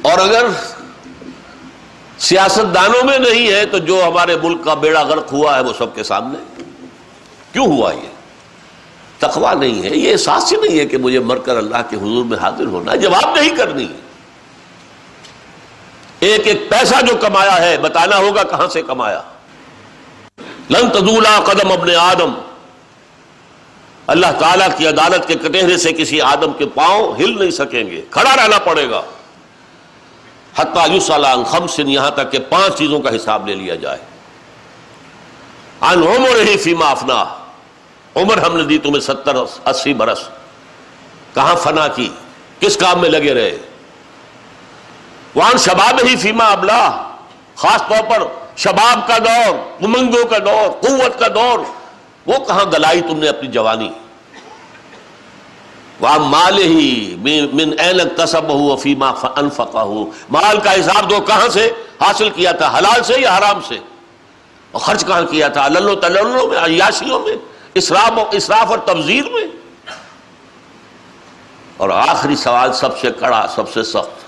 اور 0.01 0.17
اگر 0.17 0.45
سیاست 2.17 2.75
دانوں 2.75 3.03
میں 3.03 3.19
نہیں 3.19 3.51
ہے 3.51 3.65
تو 3.65 3.77
جو 3.77 4.03
ہمارے 4.07 4.37
ملک 4.43 4.63
کا 4.65 4.73
بیڑا 4.73 5.01
غرق 5.01 5.33
ہوا 5.33 5.55
ہے 5.55 5.61
وہ 5.61 5.73
سب 5.77 5.95
کے 5.95 6.03
سامنے۔ 6.03 6.63
کیوں 7.51 7.65
ہوا 7.65 7.93
یہ؟ 7.93 8.09
تخوا 9.19 9.53
نہیں 9.53 9.83
ہے۔ 9.83 9.89
یہ 9.89 10.11
احساس 10.11 10.53
ہی 10.53 10.57
نہیں 10.57 10.79
ہے 10.79 10.85
کہ 10.85 10.97
مجھے 10.97 11.19
مر 11.19 11.37
کر 11.37 11.57
اللہ 11.57 11.77
کے 11.89 11.95
حضور 11.95 12.25
میں 12.25 12.37
حاضر 12.37 12.65
ہونا 12.65 12.91
ہے۔ 12.91 12.97
جواب 12.97 13.39
نہیں 13.39 13.55
کرنی۔ 13.55 13.87
ایک 16.19 16.47
ایک 16.47 16.69
پیسہ 16.69 17.05
جو 17.05 17.15
کمایا 17.15 17.61
ہے، 17.61 17.77
بتانا 17.77 18.17
ہوگا 18.17 18.43
کہاں 18.43 18.67
سے 18.67 18.81
کمایا۔ 18.81 19.21
لن 20.69 20.89
تدولا 20.89 21.39
قدم 21.39 21.71
ابن 21.71 21.89
آدم۔ 21.99 22.33
اللہ 24.07 24.27
تعالیٰ 24.39 24.67
کی 24.77 24.87
عدالت 24.87 25.27
کے 25.27 25.35
کٹہرے 25.35 25.77
سے 25.77 25.93
کسی 25.93 26.21
آدم 26.21 26.53
کے 26.53 26.65
پاؤں 26.65 27.15
ہل 27.15 27.39
نہیں 27.39 27.51
سکیں 27.51 27.83
گے۔ 27.83 28.01
کھڑا 28.11 28.35
رہنا 28.35 28.59
پڑے 28.59 28.89
گا۔ 28.89 29.01
حتیٰ 30.55 30.89
یوسلام 30.89 31.43
خمسن، 31.43 31.89
یہاں 31.89 32.09
تک 32.09 32.31
کہ 32.31 32.39
پانچ 32.39 32.77
چیزوں 32.77 32.99
کا 32.99 33.15
حساب 33.15 33.47
لے 33.47 33.55
لیا 33.55 33.75
جائے۔ 33.75 33.97
ان 35.81 36.03
عمر 36.03 36.35
ہی 36.35 36.57
فیما 36.57 36.89
افنا۔ 36.89 37.23
عمر 38.15 38.37
ہم 38.37 38.57
نے 38.57 38.63
دی 38.63 38.77
تمہیں 38.77 38.99
ستر، 38.99 39.35
اسی 39.65 39.93
برس۔ 39.93 40.29
کہاں 41.33 41.55
فنا 41.55 41.87
کی؟ 41.87 42.09
کس 42.59 42.77
کام 42.77 43.01
میں 43.01 43.09
لگے 43.09 43.33
رہے؟ 43.33 43.57
وہاں 45.35 45.57
شباب 45.57 45.99
ہی 46.07 46.15
فیما 46.15 46.45
ابلا۔ 46.45 46.91
خاص 47.55 47.81
طور 47.81 48.09
پر 48.09 48.23
شباب 48.57 49.07
کا 49.07 49.17
دور، 49.17 49.83
امنگوں 49.83 50.25
کا 50.25 50.37
دور، 50.37 50.69
قوت 50.69 51.19
کا 51.19 51.27
دور۔ 51.27 51.59
وہ 52.27 52.37
کہاں 52.37 52.65
گلائی 52.65 53.01
تم 53.01 53.19
نے 53.19 53.29
اپنی 53.29 53.49
جوانی؟ 53.49 53.89
وہاں 55.99 56.19
مال 56.19 56.57
ہی 56.57 57.15
من 57.53 57.75
تصب 58.15 58.49
ہو 58.49 58.75
فیما 58.75 59.09
انفقا 59.35 59.83
ہو 59.83 60.05
مال 60.29 60.59
کا 60.59 60.73
حساب 60.73 61.09
دو 61.09 61.21
کہاں 61.21 61.49
سے 61.49 61.71
حاصل 62.01 62.29
کیا 62.29 62.51
تھا؟ 62.51 62.77
حلال 62.77 63.03
سے 63.03 63.13
یا 63.17 63.37
حرام 63.37 63.61
سے؟ 63.67 63.77
اور 64.71 64.81
خرچ 64.81 65.05
کہاں 65.05 65.21
کیا 65.21 65.47
تھا؟ 65.47 65.65
اللہ 65.65 65.95
تلو 65.95 66.47
میں، 66.47 66.57
عیاشیوں 66.57 67.19
میں، 67.19 67.33
اسراف 67.73 68.11
اسراف 68.31 68.69
اور 68.69 68.77
تبزیر 68.77 69.23
میں۔ 69.29 69.47
اور 71.77 71.89
آخری 71.89 72.35
سوال 72.35 72.73
سب 72.73 72.99
سے 72.99 73.11
کڑا، 73.19 73.45
سب 73.55 73.73
سے 73.73 73.83
سخت۔ 73.83 74.23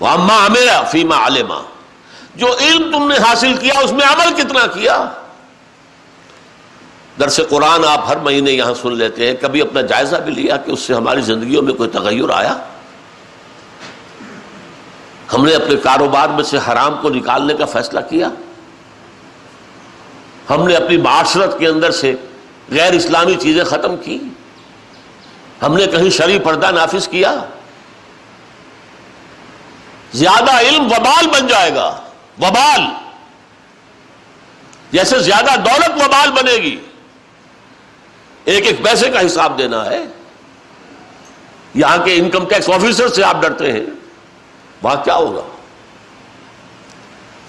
وہاں 0.00 0.48
میرا 0.48 0.82
فیما 0.82 1.26
علما 1.26 1.62
جو 2.34 2.46
علم 2.60 2.90
تم 2.92 3.08
نے 3.08 3.16
حاصل 3.16 3.56
کیا، 3.56 3.80
اس 3.80 3.92
میں 3.92 4.06
عمل 4.06 4.42
کتنا 4.42 4.66
کیا؟ 4.66 5.08
درس 7.20 7.40
قرآن 7.48 7.84
آپ 7.84 8.08
ہر 8.08 8.16
مہینے 8.16 8.50
یہاں 8.50 8.74
سن 8.74 8.96
لیتے 8.96 9.26
ہیں، 9.26 9.34
کبھی 9.34 9.60
اپنا 9.60 9.80
جائزہ 9.80 10.16
بھی 10.16 10.32
لیا 10.32 10.56
کہ 10.56 10.70
اس 10.70 10.80
سے 10.80 10.94
ہماری 10.94 11.20
زندگیوں 11.20 11.62
میں 11.62 11.74
کوئی 11.74 11.90
تغیر 11.90 12.30
آیا؟ 12.30 12.56
ہم 15.32 15.44
نے 15.44 15.54
اپنے 15.54 15.76
کاروبار 15.76 16.28
میں 16.28 16.44
سے 16.44 16.58
حرام 16.68 16.96
کو 17.02 17.08
نکالنے 17.08 17.54
کا 17.54 17.64
فیصلہ 17.64 18.00
کیا؟ 18.08 18.28
ہم 20.50 20.66
نے 20.66 20.74
اپنی 20.74 20.96
معاشرت 20.96 21.58
کے 21.58 21.66
اندر 21.66 21.90
سے 21.90 22.14
غیر 22.70 22.92
اسلامی 22.92 23.34
چیزیں 23.34 23.64
ختم 23.64 23.96
کی؟ 23.96 24.18
ہم 25.62 25.76
نے 25.76 25.86
کہیں 25.86 26.10
شرع 26.10 26.38
پردہ 26.44 26.70
نافذ 26.70 27.08
کیا؟ 27.08 27.34
زیادہ 30.14 30.60
علم 30.60 30.86
وبال 30.86 31.26
بن 31.26 31.46
جائے 31.46 31.74
گا، 31.74 32.00
وبال، 32.38 32.80
جیسے 34.92 35.18
زیادہ 35.18 35.60
دولت 35.60 36.02
وبال 36.04 36.30
بنے 36.30 36.54
گی۔ 36.54 36.80
ایک 38.50 38.66
ایک 38.66 38.84
پیسے 38.84 39.08
کا 39.08 39.26
حساب 39.26 39.58
دینا 39.58 39.86
ہے۔ 39.86 40.04
یہاں 41.74 41.98
کے 41.98 42.14
انکم 42.14 42.44
ٹیکس 42.48 42.70
آفیسر 42.70 43.08
سے 43.08 43.24
آپ 43.24 43.42
ڈرتے 43.42 43.72
ہیں۔ 43.72 43.86
وہاں 44.82 45.04
کیا 45.04 45.14
ہوگا؟ 45.14 45.40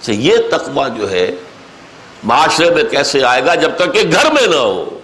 یہ 0.07 0.37
تقوی 0.51 0.99
جو 0.99 1.11
ہے، 1.11 1.31
معاشرے 2.23 2.69
میں 2.69 2.83
کیسے 2.83 3.23
آئے 3.23 3.45
گا 3.45 3.55
جب 3.55 3.71
تک 3.75 3.93
کہ 3.93 4.01
گھر 4.11 4.31
میں 4.31 4.47
نہ 4.47 4.55
ہو۔ 4.55 4.99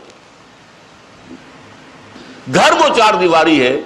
گھر 2.54 2.72
وہ 2.72 2.98
چار 2.98 3.14
دیواری 3.14 3.68
ہے 3.68 3.82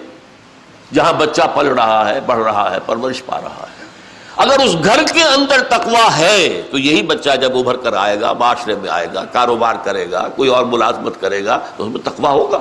جہاں 0.93 1.13
بچہ 1.13 1.41
پل 1.55 1.67
رہا 1.67 2.09
ہے 2.09 2.19
بڑھ 2.21 2.39
رہا 2.39 2.71
ہے، 2.71 2.77
پرورش 2.85 3.25
پا 3.25 3.41
رہا 3.41 3.65
ہے۔ 3.69 3.80
اگر 4.41 4.59
اس 4.59 4.76
گھر 4.84 5.03
کے 5.13 5.23
اندر 5.23 5.61
تقوا 5.61 6.18
ہے، 6.18 6.61
تو 6.72 6.77
یہی 6.77 7.01
بچہ 7.03 7.35
جب 7.41 7.57
ابھر 7.57 7.77
کر 7.77 7.93
آئے 7.93 8.19
گا، 8.22 8.34
معاشرے 8.34 8.76
میں 8.76 8.89
آئے 8.89 9.07
گا، 9.13 9.23
کاروبار 9.26 9.76
کرے 9.84 10.05
گا، 10.11 10.27
کوئی 10.35 10.49
اور 10.49 10.65
ملازمت 10.65 11.19
کرے 11.22 11.45
گا، 11.45 11.59
تو 11.77 11.84
اس 11.84 11.89
میں 11.89 12.01
تقوا 12.03 12.31
ہوگا۔ 12.31 12.59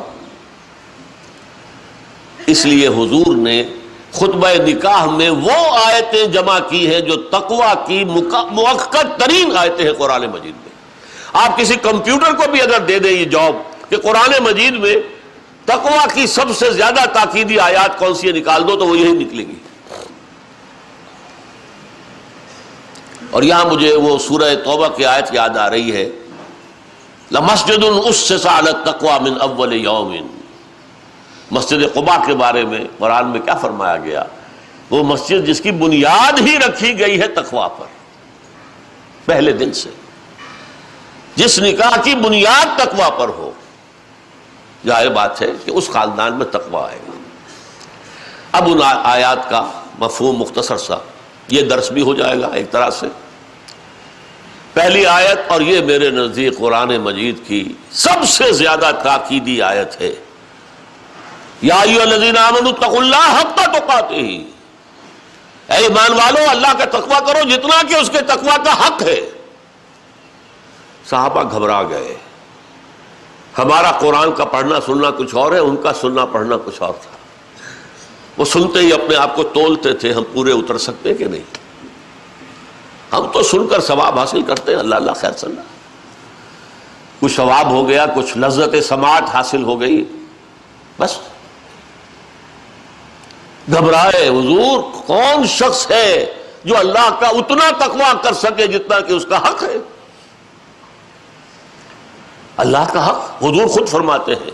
اس 2.46 2.66
لیے 2.66 2.88
حضور 2.88 3.36
نے 3.36 3.62
خطبہ 4.12 4.48
نکاح 4.66 5.04
میں 5.06 5.30
وہ 5.30 5.58
آیتیں 5.84 6.24
جمع 6.24 6.58
کی 6.58 6.86
ہیں 6.90 7.00
جو 7.00 7.16
تقوا 7.30 7.72
کی 7.86 8.04
موقع 8.04 9.02
ترین 9.18 9.56
آیتیں 9.56 9.84
ہیں 9.84 9.92
قرآن 9.92 10.26
مجید 10.26 10.54
میں۔ 10.54 10.72
آپ 11.32 11.56
کسی 11.58 11.74
کمپیوٹر 11.82 12.32
کو 12.32 12.50
بھی 12.50 12.62
اگر 12.62 12.80
دے 12.80 12.98
دیں 12.98 13.10
یہ 13.10 13.24
جاب، 13.24 13.56
کہ 13.88 13.96
قرآن 13.96 14.32
مجید 14.42 14.74
میں 14.74 14.94
تقوا 15.64 16.06
کی 16.14 16.26
سب 16.26 16.56
سے 16.58 16.70
زیادہ 16.70 17.04
تاکیدی 17.12 17.58
آیات 17.60 17.98
کون 17.98 18.14
سی 18.14 18.32
نکال 18.32 18.68
دو 18.68 18.76
تو 18.76 18.86
وہ 18.86 18.98
یہی 18.98 19.12
نکلے 19.12 19.42
گی۔ 19.42 19.58
اور 23.30 23.42
یہاں 23.42 23.64
مجھے 23.64 23.96
وہ 23.96 24.18
سورہ 24.18 24.54
توبہ 24.64 24.88
کی 24.88 25.04
آیت 25.04 25.34
یاد 25.34 25.56
آ 25.56 25.70
رہی 25.70 25.96
ہے۔ 25.96 26.08
مسجد 27.30 27.84
تقوا 28.84 29.18
من 29.18 29.34
اول 29.40 29.72
یومن 29.72 30.26
مسجد 31.50 31.94
قبا 31.94 32.24
کے 32.26 32.34
بارے 32.34 32.64
میں 32.64 32.80
قرآن 32.98 33.28
میں 33.28 33.40
کیا 33.40 33.54
فرمایا 33.54 33.96
گیا؟ 33.96 34.24
وہ 34.90 35.02
مسجد 35.02 35.46
جس 35.46 35.60
کی 35.60 35.70
بنیاد 35.70 36.40
ہی 36.40 36.58
رکھی 36.58 36.98
گئی 36.98 37.20
ہے 37.20 37.28
تقوا 37.28 37.68
پر۔ 37.68 37.86
پہلے 39.24 39.52
دن 39.52 39.72
سے۔ 39.72 39.90
جس 41.36 41.58
نکاح 41.58 42.00
کی 42.02 42.14
بنیاد 42.14 42.78
تقوا 42.78 43.10
پر 43.10 43.28
ہو۔ 43.28 43.50
ظاہر 44.86 45.08
بات 45.08 45.42
ہے 45.42 45.46
کہ 45.64 45.70
اس 45.70 45.90
خاندان 45.90 46.38
میں 46.38 46.46
تقوا 46.46 46.88
آئے 46.88 46.98
گا 47.08 47.18
اب 48.52 48.64
ان 48.66 48.78
آیات 49.02 49.50
کا 49.50 49.70
مفہوم 49.98 50.36
مختصر 50.38 50.76
سا۔ 50.76 50.96
یہ 51.50 51.62
درس 51.62 51.90
بھی 51.90 52.02
ہو 52.02 52.14
جائے 52.14 52.40
گا 52.40 52.46
ایک 52.46 52.70
طرح 52.70 52.90
سے۔ 52.90 53.06
پہلی 54.72 55.06
آیت، 55.06 55.38
اور 55.48 55.60
یہ 55.60 55.80
میرے 55.80 56.10
نزدیک 56.10 56.58
قرآن 56.58 56.96
مجید 56.96 57.46
کی 57.46 57.72
سب 57.90 58.28
سے 58.28 58.52
زیادہ 58.52 58.90
تاکیدی 59.02 59.62
آیت 59.62 60.00
ہے۔ 60.00 60.14
یا 61.62 61.82
تو 63.66 63.86
پاتے 63.86 64.14
ہی 64.14 64.50
اے 65.66 65.76
ایمان 65.76 66.12
والو، 66.12 66.38
اللہ 66.48 66.72
کا 66.78 66.84
تقوی 66.84 67.16
کرو 67.26 67.48
جتنا 67.48 67.82
کہ 67.88 67.94
اس 67.94 68.10
کے 68.10 68.20
تقوی 68.20 68.56
کا 68.64 68.86
حق 68.86 69.02
ہے۔ 69.02 69.30
صحابہ 71.10 71.42
گھبرا 71.42 71.82
گئے۔ 71.82 72.16
ہمارا 73.58 73.90
قرآن 73.90 74.32
کا 74.32 74.44
پڑھنا 74.44 74.80
سننا 74.86 75.10
کچھ 75.10 75.34
اور 75.34 75.52
ہے، 75.52 75.58
ان 75.58 75.76
کا 75.76 75.92
سننا 75.92 76.24
پڑھنا 76.24 76.56
کچھ 76.64 76.82
اور 76.82 76.94
تھا۔ 76.94 77.19
وہ 78.40 78.44
سنتے 78.44 78.78
ہی 78.78 78.92
اپنے 78.92 79.16
آپ 79.16 79.36
کو 79.36 79.42
تولتے 79.42 79.92
تھے، 79.92 80.12
ہم 80.12 80.22
پورے 80.32 80.52
اتر 80.52 80.78
سکتے 80.78 81.14
کہ 81.14 81.24
نہیں؟ 81.24 81.40
ہم 83.12 83.26
تو 83.32 83.42
سن 83.42 83.66
کر 83.66 83.80
ثواب 83.80 84.18
حاصل 84.18 84.42
کرتے 84.42 84.72
ہیں، 84.72 84.78
اللہ 84.78 84.94
اللہ 84.94 85.10
خیر 85.10 85.32
صلاح 85.32 85.62
کچھ 87.20 87.32
ثواب 87.32 87.70
ہو 87.70 87.88
گیا، 87.88 88.06
کچھ 88.16 88.38
لذت 88.38 88.84
سماعت 88.84 89.22
حاصل 89.34 89.62
ہو 89.62 89.80
گئی، 89.80 90.04
بس۔ 90.98 91.18
گھبرائے، 93.72 94.28
حضور، 94.28 94.82
کون 95.06 95.46
شخص 95.46 95.90
ہے 95.90 96.34
جو 96.64 96.76
اللہ 96.76 97.16
کا 97.20 97.26
اتنا 97.26 97.70
تقوا 97.78 98.12
کر 98.22 98.32
سکے 98.32 98.66
جتنا 98.66 99.00
کہ 99.00 99.12
اس 99.12 99.26
کا 99.28 99.38
حق 99.38 99.62
ہے؟ 99.62 99.76
اللہ 102.56 102.92
کا 102.92 103.10
حق، 103.10 103.42
حضور 103.42 103.66
خود 103.66 103.88
فرماتے 103.88 104.34
ہیں 104.34 104.50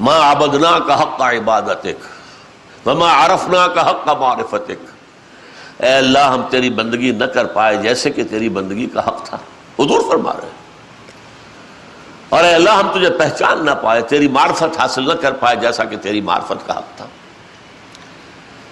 ماں 0.00 0.20
آبدنا 0.20 0.78
کا 0.78 1.02
حق 1.02 1.18
کا 1.18 1.32
عبادت 1.32 1.84
ایک 1.84 1.98
مما 2.86 3.26
عرفنا 3.26 3.66
کا 3.66 3.90
حق 3.90 4.04
کا 4.04 4.14
معرفت 4.14 4.70
اے 5.82 5.94
اللہ، 5.94 6.18
ہم 6.18 6.42
تیری 6.50 6.70
بندگی 6.70 7.10
نہ 7.10 7.24
کر 7.24 7.44
پائے 7.44 7.76
جیسے 7.76 8.10
کہ 8.10 8.24
تیری 8.24 8.48
بندگی 8.48 8.86
کا 8.86 9.08
حق 9.08 9.22
تھا۔ 9.24 9.36
حضور 9.78 10.00
فرما 10.10 10.32
رہے 10.32 10.50
اور 12.28 12.44
اے 12.44 12.54
اللہ، 12.54 12.70
ہم 12.70 12.92
تجھے 12.94 13.10
پہچان 13.10 13.64
نہ 13.64 13.70
پائے، 13.70 14.02
تیری 14.02 14.28
معرفت 14.28 14.80
حاصل 14.80 15.08
نہ 15.08 15.12
کر 15.12 15.32
پائے 15.32 15.56
جیسا 15.56 15.84
کہ 15.84 15.96
تیری 15.96 16.20
معرفت 16.20 16.66
کا 16.66 16.78
حق 16.78 16.96
تھا۔ 16.96 17.06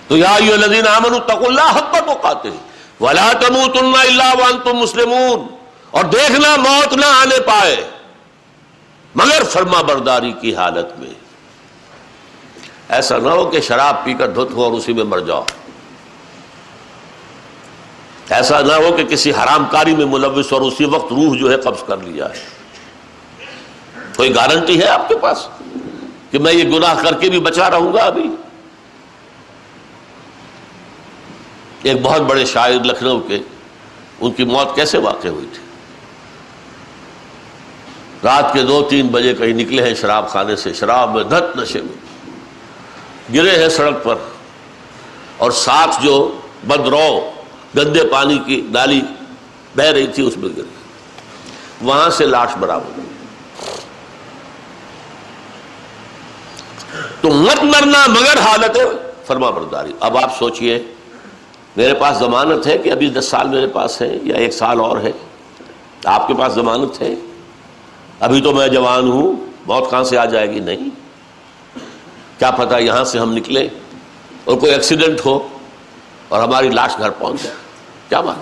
تو 0.09 0.17
یا 0.17 0.35
اللہ 0.35 1.77
حق 1.77 1.93
تو 1.93 2.15
کہتے 2.23 2.49
ولا 3.01 3.33
تموتن 3.41 3.93
الا 4.01 4.29
وانتم 4.29 4.77
مسلمون۔ 4.77 5.57
اور 5.91 6.05
دیکھنا، 6.05 6.57
موت 6.57 6.93
نہ 6.93 7.07
آنے 7.07 7.41
پائے۔ 7.41 7.91
مگر 9.15 9.43
فرما 9.45 9.83
برداری 9.83 10.33
کی 10.33 10.57
حالت 10.57 10.99
میں۔ 10.99 11.30
ایسا 12.91 13.19
نہ 13.19 13.29
ہو 13.29 13.51
کہ 13.51 13.61
شراب 13.61 14.05
پی 14.05 14.15
کر 14.15 14.29
دھت 14.29 14.53
ہو 14.53 14.65
اور 14.65 14.73
اسی 14.73 14.93
میں 14.93 15.05
مر 15.05 15.19
جاؤ۔ 15.19 15.45
ایسا 18.31 18.61
نہ 18.61 18.73
ہو 18.73 18.93
کہ 18.97 19.05
کسی 19.05 19.31
حرام 19.31 19.65
کاری 19.65 19.97
میں 19.97 20.07
ملوث 20.07 20.53
اور 20.53 20.61
اسی 20.61 20.85
وقت 20.85 21.13
روح 21.13 21.39
جو 21.39 21.51
ہے 21.51 21.57
قبض 21.57 21.83
کر 21.87 21.97
لیا 21.97 22.27
ہے۔ 22.27 22.61
کوئی 24.17 24.35
گارنٹی 24.35 24.81
ہے 24.81 24.89
آپ 24.89 25.09
کے 25.09 25.19
پاس 25.19 25.49
کہ 26.31 26.39
میں 26.39 26.53
یہ 26.53 26.65
گناہ 26.65 27.03
کر 27.03 27.15
کے 27.15 27.31
بھی 27.31 27.41
بچا 27.41 27.71
رہوں 27.71 27.93
گا 27.93 28.03
ابھی؟ 28.03 28.31
ایک 31.83 32.03
بہت 32.03 32.21
بڑے 32.21 32.45
شاعر 32.45 32.85
لکھنؤ 32.85 33.21
کے، 33.21 33.39
ان 34.21 34.33
کی 34.33 34.45
موت 34.45 34.75
کیسے 34.75 34.99
واقع 34.99 35.29
ہوئی 35.29 35.47
تھی؟ 35.53 35.63
رات 38.25 38.53
کے 38.53 38.63
دو 38.63 38.87
تین 38.91 39.07
بجے 39.07 39.35
کہیں 39.35 39.53
نکلے 39.53 39.87
ہیں 39.87 39.95
شراب 39.95 40.29
خانے 40.29 40.57
سے، 40.57 40.73
شراب 40.73 41.15
میں 41.15 41.25
دھت 41.25 41.57
نشے 41.57 41.81
میں۔ 41.81 42.10
گرے 43.35 43.63
ہیں 43.63 43.69
سڑک 43.69 44.05
پر 44.05 44.15
اور 45.37 45.51
ساتھ 45.51 46.03
جو 46.03 46.39
بدرو 46.69 47.31
گندے 47.77 48.05
پانی 48.05 48.39
کی 48.47 48.67
نالی 48.71 49.01
بہ 49.77 49.83
رہی 49.83 50.07
تھی، 50.07 50.27
اس 50.27 50.37
میں 50.37 50.49
گر 50.57 50.63
وہاں 51.83 52.11
سے 52.11 52.27
لاش 52.27 52.57
برابر 52.57 53.01
تو 57.21 57.31
مت 57.31 57.65
مرنا 57.65 58.07
مگر 58.07 58.39
حالت 58.39 58.77
ہے۔ 58.77 58.85
فرما 59.27 59.51
برداری، 59.51 59.93
اب 60.01 60.17
آپ 60.17 60.39
سوچئے، 60.39 60.83
میرے 61.77 61.95
پاس 61.95 62.19
ضمانت 62.19 62.67
ہے 62.67 62.79
کہ 62.79 62.93
ابھی 62.93 63.11
دس 63.11 63.25
سال 63.25 63.49
میرے 63.49 63.67
پاس 63.67 64.03
ہے 64.03 64.19
یا 64.23 64.37
ایک 64.37 64.53
سال 64.53 64.81
اور 64.81 64.97
ہے؟ 64.97 65.13
آپ 66.05 66.29
کے 66.29 66.35
پاس 66.35 66.53
ضمانت 66.53 67.03
ہے؟ 67.03 67.15
ابھی 68.21 68.41
تو 68.41 68.53
میں 68.53 68.69
جوان 68.69 69.09
ہوں 69.09 69.37
بہت 69.67 69.91
کہاں 69.91 70.05
سے 70.05 70.19
آ 70.19 70.25
جائے 70.25 70.51
گی؟ 70.51 70.61
نہیں۔ 70.61 71.00
کیا 72.41 72.51
پتا 72.51 72.79
یہاں 72.79 73.05
سے 73.05 73.19
ہم 73.19 73.33
نکلے 73.33 73.69
اور 74.45 74.57
کوئی 74.57 74.73
ایکسیڈنٹ 74.73 75.21
ہو 75.27 75.49
اور 76.29 76.43
ہماری 76.43 76.69
لاش 76.69 76.99
گھر 76.99 77.11
پہنچ 77.11 77.43
جائے۔ 77.43 77.57
کیا 78.09 78.21
بات؟ 78.21 78.37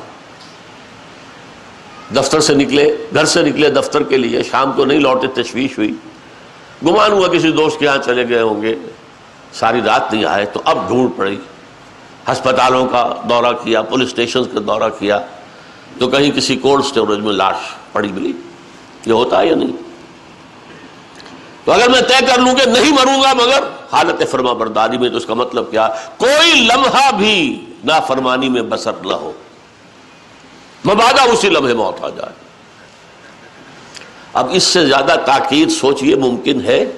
دفتر 2.16 2.40
سے 2.40 2.54
نکلے، 2.54 2.96
گھر 3.14 3.24
سے 3.24 3.42
نکلے 3.42 3.70
دفتر 3.70 4.02
کے 4.02 4.16
لیے، 4.16 4.42
شام 4.42 4.72
کو 4.72 4.84
نہیں 4.84 4.98
لوٹے، 4.98 5.42
تشویش 5.42 5.78
ہوئی۔ 5.78 5.94
گمان 6.86 7.12
ہوا 7.12 7.28
کسی 7.28 7.50
دوست 7.50 7.78
کے 7.78 7.84
یہاں 7.84 7.98
چلے 8.04 8.28
گئے 8.28 8.40
ہوں 8.40 8.62
گے۔ 8.62 8.76
ساری 9.52 9.80
رات 9.82 10.12
نہیں 10.12 10.24
آئے 10.24 10.46
تو 10.46 10.62
اب 10.64 10.88
ڈھونڈ 10.88 11.10
پڑی۔ 11.16 11.36
ہسپتالوں 12.32 12.86
کا 12.86 13.14
دورہ 13.28 13.52
کیا، 13.64 13.82
پولیس 13.82 14.08
اسٹیشن 14.08 14.44
کا 14.44 14.60
دورہ 14.66 14.90
کیا۔ 14.98 15.18
تو 15.98 16.08
کہیں 16.08 16.30
کسی 16.30 16.56
کولڈ 16.56 16.84
اسٹوریج 16.84 17.18
میں 17.18 17.32
لاش 17.32 17.56
پڑی 17.92 18.12
ملی۔ 18.12 18.32
یہ 19.06 19.12
ہوتا 19.12 19.40
ہے 19.40 19.46
یا 19.46 19.54
نہیں؟ 19.54 19.76
تو 21.64 21.72
اگر 21.72 21.88
میں 21.88 22.00
طے 22.00 22.26
کر 22.26 22.38
لوں 22.38 22.54
کہ 22.54 22.70
نہیں 22.70 22.92
مروں 22.92 23.22
گا 23.22 23.32
مگر 23.32 23.77
حالت 23.92 24.30
فرما 24.30 24.52
برداری 24.52 24.98
میں 24.98 25.08
تو 25.08 25.16
اس 25.16 25.26
کا 25.26 25.34
مطلب 25.34 25.70
کیا؟ 25.70 25.88
کوئی 26.16 26.68
لمحہ 26.74 27.12
بھی 27.12 27.64
نہ 27.84 27.92
فرمانی 28.06 28.48
میں 28.48 28.62
بسر 28.62 28.92
نہ 29.04 29.12
ہو۔ 29.12 29.32
مبادہ 30.84 31.20
اسی 31.20 31.48
لمحے 31.48 31.74
موت 31.74 32.04
آ 32.04 32.08
جائے۔ 32.08 32.32
اب 34.32 34.46
اس 34.52 34.62
سے 34.62 34.86
زیادہ 34.86 35.14
تاکید 35.26 35.70
سوچئے 35.70 36.14
ممکن 36.14 36.60
ہے۔ 36.64 36.92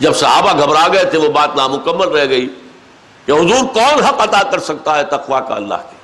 جب 0.00 0.16
صحابہ 0.16 0.52
گھبرا 0.52 0.86
گئے 0.92 1.04
تھے، 1.04 1.18
وہ 1.18 1.28
بات 1.28 1.56
نامکمل 1.56 2.08
رہ 2.08 2.28
گئی 2.28 2.48
کہ 3.26 3.32
حضور 3.32 3.66
کون 3.74 4.04
حق 4.04 4.20
عطا 4.20 4.42
کر 4.42 4.58
سکتا 4.58 4.96
ہے 4.96 5.04
تقوا 5.04 5.40
کا 5.40 5.54
اللہ 5.54 5.74
کے؟ 5.74 5.96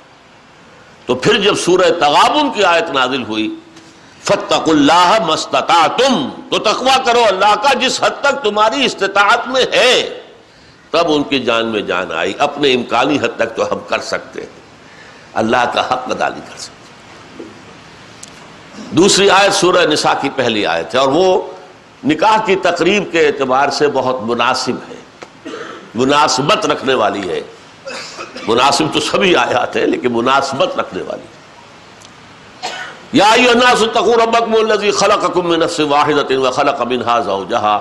تو 1.05 1.15
پھر 1.15 1.41
جب 1.41 1.55
سورہ 1.55 1.89
تغابن 1.99 2.51
کی 2.51 2.63
آیت 2.63 2.89
نازل 2.89 3.23
ہوئی 3.23 3.55
فتق 4.23 4.69
اللہ 4.69 5.17
مستتا 5.25 5.87
تم 5.87 6.29
تو 6.49 6.57
تقوا 6.57 6.97
کرو 7.05 7.23
اللہ 7.27 7.55
کا 7.55 7.73
جس 7.73 8.03
حد 8.03 8.21
تک 8.21 8.43
تمہاری 8.43 8.85
استطاعت 8.85 9.47
میں 9.47 9.65
ہے۔ 9.73 10.21
تب 10.91 11.11
ان 11.11 11.23
کی 11.23 11.39
جان 11.39 11.65
میں 11.65 11.81
جان 11.81 12.11
آئی۔ 12.11 12.33
اپنے 12.37 12.73
امکانی 12.73 13.17
حد 13.17 13.37
تک 13.37 13.55
تو 13.55 13.71
ہم 13.71 13.79
کر 13.87 13.99
سکتے 13.99 14.41
ہیں۔ 14.41 14.47
اللہ 15.33 15.71
کا 15.73 15.81
حق 15.81 16.03
ادا 16.07 16.29
نہیں 16.29 16.41
کر 16.41 16.57
سکتے۔ 16.57 16.81
دوسری 18.91 19.29
آیت 19.29 19.53
سورہ 19.53 19.85
نساء 19.85 20.13
کی 20.21 20.29
پہلی 20.35 20.65
آیت 20.65 20.95
ہے 20.95 20.99
اور 20.99 21.07
وہ 21.07 21.41
نکاح 22.03 22.45
کی 22.45 22.55
تقریب 22.55 23.11
کے 23.11 23.27
اعتبار 23.27 23.69
سے 23.69 23.87
بہت 23.87 24.17
مناسب 24.21 24.75
ہے۔ 24.89 25.01
مناسبت 25.95 26.65
رکھنے 26.65 26.93
والی 26.93 27.29
ہے۔ 27.29 27.41
مناسب 28.47 28.93
تو 28.93 28.99
سبھی 28.99 29.35
آیات 29.35 29.75
ہیں 29.75 29.85
لیکن 29.85 30.13
مناسبت 30.13 30.79
رکھنے 30.79 31.01
والی۔ 31.01 31.23
ہے 31.23 31.40
یا 33.13 33.31
الناس 33.33 33.81
اتقوا 33.83 34.15
ربکم 34.15 34.53
الذی 34.55 34.91
خلقکم 34.91 35.47
من 35.47 35.59
نفس 35.59 35.79
واحدۃ 35.79 36.31
وخلق 36.31 36.81
منها 36.81 37.19
زوجها 37.19 37.75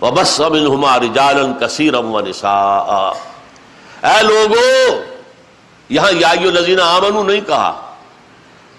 وبث 0.00 0.40
منهما 0.40 0.96
رجالا 1.04 1.44
كثيرا 1.60 1.98
ونساء 1.98 3.12
اے 4.02 4.22
لوگو، 4.22 4.98
یہاں 5.90 6.12
یا 6.18 6.30
الذین 6.30 6.80
آمنو 6.80 7.22
نہیں 7.22 7.40
کہا۔ 7.46 7.72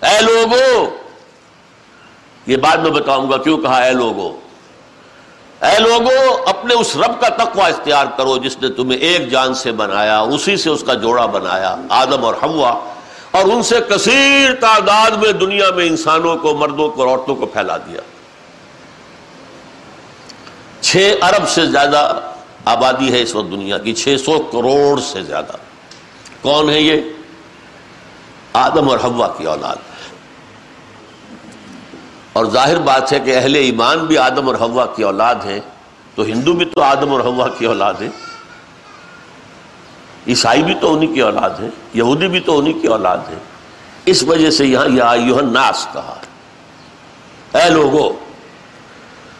اے 0.09 0.21
لوگو، 0.21 0.89
یہ 2.47 2.57
بعد 2.57 2.77
میں 2.77 2.91
بتاؤں 2.91 3.29
گا 3.31 3.37
کیوں 3.37 3.57
کہا 3.57 3.77
اے 3.85 3.91
لوگو۔ 3.93 4.29
اے 5.61 5.79
لوگو، 5.79 6.19
اپنے 6.45 6.73
اس 6.73 6.95
رب 6.95 7.19
کا 7.21 7.29
تقوی 7.29 7.63
اختیار 7.63 8.05
کرو 8.17 8.37
جس 8.37 8.57
نے 8.61 8.69
تمہیں 8.69 8.99
ایک 8.99 9.29
جان 9.31 9.53
سے 9.53 9.71
بنایا، 9.71 10.19
اسی 10.19 10.57
سے 10.57 10.69
اس 10.69 10.83
کا 10.87 10.93
جوڑا 11.03 11.25
بنایا، 11.25 11.75
آدم 11.89 12.25
اور 12.25 12.33
حوا۔ 12.43 12.73
اور 13.31 13.43
ان 13.43 13.63
سے 13.63 13.75
کثیر 13.89 14.53
تعداد 14.53 15.11
میں 15.11 15.31
دنیا 15.31 15.69
میں 15.75 15.85
انسانوں 15.85 16.37
کو، 16.37 16.55
مردوں 16.55 16.89
کو 16.89 17.09
عورتوں 17.09 17.35
کو 17.35 17.45
پھیلا 17.45 17.77
دیا۔ 17.77 18.01
چھ 20.81 21.15
ارب 21.21 21.49
سے 21.49 21.65
زیادہ 21.65 22.19
آبادی 22.65 23.13
ہے 23.13 23.21
اس 23.21 23.35
وقت 23.35 23.51
دنیا 23.51 23.77
کی، 23.77 23.93
چھ 23.93 24.15
سو 24.25 24.39
کروڑ 24.51 24.99
سے 24.99 25.23
زیادہ۔ 25.23 25.51
کون 26.41 26.69
ہے 26.69 26.81
یہ؟ 26.81 27.01
آدم 28.53 28.89
اور 28.89 28.99
ہوا 29.03 29.27
کی 29.27 29.43
اولاد۔ 29.43 29.75
اور 32.33 32.45
ظاہر 32.45 32.79
بات 32.79 33.13
ہے 33.13 33.19
کہ 33.19 33.37
اہل 33.37 33.55
ایمان 33.55 33.99
بھی 33.99 34.17
آدم 34.17 34.47
اور 34.47 34.55
ہوا 34.55 34.85
کی 34.85 35.03
اولاد 35.03 35.35
ہے 35.45 35.59
تو 36.15 36.23
ہندو 36.23 36.53
بھی 36.53 36.65
تو 36.65 36.81
آدم 36.81 37.09
اور 37.09 37.19
ہوا 37.19 37.47
کی 37.47 37.65
اولاد 37.65 37.93
ہے 38.01 38.09
عیسائی 40.27 40.63
بھی 40.63 40.73
تو 40.73 40.93
انہی 40.93 41.07
کی 41.07 41.21
اولاد 41.21 41.49
ہے، 41.49 41.69
یہودی 41.93 42.27
بھی 42.27 42.39
تو 42.39 42.59
انہی 42.59 42.73
کی 42.73 42.87
اولاد 42.87 43.17
ہے۔ 43.17 43.35
اس 44.05 44.23
وجہ 44.23 44.51
سے 44.51 44.65
یہاں 44.65 44.87
یا 44.89 45.13
یوہن 45.13 45.53
ناس 45.53 45.87
کہا۔ 45.93 46.15
اے 47.57 47.69
لوگو، 47.69 48.13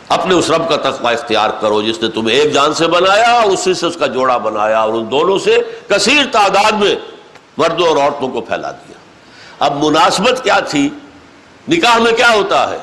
اپنے 0.10 0.34
اس 0.34 0.49
رب 0.49 0.70
کا 0.70 0.91
تقوی 0.91 1.14
اختیار 1.14 1.49
کرو، 1.49 1.82
جس 1.82 2.02
نے 2.02 2.10
تمہیں 2.10 2.38
ایک 2.38 2.53
جان 2.53 2.74
سے 2.74 2.88
بنایا، 2.88 3.41
اسی 3.41 3.74
سے 3.74 3.86
اس 3.86 3.95
کا 3.95 4.08
جوڑا 4.08 4.38
بنایا 4.38 4.80
اور 4.80 4.94
ان 4.94 5.12
دونوں 5.12 5.40
سے 5.40 5.58
کثیر 5.88 6.26
تعداد 6.32 6.72
میں 6.72 6.95
مردوں 7.58 7.88
اور 7.88 7.98
عورتوں 7.98 8.28
کو 8.28 8.41
پھیلا 8.41 8.72
دیا۔ 8.72 8.98
اب 9.60 9.86
مناسبت 9.86 10.44
کیا 10.44 10.60
تھی؟ 10.60 10.90
نکاح 11.70 11.98
میں 11.98 12.12
کیا 12.12 12.32
ہوتا 12.36 12.70
ہے؟ 12.70 12.78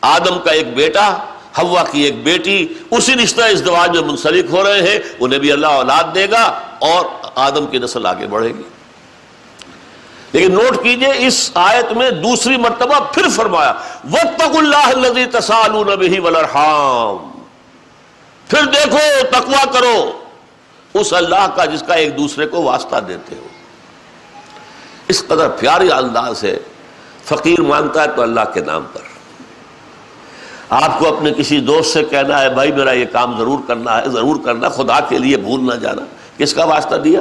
آدم 0.00 0.38
کا 0.38 0.50
ایک 0.50 0.74
بیٹا 0.74 1.16
ہوا 1.62 1.84
کی 1.90 2.02
ایک 2.02 2.24
بیٹی، 2.24 2.66
اسی 2.90 3.14
رشتہ 3.14 3.42
اس 3.42 3.64
دواج 3.64 3.90
میں 3.90 4.08
منسلک 4.08 4.46
ہو 4.50 4.64
رہے 4.64 4.82
ہیں، 4.82 4.98
انہیں 5.20 5.38
بھی 5.38 5.52
اللہ 5.52 5.66
اولاد 5.66 6.14
دے 6.14 6.30
گا 6.30 6.42
اور 6.78 7.04
آدم 7.38 7.66
کی 7.66 7.78
نسل 7.78 8.06
آگے 8.06 8.26
بڑھے 8.26 8.48
گی۔ 8.48 8.62
لیکن 10.32 10.52
نوٹ 10.54 10.82
کیجیے 10.82 11.12
اس 11.16 11.50
آیت 11.54 11.92
میں 11.92 12.10
دوسری 12.10 12.56
مرتبہ 12.56 13.00
پھر 13.12 13.28
فرمایا 13.28 13.72
وَاتَّقُ 14.12 14.56
اللَّهَ 14.56 14.88
الَّذِي 14.92 15.24
تَسَالُونَ 15.26 15.90
بِهِ 15.90 16.18
وَالْأَرْحَامِ۔ 16.18 17.38
پھر 18.48 18.64
دیکھو، 18.64 19.26
تقوی 19.30 19.64
کرو۔ 19.72 20.12
اس 20.94 21.12
اللہ 21.12 21.46
کا 21.54 21.64
جس 21.64 21.82
کا 21.86 21.94
ایک 21.94 22.18
دوسرے 22.18 22.46
کو 22.46 22.62
واسطہ 22.62 22.96
دیتے 23.08 23.34
ہو۔ 23.34 23.46
اس 25.08 25.26
قدر 25.26 25.48
پیاری 25.48 25.92
انداز 25.92 26.44
ہے، 26.44 26.58
فقیر 27.24 27.60
مانتا 27.60 28.02
ہے 28.02 28.08
تو 28.16 28.22
اللہ 28.22 28.40
کے 28.54 28.60
نام 28.60 28.84
پر۔ 28.92 29.00
آپ 30.70 30.98
کو 30.98 31.16
اپنے 31.16 31.32
کسی 31.32 31.60
دوست 31.60 31.92
سے 31.92 32.04
کہنا 32.04 32.40
ہے، 32.40 32.50
بھائی 32.50 32.72
میرا 32.72 32.92
یہ 32.92 33.04
کام 33.12 33.38
ضرور 33.38 33.58
کرنا 33.66 34.02
ہے، 34.02 34.08
ضرور 34.08 34.36
کرنا، 34.44 34.68
خدا 34.68 35.00
کے 35.00 35.18
لیے 35.18 35.36
بھول 35.36 35.66
نہ 35.66 35.74
جانا۔ 35.74 36.02
کس 36.38 36.54
کا 36.54 36.64
واسطہ 36.64 36.96
دیا؟ 36.96 37.20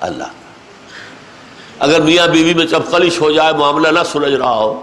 اللہ۔ 0.00 0.24
اگر 1.78 2.00
میاں 2.00 2.26
بیوی 2.26 2.54
میں 2.54 2.66
چپکلش 2.66 3.20
ہو 3.20 3.30
جائے، 3.30 3.52
معاملہ 3.52 3.88
نہ 3.88 3.98
سلجھ 4.12 4.34
رہا 4.34 4.54
ہو، 4.54 4.80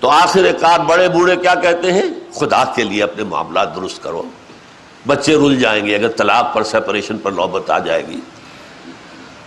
تو 0.00 0.10
آخر 0.10 0.46
کار 0.60 0.80
بڑے 0.80 1.08
بوڑھے 1.08 1.36
کیا 1.36 1.54
کہتے 1.54 1.92
ہیں؟ 1.92 2.34
خدا 2.34 2.64
کے 2.64 2.84
لیے 2.84 3.02
اپنے 3.02 3.24
معاملات 3.24 3.76
درست 3.76 4.02
کرو۔ 4.02 4.22
بچے 5.06 5.34
رل 5.34 5.60
جائیں 5.60 5.86
گے، 5.86 5.94
اگر 5.94 6.08
طلاق 6.08 6.54
پر 6.54 6.62
سیپریشن 6.62 7.18
پر 7.18 7.30
نوبت 7.32 7.70
آ 7.70 7.78
جائے 7.78 8.06
گی۔ 8.06 8.20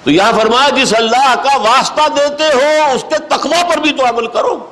تو 0.03 0.11
یہاں 0.11 0.31
فرمایا، 0.41 0.69
جس 0.69 0.93
اللہ 0.97 1.35
کا 1.43 1.57
واسطہ 1.57 2.07
دیتے 2.07 2.43
ہو، 2.43 2.91
اس 2.95 3.01
کے 3.01 3.19
تقوی 3.19 3.63
پر 3.69 3.77
بھی 3.77 3.91
تو 3.91 4.05
عمل 4.05 4.27
کرو۔ 4.27 4.69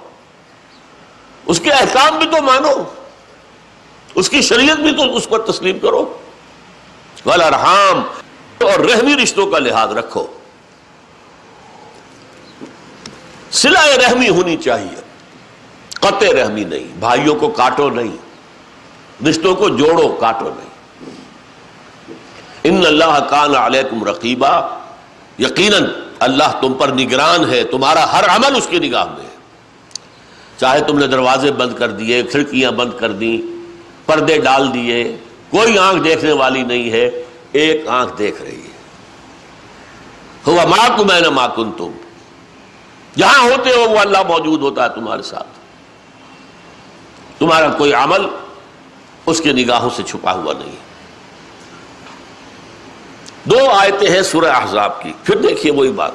اس 1.46 1.60
کے 1.60 1.72
احکام 1.72 2.18
بھی 2.18 2.26
تو 2.26 2.44
مانو۔ 2.44 2.84
اس 4.16 4.30
کی 4.30 4.42
شریعت 4.42 4.78
بھی 4.78 4.92
تو 4.92 5.16
اس 5.16 5.28
کو 5.28 5.38
تسلیم 5.38 5.80
کرو۔ 5.80 6.18
والارحام 7.26 8.02
اور 8.64 8.80
رحمی 8.80 9.16
رشتوں 9.24 9.48
کا 9.48 9.60
لحاظ 9.60 9.92
رکھو۔ 9.92 10.28
سلائے 13.52 13.98
رحمی 13.98 14.30
ہونی 14.30 14.58
چاہیے۔ 14.58 15.02
قطع 15.94 16.26
رحمی 16.42 16.64
نہیں۔ 16.64 17.00
بھائیوں 17.00 17.36
کو 17.36 17.48
کاٹو 17.50 17.90
نہیں۔ 17.90 18.18
رشتوں 19.30 19.56
کو 19.56 19.70
جوڑو، 19.70 20.18
کاٹو 20.20 20.46
نہیں۔ 20.46 20.70
ان 22.64 22.86
اللہ 22.86 23.28
کان 23.30 23.56
علیکم 23.56 24.04
رقیبہ 24.04 24.80
یقیناً 25.40 25.84
اللہ 26.20 26.60
تم 26.62 26.74
پر 26.74 26.88
نگران 26.88 27.50
ہے۔ 27.50 27.64
تمہارا 27.64 28.14
ہر 28.14 28.24
عمل 28.24 28.56
اس 28.56 28.68
کی 28.70 28.80
نگاہ 28.80 29.06
میں 29.06 29.24
ہے۔ 29.24 29.36
چاہے 30.58 30.82
تم 30.82 31.00
نے 31.00 31.08
دروازے 31.08 31.52
بند 31.52 31.74
کر 31.74 31.92
دیے، 31.92 32.24
کھڑکیاں 32.24 32.72
بند 32.72 32.92
کر 33.00 33.12
دی 33.12 33.42
پردے 34.06 34.38
ڈال 34.38 34.74
دیے، 34.74 35.18
کوئی 35.50 35.78
آنکھ 35.78 36.04
دیکھنے 36.04 36.32
والی 36.32 36.64
نہیں 36.64 36.92
ہے۔ 36.92 37.24
ایک 37.52 37.88
آنکھ 37.88 38.18
دیکھ 38.18 38.42
رہی 38.42 38.62
ہے۔ 38.62 38.78
ہوا 40.48 40.66
ماں 40.66 40.98
کو 40.98 41.06
میں 41.06 41.22
نہ 41.22 41.30
ماکن 41.30 41.72
تم۔ 41.72 41.92
جہاں 43.18 43.44
ہوتے 43.44 43.72
ہو 43.76 43.90
وہ 43.90 44.00
اللہ 44.00 44.18
موجود 44.28 44.62
ہوتا 44.62 44.84
ہے 44.84 44.90
تمہارے 44.90 45.22
ساتھ۔ 45.22 45.48
تمہارا 47.40 47.70
کوئی 47.70 47.94
عمل 47.94 48.28
اس 49.26 49.42
کے 49.42 49.54
نگاہوں 49.54 49.90
سے 49.96 50.04
چھپا 50.04 50.34
ہوا 50.34 50.54
نہیں 50.54 50.76
دو 53.44 53.72
آیتیں 53.72 54.10
ہیں 54.10 54.22
سورہ 54.22 54.46
احزاب 54.46 55.02
کی۔ 55.02 55.14
پھر 55.24 55.38
دیکھیے 55.38 55.72
وہی 55.72 55.92
بات۔ 55.92 56.12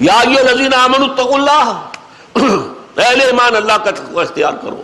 یا 0.00 0.22
یہ 0.28 0.52
نظین 0.52 0.74
امن 0.74 1.02
التق 1.02 1.32
اللہ۔ 1.32 1.88
پہلے 2.94 3.24
ایمان 3.24 3.56
اللہ 3.56 3.72
کا 3.72 4.20
اختیار 4.20 4.52
کرو۔ 4.52 4.82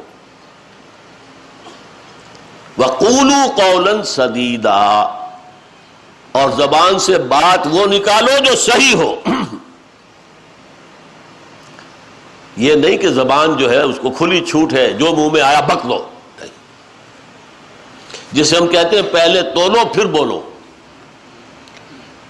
وقولو 2.78 3.50
قولا 3.56 4.02
سدیدہ 4.04 5.14
اور 6.32 6.50
زبان 6.50 6.98
سے 6.98 7.18
بات 7.18 7.66
وہ 7.70 7.86
نکالو 7.86 8.38
جو 8.38 8.56
صحیح 8.56 8.94
ہو۔ 8.94 9.20
یہ 12.56 12.74
نہیں 12.74 12.96
کہ 12.96 13.08
زبان 13.08 13.56
جو 13.56 13.70
ہے 13.70 13.82
اس 13.82 13.96
کو 14.02 14.10
کھلی 14.10 14.44
چھوٹ 14.44 14.72
ہے، 14.72 14.92
جو 14.92 15.16
منہ 15.16 15.32
میں 15.32 15.42
آیا 15.42 15.60
بک 15.60 15.84
دو۔ 15.84 16.08
جسے 18.32 18.56
ہم 18.56 18.66
کہتے 18.66 18.96
ہیں 18.96 19.12
پہلے 19.12 19.42
تولو، 19.42 19.84
پھر 19.94 20.06
بولو۔ 20.06 20.50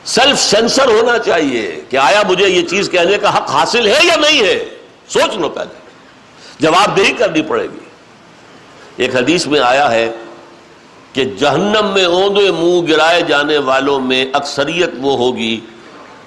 سیلف 0.04 0.38
سینسر 0.38 0.88
ہونا 0.88 1.18
چاہیے 1.18 1.80
کہ 1.88 1.96
آیا 1.96 2.22
مجھے 2.28 2.48
یہ 2.48 2.62
چیز 2.62 2.90
کہنے 2.90 3.18
کا 3.18 3.36
حق 3.36 3.50
حاصل 3.50 3.86
ہے 3.86 4.00
یا 4.02 4.16
نہیں 4.16 4.40
ہے۔ 4.40 4.64
سوچ 5.08 5.36
لو 5.36 5.48
پہلے۔ 5.48 5.80
جواب 6.60 6.96
دہی 6.96 7.12
کرنی 7.12 7.42
پڑے 7.42 7.64
گی۔ 7.64 7.78
ایک 8.96 9.16
حدیث 9.16 9.46
میں 9.46 9.60
آیا 9.60 9.90
ہے 9.90 10.12
کہ 11.18 11.24
جہنم 11.24 11.90
میں 11.94 12.04
اوندے 12.04 12.50
منہ 12.50 12.92
گرائے 12.92 13.22
جانے 13.22 13.58
والوں 13.58 14.00
میں 14.00 14.26
اکثریت 14.32 14.90
وہ 14.98 15.16
ہوگی 15.16 15.60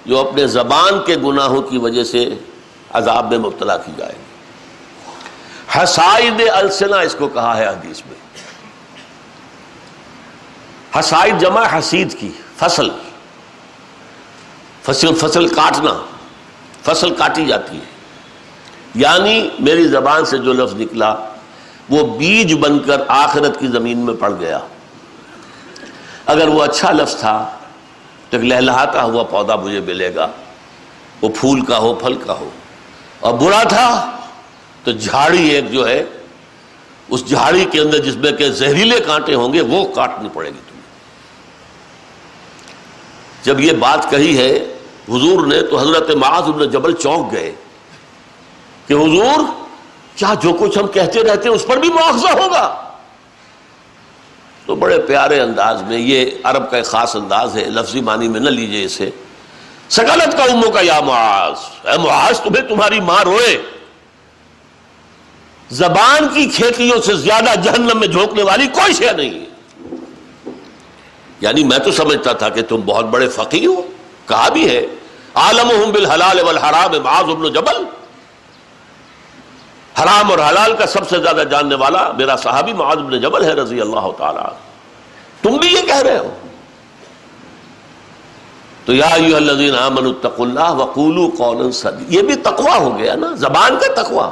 جو 0.06 0.20
اپنے 0.20 0.48
زبان 0.48 1.00
کے 1.06 1.16
گناہوں 1.16 1.62
کی 1.62 1.78
وجہ 1.78 2.04
سے 2.04 2.36
عذاب 2.90 3.30
میں 3.30 3.38
مبتلا 3.38 3.78
کی 3.78 3.92
جائے 3.98 4.14
گی۔ 4.14 4.24
حسائد 5.84 6.42
السنا 6.54 7.00
اس 7.00 7.16
کو 7.20 7.28
کہا 7.28 7.58
ہے 7.58 7.68
حدیث 7.68 8.02
میں۔ 8.10 8.16
حسائد 11.00 11.42
جمع 11.42 11.64
حسید 11.80 12.20
کی، 12.20 12.30
فصل۔ 12.58 12.90
فصل 14.84 15.16
فصل 15.16 15.48
کاٹنا، 15.48 16.06
فصل 16.82 17.14
کاٹی 17.16 17.46
جاتی 17.46 17.78
ہے۔ 17.78 17.86
یعنی 18.96 19.50
میری 19.60 19.84
زبان 19.84 20.26
سے 20.26 20.38
جو 20.38 20.54
لفظ 20.54 20.74
نکلا، 20.74 21.16
وہ 21.90 22.18
بیج 22.18 22.54
بن 22.54 22.80
کر 22.80 23.02
آخرت 23.08 23.60
کی 23.60 23.68
زمین 23.68 23.98
میں 23.98 24.14
پڑ 24.14 24.34
گیا۔ 24.40 24.60
اگر 26.26 26.48
وہ 26.48 26.64
اچھا 26.64 26.92
لفظ 26.92 27.16
تھا 27.16 27.58
تو 28.30 28.38
لہلہاتا 28.38 29.04
ہوا 29.04 29.24
پودا 29.24 29.56
مجھے 29.56 29.80
ملے 29.80 30.16
گا۔ 30.16 30.28
وہ 31.22 31.30
پھول 31.40 31.66
کا 31.66 31.78
ہو، 31.78 31.94
پھل 31.94 32.14
کا 32.14 32.34
ہو۔ 32.34 32.50
اور 33.20 33.34
برا 33.34 33.64
تھا 33.64 34.18
تو 34.84 34.92
جھاڑی 34.92 35.50
ایک 35.50 35.72
جو 35.72 35.88
ہے، 35.88 36.04
اس 37.10 37.30
جھاڑی 37.30 37.66
کے 37.66 37.80
اندر 37.80 37.98
جس 37.98 38.16
میں 38.16 38.32
کہ 38.32 38.50
زہریلے 38.50 39.00
کانٹے 39.00 39.34
ہوں 39.34 39.54
گے، 39.54 39.62
وہ 39.62 39.88
کاٹنی 39.88 40.30
پڑے 40.34 40.50
گی 40.50 40.60
تمہیں۔ 40.70 40.82
جب 43.44 43.60
یہ 43.60 43.72
بات 43.72 44.10
کہی 44.10 44.38
ہے 44.38 44.56
حضور 45.10 45.48
نے 45.48 45.62
تو 45.62 45.80
حضرت 45.80 46.10
معاذ 46.10 46.44
ابن 46.44 46.70
جبل 46.70 46.94
چونک 46.94 47.32
گئے 47.32 47.56
کہ 48.88 48.94
حضور، 48.94 49.44
کیا 50.16 50.34
جو 50.34 50.54
کچھ 50.60 50.78
ہم 50.78 50.88
کہتے 50.88 51.24
رہتے 51.24 51.50
ہیں، 51.50 51.56
اس 51.56 51.68
پر 51.68 51.78
بھی 51.78 51.90
مواخذہ 51.90 52.40
ہوگا؟ 52.40 52.91
تو 54.66 54.76
بڑے 54.76 55.00
پیارے 55.00 55.40
انداز 55.40 55.82
میں 55.82 55.98
یہ 55.98 56.26
عرب 56.44 56.72
کا 56.72 56.78
ایک 56.78 56.86
خاص 56.86 57.16
انداز 57.16 57.58
ہے، 57.58 57.64
لفظی 57.64 58.02
معنی 58.02 58.28
میں 58.28 58.40
نہ 58.40 58.50
لیجیے 58.50 58.86
اسے۔ 58.86 59.10
سکالت 59.90 60.38
کا 60.38 60.44
امو 60.44 60.72
کا 60.72 60.82
یا 60.82 61.00
معاذ، 61.00 61.88
اے 61.88 61.98
معاذ، 61.98 62.40
تمہیں 62.40 62.70
تمہاری 62.70 63.00
ماں 63.00 63.24
روئے۔ 63.24 63.62
زبان 65.72 66.28
کی 66.34 66.46
کھیتیوں 66.46 67.02
سے 67.02 67.14
زیادہ 67.14 67.60
جہنم 67.64 68.00
میں 68.00 68.08
جھونکنے 68.08 68.44
والی 68.44 68.68
کوئی 68.68 68.94
شے 68.94 69.12
نہیں۔ 69.12 69.40
ہے 69.40 69.46
یعنی 71.42 71.64
میں 71.64 71.78
تو 71.78 71.92
سمجھتا 71.92 72.34
تھا 72.34 72.50
کہ 72.50 72.62
تم 72.62 72.82
بہت 72.86 73.06
بڑے 73.06 73.30
فقی 73.30 73.66
ہو، 73.66 73.82
کہا 74.28 74.50
بھی 74.50 74.70
ہے 74.70 74.86
عالم 75.36 75.92
بالحلال 75.92 76.40
والحرام، 76.40 77.04
معاذ 77.04 77.30
ابن 77.30 77.54
جبل۔ 77.54 78.01
حرام 80.00 80.30
اور 80.32 80.40
حلال 80.40 80.76
کا 80.76 80.88
سب 80.88 81.10
سے 81.10 81.18
زیادہ 81.18 81.44
جاننے 81.52 81.76
والا 81.76 82.12
میرا 82.18 82.36
صحابی 82.36 82.74
معاذ 82.74 82.98
ابن 82.98 83.20
جبل 83.20 83.44
ہے 83.44 83.54
رضی 83.54 83.82
اللہ 83.82 84.08
تعالی 84.18 84.48
تم 85.42 85.58
بھی 85.58 85.74
یہ 85.74 85.82
کہہ 85.88 86.02
رہے 86.02 86.18
ہو؟ 86.18 86.30
تو 88.86 88.94
یا 88.94 89.10
آمن 89.86 90.06
اللہ 90.06 90.72
وقولو 90.78 91.30
قولا 91.38 91.72
سدی 91.72 92.06
یہ 92.16 92.22
بھی 92.22 92.36
تقوا 92.36 92.76
ہو 92.76 92.98
گیا 92.98 93.16
نا، 93.16 93.34
زبان 93.36 93.78
کا 93.80 94.02
تقوا 94.02 94.30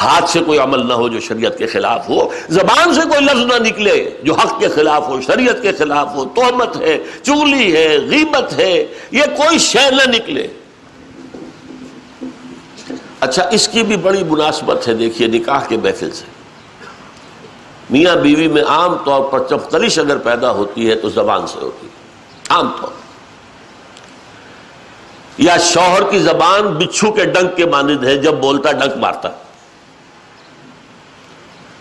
ہاتھ 0.00 0.30
سے 0.30 0.40
کوئی 0.46 0.58
عمل 0.58 0.86
نہ 0.88 0.92
ہو 0.92 1.08
جو 1.08 1.20
شریعت 1.20 1.58
کے 1.58 1.66
خلاف 1.66 2.08
ہو، 2.08 2.28
زبان 2.48 2.94
سے 2.94 3.00
کوئی 3.00 3.24
لفظ 3.24 3.44
نہ 3.46 3.58
نکلے 3.62 3.94
جو 4.22 4.34
حق 4.34 4.58
کے 4.60 4.68
خلاف 4.68 5.08
ہو، 5.08 5.20
شریعت 5.20 5.62
کے 5.62 5.72
خلاف 5.72 6.14
ہو 6.14 6.24
تومت 6.24 6.76
ہے، 6.76 6.98
چولی 7.22 7.76
ہے، 7.76 7.88
غیبت 8.10 8.58
ہے، 8.58 8.72
یہ 9.10 9.24
کوئی 9.36 9.58
شے 9.58 9.90
نہ 9.90 10.10
نکلے۔ 10.10 10.46
اچھا 13.22 13.48
اس 13.50 13.68
کی 13.68 13.82
بھی 13.82 13.96
بڑی 13.96 14.24
مناسبت 14.24 14.88
ہے، 14.88 14.94
دیکھیے، 14.94 15.28
نکاح 15.28 15.60
کے 15.68 15.76
محفل 15.76 16.10
سے۔ 16.10 16.24
میاں 17.90 18.16
بیوی 18.16 18.48
میں 18.48 18.62
عام 18.62 18.94
طور 19.04 19.20
پر 19.20 19.40
جب 19.50 19.58
کلش 19.70 19.98
اگر 19.98 20.18
پیدا 20.18 20.50
ہوتی 20.50 20.90
ہے 20.90 20.94
تو 20.94 21.08
زبان 21.08 21.46
سے 21.46 21.58
ہوتی 21.62 21.86
ہے، 21.86 21.92
عام 22.48 22.72
طور۔ 22.80 22.90
یا 25.38 25.56
شوہر 25.58 26.10
کی 26.10 26.18
زبان 26.18 26.62
بچھو 26.62 27.12
کے 27.12 27.24
ڈنک 27.24 27.56
کے 27.56 27.66
مانند 27.66 28.04
ہے، 28.04 28.16
جب 28.16 28.34
بولتا 28.34 28.72
ڈنک 28.72 28.96
مارتا۔ 28.96 29.28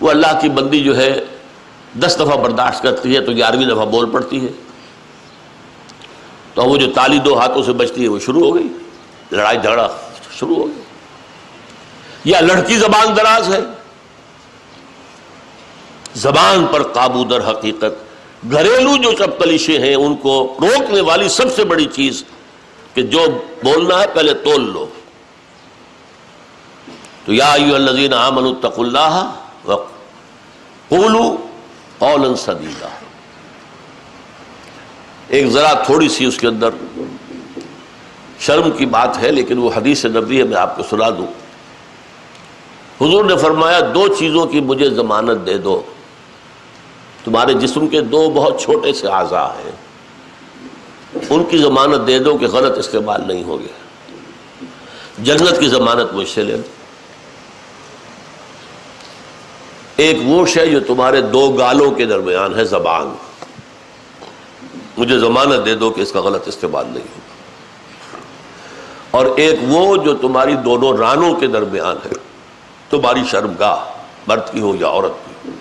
وہ 0.01 0.09
اللہ 0.09 0.39
کی 0.41 0.49
بندی 0.49 0.79
جو 0.79 0.97
ہے، 0.97 1.25
دس 1.99 2.15
دفعہ 2.15 2.37
برداشت 2.37 2.83
کرتی 2.83 3.15
ہے 3.15 3.21
تو 3.21 3.31
گیارہویں 3.31 3.65
دفعہ 3.65 3.85
بول 3.85 4.09
پڑتی 4.09 4.47
ہے۔ 4.47 4.51
تو 6.53 6.63
وہ 6.63 6.77
جو 6.77 6.91
تالی 6.91 7.19
دو 7.19 7.39
ہاتھوں 7.39 7.63
سے 7.63 7.73
بچتی 7.73 8.03
ہے، 8.03 8.07
وہ 8.07 8.19
شروع 8.19 8.45
ہو 8.45 8.55
گئی۔ 8.55 8.67
لڑائی 9.31 9.57
جھگڑا 9.61 9.87
شروع 10.39 10.55
ہو 10.55 10.67
گئی 10.67 10.80
یا 12.23 12.39
لڑکی 12.41 12.77
زبان 12.77 13.15
دراز 13.17 13.53
ہے؟ 13.53 13.59
زبان 16.15 16.65
پر 16.71 16.83
قابو 16.83 17.23
در 17.23 17.51
حقیقت 17.51 18.11
گھریلو 18.51 18.97
جو 18.97 19.11
سب 19.11 19.79
ہیں، 19.79 19.95
ان 19.95 20.15
کو 20.15 20.57
روکنے 20.61 21.01
والی 21.01 21.29
سب 21.29 21.55
سے 21.55 21.63
بڑی 21.63 21.85
چیز 21.85 22.23
کہ 22.93 23.01
جو 23.01 23.25
بولنا 23.63 23.99
ہے، 23.99 24.05
پہلے 24.13 24.33
تول 24.33 24.71
لو۔ 24.73 24.85
تو 27.25 27.33
یا 27.33 27.53
الذین 27.53 28.13
آمنوا 28.13 28.51
اتقوا 28.51 28.85
اللہ 28.85 29.33
قولوا 30.89 31.35
قولا 31.97 32.35
سدیدا۔ 32.35 32.87
ایک 35.27 35.47
ذرا 35.47 35.73
تھوڑی 35.73 36.09
سی 36.09 36.25
اس 36.25 36.37
کے 36.37 36.47
اندر 36.47 36.69
شرم 38.39 38.71
کی 38.71 38.85
بات 38.85 39.17
ہے، 39.17 39.31
لیکن 39.31 39.57
وہ 39.57 39.69
حدیث 39.75 40.05
نبی 40.05 40.39
ہے، 40.39 40.43
میں 40.43 40.57
آپ 40.57 40.77
کو 40.77 40.83
سنا 40.89 41.09
دوں۔ 41.09 41.40
حضور 43.01 43.23
نے 43.25 43.37
فرمایا، 43.37 43.79
دو 43.93 44.07
چیزوں 44.07 44.45
کی 44.45 44.61
مجھے 44.61 44.89
ضمانت 44.89 45.45
دے 45.45 45.57
دو۔ 45.57 45.81
تمہارے 47.23 47.53
جسم 47.53 47.87
کے 47.87 48.01
دو 48.01 48.29
بہت 48.29 48.61
چھوٹے 48.61 48.93
سے 48.93 49.07
اعضاء 49.07 49.47
ہیں۔ 49.47 49.71
ان 51.29 51.43
کی 51.43 51.57
ضمانت 51.57 52.07
دے 52.07 52.19
دو 52.19 52.37
کہ 52.37 52.47
غلط 52.47 52.77
استعمال 52.77 53.21
نہیں 53.27 53.43
ہو 53.43 53.59
گیا۔ 53.59 54.15
جنت 55.17 55.59
کی 55.59 55.67
ضمانت 55.67 56.13
مجھ 56.13 56.29
سے 56.29 56.43
لے 56.43 56.57
دو 56.57 56.61
ایک 59.95 60.17
وہ 60.25 60.45
شے 60.45 60.65
جو 60.65 60.79
تمہارے 60.79 61.21
دو 61.21 61.49
گالوں 61.49 61.91
کے 61.91 62.05
درمیان 62.05 62.55
ہے، 62.55 62.63
زبان۔ 62.63 63.13
مجھے 64.97 65.19
ضمانت 65.19 65.65
دے 65.65 65.75
دو 65.75 65.89
کہ 65.89 66.01
اس 66.01 66.11
کا 66.11 66.21
غلط 66.21 66.47
استعمال 66.47 66.85
نہیں 66.85 67.03
ہوگا 67.03 67.35
اور 69.11 69.25
ایک 69.35 69.59
وہ 69.67 69.97
جو 69.97 70.15
تمہاری 70.15 70.55
دونوں 70.55 70.97
رانوں 70.97 71.35
کے 71.35 71.47
درمیان 71.47 71.95
ہے۔ 72.05 72.30
تمہاری 72.91 73.23
شرمگاہ 73.31 73.75
مرد 74.27 74.41
کی 74.51 74.61
ہو 74.61 74.75
یا 74.75 74.87
عورت 74.87 75.25
کی 75.25 75.49
ہو، 75.49 75.51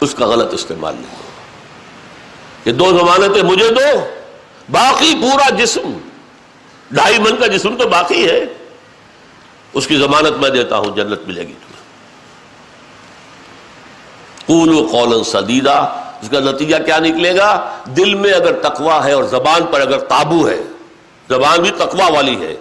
اس 0.00 0.14
کا 0.14 0.26
غلط 0.26 0.54
استعمال 0.54 0.94
نہیں 0.94 1.14
ہو۔ 1.16 1.22
یہ 2.64 2.72
دو 2.72 2.98
ضمانتیں 2.98 3.42
مجھے 3.42 3.68
دو، 3.68 4.06
باقی 4.70 5.14
پورا 5.20 5.50
جسم، 5.50 5.98
ڈھائی 6.90 7.18
من 7.18 7.36
کا 7.36 7.46
جسم 7.46 7.76
تو 7.76 7.88
باقی 7.88 8.30
ہے۔ 8.30 8.44
اس 9.72 9.86
کی 9.86 9.96
ضمانت 9.96 10.32
میں 10.32 10.50
دیتا 10.50 10.76
ہوں، 10.76 10.96
جنت 10.96 11.20
ملے 11.26 11.40
گی 11.40 11.52
تمہیں۔ 11.52 11.82
قول 14.46 14.88
قول 14.90 15.24
سدیدہ 15.24 16.02
اس 16.22 16.28
کا 16.28 16.40
نتیجہ 16.40 16.76
کیا 16.76 16.98
نکلے 16.98 17.36
گا؟ 17.36 17.78
دل 17.86 18.14
میں 18.14 18.32
اگر 18.32 18.52
تقوا 18.52 19.04
ہے 19.04 19.12
اور 19.12 19.24
زبان 19.24 19.66
پر 19.70 19.80
اگر 19.80 19.98
قابو 19.98 20.48
ہے، 20.48 20.62
زبان 21.28 21.62
بھی 21.62 21.70
تقوا 21.70 22.10
والی 22.10 22.46
ہے 22.46 22.56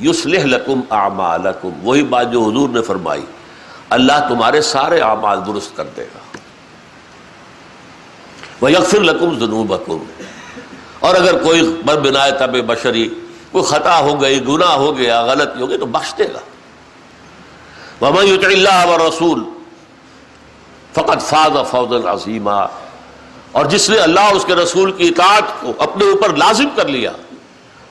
یسلح 0.00 0.44
لکم 0.44 0.80
اعمالکم۔ 0.90 1.70
وہی 1.82 2.02
بات 2.02 2.32
جو 2.32 2.42
حضور 2.42 2.68
نے 2.68 2.82
فرمائی۔ 2.82 3.22
اللہ 3.90 4.28
تمہارے 4.28 4.60
سارے 4.60 5.00
اعمال 5.00 5.38
درست 5.46 5.76
کر 5.76 5.84
دے 5.96 6.02
گا۔ 6.02 6.36
وہ 8.60 8.72
یکفر 8.72 9.00
لکم 9.00 9.38
ذنوبکم۔ 9.38 10.04
اور 11.00 11.14
اگر 11.14 11.42
کوئی 11.42 11.82
بر 11.84 12.00
بنا 12.00 12.30
طب 12.30 12.56
بشری، 12.66 13.08
کوئی 13.52 13.64
خطا 13.64 13.98
ہو 13.98 14.22
گئی، 14.22 14.48
گناہ 14.48 14.72
ہو 14.72 14.96
گیا 14.96 15.22
غلطی 15.22 15.60
ہو 15.60 15.68
گئی 15.68 15.78
تو 15.78 15.86
بخش 15.86 16.14
دے 16.18 16.24
گا۔ 16.24 16.38
وَمَن 18.04 18.26
يُتْعِ 18.26 18.52
اللَّهَ 18.52 18.86
وَالرَّسُولِ 18.86 19.42
فقط 20.92 21.22
فاض 21.22 21.70
فوز 21.70 21.92
العظیمہ 21.92 22.66
اور 23.52 23.66
جس 23.66 23.90
نے 23.90 23.98
اللہ 23.98 24.20
اس 24.20 24.44
کے 24.44 24.54
رسول 24.54 24.92
کی 24.92 25.08
اطاعت 25.08 25.42
کو 25.60 25.72
اپنے 25.78 26.04
اوپر 26.04 26.36
لازم 26.36 26.68
کر 26.76 26.88
لیا 26.88 27.10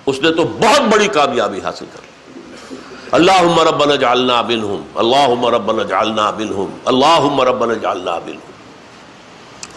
اس 0.06 0.22
نے 0.22 0.32
تو 0.32 0.44
بہت 0.44 0.82
بڑی 0.82 1.08
کامیابی 1.08 1.60
حاصل 1.64 1.86
کر 1.94 2.00
لی۔ 2.02 2.10
اللہ 3.12 3.62
ربنا 3.68 3.96
جعلنا 3.96 4.42
منہم 4.42 4.82
اللہ 4.96 5.50
ربنا 5.50 5.84
جعلنا 5.84 6.32
منہم 6.32 6.66
اللہ 6.86 7.42
ربنا 7.42 7.74
جعلنا 7.74 8.20
منہم۔ 8.26 8.52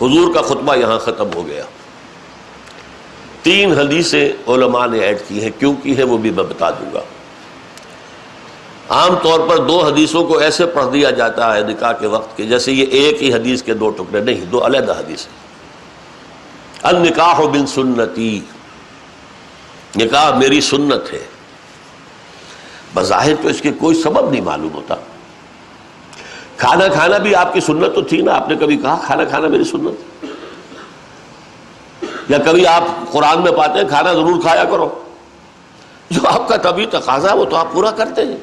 حضور 0.00 0.34
کا 0.34 0.42
خطبہ 0.42 0.76
یہاں 0.76 0.98
ختم 0.98 1.28
ہو 1.34 1.46
گیا۔ 1.46 1.62
تین 3.42 3.78
حدیثیں 3.78 4.32
علماء 4.48 4.86
نے 4.86 4.98
ایڈ 4.98 5.18
کی 5.28 5.42
ہیں، 5.42 5.50
کیوں 5.58 5.74
کی 5.82 5.96
ہے 5.96 6.04
وہ 6.04 6.16
بھی 6.16 6.30
میں 6.30 6.44
بتا 6.44 6.70
دوں 6.70 6.94
گا۔ 6.94 7.00
عام 8.88 9.14
طور 9.22 9.40
پر 9.40 9.56
دو 9.56 9.84
حدیثوں 9.84 10.26
کو 10.26 10.38
ایسے 10.38 10.66
پڑھ 10.66 10.92
دیا 10.92 11.10
جاتا 11.10 11.56
ہے 11.56 11.62
نکاح 11.62 11.92
کے 11.92 12.06
وقت 12.06 12.36
کے 12.36 12.42
جیسے 12.42 12.72
یہ 12.72 12.86
ایک 12.86 13.22
ہی 13.22 13.34
حدیث 13.34 13.62
کے 13.62 13.74
دو 13.74 13.90
ٹکڑے 13.90 14.20
نہیں، 14.20 14.44
دو 14.44 14.66
علیحدہ 14.66 14.92
حدیث 14.92 15.26
النکاح 16.82 17.40
بن 17.40 17.66
سنتی 17.66 18.40
نکاح 19.96 20.36
میری 20.36 20.60
سنت 20.60 21.12
ہے۔ 21.12 21.24
بظاہر 22.94 23.34
تو 23.42 23.48
اس 23.48 23.60
کے 23.60 23.72
کوئی 23.72 24.02
سبب 24.02 24.30
نہیں 24.30 24.40
معلوم 24.40 24.74
ہوتا۔ 24.74 24.94
کھانا 26.56 26.88
کھانا 26.88 27.18
بھی 27.18 27.34
آپ 27.34 27.54
کی 27.54 27.60
سنت 27.60 27.94
تو 27.94 28.02
تھی 28.02 28.22
نا، 28.22 28.32
آپ 28.32 28.48
نے 28.48 28.56
کبھی 28.56 28.76
کہا 28.76 29.00
کھانا 29.06 29.24
کھانا 29.24 29.48
میری 29.48 29.64
سنت؟ 29.64 30.26
یا 32.28 32.38
کبھی 32.38 32.66
آپ 32.66 32.82
قرآن 33.12 33.42
میں 33.42 33.52
پاتے 33.52 33.78
ہیں، 33.78 33.88
کھانا 33.88 34.12
ضرور 34.12 34.42
کھایا 34.42 34.64
کرو۔ 34.64 35.02
جو 36.10 36.20
آپ 36.28 36.48
کا 36.48 36.56
طبی 36.56 36.86
تقاضا 36.86 37.32
ہے، 37.32 37.36
وہ 37.36 37.44
تو 37.44 37.56
آپ 37.56 37.72
پورا 37.72 37.90
کرتے 37.90 38.24
ہیں۔ 38.24 38.36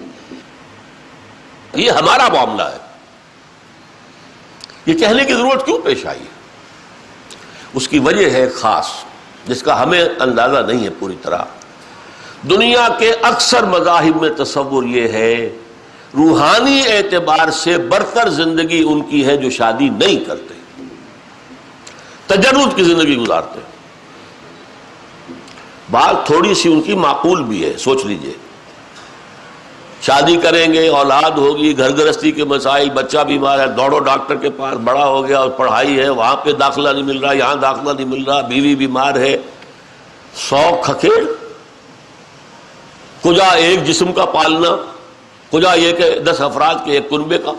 یہ 1.73 1.91
ہمارا 1.91 2.27
معاملہ 2.27 2.63
ہے۔ 2.63 2.77
یہ 4.85 4.93
کہنے 4.93 5.25
کی 5.25 5.33
ضرورت 5.33 5.65
کیوں 5.65 5.79
پیش 5.79 6.05
آئی 6.05 6.19
ہے؟ 6.19 6.33
اس 7.73 7.87
کی 7.87 7.99
وجہ 7.99 8.29
ہے 8.29 8.49
خاص۔ 8.49 8.87
جس 9.47 9.63
کا 9.63 9.83
ہمیں 9.83 10.05
اندازہ 10.19 10.71
نہیں 10.71 10.83
ہے 10.83 10.89
پوری 10.99 11.15
طرح۔ 11.21 11.37
دنیا 12.49 12.87
کے 12.99 13.13
اکثر 13.21 13.63
مذاہب 13.63 14.21
میں 14.21 14.29
تصور 14.29 14.83
یہ 14.83 15.07
ہے، 15.07 15.57
روحانی 16.13 16.81
اعتبار 16.87 17.49
سے 17.49 17.77
برتر 17.77 18.29
زندگی 18.29 18.83
ان 18.87 19.01
کی 19.01 19.25
ہے 19.25 19.37
جو 19.37 19.49
شادی 19.49 19.89
نہیں 19.89 20.25
کرتے۔ 20.25 20.53
تجرد 22.27 22.75
کی 22.75 22.83
زندگی 22.83 23.17
گزارتے۔ 23.17 23.59
بات 25.91 26.25
تھوڑی 26.25 26.53
سی 26.53 26.73
ان 26.73 26.81
کی 26.81 26.95
معقول 26.95 27.43
بھی 27.43 27.65
ہے، 27.65 27.77
سوچ 27.77 28.05
لیجیے۔ 28.05 28.33
شادی 30.05 30.35
کریں 30.35 30.73
گے، 30.73 30.87
اولاد 30.87 31.31
ہوگی، 31.31 31.77
گھر 31.77 31.97
گرستی 31.97 32.31
کے 32.31 32.43
مسائل، 32.43 32.89
بچہ 32.89 33.17
بیمار 33.17 33.59
ہے، 33.59 33.67
دوڑو 33.67 33.99
ڈاکٹر 33.99 34.35
کے 34.35 34.49
پاس 34.49 34.73
بڑا 34.73 35.05
ہو 35.05 35.27
گیا 35.27 35.39
اور 35.39 35.49
پڑھائی 35.49 35.99
ہے، 35.99 36.09
وہاں 36.09 36.35
پہ 36.35 36.51
داخلہ 36.51 36.89
نہیں 36.89 37.03
مل 37.03 37.17
رہا، 37.17 37.31
یہاں 37.33 37.55
داخلہ 37.55 37.91
نہیں 37.91 38.05
مل 38.05 38.23
رہا، 38.23 38.41
بیوی 38.41 38.75
بیمار 38.75 39.15
ہے۔ 39.15 39.37
سو 40.35 40.81
کھکیڑ۔ 40.83 41.25
کجا 43.23 43.49
ایک 43.49 43.85
جسم 43.85 44.13
کا 44.13 44.25
پالنا، 44.25 44.69
کجا 45.51 45.73
یہ 45.73 45.93
کہ 45.93 46.19
دس 46.19 46.41
افراد 46.41 46.75
کے 46.85 46.91
ایک 46.91 47.09
کنبے 47.09 47.37
کا۔ 47.37 47.51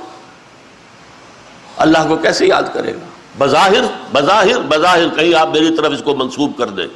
اللہ 1.77 1.99
کو 2.09 2.17
کیسے 2.17 2.47
یاد 2.47 2.63
کرے 2.73 2.95
گا؟ 2.95 3.07
بظاہر 3.39 3.83
بظاہر 4.13 4.61
بظاہر، 4.69 5.09
کہیں 5.09 5.35
آپ 5.35 5.49
میری 5.49 5.77
طرف 5.77 5.93
اس 5.93 6.03
کو 6.05 6.15
منسوب 6.15 6.59
کر 6.59 6.67
دیں۔ 6.67 6.87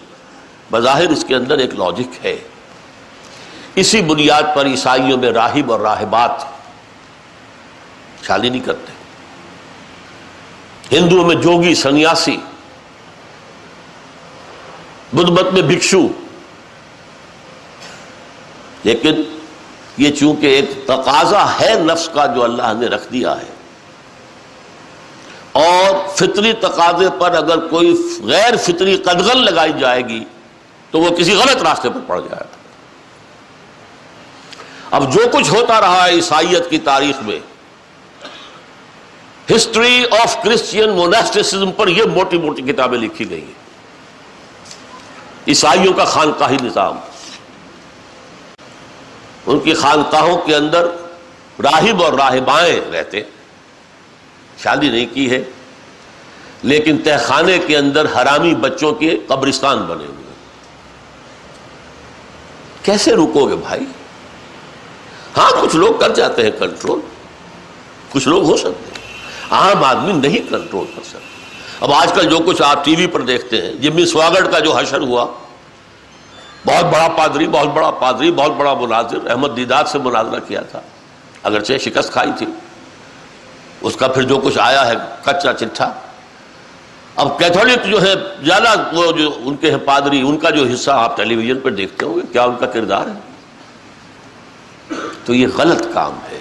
بظاہر 0.71 1.09
اس 1.09 1.25
کے 1.29 1.35
اندر 1.35 1.59
ایک 1.59 1.75
لاجک 1.75 2.27
ہے۔ 2.27 2.39
اسی 3.81 4.03
بنیاد 4.03 4.43
پر 4.55 4.67
عیسائیوں 4.67 5.19
میں 5.19 5.33
راہب 5.33 5.73
اور 5.73 5.81
راہبات 5.81 6.31
شادی 8.23 8.49
نہیں 8.49 8.67
کرتے۔ 8.67 8.93
ہندوؤں 10.97 11.27
میں 11.27 11.37
جوگی، 11.37 11.75
سنیاسی، 11.75 12.37
بدھ 15.13 15.31
مت 15.31 15.53
میں 15.53 15.63
بھکشو۔ 15.63 16.09
لیکن 18.85 19.23
یہ 19.97 20.11
چونکہ 20.11 20.47
ایک 20.47 20.71
تقاضا 20.85 21.61
ہے 21.61 21.75
نفس 21.75 22.09
کا 22.15 22.27
جو 22.27 22.45
اللہ 22.45 22.73
نے 22.79 22.87
رکھ 22.87 23.13
دیا 23.13 23.37
ہے۔ 23.41 23.51
اور 25.53 26.17
فطری 26.17 26.53
تقاضے 26.53 27.09
پر 27.19 27.35
اگر 27.35 27.67
کوئی 27.67 28.17
غیر 28.25 28.57
فطری 28.57 28.97
قدغن 28.97 29.39
لگائی 29.39 29.73
جائے 29.81 30.03
گی 30.09 30.25
تو 30.91 31.01
وہ 31.01 31.11
کسی 31.11 31.35
غلط 31.35 31.63
راستے 31.63 31.91
پر 31.91 32.01
پڑ 32.07 32.21
جائے 32.21 32.41
گا 32.41 32.58
اب 34.91 35.13
جو 35.13 35.21
کچھ 35.33 35.51
ہوتا 35.51 35.81
رہا 35.81 36.07
ہے 36.07 36.11
عیسائیت 36.11 36.71
کی 36.71 36.79
تاریخ 36.79 37.23
میں 37.23 37.41
ہسٹری 39.57 40.05
آف 40.23 40.43
کرسچین 40.43 40.91
مونیسٹسزم 40.91 41.73
پر 41.73 41.89
یہ 41.89 42.05
موٹی 42.05 42.39
موٹی 42.39 42.63
کتابیں 42.63 42.99
لکھی 42.99 43.31
گئی 43.31 43.45
ہیں۔ 43.45 43.53
عیسائیوں 45.49 45.93
کا 45.93 46.05
خانقاہی 46.05 46.57
نظام۔ 46.63 46.97
ان 49.47 49.59
کی 49.59 49.75
خانقاہوں 49.75 50.39
کے 50.39 50.55
اندر 50.57 50.85
راہب 51.63 52.05
اور 52.05 52.13
راہبائیں 52.13 52.93
رہتے۔ 52.93 53.23
شادی 54.63 54.89
نہیں 54.89 55.07
کی 55.15 55.31
ہے۔ 55.31 55.45
لیکن 56.63 56.99
تہ 56.99 57.11
خانے 57.25 57.59
کے 57.59 57.77
اندر 57.77 58.05
حرامی 58.05 58.55
بچوں 58.55 58.93
کے 58.93 59.19
قبرستان 59.27 59.79
بنے 59.79 60.05
ہوئے۔ 60.05 60.35
کیسے 62.83 63.13
رکو 63.13 63.49
گے 63.49 63.57
بھائی؟ 63.57 63.85
ہاں 65.37 65.63
کچھ 65.63 65.77
لوگ 65.77 66.01
کر 66.01 66.09
جاتے 66.09 66.43
ہیں 66.43 66.51
کنٹرول 66.51 67.01
کچھ 68.13 68.29
لوگ 68.29 68.43
ہو 68.43 68.57
سکتے 68.57 68.91
ہیں۔ 68.93 68.99
عام 69.51 69.85
آدمی 69.85 70.13
نہیں 70.13 70.51
کنٹرول 70.51 70.87
کر 70.97 71.03
سکتے 71.05 71.39
اب 71.81 71.93
آج 71.93 72.13
کل 72.13 72.29
جو 72.29 72.39
کچھ 72.47 72.63
آپ 72.63 72.85
ٹی 72.85 72.97
وی 72.97 73.07
پر 73.07 73.21
دیکھتے 73.21 73.63
ہیں 73.63 73.73
جمی 73.73 74.07
سواگڑ 74.07 74.49
کا 74.49 74.59
جو 74.59 74.77
حشر 74.77 75.01
ہوا، 75.01 75.27
بہت 76.67 76.85
بڑا 76.85 77.09
پادری، 77.17 77.49
بہت 77.49 77.69
بڑا 77.69 77.91
پادری، 77.91 78.31
بہت 78.31 78.53
بڑا 78.53 78.75
مناظر، 78.75 79.31
احمد 79.31 79.57
دیدار 79.57 79.85
سے 79.85 79.99
مناظرہ 79.99 80.41
کیا 80.41 80.61
تھا۔ 80.61 80.81
اگرچہ 81.43 81.79
شکست 81.79 82.13
کھائی 82.13 82.31
تھی۔ 82.39 82.47
اس 83.81 83.97
کا 83.97 84.09
پھر 84.09 84.23
جو 84.23 84.37
کچھ 84.37 84.59
آیا 84.59 84.87
ہے 84.87 84.95
کچا 85.25 85.53
چٹھا۔ 85.53 85.93
اب 87.17 87.39
کیتھولک 87.39 87.87
جو 87.87 88.03
ہے، 88.03 88.15
زیادہ 88.45 88.91
وہ 88.93 89.13
جو 89.13 89.31
ان 89.45 89.57
کے 89.57 89.71
ہیں 89.71 89.79
پادری، 89.79 90.21
ان 90.21 90.39
کا 90.39 90.51
جو 90.51 90.65
حصہ 90.75 90.91
آپ 90.91 91.17
ٹیلی 91.17 91.35
ویژن 91.35 91.61
پہ 91.61 91.71
دیکھتے 91.71 92.07
ہوں 92.07 92.17
گے، 92.17 92.21
کیا 92.33 92.45
ان 92.45 92.57
کا 92.61 92.67
کردار 92.67 93.07
ہے؟ 93.07 93.28
تو 95.25 95.35
یہ 95.35 95.47
غلط 95.59 95.87
کام 95.95 96.13
ہے۔ 96.31 96.41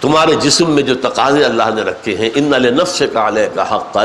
تمہارے 0.00 0.34
جسم 0.34 0.70
میں 0.70 0.82
جو 0.82 0.94
تقاضے 0.94 1.44
اللہ 1.44 1.62
نے 1.74 1.82
رکھے 1.82 2.16
ہیں، 2.16 2.30
ان 2.34 2.50
نفس 2.50 3.02
کا 3.12 3.28
علیہ 3.28 3.54
کا 3.54 3.76
حق 3.76 3.98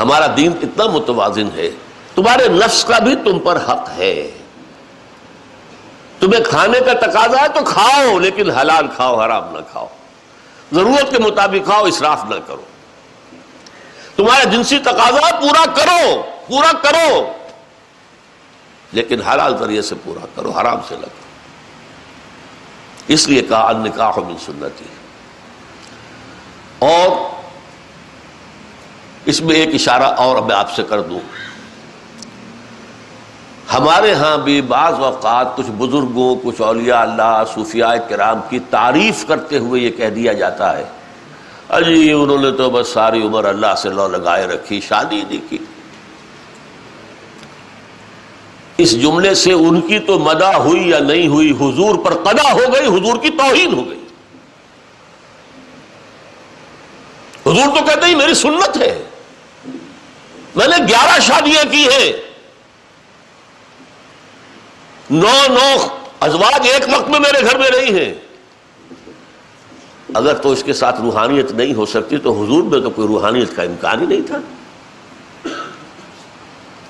ہمارا 0.00 0.26
دین 0.36 0.52
اتنا 0.62 0.86
متوازن 0.86 1.48
ہے۔ 1.54 1.70
تمہارے 2.14 2.48
نفس 2.48 2.84
کا 2.84 2.98
بھی 2.98 3.16
تم 3.16 3.38
پر 3.38 3.56
حق 3.56 3.88
ہے۔ 3.96 4.30
تمہیں 6.20 6.44
کھانے 6.44 6.80
کا 6.80 6.92
تقاضا 6.92 7.42
ہے 7.42 7.48
تو 7.48 7.60
کھاؤ، 7.64 8.18
لیکن 8.18 8.50
حلال 8.50 8.86
کھاؤ، 8.96 9.20
حرام 9.20 9.52
نہ 9.52 9.58
کھاؤ۔ 9.72 9.86
ضرورت 10.72 11.10
کے 11.10 11.18
مطابق 11.18 11.64
کھاؤ 11.64 11.84
اسراف 11.84 12.24
نہ 12.24 12.34
کرو۔ 12.46 12.62
تمہارا 14.16 14.44
جنسی 14.44 14.78
تقاضا 14.78 15.40
پورا 15.40 15.64
کرو 15.74 16.22
پورا 16.48 16.72
کرو۔ 16.82 17.32
لیکن 18.92 19.22
حلال 19.22 19.58
ذریعے 19.58 19.82
سے 19.82 19.94
پورا 20.04 20.26
کرو، 20.36 20.50
حرام 20.50 20.78
سے 20.88 20.94
نہ 20.94 21.00
کرو۔ 21.00 21.17
اس 23.08 23.28
لیے 23.28 23.42
کہا 23.42 23.72
نکاح 23.72 24.12
من 24.16 24.36
سنتی 24.46 24.84
اور 26.78 27.16
اس 29.24 29.40
میں 29.40 29.54
ایک 29.54 29.74
اشارہ 29.74 30.02
اور 30.02 30.42
میں 30.42 30.56
آپ 30.56 30.74
سے 30.74 30.82
کر 30.88 31.00
دوں۔ 31.00 31.20
ہمارے 33.74 34.14
ہاں 34.14 34.36
بھی 34.38 34.60
بعض 34.60 34.94
اوقات 34.94 35.56
کچھ 35.56 35.70
بزرگوں، 35.76 36.36
کچھ 36.42 36.60
اولیاء 36.60 37.00
اللہ، 37.00 37.42
صوفیاء 37.54 37.94
کرام 38.08 38.40
کی 38.48 38.58
تعریف 38.70 39.26
کرتے 39.26 39.58
ہوئے 39.58 39.80
یہ 39.82 39.90
کہہ 39.90 40.10
دیا 40.10 40.32
جاتا 40.32 40.78
ہے۔ 40.78 40.84
اجی 41.68 42.12
انہوں 42.12 42.38
نے 42.38 42.50
تو 42.50 42.70
بس 42.70 42.88
ساری 42.88 43.22
عمر 43.26 43.44
اللہ 43.44 43.74
سے 43.78 43.88
لو 43.88 44.08
لگائے 44.08 44.46
رکھی، 44.46 44.80
شادی 44.80 45.22
نہیں 45.28 45.50
کی۔ 45.50 45.58
اس 48.78 49.02
جملے 49.02 49.34
سے 49.34 49.52
ان 49.52 49.80
کی 49.80 49.98
تو 49.98 50.18
مدہ 50.18 50.56
ہوئی 50.56 50.90
یا 50.90 50.98
نہیں 50.98 51.28
ہوئی، 51.28 51.50
حضور 51.50 52.04
پر 52.04 52.14
قدا 52.14 52.52
ہو 52.52 52.72
گئی، 52.72 52.86
حضور 52.86 53.18
کی 53.18 53.30
توہین 53.30 53.72
ہو 53.72 53.90
گئی۔ 53.90 54.04
حضور 57.46 57.78
تو 57.78 57.84
کہتے 57.84 58.06
ہی 58.06 58.14
میری 58.14 58.34
سنت 58.34 58.76
ہے۔ 58.76 59.02
میں 60.54 60.68
نے 60.68 60.76
گیارہ 60.88 61.20
شادیاں 61.20 61.72
کی 61.72 61.88
ہیں۔ 61.88 62.12
نو 65.10 65.46
نو 65.48 65.76
ازواج 66.20 66.68
ایک 66.68 66.82
وقت 66.92 67.08
میں 67.08 67.20
میرے 67.20 67.44
گھر 67.44 67.58
میں 67.58 67.70
نہیں 67.70 68.00
ہیں۔ 68.00 68.14
اگر 70.14 70.34
تو 70.34 70.50
اس 70.50 70.62
کے 70.62 70.72
ساتھ 70.72 71.00
روحانیت 71.00 71.50
نہیں 71.50 71.74
ہو 71.74 71.86
سکتی 71.86 72.18
تو 72.18 72.32
حضور 72.32 72.62
میں 72.62 72.80
تو 72.80 72.90
کوئی 72.90 73.08
روحانیت 73.08 73.56
کا 73.56 73.62
امکان 73.62 74.00
ہی 74.00 74.06
نہیں 74.06 74.26
تھا۔ 74.26 74.38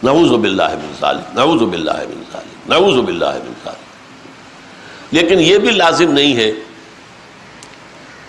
نعوذ 0.02 0.30
باللہ 0.30 0.68
من 0.68 0.92
ذالک، 1.00 1.34
نعوذ 1.34 1.62
باللہ 1.62 1.96
من 2.08 2.22
ذالک، 2.32 2.70
نعوذ 2.70 3.04
باللہ 3.04 3.38
من 3.44 3.52
ذالک۔ 3.64 5.14
لیکن 5.14 5.40
یہ 5.40 5.58
بھی 5.58 5.70
لازم 5.70 6.10
نہیں 6.10 6.36
ہے 6.36 6.52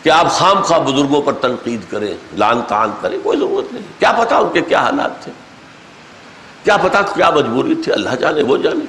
کہ 0.03 0.09
آپ 0.09 0.31
خام 0.31 0.61
خواہ 0.61 0.79
بزرگوں 0.79 1.21
پر 1.21 1.33
تنقید 1.33 1.79
کریں، 1.89 2.13
لان 2.37 2.61
تان 2.67 2.91
کریں، 3.01 3.17
کوئی 3.23 3.39
ضرورت 3.39 3.73
نہیں۔ 3.73 3.83
کیا 3.99 4.11
پتا 4.11 4.37
ان 4.37 4.47
کے 4.53 4.61
کیا 4.61 4.79
حالات 4.79 5.23
تھے؟ 5.23 5.31
کیا 6.63 6.77
پتا 6.77 7.01
کیا 7.01 7.29
مجبوری 7.29 7.75
تھی؟ 7.75 7.91
اللہ 7.91 8.09
جانے، 8.09 8.43
وہ 8.43 8.57
جانے۔ 8.57 8.85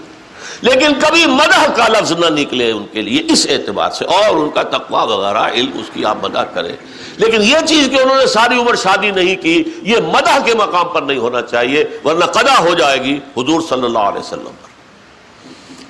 لیکن 0.60 0.92
کبھی 1.00 1.26
مدح 1.26 1.72
کا 1.76 1.88
لفظ 1.88 2.12
نہ 2.12 2.26
نکلے 2.26 2.70
ان 2.70 2.86
کے 2.92 3.02
لیے 3.02 3.22
اس 3.32 3.46
اعتبار 3.50 3.90
سے، 3.90 4.04
اور 4.04 4.36
ان 4.36 4.50
کا 4.50 4.62
تقوی 4.62 5.12
وغیرہ، 5.12 5.50
علم 5.54 5.70
اس 5.74 5.90
کی 5.92 6.04
آپ 6.04 6.16
مدح 6.22 6.42
کریں۔ 6.42 6.76
لیکن 7.20 7.42
یہ 7.42 7.56
چیز 7.66 7.88
کہ 7.90 7.96
انہوں 8.00 8.16
نے 8.16 8.26
ساری 8.26 8.58
عمر 8.58 8.74
شادی 8.74 9.10
نہیں 9.10 9.36
کی، 9.36 9.64
یہ 9.82 9.96
مدح 9.96 10.38
کے 10.44 10.54
مقام 10.54 10.88
پر 10.88 11.02
نہیں 11.02 11.18
ہونا 11.18 11.42
چاہیے، 11.42 11.84
ورنہ 12.04 12.24
قدا 12.24 12.58
ہو 12.58 12.74
جائے 12.74 13.02
گی 13.02 13.20
حضور 13.36 13.60
صلی 13.68 13.84
اللہ 13.84 13.98
علیہ 13.98 14.20
وسلم 14.20 14.50
پر۔ 14.62 14.70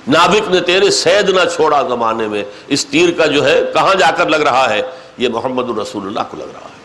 نابک 0.07 0.51
نے 0.51 0.61
تیرے 0.61 0.91
سید 0.91 1.29
نہ 1.29 1.39
چھوڑا 1.55 1.81
زمانے 1.81 2.27
میں، 2.27 2.43
اس 2.67 2.85
تیر 2.85 3.11
کا 3.11 3.25
جو 3.25 3.45
ہے، 3.45 3.61
کہاں 3.73 3.95
جا 3.95 4.11
کر 4.11 4.29
لگ 4.29 4.35
رہا 4.35 4.69
ہے؟ 4.69 4.81
یہ 5.17 5.29
محمد 5.29 5.69
الرسول 5.69 6.07
اللہ 6.07 6.19
کو 6.31 6.37
لگ 6.37 6.43
رہا 6.43 6.59
ہے۔ 6.59 6.79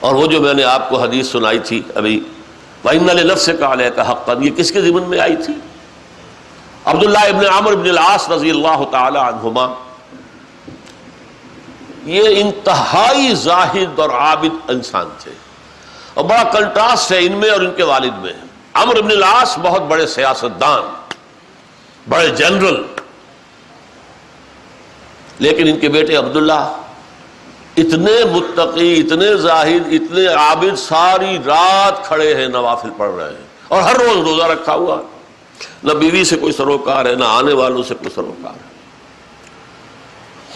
اور 0.00 0.14
وہ 0.14 0.26
جو 0.26 0.40
میں 0.40 0.54
نے 0.54 0.64
آپ 0.64 0.88
کو 0.88 1.02
حدیث 1.02 1.28
سنائی 1.28 1.58
تھی 1.58 1.82
ابھی، 1.94 2.20
وَإِنَّ 2.84 3.12
لِنَفْسِ 3.12 3.52
كَعَلَيْكَ 3.58 4.00
حَقًّا، 4.00 4.44
یہ 4.44 4.50
کس 4.50 4.72
کے 4.72 4.80
ذمن 4.80 5.02
میں 5.02 5.18
آئی 5.18 5.36
تھی؟ 5.36 5.54
عبداللہ 6.84 7.18
ابن 7.18 7.46
عمر 7.46 7.74
بن 7.74 7.88
العاص 7.88 8.30
رضی 8.30 8.50
اللہ 8.50 8.84
تعالی 8.90 9.18
عنہما 9.18 9.74
یہ 12.04 12.22
انتہائی 12.26 13.34
زاہد 13.34 13.98
اور 13.98 14.10
عابد 14.10 14.70
انسان 14.70 15.08
تھے۔ 15.18 15.30
اور 16.14 16.24
بڑا 16.24 16.42
کنٹراسٹ 16.42 17.12
ہے 17.12 17.18
ان 17.18 17.32
میں 17.32 17.50
اور 17.50 17.60
ان 17.60 17.74
کے 17.74 17.82
والد 17.82 18.18
میں۔ 18.18 18.32
عمر 18.74 19.00
بن 19.02 19.10
العاص 19.10 19.58
بہت 19.58 19.82
بڑے 19.82 20.06
سیاست 20.06 20.60
دان 20.60 20.82
بڑے 22.08 22.28
جنرل۔ 22.28 22.82
لیکن 25.38 25.68
ان 25.68 25.78
کے 25.78 25.88
بیٹے 25.88 26.16
عبداللہ 26.16 26.76
اتنے 27.76 28.24
متقی، 28.32 29.00
اتنے 29.00 29.36
زاہد، 29.36 29.86
اتنے 29.86 30.26
عابد، 30.26 30.78
ساری 30.78 31.38
رات 31.46 32.04
کھڑے 32.04 32.34
ہیں، 32.34 32.48
نوافل 32.48 32.88
پڑھ 32.96 33.14
رہے 33.14 33.28
ہیں۔ 33.28 33.46
اور 33.68 33.82
ہر 33.82 33.96
روز 33.96 34.28
روزہ 34.28 34.42
رکھا 34.42 34.74
ہوا۔ 34.74 35.00
نہ 35.82 35.92
بیوی 35.92 36.24
سے 36.24 36.36
کوئی 36.36 36.52
سروکار 36.52 37.06
ہے، 37.06 37.14
نہ 37.14 37.24
آنے 37.24 37.52
والوں 37.52 37.82
سے 37.82 37.94
کوئی 37.94 38.10
سروکار 38.14 38.52
ہے۔ 38.52 38.73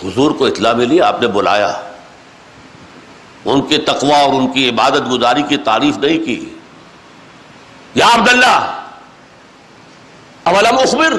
حضور 0.05 0.31
کو 0.31 0.47
اطلاع 0.47 0.73
ملی، 0.73 1.01
آپ 1.01 1.21
نے 1.21 1.27
بلایا۔ 1.27 1.81
ان 3.45 3.63
کے 3.63 3.79
تقوی 3.79 4.13
اور 4.13 4.35
ان 4.35 4.53
کی 4.53 4.69
عبادت 4.69 5.11
گزاری 5.11 5.43
کی 5.43 5.57
تعریف 5.57 5.99
نہیں 5.99 6.27
کی۔ 6.27 6.59
یا 7.95 8.07
عبداللہ، 8.15 8.83
اولم 10.43 10.79
اخبر 10.79 11.13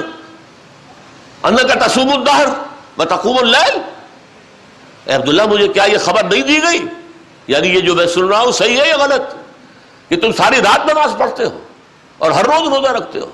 ان 1.42 1.56
کا 1.56 1.86
تصوب 1.86 2.08
الدہر 2.14 2.46
بتقوم 2.96 3.38
اللیل؟ 3.38 3.80
اے 5.04 5.12
عبداللہ، 5.12 5.42
مجھے 5.42 5.68
کیا 5.68 5.84
یہ 5.84 5.98
خبر 5.98 6.24
نہیں 6.24 6.42
دی 6.42 6.62
گئی؟ 6.62 6.86
یعنی 7.46 7.68
یہ 7.68 7.80
جو 7.80 7.94
میں 7.94 8.06
سن 8.06 8.28
رہا 8.28 8.40
ہوں 8.40 8.52
صحیح 8.52 8.80
ہے 8.80 8.88
یا 8.88 8.96
غلط؟ 8.96 9.34
کہ 10.08 10.20
تم 10.20 10.32
ساری 10.32 10.56
رات 10.56 10.86
نماز 10.86 11.10
پڑھتے 11.18 11.44
ہو 11.44 11.60
اور 12.18 12.30
ہر 12.30 12.44
روز 12.44 12.74
روزہ 12.74 12.92
رکھتے 12.92 13.20
ہو۔ 13.20 13.30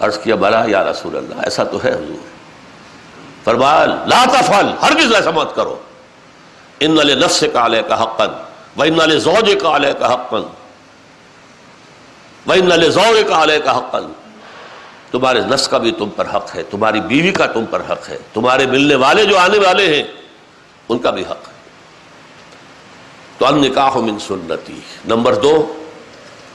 عرض 0.00 0.18
کیا، 0.18 0.34
بلا 0.34 0.64
یا 0.68 0.84
رسول 0.84 1.16
اللہ، 1.16 1.34
ایسا 1.34 1.64
تو 1.64 1.78
ہے 1.84 1.90
حضور۔ 1.90 2.37
فرمایا، 3.48 3.84
لا 4.06 4.24
تفعل، 4.32 4.66
ہرگز 4.82 5.14
ایسا 5.14 5.30
مت 5.30 5.54
کرو. 5.56 5.76
ان 6.80 6.96
نفس 7.18 7.42
کا 7.52 7.64
علیہ 7.66 7.82
کا 7.88 8.02
حقن 8.02 8.32
و 8.76 8.82
ان 8.82 9.18
زوج 9.18 9.50
کا 9.60 9.74
علیہ 9.76 9.92
کا 9.98 10.12
حقن 10.12 10.42
و 12.46 12.52
ان 12.52 12.90
زوج 12.90 13.18
کا 13.28 13.42
علیہ 13.42 13.58
کا 13.64 13.76
حقن 13.78 14.04
تمہارے 15.10 15.40
نفس 15.50 15.68
کا 15.68 15.78
بھی 15.78 15.92
تم 15.98 16.08
پر 16.16 16.26
حق 16.34 16.54
ہے، 16.54 16.62
تمہاری 16.70 17.00
بیوی 17.08 17.30
کا 17.32 17.46
تم 17.52 17.64
پر 17.70 17.80
حق 17.90 18.08
ہے، 18.08 18.18
تمہارے 18.32 18.66
ملنے 18.66 18.94
والے 19.02 19.24
جو 19.24 19.38
آنے 19.38 19.58
والے 19.58 19.86
ہیں، 19.94 20.02
ان 20.88 20.98
کا 20.98 21.10
بھی 21.10 21.22
حق 21.30 21.48
ہے. 21.48 21.56
تو 23.38 23.46
ان 23.46 23.60
نکاح 23.60 23.96
من 23.98 24.18
سنتی، 24.26 24.78
نمبر 25.12 25.34
دو، 25.44 25.54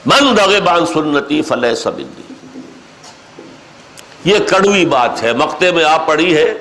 من 0.06 0.38
رغبان 0.38 0.86
سنتی 0.86 1.40
فلح 1.48 1.74
سبندی 1.82 2.22
یہ 4.24 4.38
کڑوی 4.48 4.84
بات 4.86 5.22
ہے 5.22 5.32
مکتے 5.34 5.70
میں 5.72 5.84
آپ 5.84 6.06
پڑھی 6.06 6.34
ہے 6.36 6.52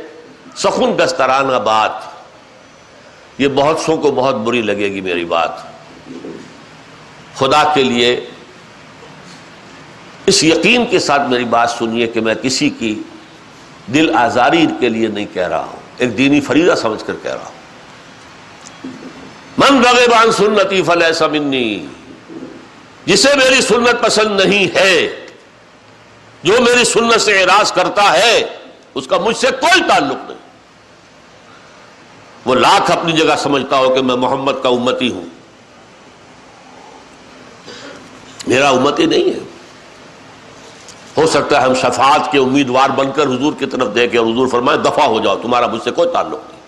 سخن 0.56 1.00
دسترانہ 1.00 1.58
بات۔ 1.58 1.92
یہ 3.38 3.48
بہت 3.48 3.80
سو 3.80 3.98
کو 3.98 4.12
بہت 4.12 4.36
بری 4.36 4.62
لگے 4.62 4.92
گی 4.92 5.02
میری 5.02 5.26
بات۔ 5.26 5.52
خدا 7.36 7.72
کے 7.74 7.84
لیے 7.84 8.26
اس 10.26 10.44
یقین 10.44 10.86
کے 10.86 11.00
ساتھ 11.00 11.22
میری 11.30 11.46
بات 11.46 11.70
سنیے 11.70 12.08
کہ 12.08 12.22
میں 12.22 12.36
کسی 12.36 12.70
کی 12.70 13.02
دل 13.88 14.16
آزاری 14.16 14.66
کے 14.80 14.90
لیے 14.90 15.08
نہیں 15.08 15.26
کہہ 15.34 15.48
رہا 15.48 15.64
ہوں، 15.64 15.82
ایک 15.98 16.18
دینی 16.18 16.42
فریضہ 16.42 16.76
سمجھ 16.76 17.04
کر 17.06 17.14
کہہ 17.24 17.32
رہا 17.32 17.44
ہوں۔ 17.44 17.62
من 19.58 19.82
بان 20.12 20.32
سنتی 20.32 20.84
فل 20.84 21.14
سمنی 21.14 21.88
جسے 23.06 23.36
میری 23.36 23.62
سنت 23.62 24.02
پسند 24.02 24.40
نہیں 24.40 24.76
ہے، 24.76 25.26
جو 26.44 26.54
میری 26.62 26.84
سنت 26.86 27.22
سے 27.22 27.42
اعراض 27.42 27.72
کرتا 27.72 28.14
ہے، 28.14 28.44
اس 28.96 29.08
کا 29.08 29.18
مجھ 29.18 29.38
سے 29.38 29.48
کوئی 29.60 29.82
تعلق 29.90 30.30
نہیں۔ 30.30 30.43
وہ 32.45 32.56
لاکھ 32.56 32.91
اپنی 32.91 33.11
جگہ 33.11 33.36
سمجھتا 33.38 33.78
ہو 33.78 33.95
کہ 33.95 34.02
میں 34.02 34.15
محمد 34.15 34.52
کا 34.64 34.70
امتی 34.70 35.11
ہوں۔ 35.11 35.26
میرا 38.48 38.70
امتی 38.70 39.06
نہیں 39.06 39.34
ہے۔ 39.34 39.40
ہو 41.18 41.28
سکتا 41.28 41.61
ہے 41.61 41.68
ہم 41.68 41.74
شفاعت 41.74 42.32
کے 42.32 42.38
امیدوار 42.38 42.90
بن 42.90 43.11
کر 43.11 43.24
حضور 43.24 43.53
کی 43.60 43.65
طرف 43.65 43.95
دیکھیں 43.95 44.20
اور 44.20 44.28
حضور 44.28 44.48
فرمائے، 44.48 44.78
دفاع 44.78 45.06
ہو 45.06 45.20
جاؤ، 45.20 45.38
تمہارا 45.38 45.68
مجھ 45.68 45.84
سے 45.84 45.91
کوئی 45.91 46.10
تعلق 46.14 46.40
نہیں۔ 46.49 46.61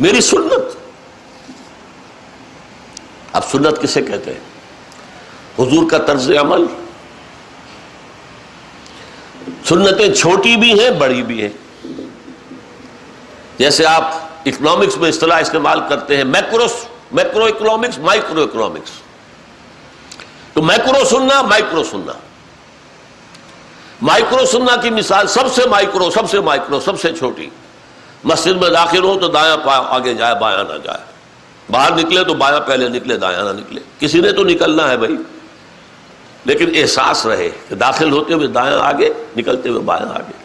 میری 0.00 0.20
سنت۔ 0.20 0.76
اب 3.32 3.44
سنت 3.44 3.82
کسے 3.82 4.02
کہتے 4.02 4.32
ہیں؟ 4.32 4.40
حضور 5.58 5.90
کا 5.90 5.98
طرز 5.98 6.30
عمل۔ 6.40 6.66
سنتیں 9.64 10.14
چھوٹی 10.14 10.56
بھی 10.56 10.80
ہیں، 10.80 10.90
بڑی 10.90 11.22
بھی 11.22 11.42
ہیں۔ 11.42 11.63
جیسے 13.64 13.86
آپ 13.86 14.10
اکنامکس 14.46 14.96
میں 14.96 15.08
اصطلاح 15.08 15.40
استعمال 15.40 15.80
کرتے 15.88 16.16
ہیں 16.16 16.24
macro 16.24 16.66
macro 17.12 17.44
economics 17.44 17.98
micro 17.98 18.42
economics 18.42 18.90
تو 20.52 20.62
میکرو 20.62 21.04
سننا 21.04 21.42
مائکرو 21.42 21.84
سننا۔ 21.84 22.12
مائکرو 24.02 24.46
سننا 24.46 24.76
کی 24.76 24.90
مثال 24.90 25.26
سب 25.26 25.54
سے 25.54 25.68
مائکرو 25.68 26.10
سب 26.10 26.30
سے 26.30 26.40
مائکرو 26.40 26.80
سب 26.80 27.00
سے 27.00 27.12
چھوٹی۔ 27.12 27.50
مسجد 28.24 28.56
میں 28.56 28.70
داخل 28.70 29.04
ہو 29.04 29.18
تو 29.20 29.28
دایاں 29.28 29.56
آگے 29.66 30.14
جائے، 30.14 30.34
بایاں 30.34 30.64
نہ 30.64 30.78
جائے۔ 30.84 31.04
باہر 31.70 31.92
نکلے 31.92 32.24
تو 32.24 32.34
بایاں 32.34 32.60
پہلے 32.60 32.88
نکلے، 32.88 33.16
دایاں 33.16 33.44
نہ 33.44 33.60
نکلے۔ 33.60 33.80
کسی 33.98 34.20
نے 34.20 34.32
تو 34.32 34.44
نکلنا 34.44 34.90
ہے 34.90 34.96
بھائی۔ 34.96 35.16
لیکن 36.44 36.70
احساس 36.76 37.26
رہے 37.26 37.50
کہ 37.68 37.74
داخل 37.74 38.12
ہوتے 38.12 38.34
ہوئے 38.34 38.46
دایاں 38.46 38.80
آگے، 38.80 39.12
نکلتے 39.36 39.68
ہوئے 39.68 39.80
بایاں 39.80 40.08
آگے۔ 40.14 40.43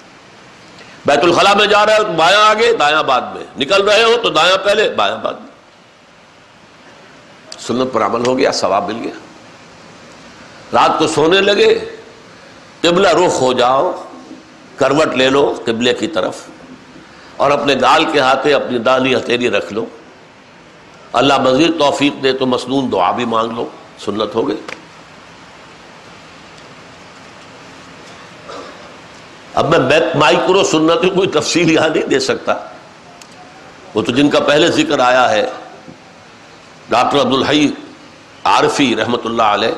بیت 1.10 1.24
الخلاء 1.24 1.54
میں 1.54 1.68
جا 1.68 1.86
رہے 1.86 1.98
ہو 1.98 2.04
تو 2.04 2.12
بایاں 2.12 2.42
آگے، 2.42 2.74
دایاں 2.74 3.04
بعد 3.04 3.22
میں۔ 3.22 3.44
نکل 3.58 3.90
رہے 3.90 4.04
ہو 4.04 4.18
تو 4.24 4.30
دایاں 4.30 4.58
پہلے، 4.58 4.90
بایاں 4.90 5.18
بعد 5.18 5.34
میں۔ 5.34 5.50
سنت 7.60 7.94
پر 7.94 8.02
عمل 8.02 8.26
ہو 8.28 8.38
گیا، 8.38 8.52
ثواب 8.52 8.90
مل 8.90 9.02
گیا۔ 9.04 9.12
رات 10.74 11.00
کو 11.00 11.08
سونے 11.08 11.42
لگے، 11.42 11.98
قبلہ 12.82 13.08
رخ 13.08 13.42
ہو 13.42 13.54
جاؤ، 13.54 14.04
کروٹ 14.76 15.16
لے 15.16 15.30
لو 15.30 15.56
قبلے 15.66 15.94
کی 15.94 16.08
طرف 16.08 16.36
اور 17.38 17.52
اپنے 17.52 17.76
گال 17.82 18.06
کے 18.12 18.20
ہاتھے 18.20 18.54
اپنی 18.54 18.78
دانی 18.78 19.16
ہتھیلی 19.16 19.50
رکھ 19.50 19.74
لو۔ 19.74 19.86
اللہ 21.14 21.38
مزید 21.38 21.80
توفیق 21.80 22.24
دے 22.24 22.34
تو 22.34 22.46
مصنون 22.46 22.92
دعا 22.92 23.12
بھی 23.12 23.26
مانگ 23.26 23.52
لو۔ 23.52 23.66
سنت 24.06 24.36
ہو 24.36 24.48
گئی 24.48 24.58
اب 29.60 29.70
میں 29.70 30.00
مائکرو 30.16 30.64
سنت 30.64 31.16
کوئی 31.16 31.28
تفصیل 31.28 31.72
یہاں 31.72 31.90
نہیں 31.90 32.04
دے 32.04 32.20
سکتا۔ 32.20 32.56
وہ 33.94 34.02
تو 34.02 34.12
جن 34.12 34.30
کا 34.30 34.40
پہلے 34.40 34.68
ذکر 34.68 35.00
آیا 35.00 35.32
ہے، 35.32 35.50
ڈاکٹر 36.90 37.22
عبدالحی 37.22 37.72
عارفی 38.44 38.96
رحمۃ 38.96 39.26
اللہ 39.26 39.42
علیہ، 39.42 39.72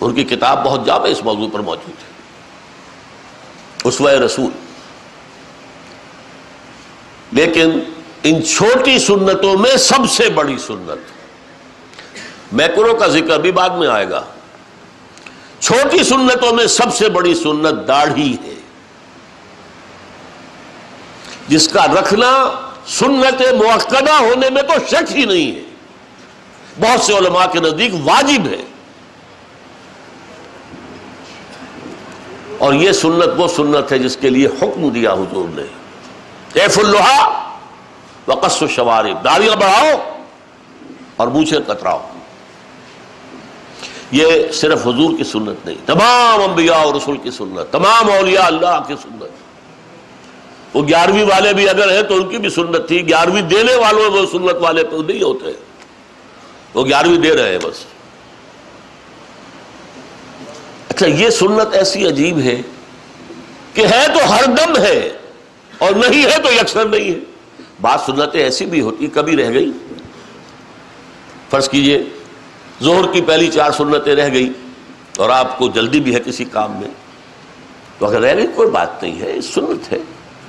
ان 0.00 0.14
کی 0.14 0.24
کتاب 0.24 0.64
بہت 0.64 0.86
جامع 0.86 1.06
اس 1.06 1.24
موضوع 1.24 1.48
پر 1.52 1.60
موجود 1.60 1.94
ہے۔ 1.98 2.12
اسوہ 3.84 4.10
رسول۔ 4.10 4.50
لیکن 7.32 7.80
ان 8.22 8.44
چھوٹی 8.44 8.98
سنتوں 8.98 9.58
میں 9.58 9.76
سب 9.76 10.10
سے 10.10 10.28
بڑی 10.28 10.58
سنت 10.58 11.12
میکرو 12.52 12.94
کا 12.94 13.06
ذکر 13.06 13.40
بھی 13.40 13.52
بعد 13.52 13.70
میں 13.70 13.88
آئے 13.88 14.10
گا۔ 14.10 14.22
چھوٹی 15.60 16.04
سنتوں 16.04 16.52
میں 16.52 16.66
سب 16.66 16.94
سے 16.94 17.08
بڑی 17.08 17.34
سنت 17.34 17.88
داڑھی 17.88 18.36
ہے۔ 18.44 18.55
جس 21.48 21.68
کا 21.68 21.86
رکھنا 21.86 22.50
سنت 22.86 23.40
موقع 23.40 24.12
ہونے 24.12 24.50
میں 24.50 24.62
تو 24.62 24.72
شک 24.88 25.16
ہی 25.16 25.24
نہیں 25.24 25.56
ہے۔ 25.56 25.62
بہت 26.80 27.00
سے 27.00 27.18
علماء 27.18 27.46
کے 27.46 27.60
نزدیک 27.60 27.92
واجب 28.04 28.46
ہے۔ 28.46 28.62
اور 32.58 32.74
یہ 32.74 32.92
سنت 32.92 33.28
وہ 33.36 33.48
سنت 33.48 33.92
ہے 33.92 33.98
جس 33.98 34.16
کے 34.16 34.30
لیے 34.30 34.46
حکم 34.46 34.88
دیا 34.88 35.12
حضور 35.12 35.44
نے۔ 35.48 35.62
ایف 36.60 36.78
الحا 36.78 37.48
وقص 38.28 38.62
و 38.62 38.68
شوارب 38.68 39.24
داڑیاں 39.24 39.56
بڑھاؤ 39.56 40.18
اور 41.16 41.28
مونچھے 41.28 41.58
کتراؤ۔ 41.66 42.08
یہ 44.10 44.52
صرف 44.52 44.86
حضور 44.86 45.16
کی 45.18 45.24
سنت 45.24 45.66
نہیں، 45.66 45.86
تمام 45.86 46.42
انبیاء 46.42 46.74
اور 46.74 46.94
رسول 46.94 47.16
کی 47.16 47.30
سنت، 47.30 47.72
تمام 47.72 48.10
اولیاء 48.10 48.46
اللہ 48.46 48.82
کی 48.86 48.94
سنت۔ 49.02 49.35
وہ 50.76 50.88
گیارہویں 50.88 51.24
والے 51.24 51.52
بھی 51.52 51.68
اگر 51.68 51.92
ہیں 51.92 52.02
تو 52.02 52.14
ان 52.14 52.28
کی 52.28 52.38
بھی 52.38 52.50
سنت 52.50 52.88
تھی۔ 52.88 53.08
گیارہویں 53.08 53.42
دینے 53.42 53.74
والوں 53.74 54.10
وہ 54.10 54.26
سنت 54.32 54.54
والے 54.60 54.82
تو 54.82 55.02
نہیں 55.02 55.22
ہوتے۔ 55.22 55.46
وہ 56.74 56.84
گیارہویں 56.84 57.18
دے 57.18 57.36
رہے 57.36 57.48
ہیں 57.48 57.58
بس۔ 57.62 57.84
اچھا 60.88 61.06
یہ 61.06 61.30
سنت 61.30 61.74
ایسی 61.74 62.06
عجیب 62.06 62.38
ہے 62.38 62.62
کہ 63.74 63.80
ہے 63.80 64.06
تو 64.14 64.34
ہر 64.34 64.44
دم 64.44 64.82
ہے 64.82 65.10
اور 65.78 65.92
نہیں 65.92 66.24
ہے 66.24 66.38
تو 66.42 66.52
یکسر 66.52 66.84
نہیں 66.84 67.14
ہے۔ 67.14 67.18
بات 67.80 68.00
سنتیں 68.00 68.40
ایسی 68.40 68.66
بھی 68.66 68.80
ہوتی، 68.80 69.06
کبھی 69.06 69.36
رہ 69.36 69.50
گئی۔ 69.50 69.72
فرض 71.50 71.68
کیجیے 71.68 72.02
زہر 72.80 73.12
کی 73.12 73.20
پہلی 73.20 73.48
چار 73.48 73.70
سنتیں 73.70 74.14
رہ 74.14 74.32
گئی 74.32 74.52
اور 75.16 75.30
آپ 75.30 75.58
کو 75.58 75.68
جلدی 75.68 76.00
بھی 76.00 76.14
ہے 76.14 76.20
کسی 76.20 76.44
کام 76.44 76.72
میں۔ 76.72 76.90
تو 77.98 78.06
اگر 78.06 78.20
رہ 78.20 78.36
گئی، 78.36 78.46
کوئی 78.54 78.70
بات 78.70 79.02
نہیں 79.02 79.20
ہے 79.20 79.40
سنت 79.40 79.92
ہے۔ 79.92 79.98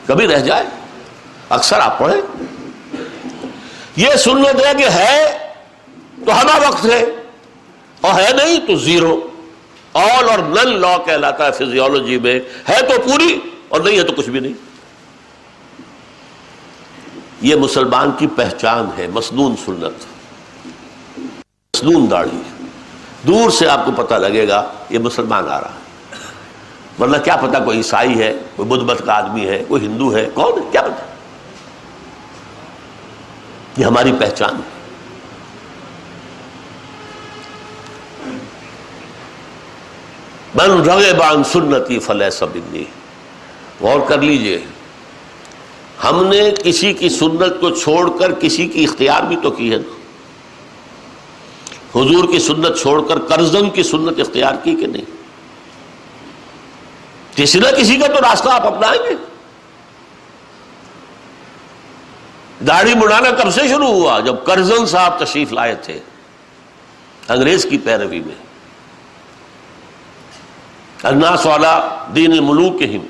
کبھی 0.07 0.27
رہ 0.27 0.39
جائے؟ 0.39 0.65
اکثر 1.49 1.79
آپ 1.79 1.99
پڑھیں۔ 1.99 2.21
یہ 3.95 4.15
سنت 4.15 4.65
ہے 4.65 4.73
کہ 4.77 4.89
ہے 4.89 5.37
تو 6.25 6.41
ہمارا 6.41 6.67
وقت 6.69 6.85
ہے، 6.85 7.05
اور 8.01 8.21
ہے 8.21 8.29
نہیں 8.33 8.67
تو 8.67 8.75
زیرو۔ 8.75 9.27
آل 9.93 10.29
اور 10.29 10.39
نن 10.39 10.81
لا 10.81 10.97
کہلاتا 10.97 11.45
ہے 11.45 11.51
فزیولوجی 11.51 12.19
میں۔ 12.19 12.39
ہے 12.69 12.81
تو 12.81 13.01
پوری 13.01 13.39
اور 13.69 13.81
نہیں 13.81 13.97
ہے 13.97 14.03
تو 14.03 14.13
کچھ 14.13 14.29
بھی 14.29 14.39
نہیں۔ 14.39 14.53
یہ 17.41 17.55
مسلمان 17.55 18.11
کی 18.11 18.27
پہچان 18.27 18.89
ہے، 18.97 19.07
مسنون 19.07 19.55
سنت۔ 19.65 20.05
مسنون 21.73 22.11
داڑھی۔ 22.11 22.65
دور 23.21 23.49
سے 23.49 23.69
آپ 23.69 23.85
کو 23.85 23.91
پتہ 23.91 24.15
لگے 24.15 24.47
گا، 24.47 24.71
یہ 24.89 24.99
مسلمان 24.99 25.43
آ 25.49 25.61
رہا 25.61 25.69
ہے۔ 25.69 25.86
ورنہ 26.99 27.17
کیا 27.17 27.35
پتا 27.35 27.59
کوئی 27.59 27.77
عیسائی 27.77 28.19
ہے، 28.19 28.33
کوئی 28.55 28.69
بدھ 28.69 28.83
مت 28.83 29.05
کا 29.05 29.13
آدمی 29.13 29.47
ہے، 29.47 29.63
کوئی 29.67 29.85
ہندو 29.85 30.15
ہے، 30.15 30.29
کون 30.33 30.59
ہے؟ 30.59 30.67
کیا 30.71 30.81
پتا 30.81 31.05
یہ 33.77 33.85
ہماری 33.85 34.11
پہچان 34.19 34.55
ہے۔ 34.55 34.77
من 40.55 40.89
رغے 40.89 41.13
بان 41.13 41.43
سنتی 41.43 41.99
فلح 41.99 42.29
سبنی 42.29 42.83
غور 43.81 43.99
کر 44.07 44.21
لیجیے۔ 44.21 44.59
ہم 46.03 46.27
نے 46.27 46.51
کسی 46.63 46.93
کی 46.93 47.09
سنت 47.09 47.61
کو 47.61 47.69
چھوڑ 47.69 48.17
کر 48.19 48.31
کسی 48.31 48.67
کی 48.67 48.83
اختیار 48.83 49.23
بھی 49.23 49.35
تو 49.43 49.51
کی 49.51 49.71
ہے 49.71 49.77
نا؟ 49.77 49.93
حضور 51.95 52.31
کی 52.31 52.39
سنت 52.39 52.79
چھوڑ 52.81 53.07
کر 53.07 53.19
کرزن 53.19 53.69
کی 53.69 53.83
سنت 53.83 54.19
اختیار 54.19 54.53
کی 54.63 54.75
کہ 54.75 54.87
نہیں؟ 54.87 55.16
کسی 57.37 57.59
نہ 57.59 57.67
کسی 57.77 57.95
کا 57.95 58.07
تو 58.07 58.21
راستہ 58.21 58.49
آپ 58.49 58.65
اپنائیں 58.67 59.01
گے۔ 59.03 59.15
داڑھی 62.67 62.93
مڑانا 62.95 63.31
کب 63.31 63.51
سے 63.53 63.67
شروع 63.69 63.87
ہوا؟ 63.87 64.19
جب 64.19 64.35
کرزن 64.45 64.85
صاحب 64.85 65.17
تشریف 65.19 65.51
لائے 65.53 65.75
تھے، 65.81 65.99
انگریز 67.29 67.65
کی 67.69 67.77
پیروی 67.77 68.19
میں۔ 68.19 68.35
الناس 71.03 71.45
والا 71.45 71.79
دین 72.15 72.31
الملوک 72.31 72.79
کے 72.79 72.85
ہم 72.85 73.05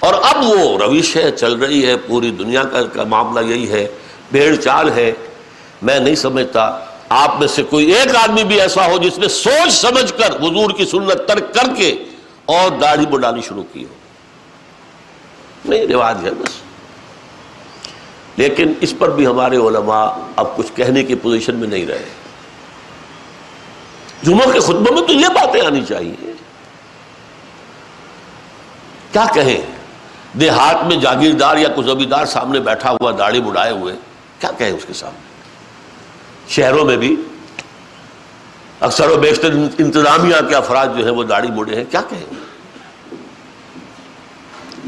اور 0.00 0.14
اب 0.22 0.44
وہ 0.44 0.78
روش 0.78 1.14
ہے، 1.16 1.30
چل 1.30 1.54
رہی 1.54 1.86
ہے، 1.86 1.96
پوری 1.96 2.30
دنیا 2.30 2.62
کا 2.92 3.04
معاملہ 3.04 3.44
یہی 3.46 3.70
ہے، 3.70 3.86
بھیڑ 4.30 4.54
چال 4.56 4.90
ہے۔ 4.90 5.10
میں 5.82 5.98
نہیں 6.00 6.14
سمجھتا، 6.14 6.68
آپ 7.08 7.38
میں 7.38 7.48
سے 7.48 7.62
کوئی 7.62 7.90
ایک 7.92 8.16
آدمی 8.16 8.44
بھی 8.44 8.60
ایسا 8.60 8.86
ہو 8.86 8.98
جس 8.98 9.18
نے 9.18 9.28
سوچ 9.28 9.72
سمجھ 9.72 10.12
کر 10.12 10.36
حضور 10.36 10.70
کی 10.70 10.84
سنت 10.84 11.28
ترک 11.28 11.54
کر 11.54 11.74
کے 11.76 11.96
اور 12.48 12.70
داڑھی 12.70 13.06
بڑھانی 13.06 13.40
شروع 13.40 13.62
کی 13.72 13.84
ہو۔ 13.84 13.94
نہیں، 15.64 15.86
رواج 15.86 16.24
ہے 16.24 16.30
بس۔ 16.30 16.50
لیکن 18.36 18.72
اس 18.80 18.94
پر 18.98 19.10
بھی 19.10 19.26
ہمارے 19.26 19.56
علماء 19.56 20.12
اب 20.36 20.56
کچھ 20.56 20.66
کہنے 20.74 21.02
کی 21.02 21.14
پوزیشن 21.14 21.56
میں 21.56 21.68
نہیں 21.68 21.86
رہے۔ 21.86 22.04
جمعہ 24.22 24.52
کے 24.52 24.60
خطبوں 24.60 24.94
میں 24.94 25.02
تو 25.02 25.12
یہ 25.12 25.26
باتیں 25.28 25.66
آنی 25.66 25.84
چاہیے۔ 25.88 26.32
کیا 29.12 29.26
کہیں؟ 29.34 29.60
دیہات 30.38 30.86
میں 30.86 30.96
جاگیردار 30.96 31.56
یا 31.56 31.68
کچھ 31.76 32.28
سامنے 32.28 32.60
بیٹھا 32.60 32.90
ہوا، 32.90 33.12
داڑھی 33.18 33.40
بڑھائے 33.40 33.72
ہوئے، 33.72 33.96
کیا 34.38 34.50
کہیں 34.58 34.70
اس 34.70 34.84
کے 34.84 34.92
سامنے؟ 34.92 35.18
شہروں 36.48 36.84
میں 36.84 36.96
بھی۔ 36.96 37.16
اکثر 38.80 39.10
و 39.10 39.16
بیشتر 39.16 39.50
انتظامیہ 39.78 40.34
کے 40.48 40.54
افراد 40.54 40.86
جو 40.98 41.04
ہیں 41.04 41.12
وہ 41.12 41.24
داڑھی 41.24 41.50
بوڑھے 41.50 41.76
ہیں، 41.76 41.84
کیا 41.90 42.02
کہیں؟ 42.08 42.26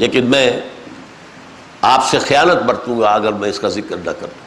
لیکن 0.01 0.25
میں 0.25 0.59
آپ 1.81 2.05
سے 2.05 2.19
خیالت 2.19 2.61
برتوں 2.63 2.99
گا 2.99 3.09
اگر 3.09 3.33
میں 3.33 3.49
اس 3.49 3.59
کا 3.59 3.67
ذکر 3.67 3.97
نہ 3.97 4.11
کروں۔ 4.19 4.39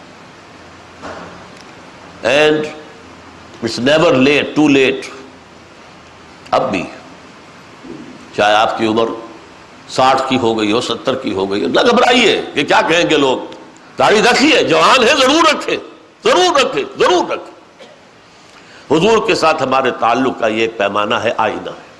And 2.22 2.66
it's 3.62 3.78
never 3.78 4.14
late 4.14 4.54
too 4.56 4.68
late 4.68 5.06
اب 6.50 6.70
بھی 6.70 6.82
چاہے 8.36 8.54
آپ 8.54 8.78
کی 8.78 8.86
عمر 8.86 9.06
ساٹھ 9.88 10.22
کی 10.28 10.38
ہو 10.38 10.58
گئی 10.58 10.72
ہو، 10.72 10.80
ستر 10.80 11.14
کی 11.14 11.32
ہو 11.32 11.50
گئی 11.50 11.62
ہو، 11.62 11.68
نہ 11.68 11.80
گھبرائیے 11.80 12.40
کہ 12.54 12.64
کیا 12.64 12.80
کہیں 12.88 13.10
گے 13.10 13.16
لوگ۔ 13.16 13.38
داڑھی 13.98 14.22
رکھیے، 14.22 14.62
جوان 14.62 15.02
ہے 15.02 15.14
ضرور 15.20 15.54
رکھے 15.54 15.76
ضرور 16.24 16.60
رکھے 16.60 16.84
ضرور 16.98 17.30
رکھے 17.30 17.52
حضور 18.90 19.26
کے 19.26 19.34
ساتھ 19.34 19.62
ہمارے 19.62 19.90
تعلق 20.00 20.40
کا 20.40 20.46
یہ 20.46 20.60
ایک 20.60 20.78
پیمانہ 20.78 21.14
ہے، 21.14 21.32
آئینہ 21.36 21.70
ہے۔ 21.70 21.93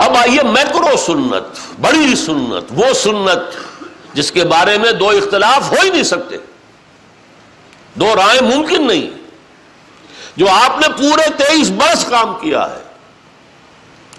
اب 0.00 0.16
آئیے 0.16 0.42
میکرو 0.42 0.96
سنت، 0.96 1.58
بڑی 1.80 2.16
سنت، 2.16 2.72
وہ 2.76 2.92
سنت 2.94 3.56
جس 4.14 4.32
کے 4.32 4.44
بارے 4.44 4.78
میں 4.78 4.92
دو 4.92 5.08
اختلاف 5.08 5.70
ہو 5.70 5.76
ہی 5.84 5.90
نہیں 5.90 6.02
سکتے۔ 6.02 6.36
دو 7.94 8.14
رائے 8.16 8.40
ممکن 8.40 8.86
نہیں 8.86 9.10
جو 10.36 10.48
آپ 10.48 10.80
نے 10.80 10.88
پورے 10.88 11.30
تیئیس 11.36 11.70
برس 11.70 12.04
کام 12.04 12.34
کیا 12.40 12.70
ہے۔ 12.70 12.82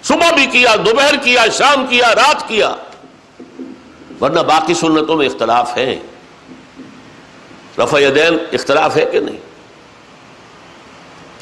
صبح 0.02 0.30
بھی 0.30 0.46
کیا، 0.46 0.74
دوپہر 0.86 1.14
کیا، 1.22 1.44
شام 1.52 1.86
کیا، 1.86 2.14
رات 2.14 2.48
کیا۔ 2.48 2.74
ورنہ 4.20 4.40
باقی 4.40 4.74
سنتوں 4.74 5.16
میں 5.16 5.26
اختلاف 5.26 5.76
ہے۔ 5.76 6.00
رفع 7.78 7.98
دین 8.14 8.38
اختلاف 8.52 8.96
ہے 8.96 9.04
کہ 9.04 9.20
نہیں؟ 9.20 9.38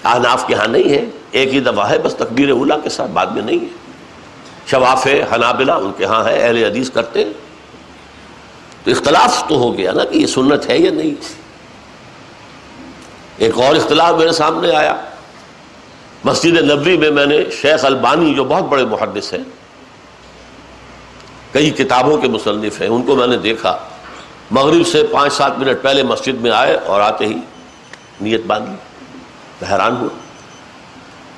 احناف 0.05 0.47
کے 0.47 0.55
ہاں 0.55 0.69
نہیں 0.69 0.91
ہے۔ 0.91 1.05
ایک 1.31 1.55
ہی 1.55 1.61
دفعہ 1.61 1.91
ہے، 1.91 1.99
بس 1.99 2.15
تکبیر 2.15 2.51
اولا 2.51 2.79
کے 2.79 2.89
ساتھ، 2.89 3.11
بعد 3.11 3.27
میں 3.27 3.43
نہیں 3.43 3.61
ہے۔ 3.61 3.90
شواف 4.71 5.07
حنابلہ 5.07 5.73
ان 5.73 5.93
کے 5.97 6.05
ہاں 6.05 6.25
ہے، 6.25 6.43
اہل 6.43 6.65
حدیث 6.65 6.91
کرتے 6.91 7.25
ہیں۔ 7.25 7.33
تو 8.85 8.91
اختلاف 8.91 9.49
تو 9.49 9.55
ہو 9.55 9.79
گیا 9.79 9.93
نا 9.93 10.05
کہ 10.05 10.19
یہ 10.19 10.27
سنت 10.27 10.71
ہے 10.71 10.79
یا 10.79 10.91
نہیں۔ 10.91 11.15
ایک 13.37 13.59
اور 13.59 13.77
اختلاف 13.77 14.15
میرے 14.15 14.33
سامنے 14.33 14.75
آیا۔ 14.75 14.97
مسجد 16.25 16.59
نبوی 16.59 16.97
میں 16.97 17.11
میں 17.11 17.27
نے 17.27 17.45
شیخ 17.63 17.85
البانی 17.85 18.35
جو 18.35 18.45
بہت 18.45 18.63
بڑے 18.63 18.85
محدث 18.85 19.33
ہیں، 19.33 19.45
کئی 21.53 21.71
کتابوں 21.71 22.19
کے 22.19 22.29
مصنف 22.29 22.81
ہیں، 22.81 22.89
ان 22.89 23.03
کو 23.03 23.17
میں 23.17 23.27
نے 23.27 23.37
دیکھا۔ 23.37 23.79
مغرب 24.51 24.87
سے 24.87 25.03
پانچ 25.11 25.33
سات 25.33 25.59
منٹ 25.59 25.83
پہلے 25.83 26.03
مسجد 26.03 26.41
میں 26.41 26.51
آئے 26.51 26.75
اور 26.75 27.01
آتے 27.01 27.27
ہی 27.27 27.35
نیت 28.21 28.41
باندھی، 28.47 28.75
حیران 29.73 29.97
ہوا 29.97 30.19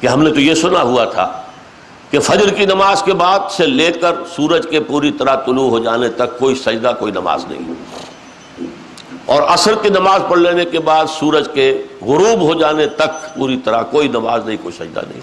کہ 0.01 0.07
ہم 0.07 0.23
نے 0.23 0.31
تو 0.31 0.41
یہ 0.41 0.55
سنا 0.55 0.83
ہوا 0.83 1.05
تھا۔ 1.05 1.42
کہ 2.13 2.21
فجر 2.21 2.51
کی 2.51 2.65
نماز 2.65 3.03
کے 3.03 3.13
بعد 3.13 3.41
سے 3.51 3.67
لے 3.67 3.93
کر 3.93 4.15
سورج 4.37 4.67
کے 4.71 4.81
پوری 4.81 5.13
طرح 5.13 5.37
طلوع 5.37 5.69
ہو 5.71 5.79
جانے 5.79 6.09
تک 6.09 6.39
کوئی 6.39 6.55
سجدہ، 6.55 6.93
کوئی 6.99 7.13
نماز 7.13 7.45
نہیں۔ 7.49 7.73
اور 9.27 9.43
عصر 9.43 9.75
کی 9.83 9.89
نماز 9.89 10.21
پڑھ 10.29 10.39
لینے 10.39 10.65
کے 10.65 10.81
بعد 10.81 11.05
سورج 11.19 11.49
کے 11.55 11.83
غروب 12.03 12.41
ہو 12.41 12.55
جانے 12.55 12.87
تک 12.87 13.35
پوری 13.37 13.57
طرح 13.65 13.83
کوئی 13.83 14.09
نماز 14.09 14.47
نہیں، 14.47 14.57
کوئی 14.63 14.75
سجدہ 14.79 15.01
نہیں۔ 15.09 15.21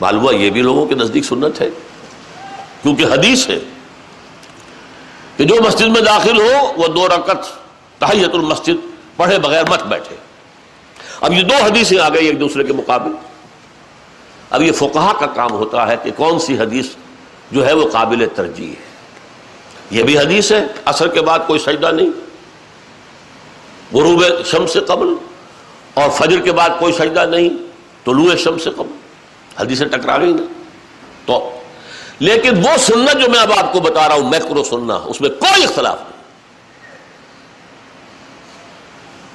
معلوم 0.00 0.22
ہوا 0.22 0.34
یہ 0.34 0.50
بھی 0.50 0.62
لوگوں 0.62 0.86
کے 0.86 0.94
نزدیک 0.94 1.24
سنت 1.24 1.60
ہے، 1.60 1.70
کیونکہ 2.82 3.04
حدیث 3.04 3.48
ہے 3.48 3.58
کہ 5.36 5.44
جو 5.44 5.54
مسجد 5.66 5.86
میں 5.86 6.00
داخل 6.00 6.40
ہو، 6.40 6.72
وہ 6.76 6.86
دو 6.86 7.08
رکت 7.08 7.46
تحیت 7.98 8.34
المسجد 8.34 8.86
پڑھے 9.16 9.38
بغیر 9.38 9.64
مت 9.70 9.82
بیٹھے۔ 9.82 10.16
اب 11.20 11.32
یہ 11.32 11.42
دو 11.42 11.54
حدیثیں 11.64 11.98
آ 11.98 12.08
گئی 12.08 12.26
ایک 12.26 12.40
دوسرے 12.40 12.64
کے 12.64 12.72
مقابل۔ 12.72 13.10
اب 14.50 14.62
یہ 14.62 14.72
فقہا 14.72 15.12
کا 15.20 15.26
کام 15.26 15.50
ہوتا 15.50 15.88
ہے 15.88 15.96
کہ 16.02 16.10
کون 16.16 16.38
سی 16.38 16.58
حدیث 16.58 16.86
جو 17.52 17.66
ہے 17.66 17.72
وہ 17.72 17.90
قابل 17.90 18.26
ترجیح 18.34 18.68
ہے۔ 18.68 18.88
یہ 19.90 20.02
بھی 20.02 20.18
حدیث 20.18 20.52
ہے، 20.52 20.66
اثر 20.84 21.08
کے 21.08 21.22
بعد 21.22 21.38
کوئی 21.46 21.58
سجدہ 21.58 21.90
نہیں۔ 21.92 22.10
غروب 23.92 24.24
شم 24.44 24.66
سے 24.66 24.80
قبل 24.80 25.14
اور 25.94 26.10
فجر 26.10 26.40
کے 26.40 26.52
بعد 26.52 26.68
کوئی 26.78 26.92
سجدہ 26.92 27.26
نہیں، 27.26 27.48
طلوع 28.04 28.34
شم 28.36 28.58
سے 28.58 28.70
قبل۔ 28.70 28.92
حدیثیں 29.60 29.86
ٹکرا 29.86 30.18
گئی 30.18 30.32
نا 30.32 30.42
تو 31.26 31.50
لیکن 32.18 32.58
وہ 32.58 32.76
سننا 32.78 33.12
جو 33.12 33.30
میں 33.30 33.38
اب 33.38 33.52
آپ 33.52 33.72
کو 33.72 33.80
بتا 33.80 34.08
رہا 34.08 34.14
ہوں 34.14 34.30
میکرو 34.30 34.64
سننا 34.64 34.94
اس 35.04 35.20
میں 35.20 35.30
کوئی 35.30 35.64
اختلاف 35.64 35.98
نہیں۔ 35.98 36.17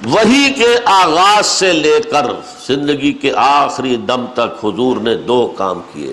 وہی 0.04 0.52
کے 0.52 0.76
آغاز 0.84 1.46
سے 1.46 1.72
لے 1.72 2.00
کر 2.10 2.26
زندگی 2.66 3.12
کے 3.12 3.32
آخری 3.36 3.96
دم 3.96 4.26
تک 4.34 4.64
حضور 4.64 4.96
نے 4.96 5.14
دو 5.14 5.54
کام 5.58 5.80
کیے۔ 5.92 6.12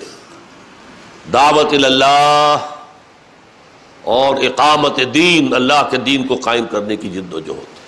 دعوت 1.33 1.73
اللہ 1.73 2.57
اور 4.03 4.35
اقامت 4.35 4.99
دین، 5.13 5.53
اللہ 5.53 5.87
کے 5.91 5.97
دین 5.97 6.27
کو 6.27 6.35
قائم 6.35 6.65
کرنے 6.65 6.95
کی 6.95 7.09
جد 7.09 7.33
و 7.33 7.39
جہد۔ 7.39 7.81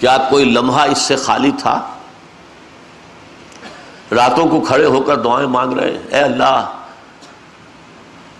کیا 0.00 0.16
کوئی 0.30 0.44
لمحہ 0.44 0.90
اس 0.90 0.98
سے 0.98 1.16
خالی 1.16 1.50
تھا؟ 1.58 1.94
راتوں 4.14 4.48
کو 4.48 4.60
کھڑے 4.60 4.84
ہو 4.84 5.00
کر 5.00 5.16
دعائیں 5.16 5.48
مانگ 5.48 5.72
رہے 5.72 5.90
ہیں۔ 5.90 6.08
اے 6.08 6.20
اللہ 6.20 6.72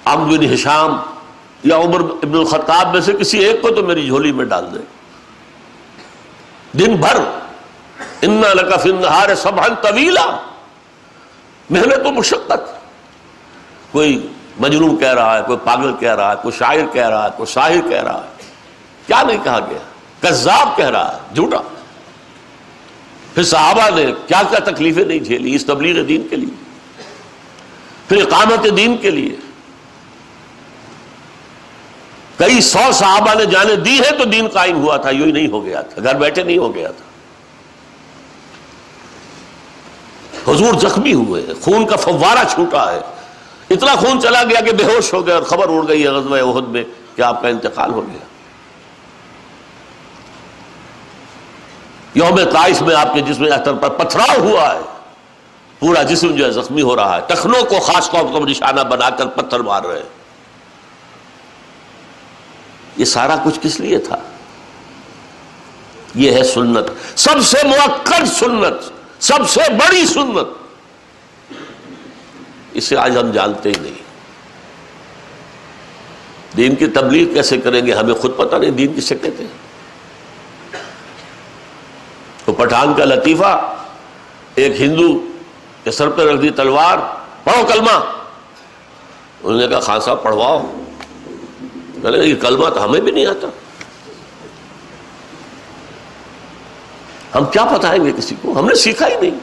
بن 0.04 0.52
حشام 0.52 0.96
یا 1.64 1.76
عمر 1.76 2.00
ابن 2.00 2.34
الخطاب 2.34 2.92
میں 2.92 3.00
سے 3.00 3.12
کسی 3.12 3.38
ایک 3.38 3.62
کو 3.62 3.70
تو 3.70 3.82
میری 3.82 4.06
جھولی 4.06 4.32
میں 4.32 4.44
ڈال 4.44 4.74
دے۔ 4.74 4.95
دن 6.78 6.96
بھر 6.96 7.16
انہار 8.22 9.34
سب 9.34 9.82
طویلا 9.82 10.36
محنت 11.70 12.06
و 12.06 12.12
مشقت۔ 12.12 12.76
کوئی 13.92 14.28
مجنون 14.58 14.98
کہہ 14.98 15.14
رہا 15.14 15.38
ہے، 15.38 15.42
کوئی 15.46 15.58
پاگل 15.64 15.96
کہہ 15.96 16.14
رہا 16.14 16.30
ہے، 16.30 16.36
کوئی 16.42 16.58
شاعر 16.58 16.86
کہہ 16.92 17.08
رہا 17.08 17.24
ہے، 17.24 17.28
کوئی 17.36 17.52
شاعر 17.52 17.88
کہہ 17.88 18.02
رہا 18.02 18.24
ہے۔ 18.24 18.42
کیا 19.06 19.22
نہیں 19.22 19.44
کہا 19.44 19.60
گیا؟ 19.60 19.78
کذاب 20.20 20.76
کہہ 20.76 20.90
رہا 20.90 21.12
ہے، 21.12 21.34
جھوٹا۔ 21.34 21.58
پھر 23.34 23.42
صحابہ 23.42 23.96
نے 23.96 24.12
کیا 24.26 24.42
کیا 24.50 24.58
تکلیفیں 24.58 25.04
نہیں 25.04 25.18
جھیلی 25.18 25.54
اس 25.54 25.66
تبلیغ 25.66 26.02
دین 26.02 26.28
کے 26.28 26.36
لیے؟ 26.36 26.62
پھر 28.08 28.16
اقامت 28.16 28.76
دین 28.76 28.96
کے 28.96 29.10
لیے؟ 29.10 29.36
کئی 32.38 32.60
سو 32.60 32.92
صحابہ 32.92 33.34
نے 33.34 33.44
جانے 33.44 33.76
دی 33.76 33.98
ہے 33.98 34.10
تو 34.18 34.24
دین 34.24 34.48
قائم 34.48 34.76
ہوا 34.82 34.96
تھا، 34.96 35.10
یوں 35.10 35.26
ہی 35.26 35.32
نہیں 35.32 35.48
ہو 35.48 35.64
گیا 35.64 35.82
تھا۔ 35.82 36.02
گھر 36.02 36.14
بیٹھے 36.14 36.42
نہیں 36.42 36.58
ہو 36.58 36.74
گیا 36.74 36.88
تھا۔ 36.88 37.06
حضور 40.50 40.74
زخمی 40.80 41.14
ہوئے 41.14 41.46
خون 41.64 41.86
کا 41.86 41.96
فوارہ 41.96 42.44
چھوٹا 42.50 42.92
ہے۔ 42.92 43.00
اتنا 43.70 43.94
خون 43.94 44.20
چلا 44.20 44.42
گیا 44.42 44.60
کہ 44.60 44.72
بے 44.72 44.84
ہوش 44.84 45.14
ہو 45.14 45.26
گیا 45.26 45.34
اور 45.34 45.42
خبر 45.42 45.68
اڑ 45.68 45.88
گئی 45.88 46.02
ہے 46.02 46.08
غزوہ 46.08 46.56
عہد 46.56 46.68
میں 46.68 46.84
کہ 47.16 47.22
آپ 47.22 47.42
کا 47.42 47.48
انتقال 47.48 47.92
ہو 47.92 48.02
گیا۔ 48.06 48.24
یوم 52.14 52.40
تائش 52.50 52.82
میں 52.82 52.94
آپ 52.94 53.14
کے 53.14 53.20
جسم 53.20 53.44
اختر 53.44 53.74
پر 53.74 53.88
پتھراؤ 53.88 54.40
ہوا 54.40 54.74
ہے۔ 54.74 54.80
پورا 55.78 56.02
جسم 56.02 56.34
جو 56.36 56.44
ہے 56.44 56.50
زخمی 56.50 56.82
ہو 56.82 56.96
رہا 56.96 57.16
ہے۔ 57.16 57.20
ٹخنوں 57.26 57.64
کو 57.64 57.80
خاص 57.80 58.10
طور 58.10 58.24
پر 58.34 58.48
نشانہ 58.48 58.80
بنا 58.80 59.10
کر 59.10 59.26
پتھر 59.26 59.60
مار 59.60 59.82
رہے 59.82 59.98
ہیں۔ 59.98 60.25
یہ 62.96 63.04
سارا 63.04 63.36
کچھ 63.44 63.58
کس 63.62 63.80
لیے 63.80 63.98
تھا؟ 63.98 64.16
یہ 66.14 66.30
ہے 66.30 66.44
سنت۔ 66.44 67.18
سب 67.18 67.42
سے 67.42 67.66
موقع 67.66 68.24
سنت، 68.24 68.92
سب 69.22 69.48
سے 69.48 69.60
بڑی 69.70 70.06
سنت۔ 70.06 70.48
اسے 72.72 72.96
آج 72.96 73.16
ہم 73.16 73.30
جانتے 73.30 73.68
ہی 73.68 73.74
نہیں۔ 73.80 74.06
دین 76.56 76.74
کی 76.74 76.86
تبلیغ 76.86 77.34
کیسے 77.34 77.58
کریں 77.58 77.86
گے؟ 77.86 77.92
ہمیں 77.92 78.14
خود 78.14 78.36
پتہ 78.36 78.56
نہیں 78.56 78.70
دین 78.70 78.94
کسے 78.96 79.14
کہتے 79.14 79.42
ہیں۔ 79.42 79.66
تو 82.44 82.52
پٹھان 82.52 82.94
کا 82.94 83.04
لطیفہ، 83.04 83.74
ایک 84.54 84.80
ہندو 84.80 85.26
کے 85.84 85.90
سر 85.90 86.08
پہ 86.08 86.22
رکھ 86.22 86.42
دی 86.42 86.50
تلوار، 86.50 86.98
پڑھو 87.44 87.66
کلمہ۔ 87.66 88.12
انہوں 89.42 89.60
نے 89.60 89.68
کہا، 89.68 89.80
خان 89.80 90.00
صاحب، 90.00 90.22
پڑھواؤ۔ 90.22 90.72
یہ 92.04 92.34
کلمہ 92.34 92.68
تو 92.68 92.84
ہمیں 92.84 93.00
بھی 93.00 93.12
نہیں 93.12 93.26
آتا۔ 93.26 93.48
ہم 97.34 97.44
کیا 97.44 97.64
بتائیں 97.64 98.04
گے 98.04 98.12
کسی 98.16 98.34
کو؟ 98.42 98.58
ہم 98.58 98.66
نے 98.66 98.74
سیکھا 98.74 99.06
ہی 99.08 99.16
نہیں۔ 99.20 99.38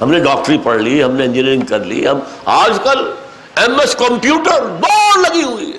ہم 0.00 0.10
نے 0.10 0.18
ڈاکٹری 0.18 0.58
پڑھ 0.58 0.82
لی، 0.82 1.04
ہم 1.04 1.10
نے 1.10 1.24
انجینئرنگ 1.24 1.60
کر 1.60 1.84
لی، 1.84 2.08
ہم 2.08 2.18
آج 2.44 2.78
کل 2.84 3.12
ایم 3.56 3.80
ایس 3.80 3.94
کمپیوٹر 3.94 4.66
دوڑ 4.66 5.18
لگی 5.18 5.42
ہوئی 5.42 5.72
ہے۔ 5.72 5.78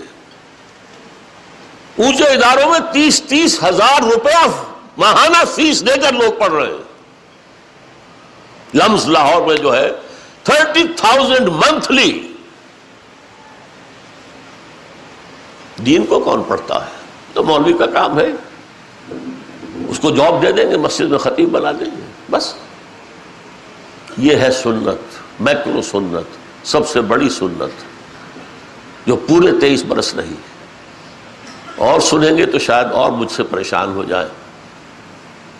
اونچے 2.04 2.24
اداروں 2.24 2.70
میں 2.70 2.80
تیس 2.94 3.22
تیس 3.22 3.64
ہزار 3.64 4.02
روپیہ 4.02 4.48
ماہانہ 4.98 5.38
فیس 5.56 5.88
دے 5.88 6.00
کر 6.02 6.14
لوگ 6.14 6.40
پڑھ 6.40 6.54
رہے 6.54 6.72
ہیں۔ 6.72 6.92
لمس 8.76 9.08
لاہور 9.08 9.48
میں 9.48 9.58
جو 9.58 9.76
ہے، 9.76 9.92
تھرٹی 10.44 10.84
تھاؤزینڈ 10.96 11.50
منتھلی 11.50 12.31
دین 15.86 16.06
کو 16.06 16.20
کون 16.20 16.44
پڑھتا 16.48 16.86
ہے؟ 16.86 16.92
تو 17.34 17.44
مولوی 17.44 17.74
کا 17.74 17.86
کام 17.86 18.20
ہے۔ 18.20 18.32
اس 19.90 20.00
کو 20.00 20.12
جاب 20.12 20.42
دے 20.42 20.52
دیں 20.52 20.72
گے، 20.72 20.78
مسجد 20.78 21.06
میں 21.06 21.18
خطیب 21.18 21.50
بنا 21.50 21.72
دیں 21.72 21.98
گے۔ 21.98 22.12
بس۔ 22.32 22.54
یہ 24.18 24.36
ہے 24.36 24.52
سنت، 24.52 25.20
میکرو 25.42 25.82
سنت، 25.82 26.38
سب 26.68 26.90
سے 26.90 27.02
بڑی 27.02 27.30
سنت، 27.30 27.84
جو 29.08 29.16
پورے 29.16 29.60
تیئیس 29.60 29.84
برس 29.84 30.16
نہیں۔ 30.16 30.34
اور 31.76 32.00
سنیں 32.00 32.38
گے 32.38 32.46
تو 32.46 32.60
شاید 32.60 32.88
اور 32.92 33.12
مجھ 33.12 33.32
سے 33.32 33.44
پریشان 33.44 33.94
ہو 33.94 34.04
جائے 34.04 34.28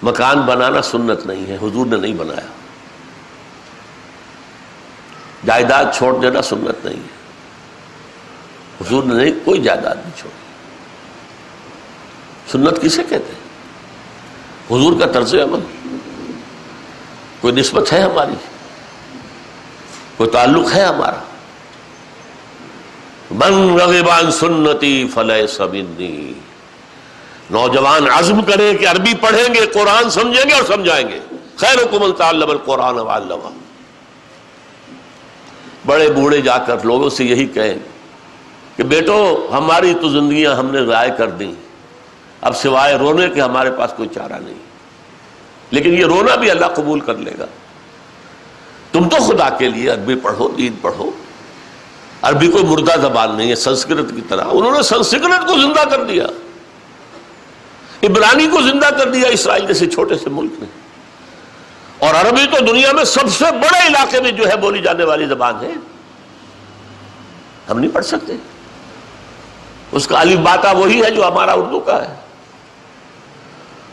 مکان 0.04 0.42
بنانا 0.42 0.82
سنت 0.82 1.26
نہیں 1.26 1.46
ہے، 1.48 1.56
حضور 1.56 1.86
نے 1.86 1.98
نہیں 1.98 2.14
بنایا۔ 2.14 2.48
جائیداد 5.46 5.86
چھوڑ 5.94 6.20
دینا 6.20 6.42
سنت 6.42 6.86
نہیں 6.86 6.98
ہے۔ 6.98 7.21
حضور 8.82 9.04
نے 9.04 9.14
نہیں، 9.14 9.46
کوئی 9.46 9.62
جائیداد 9.62 9.96
نہیں 9.96 10.18
چھوڑی۔ 10.18 10.42
سنت 12.52 12.82
کسے 12.82 13.04
کہتے 13.04 13.34
ہیں؟ 13.34 13.42
حضور 14.72 15.00
کا 15.00 15.06
طرز 15.06 15.36
عمل۔ 15.36 15.60
کوئی 17.42 17.54
نسبت 17.54 17.94
ہے 17.94 18.02
ہماری؟ 18.02 18.34
کوئی 20.18 20.30
تعلق 20.30 20.76
ہے 20.76 20.86
ہمارا؟ 20.86 21.24
من 23.32 23.80
رغبان 23.80 24.32
سنتی 24.32 25.08
فلح 25.14 25.48
سبندی 25.48 26.34
نوجوان 27.52 28.10
عزم 28.12 28.42
کریں 28.42 28.78
کہ 28.78 28.88
عربی 28.88 29.14
پڑھیں 29.22 29.54
گے، 29.54 29.66
قرآن 29.66 30.10
سمجھیں 30.10 30.50
گے 30.50 30.54
اور 30.54 30.64
سمجھائیں 30.64 31.10
گے۔ 31.10 31.20
خیر 31.56 31.78
حکومت 31.84 32.18
تعلم 32.18 32.50
القرآن 32.50 32.96
بڑے 35.86 36.12
بوڑھے 36.12 36.42
جا 36.42 36.58
کر 36.58 36.78
لوگوں 36.84 37.10
سے 37.10 37.24
یہی 37.24 37.46
کہیں۔ 37.46 37.91
کہ 38.78 38.84
بیٹو، 38.84 39.50
ہماری 39.52 39.94
تو 40.02 40.10
زندگیاں 40.10 40.56
ہم 40.56 40.72
نے 40.72 40.86
ضائع 40.86 41.14
کر 41.14 41.30
دیں۔ 41.30 41.54
اب 42.42 42.58
سوائے 42.58 42.96
رونے 42.96 43.30
کے 43.30 43.42
ہمارے 43.42 43.72
پاس 43.72 43.94
کوئی 43.98 44.10
چارہ 44.16 44.34
نہیں۔ 44.34 44.56
لیکن 45.72 45.94
یہ 45.94 46.06
رونا 46.06 46.36
بھی 46.36 46.52
اللہ 46.52 46.66
قبول 46.66 47.00
کر 47.00 47.18
لے 47.18 47.32
گا۔ 47.40 47.46
تم 48.92 49.10
تو 49.10 49.16
خدا 49.16 49.50
کے 49.50 49.70
لیے 49.70 49.90
عربی 49.90 50.16
پڑھو، 50.16 50.48
دین 50.48 50.74
پڑھو۔ 50.82 51.12
عربی 52.22 52.48
کوئی 52.48 52.66
مردہ 52.66 52.92
زبان 53.02 53.36
نہیں 53.36 53.50
ہے، 53.50 53.56
سنسکرت 53.56 54.10
کی 54.16 54.22
طرح۔ 54.30 54.46
انہوں 54.52 54.72
نے 54.72 54.82
سنسکرت 54.82 55.48
کو 55.48 55.60
زندہ 55.60 55.90
کر 55.90 56.04
دیا۔ 56.04 56.28
عبرانی 58.04 58.48
کو 58.48 58.62
زندہ 58.62 58.86
کر 58.86 59.12
دیا 59.12 59.28
اسرائیل 59.28 59.68
جیسے 59.68 59.86
چھوٹے 59.86 60.16
سے 60.16 60.30
ملک 60.30 60.52
نے 60.60 60.66
اور 62.00 62.16
عربی 62.16 62.46
تو 62.46 62.66
دنیا 62.66 62.92
میں 62.92 63.04
سب 63.04 63.30
سے 63.32 63.46
بڑے 63.52 63.88
علاقے 63.88 64.22
میں 64.22 64.32
جو 64.32 64.50
ہے 64.50 64.58
بولی 64.58 64.82
جانے 64.82 65.04
والی 65.04 65.26
زبان 65.26 65.56
ہے۔ 65.62 65.72
ہم 67.70 67.80
نہیں 67.80 67.92
پڑھ 67.92 68.06
سکتے۔ 68.06 68.34
اس 69.92 70.08
کا 70.08 70.22
علی 70.22 70.36
باتا 70.36 70.72
وہی 70.72 71.04
ہے 71.04 71.12
جو 71.12 71.28
ہمارا 71.28 71.54
اردو 71.54 71.80
کا 71.80 72.10
ہے۔ 72.10 72.16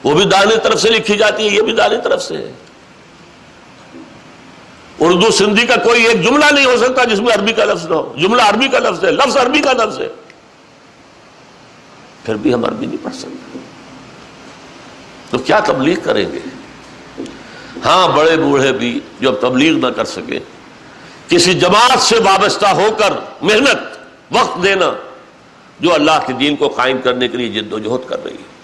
وہ 0.02 0.14
بھی 0.14 0.24
دانے 0.24 0.56
طرف 0.56 0.82
سے 0.82 0.90
لکھی 0.90 1.16
جاتی 1.16 1.48
ہے 1.48 1.48
یہ 1.48 1.62
بھی 1.62 1.72
دانے 1.72 1.96
طرف 2.04 2.22
سے 2.22 2.36
ہے 2.36 2.52
اردو 5.00 5.30
سندھی 5.30 5.66
کا 5.66 5.76
کوئی 5.76 6.06
ایک 6.06 6.24
جملہ 6.24 6.44
نہیں 6.52 6.64
ہو 6.64 6.76
سکتا 6.76 7.04
جس 7.04 7.20
میں 7.20 7.34
عربی 7.34 7.52
کا 7.52 7.64
لفظ 7.64 7.86
نہ 7.86 7.94
ہو۔ 7.94 8.14
جملہ 8.16 8.42
عربی 8.42 8.68
کا 8.68 8.78
لفظ 8.78 9.04
ہے، 9.04 9.10
لفظ 9.10 9.36
عربی 9.36 9.60
کا 9.60 9.72
لفظ 9.72 10.00
ہے۔ 10.00 10.08
پھر 12.24 12.34
بھی 12.34 12.54
ہم 12.54 12.64
عربی 12.64 12.86
نہیں 12.86 13.04
پڑھ 13.04 13.14
سکتے۔ 13.14 13.58
تو 15.30 15.38
کیا 15.38 15.60
تبلیغ 15.60 16.00
کریں 16.00 16.32
گے؟ 16.32 16.38
ہاں 17.84 18.08
بڑے 18.08 18.36
بوڑھے 18.36 18.72
بھی 18.72 19.00
جو 19.20 19.28
اب 19.28 19.34
تبلیغ 19.40 19.76
نہ 19.76 19.86
کر 19.86 20.04
سکے، 20.04 20.40
کسی 21.28 21.54
جماعت 21.54 21.98
سے 21.98 22.18
وابستہ 22.18 22.66
ہو 22.66 22.88
کر 22.98 23.12
محنت، 23.40 23.98
وقت 24.30 24.62
دینا۔ 24.62 24.92
جو 25.80 25.94
اللہ 25.94 26.26
کے 26.26 26.32
دین 26.32 26.56
کو 26.56 26.68
قائم 26.68 26.98
کرنے 26.98 27.28
کے 27.28 27.36
لیے 27.36 27.48
جد 27.48 27.72
و 27.72 27.78
جہد 27.78 28.08
کر 28.08 28.24
رہی 28.24 28.32
ہے۔ 28.32 28.58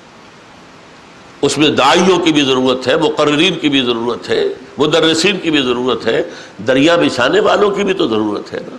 اس 1.42 1.58
میں 1.58 1.68
دائیوں 1.68 2.18
کی 2.18 2.32
بھی 2.32 2.42
ضرورت 2.42 2.88
ہے، 2.88 2.96
مقررین 2.96 3.58
کی 3.58 3.68
بھی 3.68 3.80
ضرورت 3.80 4.28
ہے، 4.28 4.44
مدرسین 4.78 5.38
کی 5.38 5.50
بھی 5.50 5.62
ضرورت 5.62 6.06
ہے، 6.06 6.22
دریا 6.66 6.96
بچھانے 6.96 7.40
والوں 7.40 7.70
کی 7.70 7.84
بھی 7.84 7.94
تو 7.94 8.08
ضرورت 8.08 8.52
ہے 8.52 8.58
نا۔ 8.70 8.76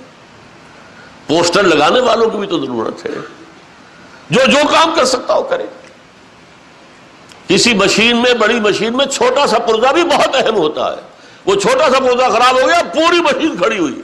پوسٹر 1.28 1.64
لگانے 1.64 1.99
والوں 1.99 2.30
کی 2.30 2.38
بھی 2.38 2.48
تو 2.48 2.60
ضرورت 2.60 3.06
ہے۔ 3.06 3.12
جو 4.30 4.52
جو 4.52 4.68
کام 4.72 4.91
کر 4.95 5.06
سکتا 5.06 5.34
ہو 5.34 5.44
کرے۔ 5.44 5.66
کسی 7.48 7.74
مشین 7.74 8.18
میں، 8.18 8.34
بڑی 8.34 8.60
مشین 8.60 8.98
میں 8.98 9.06
چھوٹا 9.06 9.48
سا 9.48 9.60
پرزا 9.60 9.91
بھی 9.91 10.03
بہت 10.03 10.36
اہم 10.36 10.56
ہوتا 10.56 10.95
ہے۔ 10.95 11.02
وہ 11.45 11.56
چھوٹا 11.56 11.90
سا 11.90 11.99
پرزا 11.99 12.30
خراب 12.30 12.62
ہو 12.62 12.68
گیا، 12.68 12.82
پوری 12.94 13.22
مشین 13.22 13.57
کھڑی 13.57 13.80
ہوئی 13.80 14.02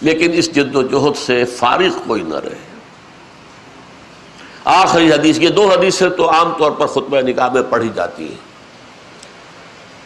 لیکن 0.00 0.30
اس 0.34 0.54
جد 0.54 0.76
و 0.76 0.82
جہد 0.82 1.26
سے 1.26 1.44
فارغ 1.44 1.98
کوئی 2.06 2.22
نہ 2.22 2.34
رہے۔ 2.34 2.58
آخری 4.64 5.12
حدیث، 5.12 5.38
یہ 5.38 5.48
دو 5.48 5.68
حدیثیں 5.68 6.10
تو 6.10 6.30
عام 6.30 6.52
طور 6.58 6.70
پر 6.70 6.86
خطبہ 6.86 7.20
نکاح 7.20 7.48
میں 7.48 7.62
پڑھی 7.70 7.88
جاتی 7.94 8.28
ہیں۔ 8.28 8.50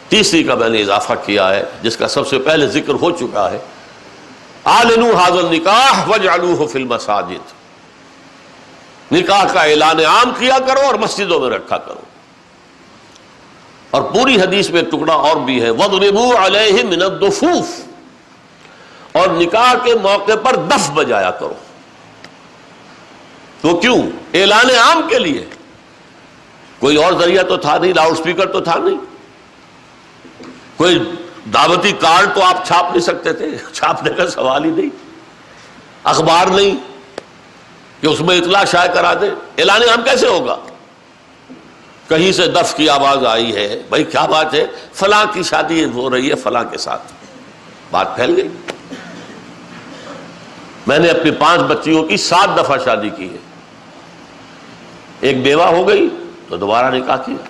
تیسری 0.09 0.43
کا 0.43 0.55
میں 0.55 0.69
نے 0.69 0.81
اضافہ 0.81 1.13
کیا 1.25 1.49
ہے، 1.49 1.63
جس 1.81 1.97
کا 1.97 2.07
سب 2.07 2.27
سے 2.27 2.39
پہلے 2.39 2.67
ذکر 2.67 2.93
ہو 2.93 3.11
چکا 3.11 3.51
ہے۔ 3.51 3.59
آلنو 4.63 5.15
حاضر 5.15 5.43
نکاح 5.43 6.09
وجعلوہ 6.09 6.67
فی 6.67 6.79
المساجد۔ 6.79 7.53
نکاح 9.13 9.43
کا 9.53 9.61
اعلان 9.61 9.99
عام 9.99 10.31
کیا 10.39 10.57
کرو 10.67 10.79
اور 10.79 10.95
مسجدوں 10.95 11.39
میں 11.39 11.49
رکھا 11.49 11.77
کرو۔ 11.77 12.01
اور 13.89 14.01
پوری 14.01 14.41
حدیث 14.41 14.69
میں 14.69 14.81
ٹکڑا 14.81 15.13
اور 15.13 15.37
بھی 15.37 15.61
ہے۔ 15.61 15.69
وَضْرِبُوا 15.69 16.45
عَلَيْهِ 16.45 16.83
مِنَ 16.83 17.03
الدُّفُوف۔ 17.03 17.94
اور 19.15 19.27
نکاح 19.29 19.73
کے 19.83 19.95
موقع 19.95 20.35
پر 20.43 20.55
دف 20.55 20.91
بجایا 20.91 21.31
کرو۔ 21.31 21.53
تو 23.61 23.75
کیوں؟ 23.75 24.01
اعلان 24.33 24.65
عام 24.69 25.07
کے 25.09 25.19
لیے۔ 25.19 25.45
کوئی 26.79 27.03
اور 27.03 27.13
ذریعہ 27.13 27.43
تو 27.43 27.57
تھا 27.57 27.77
نہیں، 27.77 27.93
لاؤڈ 27.93 28.17
سپیکر 28.17 28.51
تو 28.51 28.59
تھا 28.59 28.75
نہیں۔ 28.77 28.97
کوئی 30.77 31.11
دعوتی 31.53 31.91
کارڈ 31.91 32.35
تو 32.35 32.43
آپ 32.43 32.65
چھاپ 32.65 32.85
نہیں 32.85 32.99
سکتے 32.99 33.33
تھے۔ 33.33 33.47
چھاپنے 33.73 34.09
کا 34.09 34.27
سوال 34.27 34.65
ہی 34.65 34.69
نہیں۔ 34.69 34.89
اخبار 36.03 36.47
نہیں 36.47 36.75
کہ 38.01 38.07
اس 38.07 38.21
میں 38.21 38.37
اطلاع 38.37 38.63
شائع 38.63 38.91
کرا 38.91 39.13
دے۔ 39.13 39.29
اعلان 39.57 39.81
عام 39.81 40.01
کیسے 40.03 40.27
ہوگا؟ 40.27 40.55
کہیں 42.09 42.31
سے 42.31 42.47
دف 42.47 42.75
کی 42.75 42.89
آواز 42.89 43.25
آئی 43.25 43.55
ہے، 43.55 43.81
بھائی 43.89 44.03
کیا 44.03 44.25
بات 44.25 44.53
ہے؟ 44.53 44.67
فلاں 44.93 45.25
کی 45.33 45.43
شادی 45.43 45.85
ہو 45.85 46.09
رہی 46.09 46.29
ہے، 46.29 46.35
فلاں 46.35 46.63
کے 46.63 46.77
ساتھ۔ 46.77 47.13
بات 47.91 48.15
پھیل 48.15 48.35
گئی۔ 48.35 48.47
میں 50.87 50.99
نے 50.99 51.07
اپنی 51.07 51.31
پانچ 51.31 51.61
بچیوں 51.61 52.03
کی 52.03 52.17
سات 52.17 52.59
دفعہ 52.59 52.77
شادی 52.85 53.09
کی 53.09 53.29
ہے۔ 53.29 53.37
ایک 55.21 55.43
بیوہ 55.43 55.63
ہو 55.63 55.87
گئی 55.87 56.09
تو 56.49 56.57
دوبارہ 56.57 56.95
نکاح 56.95 57.17
کیا۔ 57.17 57.45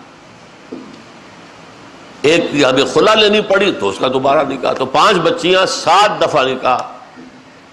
ایک 2.21 2.63
ہمیں 2.63 2.85
خلا 2.93 3.13
لینی 3.13 3.41
پڑی 3.41 3.71
تو 3.79 3.89
اس 3.89 3.95
کا 3.99 4.07
دوبارہ 4.13 4.47
نکاح۔ 4.49 4.73
تو 4.73 4.85
پانچ 4.85 5.17
بچیاں 5.17 5.65
سات 5.65 6.21
دفعہ 6.21 6.43
نکاح۔ 6.43 6.77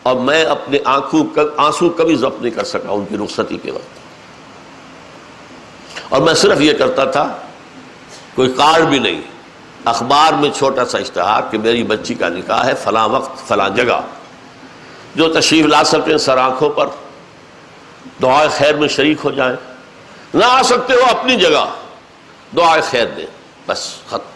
اور 0.02 0.16
میں 0.16 0.44
اپنے 0.44 0.78
آنکھوں 0.84 1.24
آنسو 1.56 1.90
کبھی 1.90 2.16
ضبط 2.16 2.42
نہیں 2.42 2.54
کر 2.54 2.64
سکا 2.64 2.90
ان 2.90 3.04
کی 3.08 3.16
رخصتی 3.16 3.56
کے 3.56 3.70
وقت۔ 3.70 3.98
اور 6.08 6.20
میں 6.20 6.34
صرف 6.34 6.60
یہ 6.60 6.72
کرتا 6.72 7.04
تھا، 7.04 7.36
کوئی 8.34 8.52
کارڈ 8.52 8.84
بھی 8.84 8.98
نہیں۔ 8.98 9.20
اخبار 9.84 10.32
میں 10.32 10.50
چھوٹا 10.50 10.84
سا 10.84 10.98
اشتہار 10.98 11.42
کہ 11.50 11.58
میری 11.58 11.82
بچی 11.82 12.14
کا 12.14 12.28
نکاح 12.28 12.64
ہے، 12.64 12.74
فلاں 12.74 13.08
وقت، 13.08 13.48
فلاں 13.48 13.68
جگہ۔ 13.68 14.00
جو 15.14 15.32
تشریف 15.32 15.66
لا 15.66 15.84
سکتے 15.84 16.18
سر 16.18 16.38
آنکھوں 16.38 16.70
پر، 16.70 16.88
دعائے 18.22 18.48
خیر 18.48 18.74
میں 18.74 18.88
شریک 18.88 19.18
ہو 19.24 19.30
جائیں۔ 19.30 19.56
نہ 20.34 20.44
آ 20.44 20.62
سکتے 20.62 20.92
ہو 20.94 21.18
اپنی 21.18 21.36
جگہ، 21.36 21.64
دعائے 22.56 22.80
خیر 22.80 23.06
دیں۔ 23.06 23.26
بس، 23.66 23.94
ختم۔ 24.06 24.32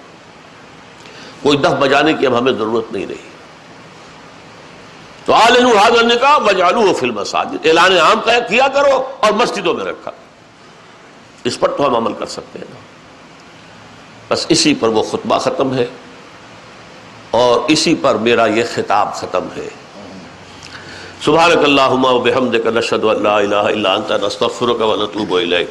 کوئی 1.43 1.59
دف 1.59 1.67
بجانے 1.67 2.13
کی 2.13 2.27
اب 2.27 2.39
ہمیں 2.39 2.53
ضرورت 2.53 2.93
نہیں 2.93 3.07
رہی۔ 3.07 3.15
تو 5.25 5.35
عالم 5.35 5.79
حاضر 5.79 6.05
نے 6.05 6.17
کہا 6.17 6.39
بجالو 6.39 6.93
فلم 6.93 7.25
ساجد 7.25 7.67
اعلان 7.67 7.99
عام 7.99 8.21
طے 8.21 8.33
کیا 8.49 8.69
کرو 8.69 9.11
اور 9.21 9.33
مسجدوں 9.33 9.75
میں 9.75 9.85
رکھا۔ 9.85 10.11
اس 11.45 11.61
پر 11.61 11.69
تو 11.69 11.87
ہم 11.87 11.97
عمل 11.97 12.13
کر 12.13 12.27
سکتے 12.27 12.59
ہیں۔ 12.59 12.81
بس 14.29 14.47
اسی 14.49 14.75
پر 14.75 14.89
وہ 14.89 15.03
خطبہ 15.03 15.39
ختم 15.39 15.75
ہے 15.75 15.87
اور 17.31 17.61
اسی 17.69 17.95
پر 17.95 18.15
میرا 18.15 18.47
یہ 18.47 18.63
خطاب 18.75 19.15
ختم 19.15 19.45
ہے۔ 19.57 19.69
سبحانک 21.25 21.65
اللہم 21.65 22.05
و 22.05 22.19
بحمدک 22.19 22.67
نشہد 22.67 23.05
و 23.05 23.13
لا 23.13 23.37
الہ 23.39 23.63
الا 23.69 23.93
انت 23.95 24.13
نستغفرک 24.23 24.81
و 24.81 24.95
نتوب 24.97 25.35
الیک۔ 25.37 25.71